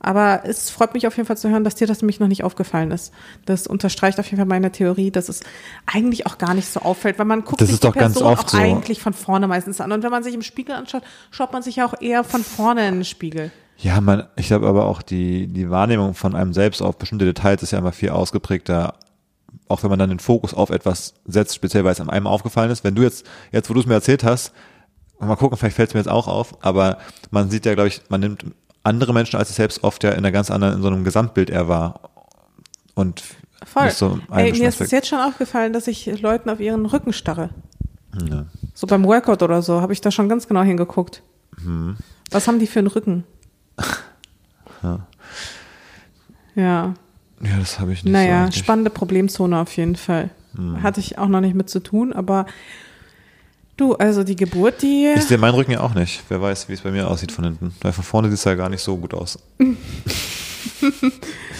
Aber 0.00 0.42
es 0.44 0.70
freut 0.70 0.94
mich 0.94 1.06
auf 1.06 1.16
jeden 1.16 1.26
Fall 1.26 1.36
zu 1.36 1.50
hören, 1.50 1.62
dass 1.62 1.74
dir 1.74 1.86
das 1.86 2.00
nämlich 2.00 2.20
noch 2.20 2.28
nicht 2.28 2.42
aufgefallen 2.42 2.90
ist. 2.90 3.12
Das 3.44 3.66
unterstreicht 3.66 4.18
auf 4.18 4.26
jeden 4.26 4.38
Fall 4.38 4.46
meine 4.46 4.72
Theorie, 4.72 5.10
dass 5.10 5.28
es 5.28 5.40
eigentlich 5.86 6.26
auch 6.26 6.38
gar 6.38 6.54
nicht 6.54 6.68
so 6.68 6.80
auffällt, 6.80 7.18
weil 7.18 7.26
man 7.26 7.44
guckt 7.44 7.60
Das 7.60 7.68
sich 7.68 7.74
ist 7.74 7.84
die 7.84 7.88
doch 7.88 7.94
ganz 7.94 8.14
Person 8.14 8.32
oft 8.32 8.46
auch 8.46 8.48
so. 8.50 8.58
eigentlich 8.58 9.00
von 9.02 9.12
vorne 9.12 9.46
meistens 9.46 9.80
an. 9.80 9.92
Und 9.92 10.02
wenn 10.02 10.10
man 10.10 10.22
sich 10.22 10.34
im 10.34 10.42
Spiegel 10.42 10.74
anschaut, 10.74 11.02
schaut 11.30 11.52
man 11.52 11.62
sich 11.62 11.76
ja 11.76 11.86
auch 11.86 12.00
eher 12.00 12.24
von 12.24 12.42
vorne 12.42 12.88
in 12.88 12.96
den 12.96 13.04
Spiegel. 13.04 13.52
Ja, 13.76 14.00
man, 14.00 14.26
ich 14.36 14.46
glaube 14.48 14.68
aber 14.68 14.86
auch 14.86 15.02
die, 15.02 15.46
die 15.46 15.70
Wahrnehmung 15.70 16.14
von 16.14 16.34
einem 16.34 16.52
selbst 16.52 16.82
auf 16.82 16.96
bestimmte 16.96 17.26
Details 17.26 17.62
ist 17.62 17.70
ja 17.70 17.78
immer 17.78 17.92
viel 17.92 18.10
ausgeprägter, 18.10 18.94
auch 19.68 19.82
wenn 19.82 19.90
man 19.90 19.98
dann 19.98 20.10
den 20.10 20.18
Fokus 20.18 20.54
auf 20.54 20.70
etwas 20.70 21.14
setzt, 21.26 21.54
speziell 21.54 21.84
weil 21.84 21.92
es 21.92 22.00
einem 22.00 22.26
aufgefallen 22.26 22.70
ist. 22.70 22.84
Wenn 22.84 22.94
du 22.94 23.02
jetzt, 23.02 23.26
jetzt 23.52 23.68
wo 23.68 23.74
du 23.74 23.80
es 23.80 23.86
mir 23.86 23.94
erzählt 23.94 24.24
hast, 24.24 24.52
mal 25.18 25.36
gucken, 25.36 25.58
vielleicht 25.58 25.76
fällt 25.76 25.90
es 25.90 25.94
mir 25.94 26.00
jetzt 26.00 26.10
auch 26.10 26.28
auf, 26.28 26.64
aber 26.64 26.98
man 27.30 27.50
sieht 27.50 27.66
ja, 27.66 27.74
glaube 27.74 27.88
ich, 27.88 28.02
man 28.08 28.20
nimmt 28.20 28.44
andere 28.82 29.12
Menschen 29.12 29.36
als 29.36 29.48
sich 29.48 29.56
selbst 29.56 29.84
oft 29.84 30.02
ja 30.04 30.10
in 30.10 30.18
einer 30.18 30.32
ganz 30.32 30.50
anderen, 30.50 30.74
in 30.74 30.82
so 30.82 30.88
einem 30.88 31.04
Gesamtbild 31.04 31.50
er 31.50 31.68
war. 31.68 32.10
Und 32.94 33.22
Voll. 33.64 33.90
so 33.90 34.18
Ey, 34.32 34.52
mir 34.52 34.68
ist 34.68 34.80
es 34.80 34.90
jetzt 34.90 35.08
schon 35.08 35.20
aufgefallen, 35.20 35.72
dass 35.72 35.86
ich 35.86 36.20
Leuten 36.20 36.50
auf 36.50 36.60
ihren 36.60 36.86
Rücken 36.86 37.12
starre. 37.12 37.50
Ja. 38.28 38.46
So 38.74 38.86
beim 38.86 39.04
Workout 39.04 39.42
oder 39.42 39.62
so 39.62 39.80
habe 39.80 39.92
ich 39.92 40.00
da 40.00 40.10
schon 40.10 40.28
ganz 40.28 40.48
genau 40.48 40.62
hingeguckt. 40.62 41.22
Mhm. 41.62 41.96
Was 42.30 42.48
haben 42.48 42.58
die 42.58 42.66
für 42.66 42.80
einen 42.80 42.88
Rücken? 42.88 43.24
Ja. 44.82 45.06
Ja, 46.54 46.94
ja, 47.42 47.58
das 47.58 47.80
habe 47.80 47.92
ich 47.92 48.04
nicht 48.04 48.12
naja, 48.12 48.46
so 48.46 48.52
spannende 48.52 48.90
Problemzone 48.90 49.58
auf 49.58 49.76
jeden 49.76 49.96
Fall. 49.96 50.30
Mhm. 50.52 50.82
Hatte 50.82 51.00
ich 51.00 51.18
auch 51.18 51.28
noch 51.28 51.40
nicht 51.40 51.54
mit 51.54 51.70
zu 51.70 51.80
tun, 51.80 52.12
aber 52.12 52.46
du, 53.80 53.94
also 53.94 54.22
die 54.22 54.36
Geburt, 54.36 54.82
die. 54.82 55.12
Ich 55.16 55.24
sehe 55.24 55.38
meinen 55.38 55.54
Rücken 55.54 55.72
ja 55.72 55.80
auch 55.80 55.94
nicht. 55.94 56.22
Wer 56.28 56.40
weiß, 56.42 56.68
wie 56.68 56.74
es 56.74 56.82
bei 56.82 56.90
mir 56.90 57.08
aussieht 57.08 57.32
von 57.32 57.44
hinten. 57.44 57.74
Weil 57.80 57.92
von 57.92 58.04
vorne 58.04 58.28
sieht 58.28 58.38
es 58.38 58.44
ja 58.44 58.54
gar 58.54 58.68
nicht 58.68 58.82
so 58.82 58.96
gut 58.96 59.14
aus. 59.14 59.38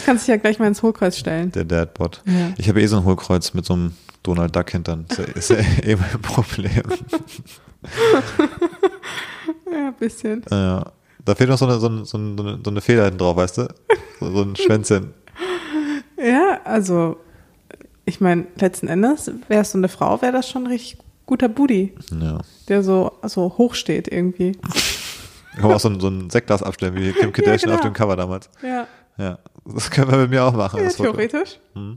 kannst 0.05 0.27
dich 0.27 0.29
ja 0.29 0.37
gleich 0.37 0.59
mal 0.59 0.67
ins 0.67 0.83
Hohlkreuz 0.83 1.17
stellen. 1.17 1.53
Der 1.53 1.65
Dadbot. 1.65 2.23
Ja. 2.27 2.53
Ich 2.59 2.69
habe 2.69 2.83
eh 2.83 2.87
so 2.87 2.99
ein 2.99 3.05
Hohlkreuz 3.05 3.55
mit 3.55 3.65
so 3.65 3.75
einem 3.75 3.95
Donald 4.23 4.55
Duck 4.55 4.71
hintern. 4.71 5.07
Das 5.09 5.19
ist 5.19 5.51
ja, 5.51 5.57
eh 5.83 5.97
mein 5.97 6.23
Problem. 6.23 6.83
Ja, 9.73 9.87
ein 9.89 9.95
bisschen. 9.95 10.45
Ja. 10.51 10.93
Da 11.25 11.35
fehlt 11.37 11.49
noch 11.49 11.57
so 11.57 11.65
eine, 11.65 11.79
so 11.79 11.87
eine, 11.87 12.05
so 12.05 12.19
eine, 12.19 12.59
so 12.65 12.71
eine 12.71 12.81
Feder 12.81 13.05
hinten 13.05 13.19
drauf, 13.19 13.37
weißt 13.37 13.59
du? 13.59 13.69
So, 14.19 14.33
so 14.33 14.43
ein 14.43 14.57
Schwänzchen. 14.57 15.15
Ja, 16.19 16.61
also, 16.65 17.19
ich 18.05 18.21
meine, 18.21 18.47
letzten 18.57 18.89
Endes, 18.89 19.31
wärst 19.47 19.75
du 19.75 19.79
eine 19.79 19.89
Frau, 19.89 20.21
wäre 20.23 20.33
das 20.33 20.49
schon 20.49 20.67
richtig 20.67 20.99
guter 21.31 21.49
Booty, 21.49 21.95
Ja. 22.21 22.39
der 22.69 22.83
so, 22.83 23.13
so 23.23 23.55
hoch 23.57 23.75
steht 23.75 24.09
irgendwie. 24.09 24.53
Kann 25.55 25.63
man 25.69 25.75
auch 25.75 25.81
so 25.81 25.89
ein, 25.89 26.01
so 26.01 26.09
ein 26.09 26.29
Sektglas 26.29 26.61
abstellen, 26.61 26.97
wie 26.97 27.13
Kim 27.13 27.33
Kardashian 27.37 27.71
genau. 27.71 27.75
auf 27.77 27.81
dem 27.83 27.93
Cover 27.93 28.17
damals. 28.17 28.51
Ja, 28.63 28.87
Ja. 29.17 29.39
Das 29.65 29.91
können 29.91 30.11
wir 30.11 30.19
mit 30.19 30.31
mir 30.31 30.43
auch 30.45 30.55
machen. 30.55 30.83
ja 30.83 30.89
theoretisch. 30.89 31.61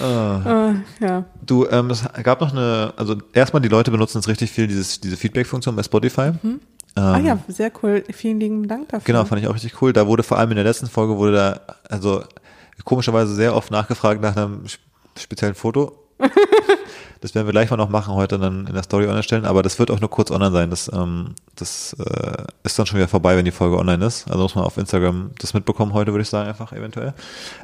Ah. 0.00 0.74
Äh, 1.00 1.04
ja. 1.04 1.24
Du, 1.44 1.66
ähm, 1.66 1.90
es 1.90 2.04
gab 2.22 2.40
noch 2.40 2.52
eine, 2.52 2.92
also 2.96 3.16
erstmal 3.32 3.60
die 3.60 3.68
Leute 3.68 3.90
benutzen 3.90 4.18
jetzt 4.18 4.28
richtig 4.28 4.52
viel 4.52 4.68
dieses, 4.68 5.00
diese 5.00 5.16
Feedback-Funktion 5.16 5.74
bei 5.74 5.82
Spotify. 5.82 6.30
Ähm, 6.44 6.60
ah 6.94 7.18
ja, 7.18 7.38
sehr 7.48 7.72
cool. 7.82 8.04
Vielen 8.12 8.38
lieben 8.38 8.68
Dank 8.68 8.90
dafür. 8.90 9.04
Genau, 9.06 9.24
fand 9.24 9.42
ich 9.42 9.48
auch 9.48 9.54
richtig 9.54 9.82
cool. 9.82 9.92
Da 9.92 10.06
wurde 10.06 10.22
vor 10.22 10.38
allem 10.38 10.50
in 10.50 10.56
der 10.56 10.64
letzten 10.64 10.86
Folge 10.86 11.16
wurde 11.16 11.32
da, 11.32 11.60
also 11.88 12.22
komischerweise 12.84 13.34
sehr 13.34 13.56
oft 13.56 13.72
nachgefragt 13.72 14.20
nach 14.22 14.36
einem 14.36 14.62
speziellen 15.22 15.54
Foto. 15.54 16.04
das 17.20 17.34
werden 17.34 17.46
wir 17.46 17.52
gleich 17.52 17.70
mal 17.70 17.76
noch 17.76 17.88
machen, 17.88 18.14
heute 18.14 18.38
dann 18.38 18.66
in 18.66 18.74
der 18.74 18.82
Story 18.82 19.04
online 19.04 19.22
stellen, 19.22 19.44
aber 19.44 19.62
das 19.62 19.78
wird 19.78 19.90
auch 19.90 20.00
nur 20.00 20.10
kurz 20.10 20.30
online 20.30 20.52
sein. 20.52 20.70
Das, 20.70 20.90
ähm, 20.92 21.34
das 21.54 21.94
äh, 21.94 22.44
ist 22.64 22.78
dann 22.78 22.86
schon 22.86 22.98
wieder 22.98 23.08
vorbei, 23.08 23.36
wenn 23.36 23.44
die 23.44 23.50
Folge 23.50 23.78
online 23.78 24.04
ist. 24.04 24.28
Also 24.28 24.42
muss 24.42 24.54
man 24.54 24.64
auf 24.64 24.76
Instagram 24.76 25.30
das 25.38 25.54
mitbekommen 25.54 25.92
heute, 25.92 26.12
würde 26.12 26.22
ich 26.22 26.28
sagen, 26.28 26.48
einfach 26.48 26.72
eventuell. 26.72 27.14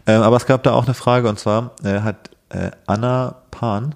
Ähm, 0.07 0.23
aber 0.23 0.37
es 0.37 0.47
gab 0.47 0.63
da 0.63 0.73
auch 0.73 0.85
eine 0.85 0.95
Frage 0.95 1.29
und 1.29 1.39
zwar 1.39 1.73
äh, 1.83 2.01
hat 2.01 2.31
äh, 2.51 2.71
Anna 2.87 3.37
Pan 3.51 3.95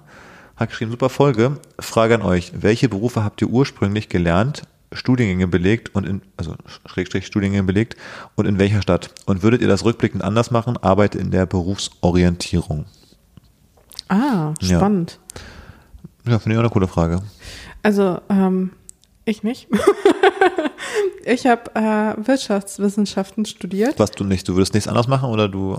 hat 0.59 0.69
geschrieben, 0.69 0.91
super 0.91 1.09
Folge. 1.09 1.57
Frage 1.79 2.15
an 2.15 2.21
euch. 2.21 2.51
Welche 2.53 2.89
Berufe 2.89 3.23
habt 3.23 3.41
ihr 3.41 3.47
ursprünglich 3.47 4.09
gelernt, 4.09 4.63
Studiengänge 4.91 5.47
belegt 5.47 5.95
und 5.95 6.05
in, 6.05 6.21
also 6.35 6.55
Schrägstrich 6.85 7.25
Studiengänge 7.25 7.63
belegt 7.63 7.95
und 8.35 8.45
in 8.45 8.59
welcher 8.59 8.81
Stadt? 8.81 9.11
Und 9.25 9.41
würdet 9.41 9.61
ihr 9.61 9.69
das 9.69 9.85
rückblickend 9.85 10.21
anders 10.21 10.51
machen? 10.51 10.75
Arbeit 10.75 11.15
in 11.15 11.31
der 11.31 11.45
Berufsorientierung. 11.45 12.85
Ah, 14.09 14.53
Ja. 14.61 14.77
spannend. 14.77 15.19
Ja, 16.27 16.37
finde 16.39 16.55
ich 16.55 16.57
auch 16.59 16.63
eine 16.63 16.69
coole 16.69 16.87
Frage. 16.87 17.21
Also, 17.83 18.19
ähm, 18.29 18.71
ich 19.25 19.43
nicht. 19.43 19.67
ich 21.25 21.45
habe 21.47 21.71
äh, 21.75 22.27
Wirtschaftswissenschaften 22.27 23.45
studiert. 23.45 23.97
Was 23.99 24.11
du 24.11 24.23
nicht, 24.23 24.47
du 24.47 24.55
würdest 24.55 24.73
nichts 24.73 24.87
anders 24.87 25.07
machen 25.07 25.29
oder 25.29 25.47
du? 25.47 25.77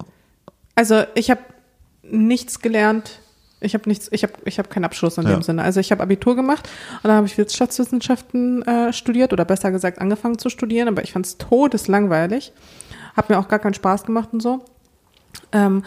Also, 0.75 1.05
ich 1.15 1.31
habe 1.31 1.41
nichts 2.03 2.61
gelernt. 2.61 3.21
Ich 3.63 3.75
habe 3.75 3.87
nichts, 3.89 4.09
ich 4.11 4.23
habe 4.23 4.33
ich 4.47 4.59
hab 4.59 4.71
keinen 4.71 4.87
Abschluss 4.87 5.19
in 5.19 5.25
Ja. 5.25 5.33
dem 5.33 5.43
Sinne. 5.43 5.63
Also 5.63 5.81
ich 5.81 5.93
habe 5.93 6.03
Abitur 6.03 6.35
gemacht 6.35 6.67
und 7.03 7.09
dann 7.09 7.17
habe 7.17 7.27
ich 7.27 7.37
Wirtschaftswissenschaften 7.37 8.63
äh, 8.63 8.91
studiert 8.95 9.35
oder 9.35 9.45
besser 9.45 9.71
gesagt 9.71 9.99
angefangen 10.01 10.39
zu 10.39 10.49
studieren, 10.49 10.89
aber 10.89 11.05
ich 11.05 11.13
fand 11.13 11.27
es 11.27 11.37
todeslangweilig. 11.37 12.53
Hat 13.15 13.29
mir 13.29 13.39
auch 13.39 13.49
gar 13.49 13.59
keinen 13.59 13.75
Spaß 13.75 14.05
gemacht 14.05 14.31
und 14.33 14.41
so. 14.41 14.65
Ähm, 15.53 15.83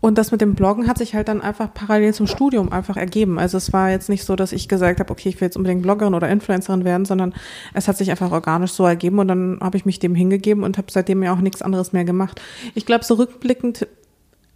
und 0.00 0.16
das 0.16 0.30
mit 0.30 0.40
dem 0.40 0.54
Bloggen 0.54 0.86
hat 0.86 0.98
sich 0.98 1.14
halt 1.14 1.28
dann 1.28 1.40
einfach 1.40 1.72
parallel 1.72 2.14
zum 2.14 2.26
Studium 2.26 2.72
einfach 2.72 2.96
ergeben. 2.96 3.38
Also 3.38 3.56
es 3.56 3.72
war 3.72 3.90
jetzt 3.90 4.08
nicht 4.08 4.24
so, 4.24 4.36
dass 4.36 4.52
ich 4.52 4.68
gesagt 4.68 5.00
habe, 5.00 5.10
okay, 5.10 5.28
ich 5.28 5.40
will 5.40 5.46
jetzt 5.46 5.56
unbedingt 5.56 5.82
Bloggerin 5.82 6.14
oder 6.14 6.28
Influencerin 6.28 6.84
werden, 6.84 7.04
sondern 7.04 7.34
es 7.74 7.88
hat 7.88 7.96
sich 7.96 8.10
einfach 8.10 8.30
organisch 8.30 8.72
so 8.72 8.86
ergeben 8.86 9.18
und 9.18 9.28
dann 9.28 9.58
habe 9.60 9.76
ich 9.76 9.84
mich 9.84 9.98
dem 9.98 10.14
hingegeben 10.14 10.62
und 10.62 10.78
habe 10.78 10.88
seitdem 10.90 11.22
ja 11.22 11.32
auch 11.32 11.40
nichts 11.40 11.62
anderes 11.62 11.92
mehr 11.92 12.04
gemacht. 12.04 12.40
Ich 12.74 12.86
glaube, 12.86 13.04
so 13.04 13.14
rückblickend, 13.14 13.88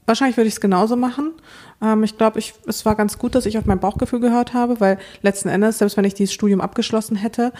wahrscheinlich 0.06 0.36
würde 0.36 0.48
ich 0.48 0.54
es 0.54 0.60
genauso 0.60 0.96
machen. 0.96 1.32
Ähm, 1.82 2.04
ich 2.04 2.16
glaube, 2.16 2.38
ich, 2.38 2.54
es 2.66 2.84
war 2.84 2.94
ganz 2.94 3.18
gut, 3.18 3.34
dass 3.34 3.46
ich 3.46 3.58
auf 3.58 3.66
mein 3.66 3.80
Bauchgefühl 3.80 4.20
gehört 4.20 4.54
habe, 4.54 4.80
weil 4.80 4.98
letzten 5.22 5.48
Endes, 5.48 5.78
selbst 5.78 5.96
wenn 5.96 6.04
ich 6.04 6.14
dieses 6.14 6.32
Studium 6.32 6.60
abgeschlossen 6.60 7.16
hätte, 7.16 7.52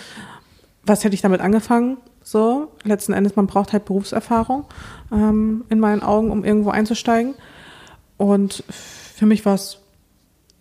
was 0.84 1.04
hätte 1.04 1.14
ich 1.14 1.22
damit 1.22 1.40
angefangen? 1.40 1.96
So, 2.22 2.68
letzten 2.84 3.12
Endes, 3.12 3.36
man 3.36 3.46
braucht 3.46 3.72
halt 3.72 3.84
Berufserfahrung 3.84 4.64
ähm, 5.10 5.64
in 5.68 5.80
meinen 5.80 6.02
Augen, 6.02 6.30
um 6.30 6.44
irgendwo 6.44 6.70
einzusteigen. 6.70 7.34
Und 8.16 8.64
für 8.68 9.26
mich 9.26 9.44
war 9.44 9.54
es 9.54 9.78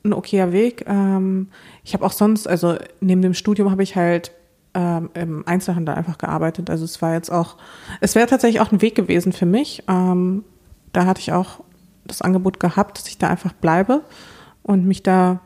ein 0.03 0.13
okayer 0.13 0.51
Weg. 0.51 0.85
Ähm, 0.87 1.49
ich 1.83 1.93
habe 1.93 2.05
auch 2.05 2.11
sonst, 2.11 2.47
also 2.47 2.77
neben 2.99 3.21
dem 3.21 3.33
Studium 3.33 3.69
habe 3.69 3.83
ich 3.83 3.95
halt 3.95 4.31
ähm, 4.73 5.09
im 5.13 5.47
Einzelhandel 5.47 5.95
einfach 5.95 6.17
gearbeitet. 6.17 6.69
Also 6.69 6.85
es 6.85 7.01
war 7.01 7.13
jetzt 7.13 7.31
auch, 7.31 7.57
es 7.99 8.15
wäre 8.15 8.27
tatsächlich 8.27 8.61
auch 8.61 8.71
ein 8.71 8.81
Weg 8.81 8.95
gewesen 8.95 9.33
für 9.33 9.45
mich. 9.45 9.83
Ähm, 9.87 10.43
da 10.93 11.05
hatte 11.05 11.21
ich 11.21 11.31
auch 11.31 11.59
das 12.05 12.21
Angebot 12.21 12.59
gehabt, 12.59 12.97
dass 12.97 13.07
ich 13.07 13.17
da 13.17 13.29
einfach 13.29 13.53
bleibe 13.53 14.01
und 14.63 14.85
mich 14.85 15.03
da 15.03 15.39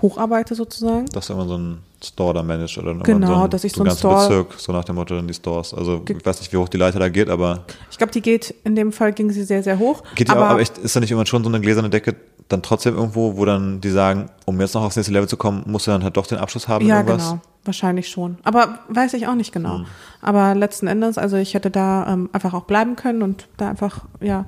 hocharbeite 0.00 0.54
sozusagen. 0.54 1.06
Dass 1.06 1.26
du 1.26 1.34
immer 1.34 1.46
so 1.46 1.54
einen 1.54 1.82
Store 2.04 2.32
da 2.34 2.42
managst 2.42 2.78
oder 2.78 2.94
Genau, 2.94 3.26
so 3.26 3.34
einen, 3.34 3.50
dass 3.50 3.64
ich 3.64 3.72
so 3.72 3.82
einen 3.82 3.96
Store- 3.96 4.28
Bezirk, 4.28 4.54
so 4.60 4.72
nach 4.72 4.84
dem 4.84 4.94
Motto 4.94 5.16
dann 5.16 5.26
die 5.26 5.34
Stores. 5.34 5.74
Also 5.74 6.02
ich 6.08 6.24
weiß 6.24 6.40
nicht, 6.40 6.52
wie 6.52 6.56
hoch 6.56 6.68
die 6.68 6.76
Leiter 6.76 6.98
da 7.00 7.08
geht, 7.08 7.28
aber 7.28 7.64
Ich 7.90 7.98
glaube, 7.98 8.12
die 8.12 8.22
geht, 8.22 8.54
in 8.64 8.76
dem 8.76 8.92
Fall 8.92 9.12
ging 9.12 9.30
sie 9.30 9.42
sehr, 9.42 9.62
sehr 9.62 9.78
hoch. 9.78 10.02
geht 10.14 10.28
ja 10.28 10.36
aber 10.36 10.60
echt, 10.60 10.78
ist 10.78 10.94
da 10.94 11.00
nicht 11.00 11.10
immer 11.10 11.26
schon 11.26 11.42
so 11.42 11.48
eine 11.50 11.60
gläserne 11.60 11.90
Decke 11.90 12.14
dann 12.48 12.62
trotzdem 12.62 12.94
irgendwo, 12.96 13.36
wo 13.36 13.44
dann 13.44 13.80
die 13.80 13.90
sagen, 13.90 14.30
um 14.46 14.58
jetzt 14.60 14.74
noch 14.74 14.82
aufs 14.82 14.96
nächste 14.96 15.12
Level 15.12 15.28
zu 15.28 15.36
kommen, 15.36 15.64
musst 15.66 15.86
du 15.86 15.90
dann 15.90 16.02
halt 16.02 16.16
doch 16.16 16.26
den 16.26 16.38
Abschluss 16.38 16.66
haben 16.68 16.86
Ja, 16.86 16.98
irgendwas? 16.98 17.30
genau. 17.30 17.40
Wahrscheinlich 17.64 18.08
schon. 18.08 18.38
Aber 18.44 18.78
weiß 18.88 19.12
ich 19.14 19.26
auch 19.26 19.34
nicht 19.34 19.54
Hm. 19.54 19.62
genau. 19.64 19.80
Aber 20.22 20.54
letzten 20.54 20.86
Endes, 20.86 21.18
also 21.18 21.36
ich 21.36 21.52
hätte 21.54 21.70
da 21.70 22.06
ähm, 22.10 22.30
einfach 22.32 22.54
auch 22.54 22.62
bleiben 22.64 22.96
können 22.96 23.22
und 23.22 23.48
da 23.58 23.68
einfach, 23.68 24.04
ja, 24.20 24.46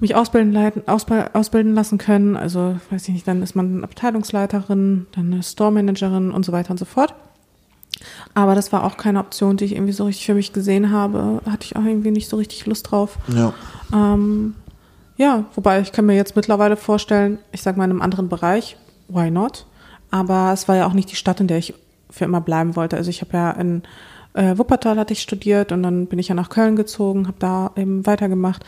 mich 0.00 0.14
ausbilden, 0.14 0.52
leiten, 0.52 0.82
ausbilden 0.86 1.74
lassen 1.74 1.98
können. 1.98 2.36
Also, 2.36 2.76
weiß 2.90 3.08
ich 3.08 3.14
nicht, 3.14 3.28
dann 3.28 3.42
ist 3.42 3.54
man 3.54 3.84
Abteilungsleiterin, 3.84 5.06
dann 5.12 5.32
eine 5.32 5.42
Store-Managerin 5.42 6.30
und 6.30 6.44
so 6.44 6.52
weiter 6.52 6.70
und 6.70 6.78
so 6.78 6.84
fort. 6.84 7.14
Aber 8.34 8.54
das 8.54 8.72
war 8.72 8.84
auch 8.84 8.96
keine 8.96 9.18
Option, 9.18 9.56
die 9.56 9.66
ich 9.66 9.74
irgendwie 9.74 9.92
so 9.92 10.04
richtig 10.04 10.26
für 10.26 10.34
mich 10.34 10.52
gesehen 10.52 10.90
habe. 10.90 11.42
Hatte 11.44 11.66
ich 11.66 11.76
auch 11.76 11.84
irgendwie 11.84 12.10
nicht 12.10 12.28
so 12.28 12.36
richtig 12.36 12.64
Lust 12.66 12.90
drauf. 12.90 13.18
Ja. 13.28 13.52
Ähm, 13.92 14.54
ja, 15.16 15.44
wobei 15.54 15.80
ich 15.80 15.92
kann 15.92 16.06
mir 16.06 16.16
jetzt 16.16 16.34
mittlerweile 16.36 16.76
vorstellen, 16.76 17.38
ich 17.52 17.60
sag 17.60 17.76
mal 17.76 17.84
in 17.84 17.90
einem 17.90 18.02
anderen 18.02 18.28
Bereich, 18.28 18.76
why 19.08 19.30
not? 19.30 19.66
Aber 20.10 20.50
es 20.52 20.66
war 20.66 20.76
ja 20.76 20.86
auch 20.86 20.94
nicht 20.94 21.10
die 21.10 21.16
Stadt, 21.16 21.40
in 21.40 21.46
der 21.46 21.58
ich 21.58 21.74
für 22.08 22.24
immer 22.24 22.40
bleiben 22.40 22.74
wollte. 22.74 22.96
Also 22.96 23.10
ich 23.10 23.20
habe 23.20 23.36
ja 23.36 23.50
in 23.50 23.82
äh, 24.32 24.56
Wuppertal 24.56 24.98
hatte 24.98 25.12
ich 25.12 25.20
studiert 25.20 25.72
und 25.72 25.82
dann 25.82 26.06
bin 26.06 26.18
ich 26.18 26.28
ja 26.28 26.34
nach 26.34 26.48
Köln 26.48 26.76
gezogen, 26.76 27.26
habe 27.26 27.36
da 27.38 27.72
eben 27.76 28.06
weitergemacht. 28.06 28.64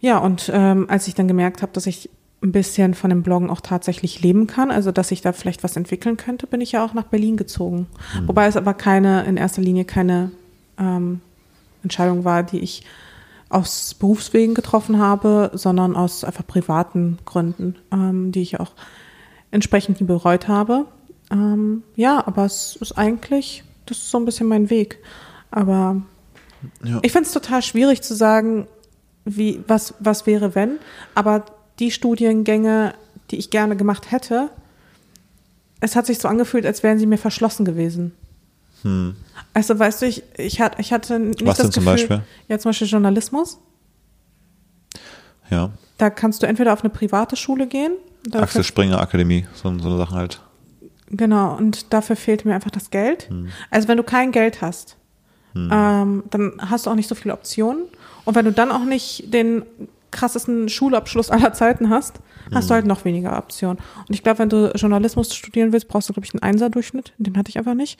Ja, 0.00 0.18
und 0.18 0.50
ähm, 0.52 0.86
als 0.88 1.08
ich 1.08 1.14
dann 1.14 1.28
gemerkt 1.28 1.62
habe, 1.62 1.72
dass 1.72 1.86
ich 1.86 2.10
ein 2.42 2.52
bisschen 2.52 2.94
von 2.94 3.10
dem 3.10 3.22
Bloggen 3.22 3.50
auch 3.50 3.60
tatsächlich 3.60 4.22
leben 4.22 4.46
kann, 4.46 4.70
also 4.70 4.92
dass 4.92 5.10
ich 5.10 5.20
da 5.20 5.32
vielleicht 5.32 5.62
was 5.62 5.76
entwickeln 5.76 6.16
könnte, 6.16 6.46
bin 6.46 6.62
ich 6.62 6.72
ja 6.72 6.84
auch 6.84 6.94
nach 6.94 7.04
Berlin 7.04 7.36
gezogen. 7.36 7.86
Wobei 8.24 8.46
es 8.46 8.56
aber 8.56 8.72
keine, 8.72 9.24
in 9.24 9.36
erster 9.36 9.60
Linie 9.60 9.84
keine 9.84 10.30
ähm, 10.78 11.20
Entscheidung 11.82 12.24
war, 12.24 12.42
die 12.42 12.60
ich 12.60 12.82
aus 13.50 13.94
Berufswegen 13.94 14.54
getroffen 14.54 14.98
habe, 14.98 15.50
sondern 15.52 15.96
aus 15.96 16.24
einfach 16.24 16.46
privaten 16.46 17.18
Gründen, 17.26 17.76
ähm, 17.92 18.32
die 18.32 18.40
ich 18.40 18.58
auch 18.58 18.72
entsprechend 19.50 20.00
nie 20.00 20.06
bereut 20.06 20.48
habe. 20.48 20.86
Ähm, 21.30 21.82
ja, 21.94 22.26
aber 22.26 22.46
es 22.46 22.76
ist 22.76 22.96
eigentlich 22.96 23.64
das 23.90 23.98
ist 23.98 24.10
so 24.10 24.18
ein 24.18 24.24
bisschen 24.24 24.46
mein 24.46 24.70
Weg. 24.70 24.98
Aber 25.50 26.00
ja. 26.84 27.00
ich 27.02 27.12
finde 27.12 27.26
es 27.26 27.32
total 27.32 27.62
schwierig 27.62 28.02
zu 28.02 28.14
sagen, 28.14 28.66
wie, 29.24 29.62
was, 29.66 29.94
was 29.98 30.26
wäre, 30.26 30.54
wenn. 30.54 30.78
Aber 31.14 31.44
die 31.78 31.90
Studiengänge, 31.90 32.94
die 33.30 33.36
ich 33.36 33.50
gerne 33.50 33.76
gemacht 33.76 34.10
hätte, 34.10 34.50
es 35.80 35.96
hat 35.96 36.06
sich 36.06 36.18
so 36.18 36.28
angefühlt, 36.28 36.66
als 36.66 36.82
wären 36.82 36.98
sie 36.98 37.06
mir 37.06 37.18
verschlossen 37.18 37.64
gewesen. 37.64 38.12
Hm. 38.82 39.16
Also 39.54 39.78
weißt 39.78 40.02
du, 40.02 40.06
ich, 40.06 40.22
ich, 40.36 40.60
hatte, 40.60 40.80
ich 40.80 40.92
hatte 40.92 41.18
nicht 41.18 41.44
Was 41.44 41.58
das 41.58 41.66
denn 41.66 41.72
zum 41.72 41.84
Gefühl, 41.84 41.96
Beispiel? 41.96 42.22
Ja, 42.48 42.58
zum 42.58 42.70
Beispiel 42.70 42.86
Journalismus. 42.86 43.58
Ja. 45.50 45.70
Da 45.98 46.10
kannst 46.10 46.42
du 46.42 46.46
entweder 46.46 46.72
auf 46.72 46.82
eine 46.82 46.90
private 46.90 47.36
Schule 47.36 47.66
gehen. 47.66 47.92
Axel 48.32 48.64
Springer 48.64 49.00
Akademie, 49.00 49.46
so, 49.54 49.76
so 49.78 49.88
eine 49.88 49.98
Sachen 49.98 50.16
halt. 50.16 50.40
Genau, 51.08 51.56
und 51.56 51.92
dafür 51.92 52.16
fehlt 52.16 52.44
mir 52.44 52.54
einfach 52.54 52.70
das 52.70 52.90
Geld. 52.90 53.28
Hm. 53.28 53.48
Also 53.70 53.88
wenn 53.88 53.96
du 53.96 54.02
kein 54.02 54.32
Geld 54.32 54.62
hast, 54.62 54.96
hm. 55.54 55.70
ähm, 55.72 56.22
dann 56.30 56.52
hast 56.58 56.86
du 56.86 56.90
auch 56.90 56.94
nicht 56.94 57.08
so 57.08 57.14
viele 57.14 57.34
Optionen. 57.34 57.84
Und 58.24 58.34
wenn 58.34 58.44
du 58.44 58.52
dann 58.52 58.70
auch 58.70 58.84
nicht 58.84 59.32
den 59.32 59.64
krassesten 60.10 60.68
Schulabschluss 60.68 61.30
aller 61.30 61.52
Zeiten 61.52 61.90
hast, 61.90 62.20
hast 62.52 62.64
mhm. 62.64 62.68
du 62.68 62.74
halt 62.74 62.86
noch 62.86 63.04
weniger 63.04 63.36
Optionen. 63.38 63.78
Und 64.08 64.14
ich 64.14 64.22
glaube, 64.22 64.40
wenn 64.40 64.48
du 64.48 64.72
Journalismus 64.74 65.34
studieren 65.34 65.72
willst, 65.72 65.88
brauchst 65.88 66.08
du, 66.08 66.12
glaube 66.12 66.26
ich, 66.26 66.34
einen 66.34 66.42
Einser-Durchschnitt. 66.42 67.12
Den 67.18 67.36
hatte 67.36 67.50
ich 67.50 67.58
einfach 67.58 67.74
nicht. 67.74 67.98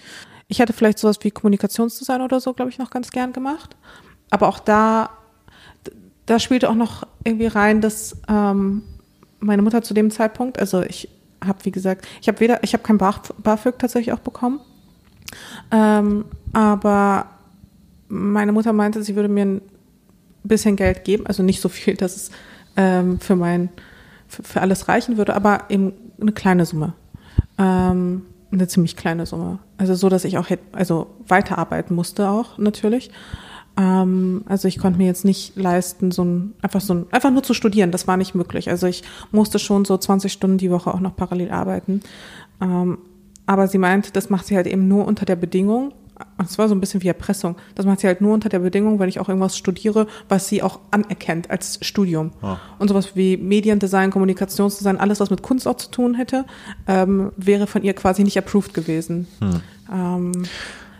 Ich 0.48 0.58
hätte 0.58 0.72
vielleicht 0.72 0.98
sowas 0.98 1.18
wie 1.22 1.30
Kommunikationsdesign 1.30 2.20
oder 2.20 2.40
so, 2.40 2.52
glaube 2.52 2.70
ich, 2.70 2.78
noch 2.78 2.90
ganz 2.90 3.10
gern 3.10 3.32
gemacht. 3.32 3.76
Aber 4.30 4.48
auch 4.48 4.58
da, 4.58 5.10
da 6.26 6.38
spielte 6.38 6.68
auch 6.68 6.74
noch 6.74 7.06
irgendwie 7.24 7.46
rein, 7.46 7.80
dass 7.80 8.16
ähm, 8.28 8.82
meine 9.38 9.62
Mutter 9.62 9.82
zu 9.82 9.94
dem 9.94 10.10
Zeitpunkt, 10.10 10.58
also 10.58 10.82
ich 10.82 11.08
habe, 11.44 11.64
wie 11.64 11.70
gesagt, 11.70 12.06
ich 12.20 12.28
habe 12.28 12.40
weder, 12.40 12.62
ich 12.62 12.72
habe 12.74 12.82
kein 12.82 12.98
BAföG 12.98 13.78
tatsächlich 13.78 14.12
auch 14.12 14.20
bekommen. 14.20 14.60
Ähm, 15.70 16.24
aber 16.52 17.26
meine 18.08 18.52
Mutter 18.52 18.72
meinte, 18.72 19.02
sie 19.02 19.14
würde 19.14 19.28
mir 19.28 19.46
ein 19.46 19.62
bisschen 20.48 20.76
Geld 20.76 21.04
geben, 21.04 21.26
also 21.26 21.42
nicht 21.42 21.60
so 21.60 21.68
viel, 21.68 21.94
dass 21.94 22.16
es 22.16 22.30
ähm, 22.76 23.20
für 23.20 23.36
mein 23.36 23.68
für, 24.28 24.42
für, 24.42 24.60
alles 24.60 24.88
reichen 24.88 25.16
würde, 25.16 25.34
aber 25.34 25.64
eben 25.68 25.92
eine 26.20 26.32
kleine 26.32 26.64
Summe. 26.64 26.94
Ähm, 27.58 28.22
eine 28.52 28.68
ziemlich 28.68 28.96
kleine 28.96 29.26
Summe. 29.26 29.58
Also 29.78 29.94
so, 29.94 30.08
dass 30.08 30.24
ich 30.24 30.38
auch 30.38 30.50
hätte, 30.50 30.64
also 30.72 31.08
weiterarbeiten 31.26 31.94
musste 31.94 32.28
auch 32.28 32.58
natürlich. 32.58 33.10
Ähm, 33.76 34.44
also 34.46 34.68
ich 34.68 34.78
konnte 34.78 34.98
mir 34.98 35.06
jetzt 35.06 35.24
nicht 35.24 35.56
leisten, 35.56 36.10
so 36.10 36.24
ein, 36.24 36.54
einfach 36.62 36.80
so 36.80 36.94
ein, 36.94 37.06
einfach 37.10 37.30
nur 37.30 37.42
zu 37.42 37.54
studieren, 37.54 37.90
das 37.90 38.06
war 38.06 38.16
nicht 38.16 38.34
möglich. 38.34 38.70
Also 38.70 38.86
ich 38.86 39.02
musste 39.30 39.58
schon 39.58 39.84
so 39.84 39.96
20 39.96 40.32
Stunden 40.32 40.58
die 40.58 40.70
Woche 40.70 40.92
auch 40.92 41.00
noch 41.00 41.16
parallel 41.16 41.50
arbeiten. 41.50 42.00
Ähm, 42.60 42.98
aber 43.46 43.68
sie 43.68 43.78
meint, 43.78 44.16
das 44.16 44.30
macht 44.30 44.46
sie 44.46 44.56
halt 44.56 44.66
eben 44.66 44.86
nur 44.86 45.06
unter 45.06 45.26
der 45.26 45.36
Bedingung, 45.36 45.92
es 46.38 46.58
war 46.58 46.68
so 46.68 46.74
ein 46.74 46.80
bisschen 46.80 47.02
wie 47.02 47.08
Erpressung. 47.08 47.56
Das 47.74 47.86
macht 47.86 48.00
sie 48.00 48.06
halt 48.06 48.20
nur 48.20 48.34
unter 48.34 48.48
der 48.48 48.60
Bedingung, 48.60 48.98
wenn 48.98 49.08
ich 49.08 49.20
auch 49.20 49.28
irgendwas 49.28 49.56
studiere, 49.56 50.06
was 50.28 50.48
sie 50.48 50.62
auch 50.62 50.80
anerkennt 50.90 51.50
als 51.50 51.78
Studium. 51.82 52.32
Ah. 52.42 52.58
Und 52.78 52.88
sowas 52.88 53.14
wie 53.14 53.36
Mediendesign, 53.36 54.10
Kommunikationsdesign, 54.10 54.98
alles, 54.98 55.20
was 55.20 55.30
mit 55.30 55.42
Kunst 55.42 55.66
auch 55.68 55.76
zu 55.76 55.90
tun 55.90 56.14
hätte, 56.14 56.44
ähm, 56.86 57.32
wäre 57.36 57.66
von 57.66 57.82
ihr 57.82 57.94
quasi 57.94 58.24
nicht 58.24 58.38
approved 58.38 58.74
gewesen. 58.74 59.26
Hm. 59.40 59.60
Ähm, 59.92 60.32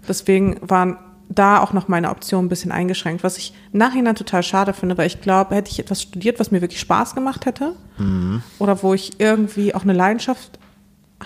deswegen 0.08 0.56
waren 0.62 0.98
da 1.28 1.60
auch 1.60 1.72
noch 1.72 1.86
meine 1.86 2.10
Optionen 2.10 2.46
ein 2.46 2.48
bisschen 2.48 2.72
eingeschränkt, 2.72 3.22
was 3.22 3.38
ich 3.38 3.54
nachhinein 3.72 4.16
total 4.16 4.42
schade 4.42 4.72
finde, 4.72 4.98
weil 4.98 5.06
ich 5.06 5.20
glaube, 5.20 5.54
hätte 5.54 5.70
ich 5.70 5.78
etwas 5.78 6.02
studiert, 6.02 6.40
was 6.40 6.50
mir 6.50 6.60
wirklich 6.60 6.80
Spaß 6.80 7.14
gemacht 7.14 7.46
hätte 7.46 7.76
mhm. 7.98 8.42
oder 8.58 8.82
wo 8.82 8.94
ich 8.94 9.20
irgendwie 9.20 9.74
auch 9.74 9.84
eine 9.84 9.92
Leidenschaft 9.92 10.58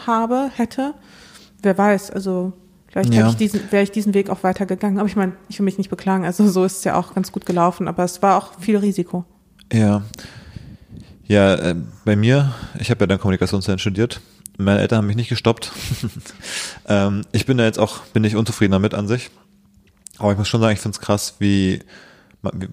habe, 0.07 0.51
hätte, 0.55 0.95
wer 1.63 1.79
weiß, 1.79 2.11
also 2.11 2.53
Vielleicht 2.95 3.13
ja. 3.13 3.29
ich 3.29 3.35
diesen, 3.35 3.61
wäre 3.73 3.83
ich 3.83 3.91
diesen 3.91 4.15
Weg 4.15 4.31
auch 4.31 4.45
weitergegangen. 4.45 5.01
Aber 5.01 5.09
ich 5.09 5.17
meine, 5.17 5.33
ich 5.49 5.59
will 5.59 5.65
mich 5.65 5.79
nicht 5.79 5.91
beklagen. 5.91 6.25
Also 6.25 6.47
so 6.47 6.65
ist 6.65 6.79
es 6.79 6.85
ja 6.85 6.95
auch 6.95 7.13
ganz 7.13 7.33
gut 7.33 7.45
gelaufen, 7.45 7.89
aber 7.89 8.05
es 8.05 8.23
war 8.23 8.39
auch 8.39 8.61
viel 8.61 8.77
Risiko. 8.77 9.25
Ja. 9.73 10.03
Ja, 11.27 11.55
äh, 11.57 11.75
bei 12.05 12.15
mir, 12.15 12.55
ich 12.79 12.91
habe 12.91 13.01
ja 13.01 13.09
dann 13.09 13.19
Kommunikationsdesign 13.19 13.81
studiert. 13.81 14.21
Meine 14.59 14.79
Eltern 14.79 14.99
haben 14.99 15.09
mich 15.09 15.17
nicht 15.17 15.29
gestoppt. 15.29 15.73
ähm, 16.89 17.23
ich 17.33 17.47
bin 17.47 17.59
da 17.59 17.65
jetzt 17.65 17.81
auch, 17.81 17.99
bin 18.13 18.23
nicht 18.23 18.37
unzufrieden 18.37 18.71
damit 18.71 18.95
an 18.95 19.09
sich. 19.09 19.33
Aber 20.19 20.31
ich 20.31 20.39
muss 20.39 20.47
schon 20.47 20.61
sagen, 20.61 20.75
ich 20.75 20.81
finde 20.81 20.95
es 20.95 21.01
krass, 21.01 21.35
wie 21.41 21.81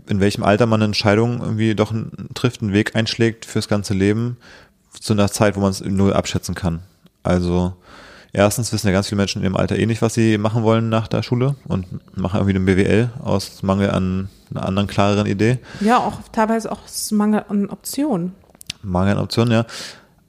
in 0.07 0.19
welchem 0.19 0.43
Alter 0.43 0.67
man 0.67 0.81
eine 0.81 0.85
Entscheidung 0.85 1.41
irgendwie 1.41 1.73
doch 1.73 1.95
trifft, 2.35 2.61
einen 2.61 2.73
Weg 2.73 2.95
einschlägt 2.95 3.45
fürs 3.45 3.67
ganze 3.67 3.95
Leben, 3.95 4.37
zu 4.99 5.13
einer 5.13 5.31
Zeit, 5.31 5.55
wo 5.55 5.61
man 5.61 5.71
es 5.71 5.81
null 5.81 6.13
abschätzen 6.13 6.53
kann. 6.53 6.83
Also 7.23 7.73
Erstens 8.33 8.71
wissen 8.71 8.87
ja 8.87 8.93
ganz 8.93 9.09
viele 9.09 9.17
Menschen 9.17 9.39
in 9.39 9.45
ihrem 9.45 9.57
Alter 9.57 9.77
eh 9.77 9.85
nicht, 9.85 10.01
was 10.01 10.13
sie 10.13 10.37
machen 10.37 10.63
wollen 10.63 10.87
nach 10.87 11.07
der 11.07 11.21
Schule 11.21 11.55
und 11.67 11.85
machen 12.17 12.37
irgendwie 12.37 12.55
eine 12.55 12.65
BWL 12.65 13.09
aus 13.21 13.61
Mangel 13.61 13.91
an 13.91 14.29
einer 14.51 14.65
anderen, 14.65 14.87
klareren 14.87 15.27
Idee. 15.27 15.59
Ja, 15.81 15.97
auch 15.97 16.19
teilweise 16.31 16.71
auch 16.71 16.81
Mangel 17.11 17.43
an 17.49 17.69
Optionen. 17.69 18.33
Mangel 18.83 19.17
an 19.17 19.23
Optionen, 19.23 19.53
ja. 19.53 19.65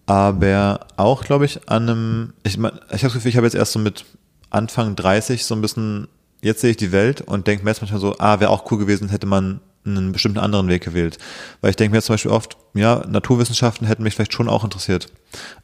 Aber 0.07 0.81
auch, 0.97 1.23
glaube 1.23 1.45
ich, 1.45 1.69
an 1.69 1.89
einem, 1.89 2.33
ich, 2.43 2.59
mein, 2.59 2.73
ich 2.91 3.05
habe 3.05 3.05
das 3.05 3.13
Gefühl, 3.15 3.29
ich 3.29 3.37
habe 3.37 3.47
jetzt 3.47 3.55
erst 3.55 3.73
so 3.73 3.79
mit 3.79 4.05
Anfang 4.51 4.97
30 4.97 5.45
so 5.45 5.55
ein 5.55 5.63
bisschen, 5.63 6.09
jetzt 6.43 6.61
sehe 6.61 6.73
ich 6.73 6.77
die 6.77 6.91
Welt 6.91 7.21
und 7.21 7.47
denke 7.47 7.65
mir 7.65 7.71
jetzt 7.71 7.83
manchmal 7.83 8.01
so, 8.01 8.17
ah, 8.19 8.41
wäre 8.41 8.51
auch 8.51 8.71
cool 8.71 8.79
gewesen, 8.79 9.11
hätte 9.11 9.27
man 9.27 9.61
einen 9.85 10.13
bestimmten 10.13 10.39
anderen 10.39 10.69
Weg 10.69 10.85
gewählt. 10.85 11.19
Weil 11.61 11.71
ich 11.71 11.77
denke 11.77 11.97
mir 11.97 12.03
zum 12.03 12.15
Beispiel 12.15 12.31
oft, 12.31 12.57
ja, 12.75 13.05
Naturwissenschaften 13.09 13.87
hätten 13.87 14.03
mich 14.03 14.15
vielleicht 14.15 14.33
schon 14.33 14.49
auch 14.49 14.65
interessiert, 14.65 15.09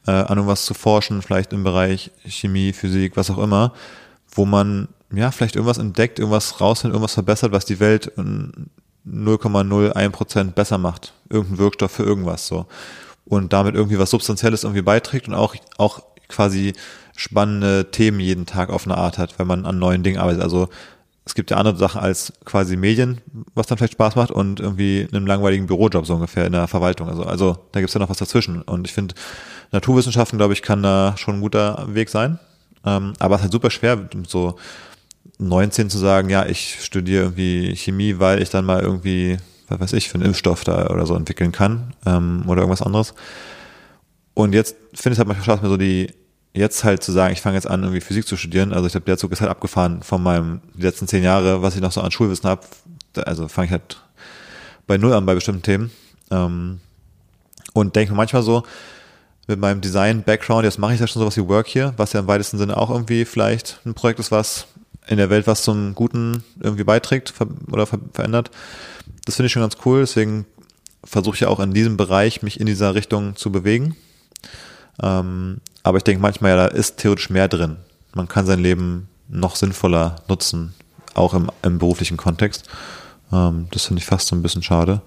äh, 0.07 0.11
an 0.11 0.39
irgendwas 0.39 0.65
zu 0.65 0.75
forschen, 0.75 1.23
vielleicht 1.23 1.53
im 1.53 1.65
Bereich 1.65 2.11
Chemie, 2.27 2.73
Physik, 2.73 3.17
was 3.17 3.31
auch 3.31 3.39
immer, 3.39 3.73
wo 4.31 4.45
man 4.45 4.89
ja 5.13 5.31
vielleicht 5.31 5.57
irgendwas 5.57 5.79
entdeckt, 5.79 6.19
irgendwas 6.19 6.61
rausfindet, 6.61 6.95
irgendwas 6.95 7.15
verbessert, 7.15 7.53
was 7.53 7.65
die 7.65 7.81
Welt 7.81 8.13
0,01 8.17 10.11
Prozent 10.11 10.55
besser 10.55 10.79
macht. 10.79 11.15
Irgendein 11.31 11.59
Wirkstoff 11.59 11.93
für 11.93 12.03
irgendwas 12.03 12.47
so. 12.47 12.67
Und 13.25 13.53
damit 13.53 13.75
irgendwie 13.75 13.99
was 13.99 14.11
Substanzielles 14.11 14.65
irgendwie 14.65 14.83
beiträgt 14.83 15.29
und 15.29 15.35
auch, 15.35 15.55
auch 15.77 16.03
quasi 16.29 16.75
spannende 17.17 17.91
Themen 17.91 18.21
jeden 18.21 18.47
Tag 18.47 18.71
auf 18.71 18.87
eine 18.87 18.97
Art 18.97 19.19
hat, 19.19 19.39
wenn 19.39 19.47
man 19.47 19.67
an 19.67 19.79
neuen 19.79 20.03
Dingen 20.03 20.19
arbeitet. 20.19 20.43
Also 20.43 20.69
es 21.29 21.35
gibt 21.35 21.51
ja 21.51 21.59
andere 21.59 21.77
Sachen 21.77 22.01
als 22.01 22.33
quasi 22.47 22.77
Medien, 22.77 23.21
was 23.55 23.67
dann 23.67 23.77
vielleicht 23.77 23.93
Spaß 23.93 24.17
macht 24.17 24.31
und 24.31 24.61
irgendwie 24.61 25.07
einen 25.13 25.27
langweiligen 25.27 25.67
Bürojob 25.67 26.07
so 26.07 26.15
ungefähr 26.15 26.47
in 26.47 26.53
der 26.53 26.67
Verwaltung. 26.69 27.07
Also, 27.07 27.23
also 27.25 27.59
da 27.73 27.81
gibt's 27.81 27.93
ja 27.93 28.01
noch 28.01 28.09
was 28.09 28.17
dazwischen. 28.17 28.63
Und 28.63 28.87
ich 28.87 28.95
finde, 28.95 29.15
Naturwissenschaften, 29.71 30.39
glaube 30.39 30.55
ich, 30.55 30.63
kann 30.63 30.83
da 30.83 31.15
schon 31.19 31.37
ein 31.37 31.41
guter 31.43 31.87
Weg 31.95 32.09
sein. 32.09 32.39
Ähm, 32.87 33.13
aber 33.19 33.35
es 33.35 33.41
ist 33.41 33.45
halt 33.45 33.53
super 33.53 33.71
schwer, 33.71 34.09
so 34.27 34.57
19 35.39 35.91
zu 35.91 35.99
sagen, 35.99 36.31
ja, 36.31 36.47
ich 36.47 36.79
studiere 36.83 37.25
irgendwie 37.25 37.77
Chemie, 37.77 38.19
weil 38.19 38.41
ich 38.41 38.49
dann 38.49 38.65
mal 38.65 38.81
irgendwie, 38.81 39.37
was 39.69 39.81
weiß 39.81 39.93
ich, 39.93 40.09
für 40.09 40.15
einen 40.15 40.25
Impfstoff 40.25 40.65
da 40.65 40.87
oder 40.87 41.05
so 41.05 41.15
entwickeln 41.15 41.53
kann 41.53 41.93
ähm, 42.07 42.45
oder 42.47 42.63
irgendwas 42.63 42.81
anderes. 42.81 43.13
Und 44.33 44.55
jetzt 44.55 44.77
finde 44.95 45.13
ich 45.13 45.19
halt 45.19 45.29
manchmal 45.29 45.45
Spaß, 45.45 45.63
mir 45.63 45.69
so 45.69 45.77
die 45.77 46.15
jetzt 46.55 46.85
halt 46.85 47.03
zu 47.03 47.13
sagen, 47.13 47.33
ich 47.33 47.41
fange 47.41 47.57
jetzt 47.57 47.69
an, 47.69 47.83
irgendwie 47.83 48.01
Physik 48.01 48.27
zu 48.27 48.37
studieren, 48.37 48.73
also 48.73 48.87
ich 48.87 48.93
glaube, 48.93 49.07
der 49.07 49.19
Zug 49.19 49.33
ist 49.33 49.41
halt 49.41 49.51
abgefahren 49.51 50.03
von 50.03 50.23
meinem 50.23 50.61
die 50.75 50.83
letzten 50.83 51.07
zehn 51.07 51.23
Jahre, 51.23 51.63
was 51.63 51.75
ich 51.75 51.81
noch 51.81 51.93
so 51.93 52.01
an 52.01 52.11
Schulwissen 52.11 52.49
habe. 52.49 52.63
Also 53.17 53.49
fange 53.49 53.67
ich 53.67 53.73
halt 53.73 54.03
bei 54.87 54.99
Null 54.99 55.13
an 55.13 55.27
bei 55.27 55.35
bestimmten 55.35 55.63
Themen. 55.63 55.91
Ähm, 56.31 56.81
und 57.75 57.95
denke 57.95 58.15
manchmal 58.15 58.43
so, 58.43 58.65
mit 59.47 59.59
meinem 59.59 59.81
Design-Background, 59.81 60.65
jetzt 60.65 60.79
mache 60.79 60.95
ich 60.95 61.01
ja 61.01 61.07
schon 61.07 61.21
sowas 61.21 61.37
wie 61.37 61.49
Work 61.49 61.69
hier, 61.69 61.95
was 61.97 62.13
ja 62.13 62.21
im 62.21 62.27
weitesten 62.27 62.59
Sinne 62.59 62.77
auch 62.77 62.91
irgendwie 62.91 63.25
vielleicht 63.25 63.81
ein 63.87 63.95
Projekt 63.95 64.21
ist, 64.21 64.31
was 64.31 64.67
in 65.07 65.17
der 65.17 65.31
Welt 65.31 65.47
was 65.47 65.63
zum 65.63 65.95
Guten 65.95 66.45
irgendwie 66.61 66.85
beiträgt 66.85 67.33
oder 67.73 67.87
verändert. 67.87 68.51
Das 69.25 69.37
finde 69.37 69.47
ich 69.47 69.53
schon 69.53 69.63
ganz 69.63 69.79
cool, 69.87 70.01
deswegen 70.01 70.45
versuche 71.03 71.35
ich 71.35 71.41
ja 71.41 71.49
auch 71.49 71.61
in 71.61 71.73
diesem 71.73 71.97
Bereich 71.97 72.43
mich 72.43 72.61
in 72.61 72.67
dieser 72.67 72.95
Richtung 72.95 73.37
zu 73.37 73.51
bewegen. 73.51 73.97
Ähm, 75.03 75.61
aber 75.83 75.99
ich 75.99 76.05
denke 76.05 76.21
manchmal, 76.21 76.51
ja, 76.51 76.57
da 76.57 76.67
ist 76.67 76.99
theoretisch 76.99 77.31
mehr 77.31 77.49
drin. 77.49 77.77
Man 78.15 78.29
kann 78.29 78.47
sein 78.47 78.61
Leben 78.61 79.09
noch 79.29 79.57
sinnvoller 79.57 80.17
nutzen, 80.29 80.75
auch 81.15 81.35
im, 81.35 81.51
im 81.63 81.79
beruflichen 81.79 82.17
Kontext. 82.17 82.69
Ähm, 83.33 83.69
das 83.71 83.87
finde 83.87 84.01
ich 84.01 84.07
fast 84.07 84.29
so 84.29 84.37
ein 84.37 84.43
bisschen 84.43 84.63
schade. 84.63 85.03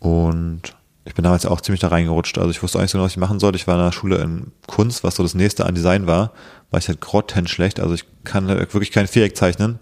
Und 0.00 0.74
ich 1.04 1.14
bin 1.14 1.22
damals 1.22 1.46
auch 1.46 1.60
ziemlich 1.60 1.80
da 1.80 1.88
reingerutscht. 1.88 2.36
Also 2.38 2.50
ich 2.50 2.62
wusste 2.62 2.78
auch 2.78 2.82
nicht 2.82 2.90
so 2.90 2.98
genau, 2.98 3.06
was 3.06 3.12
ich 3.12 3.18
machen 3.18 3.40
sollte. 3.40 3.56
Ich 3.56 3.66
war 3.66 3.76
in 3.76 3.84
der 3.84 3.92
Schule 3.92 4.18
in 4.18 4.52
Kunst, 4.66 5.04
was 5.04 5.16
so 5.16 5.22
das 5.22 5.34
nächste 5.34 5.64
an 5.64 5.74
Design 5.74 6.06
war, 6.06 6.32
war 6.70 6.78
ich 6.78 6.88
halt 6.88 7.00
grottenschlecht. 7.00 7.80
Also 7.80 7.94
ich 7.94 8.04
kann 8.24 8.46
wirklich 8.48 8.92
kein 8.92 9.06
Viereck 9.06 9.36
zeichnen. 9.36 9.78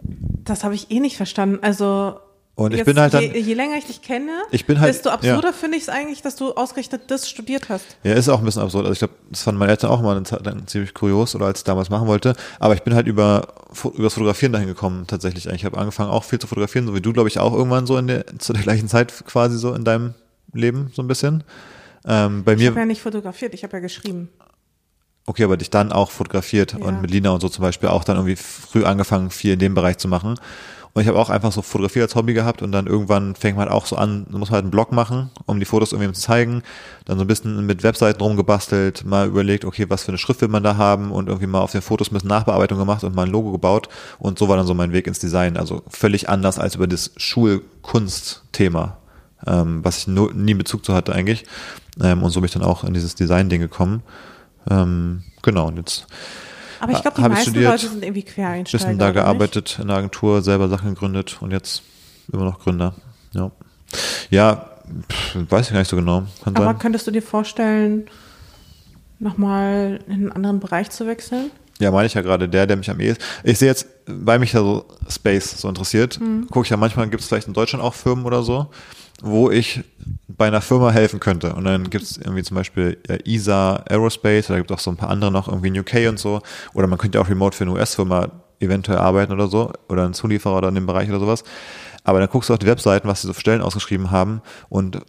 Das 0.00 0.62
habe 0.62 0.76
ich 0.76 0.90
eh 0.92 1.00
nicht 1.00 1.16
verstanden. 1.16 1.58
Also 1.62 2.20
und 2.58 2.74
ich 2.74 2.84
bin 2.84 2.98
halt 2.98 3.14
dann. 3.14 3.22
Je, 3.22 3.38
je, 3.38 3.54
länger 3.54 3.76
ich 3.76 3.86
dich 3.86 4.02
kenne, 4.02 4.32
ich 4.50 4.66
bin 4.66 4.80
halt, 4.80 4.92
desto 4.92 5.10
absurder 5.10 5.50
ja. 5.50 5.52
finde 5.52 5.76
ich 5.76 5.84
es 5.84 5.88
eigentlich, 5.88 6.22
dass 6.22 6.34
du 6.34 6.54
ausgerechnet 6.54 7.02
das 7.06 7.30
studiert 7.30 7.68
hast. 7.68 7.84
Ja, 8.02 8.14
ist 8.14 8.28
auch 8.28 8.40
ein 8.40 8.44
bisschen 8.44 8.62
absurd. 8.62 8.84
Also 8.84 8.94
ich 8.94 8.98
glaube, 8.98 9.14
das 9.30 9.42
fanden 9.42 9.60
meine 9.60 9.70
Eltern 9.70 9.90
auch 9.90 10.02
mal 10.02 10.20
dann 10.20 10.66
ziemlich 10.66 10.92
kurios 10.92 11.36
oder 11.36 11.46
als 11.46 11.60
ich 11.60 11.64
damals 11.64 11.88
machen 11.88 12.08
wollte. 12.08 12.34
Aber 12.58 12.74
ich 12.74 12.82
bin 12.82 12.96
halt 12.96 13.06
über, 13.06 13.46
über 13.84 14.02
das 14.02 14.14
Fotografieren 14.14 14.52
dahin 14.52 14.66
gekommen, 14.66 15.06
tatsächlich. 15.06 15.46
Ich 15.46 15.64
habe 15.64 15.78
angefangen 15.78 16.10
auch 16.10 16.24
viel 16.24 16.40
zu 16.40 16.48
fotografieren, 16.48 16.88
so 16.88 16.96
wie 16.96 17.00
du, 17.00 17.12
glaube 17.12 17.28
ich, 17.28 17.38
auch 17.38 17.52
irgendwann 17.52 17.86
so 17.86 17.96
in 17.96 18.08
der, 18.08 18.26
zu 18.40 18.52
der 18.52 18.62
gleichen 18.62 18.88
Zeit 18.88 19.12
quasi 19.24 19.56
so 19.56 19.72
in 19.72 19.84
deinem 19.84 20.14
Leben, 20.52 20.90
so 20.92 21.02
ein 21.02 21.06
bisschen. 21.06 21.44
Ähm, 22.06 22.42
bei 22.42 22.54
ich 22.54 22.66
habe 22.66 22.80
ja 22.80 22.86
nicht 22.86 23.02
fotografiert, 23.02 23.54
ich 23.54 23.62
habe 23.62 23.76
ja 23.76 23.80
geschrieben. 23.80 24.30
okay, 25.26 25.44
aber 25.44 25.58
dich 25.58 25.70
dann 25.70 25.92
auch 25.92 26.10
fotografiert 26.10 26.72
ja. 26.72 26.80
und 26.80 27.02
mit 27.02 27.12
Lina 27.12 27.30
und 27.30 27.40
so 27.40 27.48
zum 27.48 27.62
Beispiel 27.62 27.88
auch 27.88 28.02
dann 28.02 28.16
irgendwie 28.16 28.34
früh 28.34 28.82
angefangen, 28.82 29.30
viel 29.30 29.52
in 29.52 29.60
dem 29.60 29.74
Bereich 29.74 29.98
zu 29.98 30.08
machen. 30.08 30.34
Und 30.98 31.02
ich 31.02 31.08
habe 31.08 31.20
auch 31.20 31.30
einfach 31.30 31.52
so 31.52 31.62
Fotografie 31.62 32.02
als 32.02 32.16
Hobby 32.16 32.34
gehabt 32.34 32.60
und 32.60 32.72
dann 32.72 32.88
irgendwann 32.88 33.36
fängt 33.36 33.56
man 33.56 33.68
auch 33.68 33.86
so 33.86 33.94
an, 33.94 34.26
muss 34.30 34.50
man 34.50 34.56
halt 34.56 34.64
einen 34.64 34.72
Blog 34.72 34.90
machen, 34.90 35.30
um 35.46 35.60
die 35.60 35.64
Fotos 35.64 35.92
irgendwie 35.92 36.12
zu 36.12 36.20
zeigen. 36.20 36.64
Dann 37.04 37.18
so 37.18 37.24
ein 37.24 37.28
bisschen 37.28 37.64
mit 37.66 37.84
Webseiten 37.84 38.20
rumgebastelt, 38.20 39.04
mal 39.04 39.28
überlegt, 39.28 39.64
okay, 39.64 39.86
was 39.88 40.02
für 40.02 40.08
eine 40.08 40.18
Schrift 40.18 40.40
will 40.40 40.48
man 40.48 40.64
da 40.64 40.76
haben 40.76 41.12
und 41.12 41.28
irgendwie 41.28 41.46
mal 41.46 41.60
auf 41.60 41.70
den 41.70 41.82
Fotos 41.82 42.10
ein 42.10 42.14
bisschen 42.14 42.30
Nachbearbeitung 42.30 42.80
gemacht 42.80 43.04
und 43.04 43.14
mal 43.14 43.26
ein 43.26 43.30
Logo 43.30 43.52
gebaut. 43.52 43.88
Und 44.18 44.40
so 44.40 44.48
war 44.48 44.56
dann 44.56 44.66
so 44.66 44.74
mein 44.74 44.92
Weg 44.92 45.06
ins 45.06 45.20
Design. 45.20 45.56
Also 45.56 45.84
völlig 45.86 46.28
anders 46.28 46.58
als 46.58 46.74
über 46.74 46.88
das 46.88 47.12
Schulkunstthema, 47.16 48.96
ähm, 49.46 49.84
was 49.84 49.98
ich 49.98 50.08
no, 50.08 50.30
nie 50.34 50.54
Bezug 50.54 50.84
zu 50.84 50.94
hatte 50.94 51.12
eigentlich. 51.12 51.44
Ähm, 52.02 52.24
und 52.24 52.32
so 52.32 52.40
bin 52.40 52.46
ich 52.46 52.54
dann 52.54 52.64
auch 52.64 52.82
in 52.82 52.92
dieses 52.92 53.14
Design-Ding 53.14 53.60
gekommen. 53.60 54.02
Ähm, 54.68 55.22
genau, 55.42 55.68
und 55.68 55.76
jetzt 55.76 56.08
aber 56.80 56.92
ich 56.92 57.02
glaube, 57.02 57.16
die 57.16 57.28
meisten 57.28 57.50
studiert, 57.50 57.70
Leute 57.70 57.88
sind 57.88 58.04
irgendwie 58.04 58.22
Quereinsteiger. 58.22 58.84
Bisschen 58.84 58.98
da 58.98 59.10
gearbeitet 59.10 59.66
nicht? 59.66 59.78
in 59.80 59.88
der 59.88 59.96
Agentur, 59.96 60.42
selber 60.42 60.68
Sachen 60.68 60.94
gegründet 60.94 61.38
und 61.40 61.50
jetzt 61.50 61.82
immer 62.32 62.44
noch 62.44 62.60
Gründer. 62.60 62.94
Ja, 63.32 63.50
ja 64.30 64.70
pff, 65.10 65.36
weiß 65.50 65.66
ich 65.66 65.72
gar 65.72 65.80
nicht 65.80 65.88
so 65.88 65.96
genau. 65.96 66.24
Kann 66.42 66.56
Aber 66.56 66.66
sein. 66.66 66.78
könntest 66.78 67.06
du 67.06 67.10
dir 67.10 67.22
vorstellen, 67.22 68.06
nochmal 69.18 70.00
in 70.06 70.14
einen 70.14 70.32
anderen 70.32 70.60
Bereich 70.60 70.90
zu 70.90 71.06
wechseln? 71.06 71.50
Ja, 71.80 71.92
meine 71.92 72.06
ich 72.06 72.14
ja 72.14 72.22
gerade, 72.22 72.48
der, 72.48 72.66
der 72.66 72.76
mich 72.76 72.90
am 72.90 72.98
ehesten. 72.98 73.22
Ich 73.44 73.58
sehe 73.58 73.68
jetzt, 73.68 73.86
weil 74.06 74.38
mich 74.38 74.52
ja 74.52 74.60
so 74.60 74.86
Space 75.08 75.60
so 75.60 75.68
interessiert, 75.68 76.20
mhm. 76.20 76.48
gucke 76.48 76.66
ich 76.66 76.70
ja 76.70 76.76
manchmal, 76.76 77.08
gibt 77.08 77.22
es 77.22 77.28
vielleicht 77.28 77.46
in 77.46 77.54
Deutschland 77.54 77.84
auch 77.84 77.94
Firmen 77.94 78.24
oder 78.24 78.42
so, 78.42 78.70
wo 79.22 79.50
ich 79.50 79.82
bei 80.28 80.46
einer 80.46 80.60
Firma 80.60 80.90
helfen 80.90 81.20
könnte. 81.20 81.54
Und 81.54 81.64
dann 81.64 81.90
gibt 81.90 82.04
es 82.04 82.16
irgendwie 82.16 82.42
zum 82.42 82.54
Beispiel 82.54 82.98
ESA 83.24 83.82
Aerospace, 83.88 84.50
oder 84.50 84.58
gibt 84.58 84.70
es 84.70 84.76
auch 84.76 84.80
so 84.80 84.90
ein 84.90 84.96
paar 84.96 85.10
andere 85.10 85.32
noch 85.32 85.48
irgendwie 85.48 85.68
in 85.68 85.78
UK 85.78 86.08
und 86.08 86.18
so. 86.18 86.40
Oder 86.74 86.86
man 86.86 86.98
könnte 86.98 87.20
auch 87.20 87.28
remote 87.28 87.56
für 87.56 87.64
eine 87.64 87.72
US-Firma 87.72 88.28
eventuell 88.60 88.98
arbeiten 88.98 89.32
oder 89.32 89.48
so. 89.48 89.72
Oder 89.88 90.04
ein 90.04 90.14
Zulieferer 90.14 90.56
oder 90.56 90.68
in 90.68 90.76
dem 90.76 90.86
Bereich 90.86 91.08
oder 91.08 91.20
sowas. 91.20 91.42
Aber 92.04 92.20
dann 92.20 92.28
guckst 92.28 92.48
du 92.48 92.54
auf 92.54 92.58
die 92.58 92.66
Webseiten, 92.66 93.08
was 93.08 93.22
sie 93.22 93.26
so 93.26 93.32
für 93.32 93.40
Stellen 93.40 93.60
ausgeschrieben 93.60 94.10
haben 94.10 94.40
und 94.68 95.00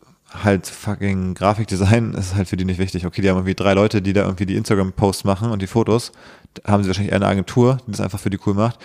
halt 0.44 0.68
fucking 0.68 1.34
Grafikdesign 1.34 2.14
ist 2.18 2.36
halt 2.36 2.48
für 2.48 2.58
die 2.58 2.66
nicht 2.66 2.80
wichtig. 2.80 3.06
Okay, 3.06 3.22
die 3.22 3.30
haben 3.30 3.38
irgendwie 3.38 3.56
drei 3.56 3.74
Leute, 3.74 4.02
die 4.02 4.14
da 4.14 4.24
irgendwie 4.24 4.46
die 4.46 4.56
Instagram-Posts 4.56 5.24
machen 5.24 5.52
und 5.52 5.62
die 5.62 5.68
Fotos. 5.68 6.12
Da 6.56 6.72
haben 6.72 6.84
sie 6.84 6.90
wahrscheinlich 6.90 7.12
eher 7.12 7.18
eine 7.18 7.28
Agentur, 7.28 7.78
die 7.88 7.92
das 7.92 8.02
einfach 8.02 8.20
für 8.20 8.30
die 8.30 8.40
cool 8.46 8.54
macht. 8.54 8.80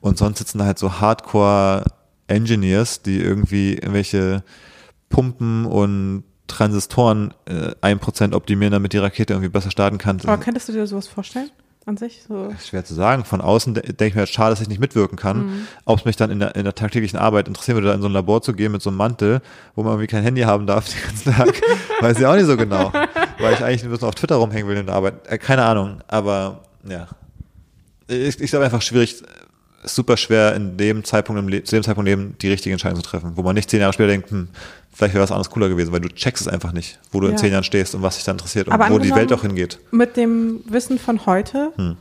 Und 0.00 0.18
sonst 0.18 0.38
sitzen 0.38 0.58
da 0.58 0.64
halt 0.64 0.78
so 0.78 1.00
Hardcore 1.00 1.84
Engineers, 2.32 3.02
die 3.02 3.20
irgendwie 3.20 3.74
irgendwelche 3.74 4.42
Pumpen 5.08 5.66
und 5.66 6.24
Transistoren 6.48 7.32
äh, 7.46 7.72
ein 7.80 7.96
äh, 7.96 8.00
Prozent 8.00 8.34
optimieren, 8.34 8.72
damit 8.72 8.92
die 8.92 8.98
Rakete 8.98 9.32
irgendwie 9.32 9.48
besser 9.48 9.70
starten 9.70 9.98
kann. 9.98 10.20
Aber 10.24 10.38
könntest 10.38 10.68
du 10.68 10.72
dir 10.72 10.86
sowas 10.86 11.06
vorstellen? 11.06 11.50
An 11.84 11.96
sich? 11.96 12.22
So. 12.28 12.54
Schwer 12.64 12.84
zu 12.84 12.94
sagen. 12.94 13.24
Von 13.24 13.40
außen 13.40 13.74
denke 13.74 14.06
ich 14.06 14.14
mir, 14.14 14.26
schade, 14.28 14.50
dass 14.50 14.60
ich 14.60 14.68
nicht 14.68 14.80
mitwirken 14.80 15.18
kann. 15.18 15.46
Mhm. 15.46 15.66
Ob 15.84 15.98
es 15.98 16.04
mich 16.04 16.14
dann 16.14 16.30
in 16.30 16.38
der, 16.38 16.54
in 16.54 16.62
der 16.62 16.76
tagtäglichen 16.76 17.18
Arbeit 17.18 17.48
interessieren 17.48 17.76
würde, 17.76 17.88
da 17.88 17.94
in 17.94 18.02
so 18.02 18.08
ein 18.08 18.12
Labor 18.12 18.40
zu 18.40 18.52
gehen 18.52 18.70
mit 18.70 18.82
so 18.82 18.90
einem 18.90 18.98
Mantel, 18.98 19.40
wo 19.74 19.82
man 19.82 19.94
irgendwie 19.94 20.06
kein 20.06 20.22
Handy 20.22 20.42
haben 20.42 20.66
darf 20.66 20.88
den 20.92 21.02
ganzen 21.02 21.32
Tag. 21.32 21.60
Weiß 22.00 22.20
ich 22.20 22.26
auch 22.26 22.36
nicht 22.36 22.46
so 22.46 22.56
genau. 22.56 22.92
Weil 23.40 23.54
ich 23.54 23.64
eigentlich 23.64 23.82
ein 23.82 23.90
bisschen 23.90 24.06
auf 24.06 24.14
Twitter 24.14 24.36
rumhängen 24.36 24.68
will 24.68 24.76
in 24.76 24.86
der 24.86 24.94
Arbeit. 24.94 25.26
Äh, 25.26 25.38
keine 25.38 25.64
Ahnung. 25.64 26.02
Aber 26.06 26.62
ja. 26.88 27.08
Ich, 28.06 28.40
ich 28.40 28.50
glaube 28.50 28.64
einfach 28.64 28.82
schwierig, 28.82 29.22
super 29.84 30.16
schwer 30.16 30.54
in 30.54 30.76
dem 30.76 31.04
Zeitpunkt 31.04 31.40
im 31.40 31.48
Leben, 31.48 31.66
zu 31.66 31.74
dem 31.74 31.82
Zeitpunkt 31.82 32.08
im 32.08 32.18
Leben 32.18 32.36
die 32.40 32.48
richtige 32.48 32.72
Entscheidung 32.72 32.96
zu 32.96 33.08
treffen, 33.08 33.32
wo 33.36 33.42
man 33.42 33.54
nicht 33.54 33.68
zehn 33.68 33.80
Jahre 33.80 33.92
später 33.92 34.08
denkt, 34.08 34.30
hm, 34.30 34.48
vielleicht 34.92 35.14
wäre 35.14 35.22
was 35.22 35.30
anderes 35.30 35.50
cooler 35.50 35.68
gewesen, 35.68 35.92
weil 35.92 36.00
du 36.00 36.08
checkst 36.08 36.42
es 36.42 36.48
einfach 36.48 36.72
nicht, 36.72 36.98
wo 37.10 37.20
du 37.20 37.26
ja. 37.26 37.32
in 37.32 37.38
zehn 37.38 37.52
Jahren 37.52 37.64
stehst 37.64 37.94
und 37.94 38.02
was 38.02 38.16
dich 38.16 38.24
da 38.24 38.32
interessiert 38.32 38.68
und 38.68 38.90
wo 38.90 38.98
die 38.98 39.14
Welt 39.14 39.32
auch 39.32 39.42
hingeht. 39.42 39.78
Mit 39.90 40.16
dem 40.16 40.60
Wissen 40.66 40.98
von 40.98 41.26
heute, 41.26 41.72
hm. 41.76 41.96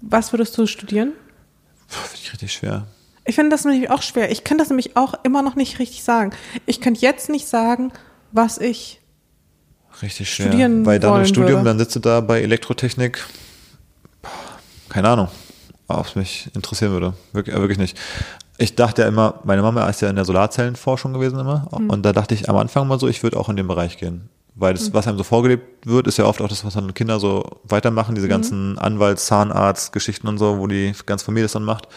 was 0.00 0.32
würdest 0.32 0.56
du 0.58 0.66
studieren? 0.66 1.12
Finde 1.88 2.18
ich 2.22 2.32
richtig 2.32 2.52
schwer. 2.52 2.86
Ich 3.24 3.36
finde 3.36 3.50
das 3.50 3.64
nämlich 3.64 3.88
auch 3.90 4.02
schwer. 4.02 4.30
Ich 4.30 4.44
kann 4.44 4.58
das 4.58 4.68
nämlich 4.68 4.96
auch 4.96 5.14
immer 5.22 5.42
noch 5.42 5.54
nicht 5.54 5.78
richtig 5.78 6.02
sagen. 6.02 6.32
Ich 6.66 6.80
könnte 6.80 7.00
jetzt 7.00 7.28
nicht 7.28 7.46
sagen, 7.46 7.92
was 8.32 8.58
ich 8.58 9.00
richtig 10.02 10.28
schwer. 10.28 10.48
studieren 10.48 10.84
Weil 10.84 10.98
dann 10.98 11.20
im 11.20 11.26
Studium, 11.26 11.60
würde. 11.60 11.64
dann 11.64 11.78
sitzt 11.78 11.94
du 11.94 12.00
da 12.00 12.20
bei 12.20 12.40
Elektrotechnik. 12.42 13.24
Keine 14.88 15.08
Ahnung 15.08 15.28
ob 15.98 16.06
es 16.06 16.16
mich 16.16 16.50
interessieren 16.54 16.92
würde. 16.92 17.14
Wirklich, 17.32 17.56
wirklich 17.56 17.78
nicht. 17.78 17.98
Ich 18.58 18.74
dachte 18.74 19.02
ja 19.02 19.08
immer, 19.08 19.40
meine 19.44 19.62
Mama 19.62 19.88
ist 19.88 20.02
ja 20.02 20.10
in 20.10 20.16
der 20.16 20.24
Solarzellenforschung 20.24 21.12
gewesen 21.12 21.38
immer. 21.38 21.68
Mhm. 21.76 21.90
Und 21.90 22.02
da 22.02 22.12
dachte 22.12 22.34
ich 22.34 22.48
am 22.48 22.56
Anfang 22.56 22.86
mal 22.86 22.98
so, 22.98 23.08
ich 23.08 23.22
würde 23.22 23.38
auch 23.38 23.48
in 23.48 23.56
den 23.56 23.66
Bereich 23.66 23.98
gehen. 23.98 24.28
Weil 24.54 24.74
das, 24.74 24.90
mhm. 24.90 24.94
was 24.94 25.08
einem 25.08 25.18
so 25.18 25.24
vorgelebt 25.24 25.86
wird, 25.86 26.06
ist 26.06 26.18
ja 26.18 26.26
oft 26.26 26.40
auch 26.42 26.48
das, 26.48 26.64
was 26.64 26.74
dann 26.74 26.92
Kinder 26.94 27.18
so 27.18 27.44
weitermachen, 27.64 28.14
diese 28.14 28.26
mhm. 28.26 28.30
ganzen 28.30 28.78
Anwalts-, 28.78 29.26
Zahnarzt-Geschichten 29.26 30.28
und 30.28 30.38
so, 30.38 30.58
wo 30.58 30.66
die 30.66 30.92
ganze 31.06 31.24
Familie 31.24 31.44
das 31.44 31.52
dann 31.52 31.64
macht. 31.64 31.88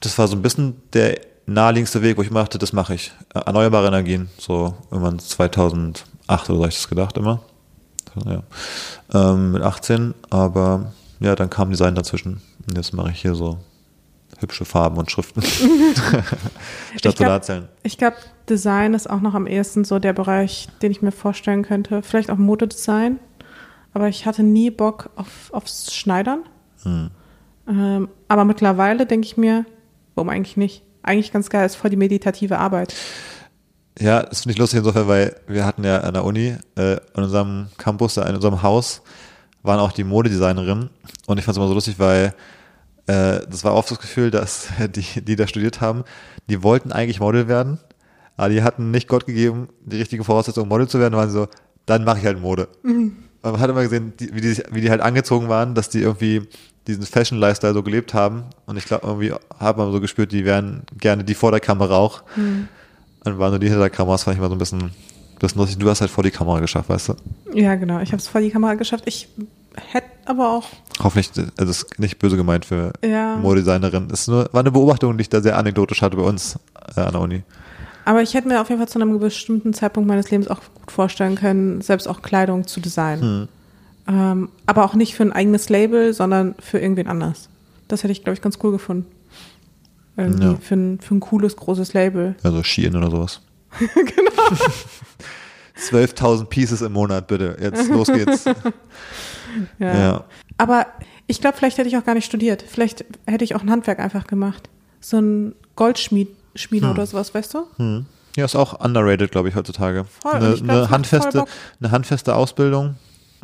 Das 0.00 0.16
war 0.18 0.28
so 0.28 0.36
ein 0.36 0.42
bisschen 0.42 0.82
der 0.92 1.18
naheliegendste 1.46 2.02
Weg, 2.02 2.16
wo 2.16 2.22
ich 2.22 2.30
immer 2.30 2.40
dachte, 2.40 2.58
das 2.58 2.72
mache 2.72 2.94
ich. 2.94 3.12
Erneuerbare 3.34 3.88
Energien, 3.88 4.28
so 4.38 4.74
irgendwann 4.90 5.18
2008 5.18 6.04
oder 6.28 6.46
so 6.46 6.54
habe 6.54 6.68
ich 6.68 6.76
das 6.76 6.88
gedacht 6.88 7.16
immer. 7.16 7.40
Ja. 8.24 8.42
Ähm, 9.12 9.52
mit 9.52 9.62
18, 9.62 10.14
aber 10.30 10.92
ja, 11.20 11.34
dann 11.34 11.50
kam 11.50 11.70
Design 11.70 11.94
dazwischen. 11.94 12.40
Und 12.66 12.76
jetzt 12.76 12.92
mache 12.92 13.10
ich 13.10 13.20
hier 13.20 13.34
so 13.34 13.58
hübsche 14.38 14.64
Farben 14.64 14.98
und 14.98 15.10
Schriften 15.10 15.42
statt 16.96 17.16
Solarzellen. 17.16 17.68
Ich 17.82 17.98
glaube, 17.98 18.16
glaub, 18.16 18.46
Design 18.46 18.94
ist 18.94 19.08
auch 19.08 19.20
noch 19.20 19.34
am 19.34 19.46
ehesten 19.46 19.84
so 19.84 19.98
der 19.98 20.12
Bereich, 20.12 20.68
den 20.82 20.90
ich 20.90 21.02
mir 21.02 21.12
vorstellen 21.12 21.62
könnte. 21.62 22.02
Vielleicht 22.02 22.30
auch 22.30 22.36
Modedesign, 22.36 23.18
aber 23.92 24.08
ich 24.08 24.26
hatte 24.26 24.42
nie 24.42 24.70
Bock 24.70 25.10
auf, 25.16 25.52
aufs 25.52 25.94
Schneidern. 25.94 26.40
Hm. 26.82 27.10
Ähm, 27.68 28.08
aber 28.28 28.44
mittlerweile 28.44 29.06
denke 29.06 29.26
ich 29.26 29.36
mir, 29.36 29.64
warum 30.14 30.28
eigentlich 30.28 30.56
nicht? 30.56 30.82
Eigentlich 31.02 31.32
ganz 31.32 31.50
geil, 31.50 31.66
ist 31.66 31.76
voll 31.76 31.90
die 31.90 31.96
meditative 31.96 32.58
Arbeit. 32.58 32.94
Ja, 33.98 34.22
das 34.22 34.42
finde 34.42 34.52
ich 34.52 34.58
lustig 34.58 34.78
insofern, 34.78 35.08
weil 35.08 35.36
wir 35.46 35.64
hatten 35.64 35.82
ja 35.84 36.00
an 36.00 36.12
der 36.12 36.24
Uni, 36.24 36.56
äh, 36.76 36.96
in 37.16 37.22
unserem 37.22 37.68
Campus, 37.78 38.16
in 38.18 38.34
unserem 38.34 38.62
Haus, 38.62 39.02
waren 39.66 39.80
auch 39.80 39.92
die 39.92 40.04
Modedesignerin 40.04 40.90
und 41.26 41.38
ich 41.38 41.44
fand 41.44 41.54
es 41.54 41.56
immer 41.56 41.68
so 41.68 41.74
lustig, 41.74 41.98
weil 41.98 42.34
äh, 43.06 43.40
das 43.48 43.64
war 43.64 43.74
oft 43.74 43.90
das 43.90 43.98
Gefühl, 43.98 44.30
dass 44.30 44.68
die, 44.94 45.20
die 45.22 45.36
da 45.36 45.46
studiert 45.46 45.80
haben, 45.80 46.04
die 46.48 46.62
wollten 46.62 46.92
eigentlich 46.92 47.20
Model 47.20 47.48
werden, 47.48 47.78
aber 48.36 48.48
die 48.50 48.62
hatten 48.62 48.90
nicht 48.90 49.08
Gott 49.08 49.26
gegeben, 49.26 49.68
die 49.84 49.98
richtige 49.98 50.24
Voraussetzung, 50.24 50.68
Model 50.68 50.88
zu 50.88 50.98
werden, 50.98 51.14
waren 51.14 51.30
so, 51.30 51.48
dann 51.86 52.04
mache 52.04 52.18
ich 52.18 52.26
halt 52.26 52.40
Mode. 52.40 52.68
Mhm. 52.82 53.16
Man 53.42 53.60
hat 53.60 53.70
immer 53.70 53.82
gesehen, 53.82 54.12
die, 54.18 54.34
wie, 54.34 54.40
die, 54.40 54.62
wie 54.72 54.80
die 54.80 54.90
halt 54.90 55.00
angezogen 55.00 55.48
waren, 55.48 55.74
dass 55.74 55.88
die 55.88 56.00
irgendwie 56.00 56.42
diesen 56.86 57.04
Fashion-Lifestyle 57.04 57.74
so 57.74 57.82
gelebt 57.82 58.12
haben. 58.12 58.44
Und 58.66 58.76
ich 58.76 58.84
glaube, 58.84 59.06
irgendwie 59.06 59.32
hat 59.58 59.76
man 59.76 59.92
so 59.92 60.00
gespürt, 60.00 60.32
die 60.32 60.44
wären 60.44 60.82
gerne 60.98 61.22
die 61.22 61.34
vor 61.34 61.52
der 61.52 61.60
Kamera 61.60 61.96
auch. 61.96 62.22
Mhm. 62.36 62.68
Dann 63.22 63.38
waren 63.38 63.50
nur 63.50 63.58
die 63.58 63.66
hinter 63.66 63.80
der 63.80 63.90
Kamera, 63.90 64.14
das 64.14 64.24
fand 64.24 64.34
ich 64.34 64.38
immer 64.38 64.48
so 64.48 64.54
ein 64.54 64.58
bisschen 64.58 64.90
das 65.38 65.54
lustig. 65.54 65.78
Du 65.78 65.88
hast 65.88 66.00
halt 66.00 66.10
vor 66.10 66.24
die 66.24 66.30
Kamera 66.30 66.60
geschafft, 66.60 66.88
weißt 66.88 67.10
du? 67.10 67.14
Ja, 67.54 67.74
genau. 67.74 68.00
Ich 68.00 68.12
habe 68.12 68.18
es 68.18 68.28
vor 68.28 68.40
die 68.40 68.50
Kamera 68.50 68.74
geschafft. 68.74 69.04
Ich 69.06 69.28
hätte 69.92 70.08
aber 70.26 70.50
auch. 70.50 70.68
Hoffentlich, 71.02 71.30
also 71.58 71.70
ist 71.70 71.98
nicht 71.98 72.18
böse 72.18 72.36
gemeint 72.36 72.64
für 72.64 72.92
ja. 73.04 73.36
Modedesignerin. 73.36 74.08
Es 74.12 74.28
war 74.28 74.48
eine 74.52 74.70
Beobachtung, 74.70 75.16
die 75.16 75.22
ich 75.22 75.28
da 75.28 75.40
sehr 75.40 75.58
anekdotisch 75.58 76.02
hatte 76.02 76.16
bei 76.16 76.22
uns 76.22 76.58
äh, 76.96 77.00
an 77.00 77.12
der 77.12 77.20
Uni. 77.20 77.42
Aber 78.04 78.22
ich 78.22 78.34
hätte 78.34 78.48
mir 78.48 78.60
auf 78.60 78.68
jeden 78.68 78.80
Fall 78.80 78.88
zu 78.88 79.00
einem 79.00 79.18
bestimmten 79.18 79.74
Zeitpunkt 79.74 80.08
meines 80.08 80.30
Lebens 80.30 80.48
auch 80.48 80.60
gut 80.74 80.92
vorstellen 80.92 81.34
können, 81.34 81.80
selbst 81.80 82.06
auch 82.06 82.22
Kleidung 82.22 82.66
zu 82.66 82.80
designen. 82.80 83.22
Hm. 83.22 83.48
Ähm, 84.08 84.48
aber 84.66 84.84
auch 84.84 84.94
nicht 84.94 85.16
für 85.16 85.24
ein 85.24 85.32
eigenes 85.32 85.68
Label, 85.68 86.14
sondern 86.14 86.54
für 86.60 86.78
irgendwen 86.78 87.08
anders. 87.08 87.48
Das 87.88 88.04
hätte 88.04 88.12
ich, 88.12 88.22
glaube 88.22 88.34
ich, 88.34 88.42
ganz 88.42 88.58
cool 88.62 88.72
gefunden. 88.72 89.06
Irgendwie 90.16 90.44
ja. 90.44 90.56
für, 90.56 90.76
ein, 90.76 91.00
für 91.00 91.16
ein 91.16 91.20
cooles, 91.20 91.56
großes 91.56 91.92
Label. 91.92 92.36
Also 92.42 92.62
Shein 92.62 92.96
oder 92.96 93.10
sowas. 93.10 93.40
genau. 93.78 94.56
12.000 95.78 96.44
Pieces 96.46 96.82
im 96.82 96.92
Monat, 96.92 97.26
bitte. 97.26 97.56
Jetzt 97.60 97.88
los 97.88 98.06
geht's. 98.06 98.44
ja. 99.78 99.98
ja. 99.98 100.24
Aber 100.58 100.86
ich 101.26 101.40
glaube, 101.40 101.56
vielleicht 101.56 101.78
hätte 101.78 101.88
ich 101.88 101.96
auch 101.96 102.04
gar 102.04 102.14
nicht 102.14 102.24
studiert. 102.24 102.64
Vielleicht 102.66 103.04
hätte 103.26 103.44
ich 103.44 103.54
auch 103.54 103.62
ein 103.62 103.70
Handwerk 103.70 103.98
einfach 103.98 104.26
gemacht. 104.26 104.68
So 105.00 105.18
ein 105.18 105.54
Goldschmied 105.76 106.28
Schmiede 106.54 106.86
hm. 106.86 106.92
oder 106.92 107.06
sowas, 107.06 107.34
weißt 107.34 107.54
du? 107.54 107.66
Hm. 107.76 108.06
Ja, 108.36 108.44
ist 108.44 108.56
auch 108.56 108.80
underrated, 108.80 109.30
glaube 109.30 109.48
ich, 109.48 109.54
heutzutage. 109.54 110.04
Voll, 110.22 110.34
eine, 110.34 110.54
glaub, 110.54 110.68
eine 110.68 110.90
handfeste, 110.90 111.44
eine 111.80 111.90
handfeste 111.90 112.34
Ausbildung 112.34 112.96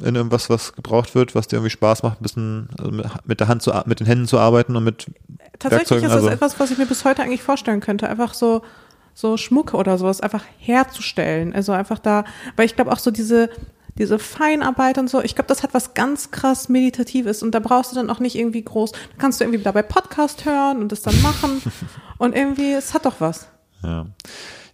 in 0.02 0.14
irgendwas, 0.14 0.50
was 0.50 0.72
gebraucht 0.74 1.14
wird, 1.14 1.34
was 1.34 1.48
dir 1.48 1.56
irgendwie 1.56 1.70
Spaß 1.70 2.02
macht, 2.02 2.20
ein 2.20 2.22
bisschen 2.22 2.68
also 2.78 2.90
mit 3.24 3.40
der 3.40 3.48
Hand 3.48 3.62
zu, 3.62 3.72
mit 3.86 4.00
den 4.00 4.06
Händen 4.06 4.26
zu 4.26 4.38
arbeiten 4.38 4.74
und 4.74 4.84
mit 4.84 5.06
Tatsächlich 5.58 5.90
Werkzeugen, 5.90 6.04
ist 6.04 6.10
das 6.10 6.16
also. 6.16 6.28
etwas, 6.28 6.60
was 6.60 6.70
ich 6.70 6.78
mir 6.78 6.86
bis 6.86 7.04
heute 7.04 7.22
eigentlich 7.22 7.42
vorstellen 7.42 7.80
könnte. 7.80 8.08
Einfach 8.08 8.34
so 8.34 8.62
so 9.14 9.36
Schmuck 9.36 9.74
oder 9.74 9.98
sowas 9.98 10.20
einfach 10.20 10.44
herzustellen. 10.58 11.54
Also 11.54 11.72
einfach 11.72 11.98
da, 11.98 12.24
weil 12.56 12.66
ich 12.66 12.76
glaube 12.76 12.92
auch 12.92 12.98
so 12.98 13.10
diese, 13.10 13.50
diese 13.98 14.18
Feinarbeit 14.18 14.98
und 14.98 15.08
so, 15.10 15.20
ich 15.22 15.34
glaube, 15.34 15.48
das 15.48 15.62
hat 15.62 15.74
was 15.74 15.94
ganz 15.94 16.30
krass 16.30 16.68
Meditatives 16.68 17.42
und 17.42 17.54
da 17.54 17.60
brauchst 17.60 17.92
du 17.92 17.96
dann 17.96 18.10
auch 18.10 18.20
nicht 18.20 18.36
irgendwie 18.36 18.62
groß, 18.62 18.92
da 18.92 18.98
kannst 19.18 19.40
du 19.40 19.44
irgendwie 19.44 19.62
dabei 19.62 19.82
Podcast 19.82 20.44
hören 20.44 20.78
und 20.80 20.92
das 20.92 21.02
dann 21.02 21.20
machen 21.22 21.60
und 22.18 22.34
irgendwie, 22.34 22.72
es 22.72 22.94
hat 22.94 23.04
doch 23.06 23.16
was. 23.20 23.48
Ja. 23.82 24.06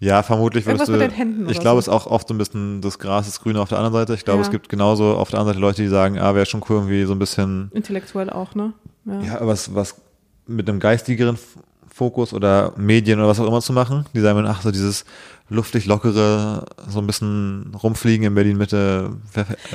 Ja, 0.01 0.23
vermutlich 0.23 0.64
würdest 0.64 0.89
Irgendwas 0.89 1.09
du. 1.09 1.11
mit 1.11 1.11
den 1.11 1.16
Händen 1.16 1.51
ich 1.51 1.59
glaube, 1.59 1.83
so. 1.83 1.91
es 1.91 1.97
ist 1.99 2.07
auch 2.07 2.07
oft 2.07 2.29
so 2.29 2.35
ein 2.35 2.39
bisschen, 2.39 2.81
das 2.81 3.01
Gras 3.01 3.27
ist 3.27 3.41
grüner 3.43 3.61
auf 3.62 3.69
der 3.69 3.79
anderen 3.79 3.95
Seite. 3.95 4.14
Ich 4.14 4.25
glaube, 4.25 4.39
Ja. 4.39 4.45
es 4.45 4.51
gibt 4.53 4.69
genauso 4.69 5.16
auf 5.16 5.31
der 5.31 5.41
anderen 5.41 5.55
Seite 5.57 5.61
Leute, 5.61 5.83
die 5.83 5.89
sagen, 5.89 6.21
ah, 6.21 6.37
wäre 6.37 6.47
schon 6.47 6.62
cool, 6.69 6.77
irgendwie 6.77 7.05
so 7.05 7.14
ein 7.14 7.19
bisschen, 7.19 7.71
Intellektuell 7.75 8.31
auch, 8.31 8.55
ne? 8.55 8.75
Ja. 9.07 9.21
ja, 9.23 9.39
was, 9.41 9.75
was 9.75 9.97
mit 10.47 10.69
einem 10.69 10.79
geistigeren 10.79 11.37
Fokus 11.99 12.33
oder 12.33 12.73
Medien 12.77 13.19
oder 13.19 13.29
was 13.29 13.41
auch 13.41 13.47
immer 13.49 13.61
zu 13.61 13.73
machen. 13.73 14.07
Die 14.15 14.21
sagen, 14.21 14.47
ach, 14.47 14.63
so 14.63 14.71
dieses 14.71 15.05
luftig 15.51 15.87
lockere, 15.87 16.65
so 16.89 17.01
ein 17.01 17.07
bisschen 17.07 17.75
rumfliegen 17.83 18.25
in 18.25 18.35
Berlin 18.35 18.57
Mitte. 18.57 19.11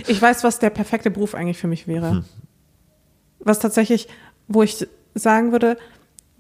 Ich 0.08 0.22
weiß, 0.22 0.44
was 0.46 0.60
der 0.60 0.70
perfekte 0.70 1.12
Beruf 1.12 1.36
eigentlich 1.36 1.58
für 1.58 1.68
mich 1.68 1.86
wäre. 1.86 2.12
Hm. 2.12 2.24
Was 3.40 3.60
tatsächlich, 3.60 4.08
wo 4.48 4.64
ich 4.64 4.88
sagen 5.16 5.52
würde, 5.52 5.78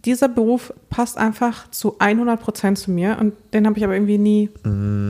dieser 0.06 0.30
Beruf 0.30 0.74
passt 0.90 1.18
einfach 1.18 1.70
zu 1.72 1.98
100 2.00 2.40
Prozent 2.40 2.78
zu 2.78 2.90
mir 2.92 3.18
und 3.20 3.34
den 3.54 3.66
habe 3.68 3.78
ich 3.78 3.84
aber 3.84 3.94
irgendwie 3.94 4.18
nie 4.18 4.50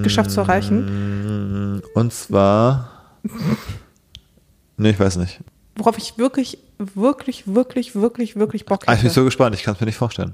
geschafft 0.02 0.32
zu 0.32 0.42
erreichen. 0.42 1.82
Und 1.94 2.14
zwar, 2.14 2.90
nee, 4.78 4.90
ich 4.90 5.00
weiß 5.00 5.18
nicht. 5.18 5.40
Worauf 5.76 5.98
ich 5.98 6.18
wirklich, 6.18 6.60
wirklich, 6.78 7.48
wirklich, 7.48 7.96
wirklich, 7.96 8.36
wirklich 8.36 8.66
Bock 8.66 8.84
Ah, 8.86 8.94
ich 8.94 9.02
bin 9.02 9.10
so 9.10 9.24
gespannt, 9.24 9.56
ich 9.56 9.64
kann 9.64 9.74
es 9.76 9.80
mir 9.80 9.88
nicht 9.88 9.98
vorstellen. 9.98 10.34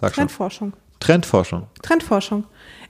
Sag 0.00 0.14
schon. 0.14 0.22
Trendforschung. 0.26 0.72
Trendforschung. 1.00 1.66
Trendforschung. 1.82 2.44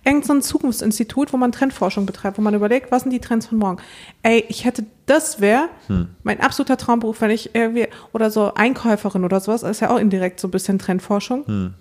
Irgend 0.05 0.25
so 0.25 0.33
ein 0.33 0.43
Zukunftsinstitut, 0.43 1.33
wo 1.33 1.37
man 1.37 1.53
Trendforschung 1.53 2.07
betreibt, 2.07 2.39
wo 2.39 2.43
man 2.43 2.55
überlegt, 2.55 2.91
was 2.91 3.03
sind 3.03 3.11
die 3.11 3.21
Trends 3.21 3.47
von 3.47 3.59
morgen. 3.59 3.79
Ey, 4.23 4.45
ich 4.49 4.65
hätte, 4.65 4.87
das 5.07 5.41
wäre 5.41 5.69
Hm. 5.89 6.09
mein 6.23 6.41
absoluter 6.41 6.77
Traumberuf, 6.79 7.21
wenn 7.21 7.31
ich 7.31 7.55
irgendwie, 7.55 7.87
oder 8.13 8.31
so 8.31 8.55
Einkäuferin 8.55 9.25
oder 9.25 9.41
sowas, 9.41 9.63
ist 9.63 9.81
ja 9.81 9.91
auch 9.91 9.99
indirekt 9.99 10.41
so 10.41 10.49
ein 10.49 10.51
bisschen 10.51 10.79
Trendforschung. 10.79 11.47
Hm. 11.47 11.75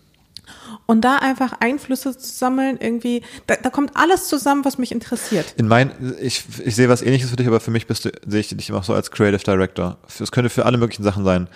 Und 0.86 1.02
da 1.02 1.18
einfach 1.18 1.54
Einflüsse 1.60 2.18
zu 2.18 2.28
sammeln, 2.34 2.78
irgendwie, 2.82 3.22
da, 3.48 3.56
da 3.62 3.70
kommt 3.70 3.96
alles 3.96 4.28
zusammen, 4.28 4.66
was 4.66 4.78
mich 4.80 4.92
interessiert. 4.92 5.54
In 5.58 5.68
mein, 5.68 5.92
ich, 6.20 6.44
ich 6.66 6.76
sehe 6.76 6.90
was 6.90 7.02
ähnliches 7.04 7.30
für 7.30 7.36
dich, 7.36 7.48
aber 7.48 7.60
für 7.60 7.72
mich 7.72 7.86
bist 7.88 8.06
du, 8.06 8.12
sehe 8.26 8.40
ich 8.40 8.50
dich 8.50 8.70
immer 8.70 8.82
so 8.84 8.94
als 8.94 9.12
Creative 9.12 9.44
Director. 9.44 9.98
Das 10.18 10.32
könnte 10.32 10.50
für 10.50 10.66
alle 10.66 10.78
möglichen 10.78 11.04
Sachen 11.04 11.24
sein. 11.24 11.48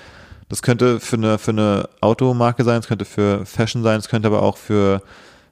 Das 0.50 0.62
könnte 0.62 1.00
für 1.00 1.16
eine, 1.16 1.38
für 1.38 1.52
eine 1.52 1.90
Automarke 2.02 2.64
sein, 2.64 2.80
es 2.80 2.88
könnte 2.88 3.06
für 3.06 3.46
Fashion 3.46 3.84
sein, 3.84 4.00
es 4.00 4.10
könnte 4.10 4.28
aber 4.28 4.42
auch 4.42 4.58
für 4.58 5.02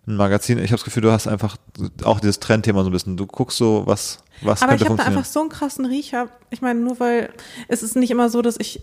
ein 0.08 0.16
Magazin. 0.16 0.58
Ich 0.58 0.72
habe 0.72 0.78
das 0.78 0.84
Gefühl, 0.84 1.04
du 1.04 1.12
hast 1.12 1.28
einfach 1.28 1.58
auch 2.04 2.20
dieses 2.20 2.40
Trendthema 2.40 2.84
so 2.84 2.90
ein 2.90 2.94
bisschen. 2.94 3.18
Du 3.18 3.28
guckst 3.28 3.58
so, 3.58 3.84
was, 3.86 4.20
was 4.42 4.62
Aber 4.62 4.74
ich 4.74 4.80
könnte 4.80 4.92
habe 4.92 4.98
da 4.98 5.04
funktionieren. 5.04 5.18
einfach 5.18 5.32
so 5.32 5.40
einen 5.42 5.50
krassen 5.50 5.86
Riecher. 5.86 6.30
Ich 6.50 6.62
meine, 6.62 6.80
nur 6.80 7.00
weil 7.00 7.30
es 7.68 7.84
ist 7.84 7.96
nicht 7.96 8.12
immer 8.12 8.30
so, 8.30 8.42
dass 8.42 8.56
ich 8.60 8.82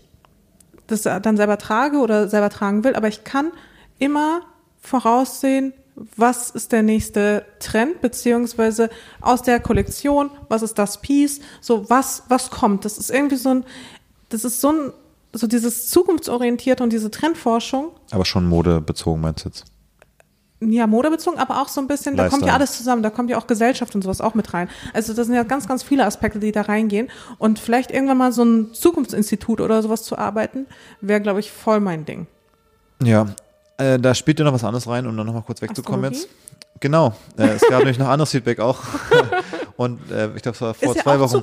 das 0.87 1.03
dann 1.03 1.37
selber 1.37 1.57
trage 1.57 1.97
oder 1.97 2.27
selber 2.27 2.49
tragen 2.49 2.83
will, 2.83 2.95
aber 2.95 3.07
ich 3.07 3.23
kann 3.23 3.51
immer 3.99 4.41
voraussehen, 4.81 5.73
was 6.15 6.49
ist 6.49 6.71
der 6.71 6.81
nächste 6.81 7.45
Trend, 7.59 8.01
beziehungsweise 8.01 8.89
aus 9.21 9.41
der 9.41 9.59
Kollektion, 9.59 10.31
was 10.47 10.61
ist 10.61 10.79
das 10.79 11.01
Piece, 11.01 11.41
so 11.61 11.89
was, 11.89 12.23
was 12.29 12.49
kommt. 12.49 12.85
Das 12.85 12.97
ist 12.97 13.11
irgendwie 13.11 13.35
so 13.35 13.49
ein, 13.49 13.65
das 14.29 14.45
ist 14.45 14.61
so 14.61 14.71
ein, 14.71 14.93
so 15.33 15.47
dieses 15.47 15.89
zukunftsorientierte 15.89 16.83
und 16.83 16.91
diese 16.91 17.11
Trendforschung, 17.11 17.91
aber 18.11 18.25
schon 18.25 18.47
modebezogen 18.47 19.21
meinst 19.21 19.45
du 19.45 19.49
jetzt? 19.49 19.65
ja, 20.61 20.87
modebezogen, 20.87 21.39
aber 21.39 21.61
auch 21.61 21.69
so 21.69 21.79
ein 21.79 21.87
bisschen, 21.87 22.17
da 22.17 22.27
kommt 22.27 22.45
ja 22.45 22.53
alles 22.53 22.77
zusammen, 22.77 23.01
da 23.01 23.09
kommt 23.09 23.29
ja 23.29 23.37
auch 23.37 23.47
Gesellschaft 23.47 23.95
und 23.95 24.03
sowas 24.03 24.19
auch 24.19 24.33
mit 24.33 24.53
rein. 24.53 24.69
Also 24.93 25.13
das 25.13 25.27
sind 25.27 25.35
ja 25.35 25.43
ganz, 25.43 25.67
ganz 25.67 25.83
viele 25.83 26.05
Aspekte, 26.05 26.39
die 26.39 26.51
da 26.51 26.63
reingehen. 26.63 27.09
Und 27.37 27.59
vielleicht 27.59 27.91
irgendwann 27.91 28.17
mal 28.17 28.33
so 28.33 28.43
ein 28.43 28.73
Zukunftsinstitut 28.73 29.61
oder 29.61 29.81
sowas 29.81 30.03
zu 30.03 30.17
arbeiten, 30.17 30.65
wäre, 30.99 31.21
glaube 31.21 31.39
ich, 31.39 31.51
voll 31.51 31.79
mein 31.79 32.05
Ding. 32.05 32.27
Ja, 33.01 33.27
äh, 33.77 33.97
da 33.97 34.13
spielt 34.13 34.39
ja 34.39 34.45
noch 34.45 34.53
was 34.53 34.65
anderes 34.65 34.87
rein, 34.87 35.07
um 35.07 35.15
dann 35.15 35.25
nochmal 35.25 35.43
kurz 35.43 35.61
wegzukommen 35.61 36.03
Astrologie? 36.03 36.27
jetzt. 36.27 36.81
Genau, 36.81 37.13
äh, 37.37 37.47
es 37.47 37.61
gab 37.61 37.79
nämlich 37.79 37.99
noch 37.99 38.09
anderes 38.09 38.31
Feedback 38.31 38.59
auch. 38.59 38.79
Und 39.79 40.11
äh, 40.11 40.35
ich 40.35 40.41
glaube, 40.41 40.55
es 40.55 40.61
war 40.61 40.73
vor 40.73 40.89
ist 40.89 40.97
ja 40.97 41.03
zwei 41.03 41.15
auch 41.15 41.31
Wochen. 41.31 41.41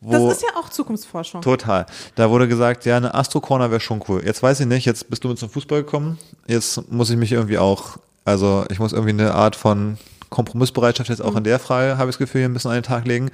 Das 0.00 0.22
ist 0.36 0.42
ja 0.42 0.56
auch 0.58 0.70
Zukunftsforschung. 0.70 1.42
Total. 1.42 1.84
Da 2.14 2.30
wurde 2.30 2.48
gesagt, 2.48 2.86
ja, 2.86 2.96
eine 2.96 3.12
Astro-Corner 3.12 3.70
wäre 3.70 3.80
schon 3.80 4.02
cool. 4.08 4.22
Jetzt 4.24 4.42
weiß 4.42 4.60
ich 4.60 4.66
nicht, 4.66 4.86
jetzt 4.86 5.10
bist 5.10 5.22
du 5.22 5.28
mit 5.28 5.38
zum 5.38 5.50
Fußball 5.50 5.82
gekommen. 5.82 6.16
Jetzt 6.46 6.90
muss 6.90 7.10
ich 7.10 7.18
mich 7.18 7.30
irgendwie 7.32 7.58
auch, 7.58 7.98
also 8.24 8.64
ich 8.70 8.78
muss 8.78 8.94
irgendwie 8.94 9.10
eine 9.10 9.34
Art 9.34 9.54
von 9.54 9.98
Kompromissbereitschaft 10.30 11.10
jetzt 11.10 11.20
auch 11.20 11.32
Mhm. 11.32 11.36
in 11.38 11.44
der 11.44 11.58
Frage, 11.58 11.98
habe 11.98 12.08
ich 12.08 12.14
das 12.16 12.18
Gefühl, 12.18 12.38
hier 12.40 12.48
ein 12.48 12.54
bisschen 12.54 12.70
an 12.70 12.78
den 12.78 12.84
Tag 12.84 13.04
legen. 13.06 13.30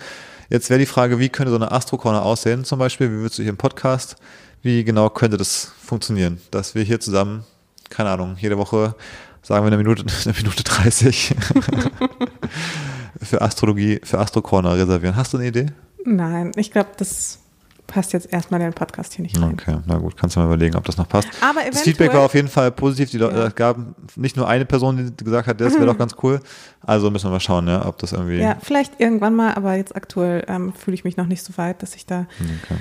Jetzt 0.48 0.68
wäre 0.68 0.80
die 0.80 0.86
Frage, 0.86 1.20
wie 1.20 1.28
könnte 1.28 1.50
so 1.50 1.56
eine 1.56 1.70
Astro-Corner 1.70 2.22
aussehen 2.24 2.64
zum 2.64 2.80
Beispiel? 2.80 3.08
Wie 3.08 3.18
würdest 3.18 3.38
du 3.38 3.42
hier 3.42 3.50
im 3.50 3.56
Podcast, 3.56 4.16
wie 4.62 4.82
genau 4.82 5.10
könnte 5.10 5.36
das 5.36 5.70
funktionieren? 5.80 6.40
Dass 6.50 6.74
wir 6.74 6.82
hier 6.82 6.98
zusammen, 6.98 7.44
keine 7.88 8.10
Ahnung, 8.10 8.36
jede 8.40 8.58
Woche 8.58 8.96
sagen 9.42 9.62
wir 9.64 9.68
eine 9.68 9.76
Minute, 9.76 10.02
eine 10.24 10.34
Minute 10.34 10.64
30 10.64 11.36
für 13.22 13.40
Astrologie, 13.42 14.00
für 14.02 14.18
Astro-Corner 14.18 14.76
reservieren. 14.76 15.16
Hast 15.16 15.32
du 15.32 15.38
eine 15.38 15.48
Idee? 15.48 15.66
Nein, 16.04 16.52
ich 16.56 16.70
glaube, 16.70 16.90
das 16.96 17.38
passt 17.86 18.12
jetzt 18.12 18.32
erstmal 18.32 18.60
in 18.60 18.68
den 18.68 18.72
Podcast 18.72 19.14
hier 19.14 19.24
nicht 19.24 19.40
rein. 19.40 19.52
Okay, 19.54 19.76
na 19.86 19.98
gut, 19.98 20.16
kannst 20.16 20.36
du 20.36 20.40
mal 20.40 20.46
überlegen, 20.46 20.76
ob 20.76 20.84
das 20.84 20.96
noch 20.96 21.08
passt. 21.08 21.28
Aber 21.40 21.60
das 21.68 21.80
Feedback 21.80 22.12
war 22.14 22.20
auf 22.20 22.34
jeden 22.34 22.46
Fall 22.48 22.70
positiv. 22.70 23.10
Die 23.10 23.18
Ja. 23.18 23.46
Es 23.46 23.54
gab 23.56 23.76
nicht 24.16 24.36
nur 24.36 24.48
eine 24.48 24.64
Person, 24.64 25.12
die 25.18 25.24
gesagt 25.24 25.48
hat, 25.48 25.60
das 25.60 25.74
wäre 25.74 25.86
doch 25.86 25.98
ganz 25.98 26.14
cool. 26.22 26.40
Also 26.82 27.10
müssen 27.10 27.26
wir 27.26 27.32
mal 27.32 27.40
schauen, 27.40 27.66
ja, 27.66 27.84
ob 27.84 27.98
das 27.98 28.12
irgendwie. 28.12 28.38
Ja, 28.38 28.56
vielleicht 28.62 29.00
irgendwann 29.00 29.34
mal, 29.34 29.54
aber 29.54 29.74
jetzt 29.74 29.96
aktuell 29.96 30.44
ähm, 30.46 30.72
fühle 30.72 30.94
ich 30.94 31.02
mich 31.04 31.16
noch 31.16 31.26
nicht 31.26 31.42
so 31.42 31.56
weit, 31.58 31.82
dass 31.82 31.96
ich 31.96 32.06
da, 32.06 32.26
Okay. 32.40 32.78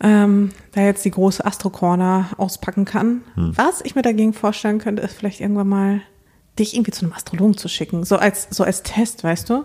ähm, 0.00 0.50
da 0.72 0.82
jetzt 0.82 1.04
die 1.04 1.10
große 1.10 1.44
Astro-Corner 1.44 2.30
auspacken 2.36 2.84
kann. 2.84 3.22
Hm. 3.36 3.52
Was 3.56 3.80
ich 3.82 3.94
mir 3.94 4.02
dagegen 4.02 4.34
vorstellen 4.34 4.78
könnte, 4.80 5.02
ist 5.02 5.14
vielleicht 5.14 5.40
irgendwann 5.40 5.68
mal 5.68 6.00
dich 6.58 6.74
irgendwie 6.74 6.90
zu 6.90 7.04
einem 7.04 7.12
Astrologen 7.12 7.56
zu 7.56 7.68
schicken. 7.68 8.04
So 8.04 8.16
als, 8.16 8.48
so 8.50 8.64
als 8.64 8.82
Test, 8.82 9.24
weißt 9.24 9.48
du? 9.50 9.64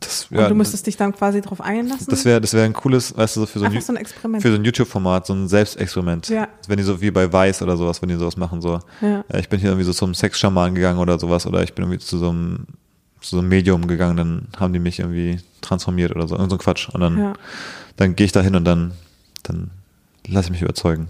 Das, 0.00 0.26
Und 0.30 0.38
ja, 0.38 0.48
du 0.48 0.54
müsstest 0.54 0.86
dich 0.86 0.96
dann 0.96 1.12
quasi 1.14 1.40
drauf 1.42 1.60
einlassen. 1.60 2.06
das 2.08 2.24
wäre 2.24 2.40
das 2.40 2.54
wäre 2.54 2.64
ein 2.64 2.72
cooles, 2.72 3.14
weißt 3.16 3.36
du, 3.36 3.40
so 3.40 3.46
für 3.46 3.58
so 3.58 3.66
ein, 3.66 3.72
Einfach 3.72 3.86
so 3.86 3.92
ein 3.92 3.96
Experiment. 3.96 4.42
für 4.42 4.50
so 4.50 4.54
ein 4.56 4.64
YouTube-Format, 4.64 5.26
so 5.26 5.34
ein 5.34 5.46
Selbstexperiment. 5.46 6.28
Ja. 6.30 6.48
Wenn 6.68 6.78
die 6.78 6.82
so 6.84 7.00
wie 7.02 7.10
bei 7.10 7.30
Weiß 7.30 7.60
oder 7.60 7.76
sowas, 7.76 8.00
wenn 8.00 8.08
die 8.08 8.14
sowas 8.16 8.36
machen, 8.38 8.62
so, 8.62 8.80
Ja. 9.02 9.24
äh, 9.28 9.40
ich 9.40 9.48
bin 9.50 9.60
hier 9.60 9.68
irgendwie 9.70 9.84
so 9.84 9.92
zum 9.92 10.14
Sexschaman 10.14 10.74
gegangen 10.74 10.98
oder 10.98 11.18
sowas, 11.18 11.46
oder 11.46 11.62
ich 11.62 11.74
bin 11.74 11.84
irgendwie 11.84 11.98
zu 11.98 12.16
so 12.16 12.30
einem, 12.30 12.66
zu 13.20 13.36
so 13.36 13.38
einem 13.40 13.50
Medium 13.50 13.86
gegangen, 13.86 14.16
dann 14.16 14.48
haben 14.58 14.72
die 14.72 14.78
mich 14.78 15.00
irgendwie 15.00 15.38
transformiert 15.60 16.12
oder 16.16 16.26
so, 16.26 16.34
irgend 16.34 16.50
so 16.50 16.56
ein 16.56 16.60
Quatsch. 16.60 16.88
Und 16.88 17.02
dann, 17.02 17.18
Ja. 17.18 17.32
dann 17.96 18.16
gehe 18.16 18.24
ich 18.24 18.32
da 18.32 18.40
hin 18.40 18.56
und 18.56 18.64
dann, 18.64 18.92
dann 19.42 19.70
lasse 20.26 20.46
ich 20.46 20.52
mich 20.52 20.62
überzeugen, 20.62 21.08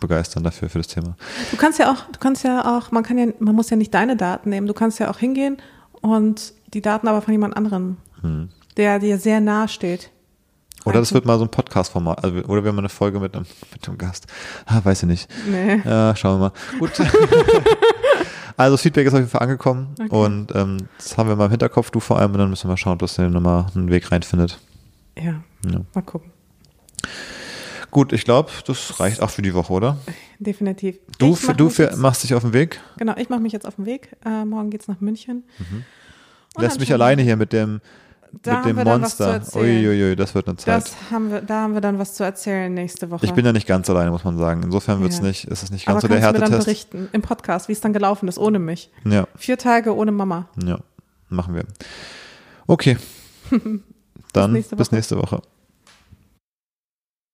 begeistern 0.00 0.42
dafür, 0.44 0.68
für 0.68 0.78
das 0.78 0.86
Thema. 0.88 1.16
Du 1.50 1.56
kannst 1.56 1.78
ja 1.78 1.90
auch, 1.92 2.04
du 2.12 2.18
kannst 2.18 2.44
ja 2.44 2.76
auch, 2.76 2.90
man 2.90 3.02
kann 3.02 3.18
ja, 3.18 3.26
man 3.38 3.54
muss 3.54 3.70
ja 3.70 3.76
nicht 3.76 3.92
deine 3.94 4.16
Daten 4.16 4.50
nehmen. 4.50 4.66
Du 4.66 4.74
kannst 4.74 4.98
ja 4.98 5.10
auch 5.10 5.18
hingehen 5.18 5.56
und 6.00 6.52
die 6.74 6.82
Daten 6.82 7.08
aber 7.08 7.22
von 7.22 7.32
jemand 7.32 7.56
anderem, 7.56 7.96
Hm. 8.22 8.48
der 8.76 8.98
dir 8.98 9.18
sehr 9.18 9.40
nahe 9.40 9.68
steht. 9.68 10.10
Oder 10.84 11.00
das 11.00 11.12
wird 11.12 11.26
mal 11.26 11.36
so 11.38 11.44
ein 11.44 11.50
Podcast-Format, 11.50 12.22
also, 12.22 12.36
oder 12.44 12.62
wir 12.62 12.68
haben 12.70 12.78
eine 12.78 12.88
Folge 12.88 13.18
mit 13.18 13.34
einem, 13.34 13.44
mit 13.72 13.88
einem 13.88 13.98
Gast. 13.98 14.26
Ah, 14.66 14.80
weiß 14.84 15.02
ich 15.02 15.08
nicht. 15.08 15.28
Nee. 15.50 15.82
Ja, 15.84 16.14
schauen 16.14 16.38
wir 16.40 16.50
mal. 16.50 16.52
Gut. 16.78 16.92
also 18.56 18.74
das 18.74 18.82
Feedback 18.82 19.06
ist 19.06 19.12
auf 19.12 19.18
jeden 19.18 19.30
Fall 19.30 19.42
angekommen 19.42 19.94
Okay. 20.00 20.08
und 20.14 20.54
ähm, 20.54 20.78
das 20.98 21.18
haben 21.18 21.28
wir 21.28 21.34
mal 21.36 21.46
im 21.46 21.50
Hinterkopf, 21.50 21.90
du 21.90 21.98
vor 22.00 22.18
allem, 22.18 22.32
und 22.32 22.38
dann 22.38 22.50
müssen 22.50 22.64
wir 22.64 22.68
mal 22.72 22.76
schauen, 22.76 22.92
ob 22.94 23.00
das 23.00 23.18
nochmal 23.18 23.66
einen 23.74 23.90
Weg 23.90 24.10
reinfindet. 24.12 24.58
Ja, 25.18 25.34
Ja. 25.68 25.80
mal 25.94 26.02
gucken. 26.02 26.30
Gut, 27.90 28.12
ich 28.12 28.24
glaube, 28.24 28.50
das 28.66 29.00
reicht 29.00 29.22
auch 29.22 29.30
für 29.30 29.42
die 29.42 29.54
Woche, 29.54 29.72
oder? 29.72 29.96
Definitiv. 30.38 30.98
Du, 31.18 31.34
für, 31.34 31.54
du 31.54 31.70
für, 31.70 31.96
machst 31.96 32.22
dich 32.24 32.34
auf 32.34 32.42
den 32.42 32.52
Weg, 32.52 32.80
Genau, 32.98 33.14
ich 33.16 33.28
mache 33.30 33.40
mich 33.40 33.52
jetzt 33.52 33.66
auf 33.66 33.76
den 33.76 33.86
Weg. 33.86 34.10
Äh, 34.24 34.44
morgen 34.44 34.70
geht's 34.70 34.86
nach 34.88 35.00
München. 35.00 35.44
Lässt 36.58 36.76
dann 36.76 36.80
mich 36.80 36.92
alleine 36.92 37.22
hier 37.22 37.36
mit 37.36 37.52
dem, 37.52 37.80
Da 38.42 38.58
mit 38.64 38.76
dem 38.76 38.84
Monster. 38.84 39.40
Uiuiui, 39.54 40.14
das 40.16 40.34
wird 40.34 40.48
eine 40.48 40.56
Zeit. 40.56 40.82
Das 40.84 40.94
haben 41.10 41.30
wir, 41.30 41.40
da 41.40 41.62
haben 41.62 41.74
wir 41.74 41.80
dann 41.80 41.98
was 41.98 42.14
zu 42.14 42.24
erzählen 42.24 42.72
nächste 42.74 43.10
Woche. 43.10 43.24
ich 43.24 43.32
bin 43.32 43.46
ja 43.46 43.52
nicht 43.52 43.66
ganz 43.66 43.88
alleine, 43.88 44.10
muss 44.10 44.24
man 44.24 44.36
sagen. 44.36 44.62
Insofern 44.62 45.00
wird's 45.00 45.18
Ja. 45.18 45.24
nicht, 45.24 45.44
ist 45.46 45.62
es 45.62 45.70
nicht 45.70 45.86
Aber 45.88 45.94
ganz 45.94 46.02
so 46.02 46.08
der 46.08 46.20
kannst 46.20 46.34
du 46.36 46.40
mir 46.40 46.44
dann 46.44 46.52
Härtetest. 46.58 46.90
berichten 46.90 47.08
im 47.12 47.22
Podcast, 47.22 47.68
wie 47.68 47.72
es 47.72 47.80
dann 47.80 47.92
gelaufen 47.92 48.28
ist, 48.28 48.38
ohne 48.38 48.58
mich. 48.58 48.90
Ja, 49.04 49.26
Vier 49.36 49.56
Tage 49.58 49.94
ohne 49.94 50.12
Mama. 50.12 50.48
ja, 50.62 50.78
machen 51.30 51.54
wir. 51.54 51.64
Okay. 52.66 52.96
Dann 54.32 54.52
nächste 54.52 54.76
bis 54.76 54.88
Woche. 54.88 54.94
nächste 54.96 55.16
Woche. 55.16 55.40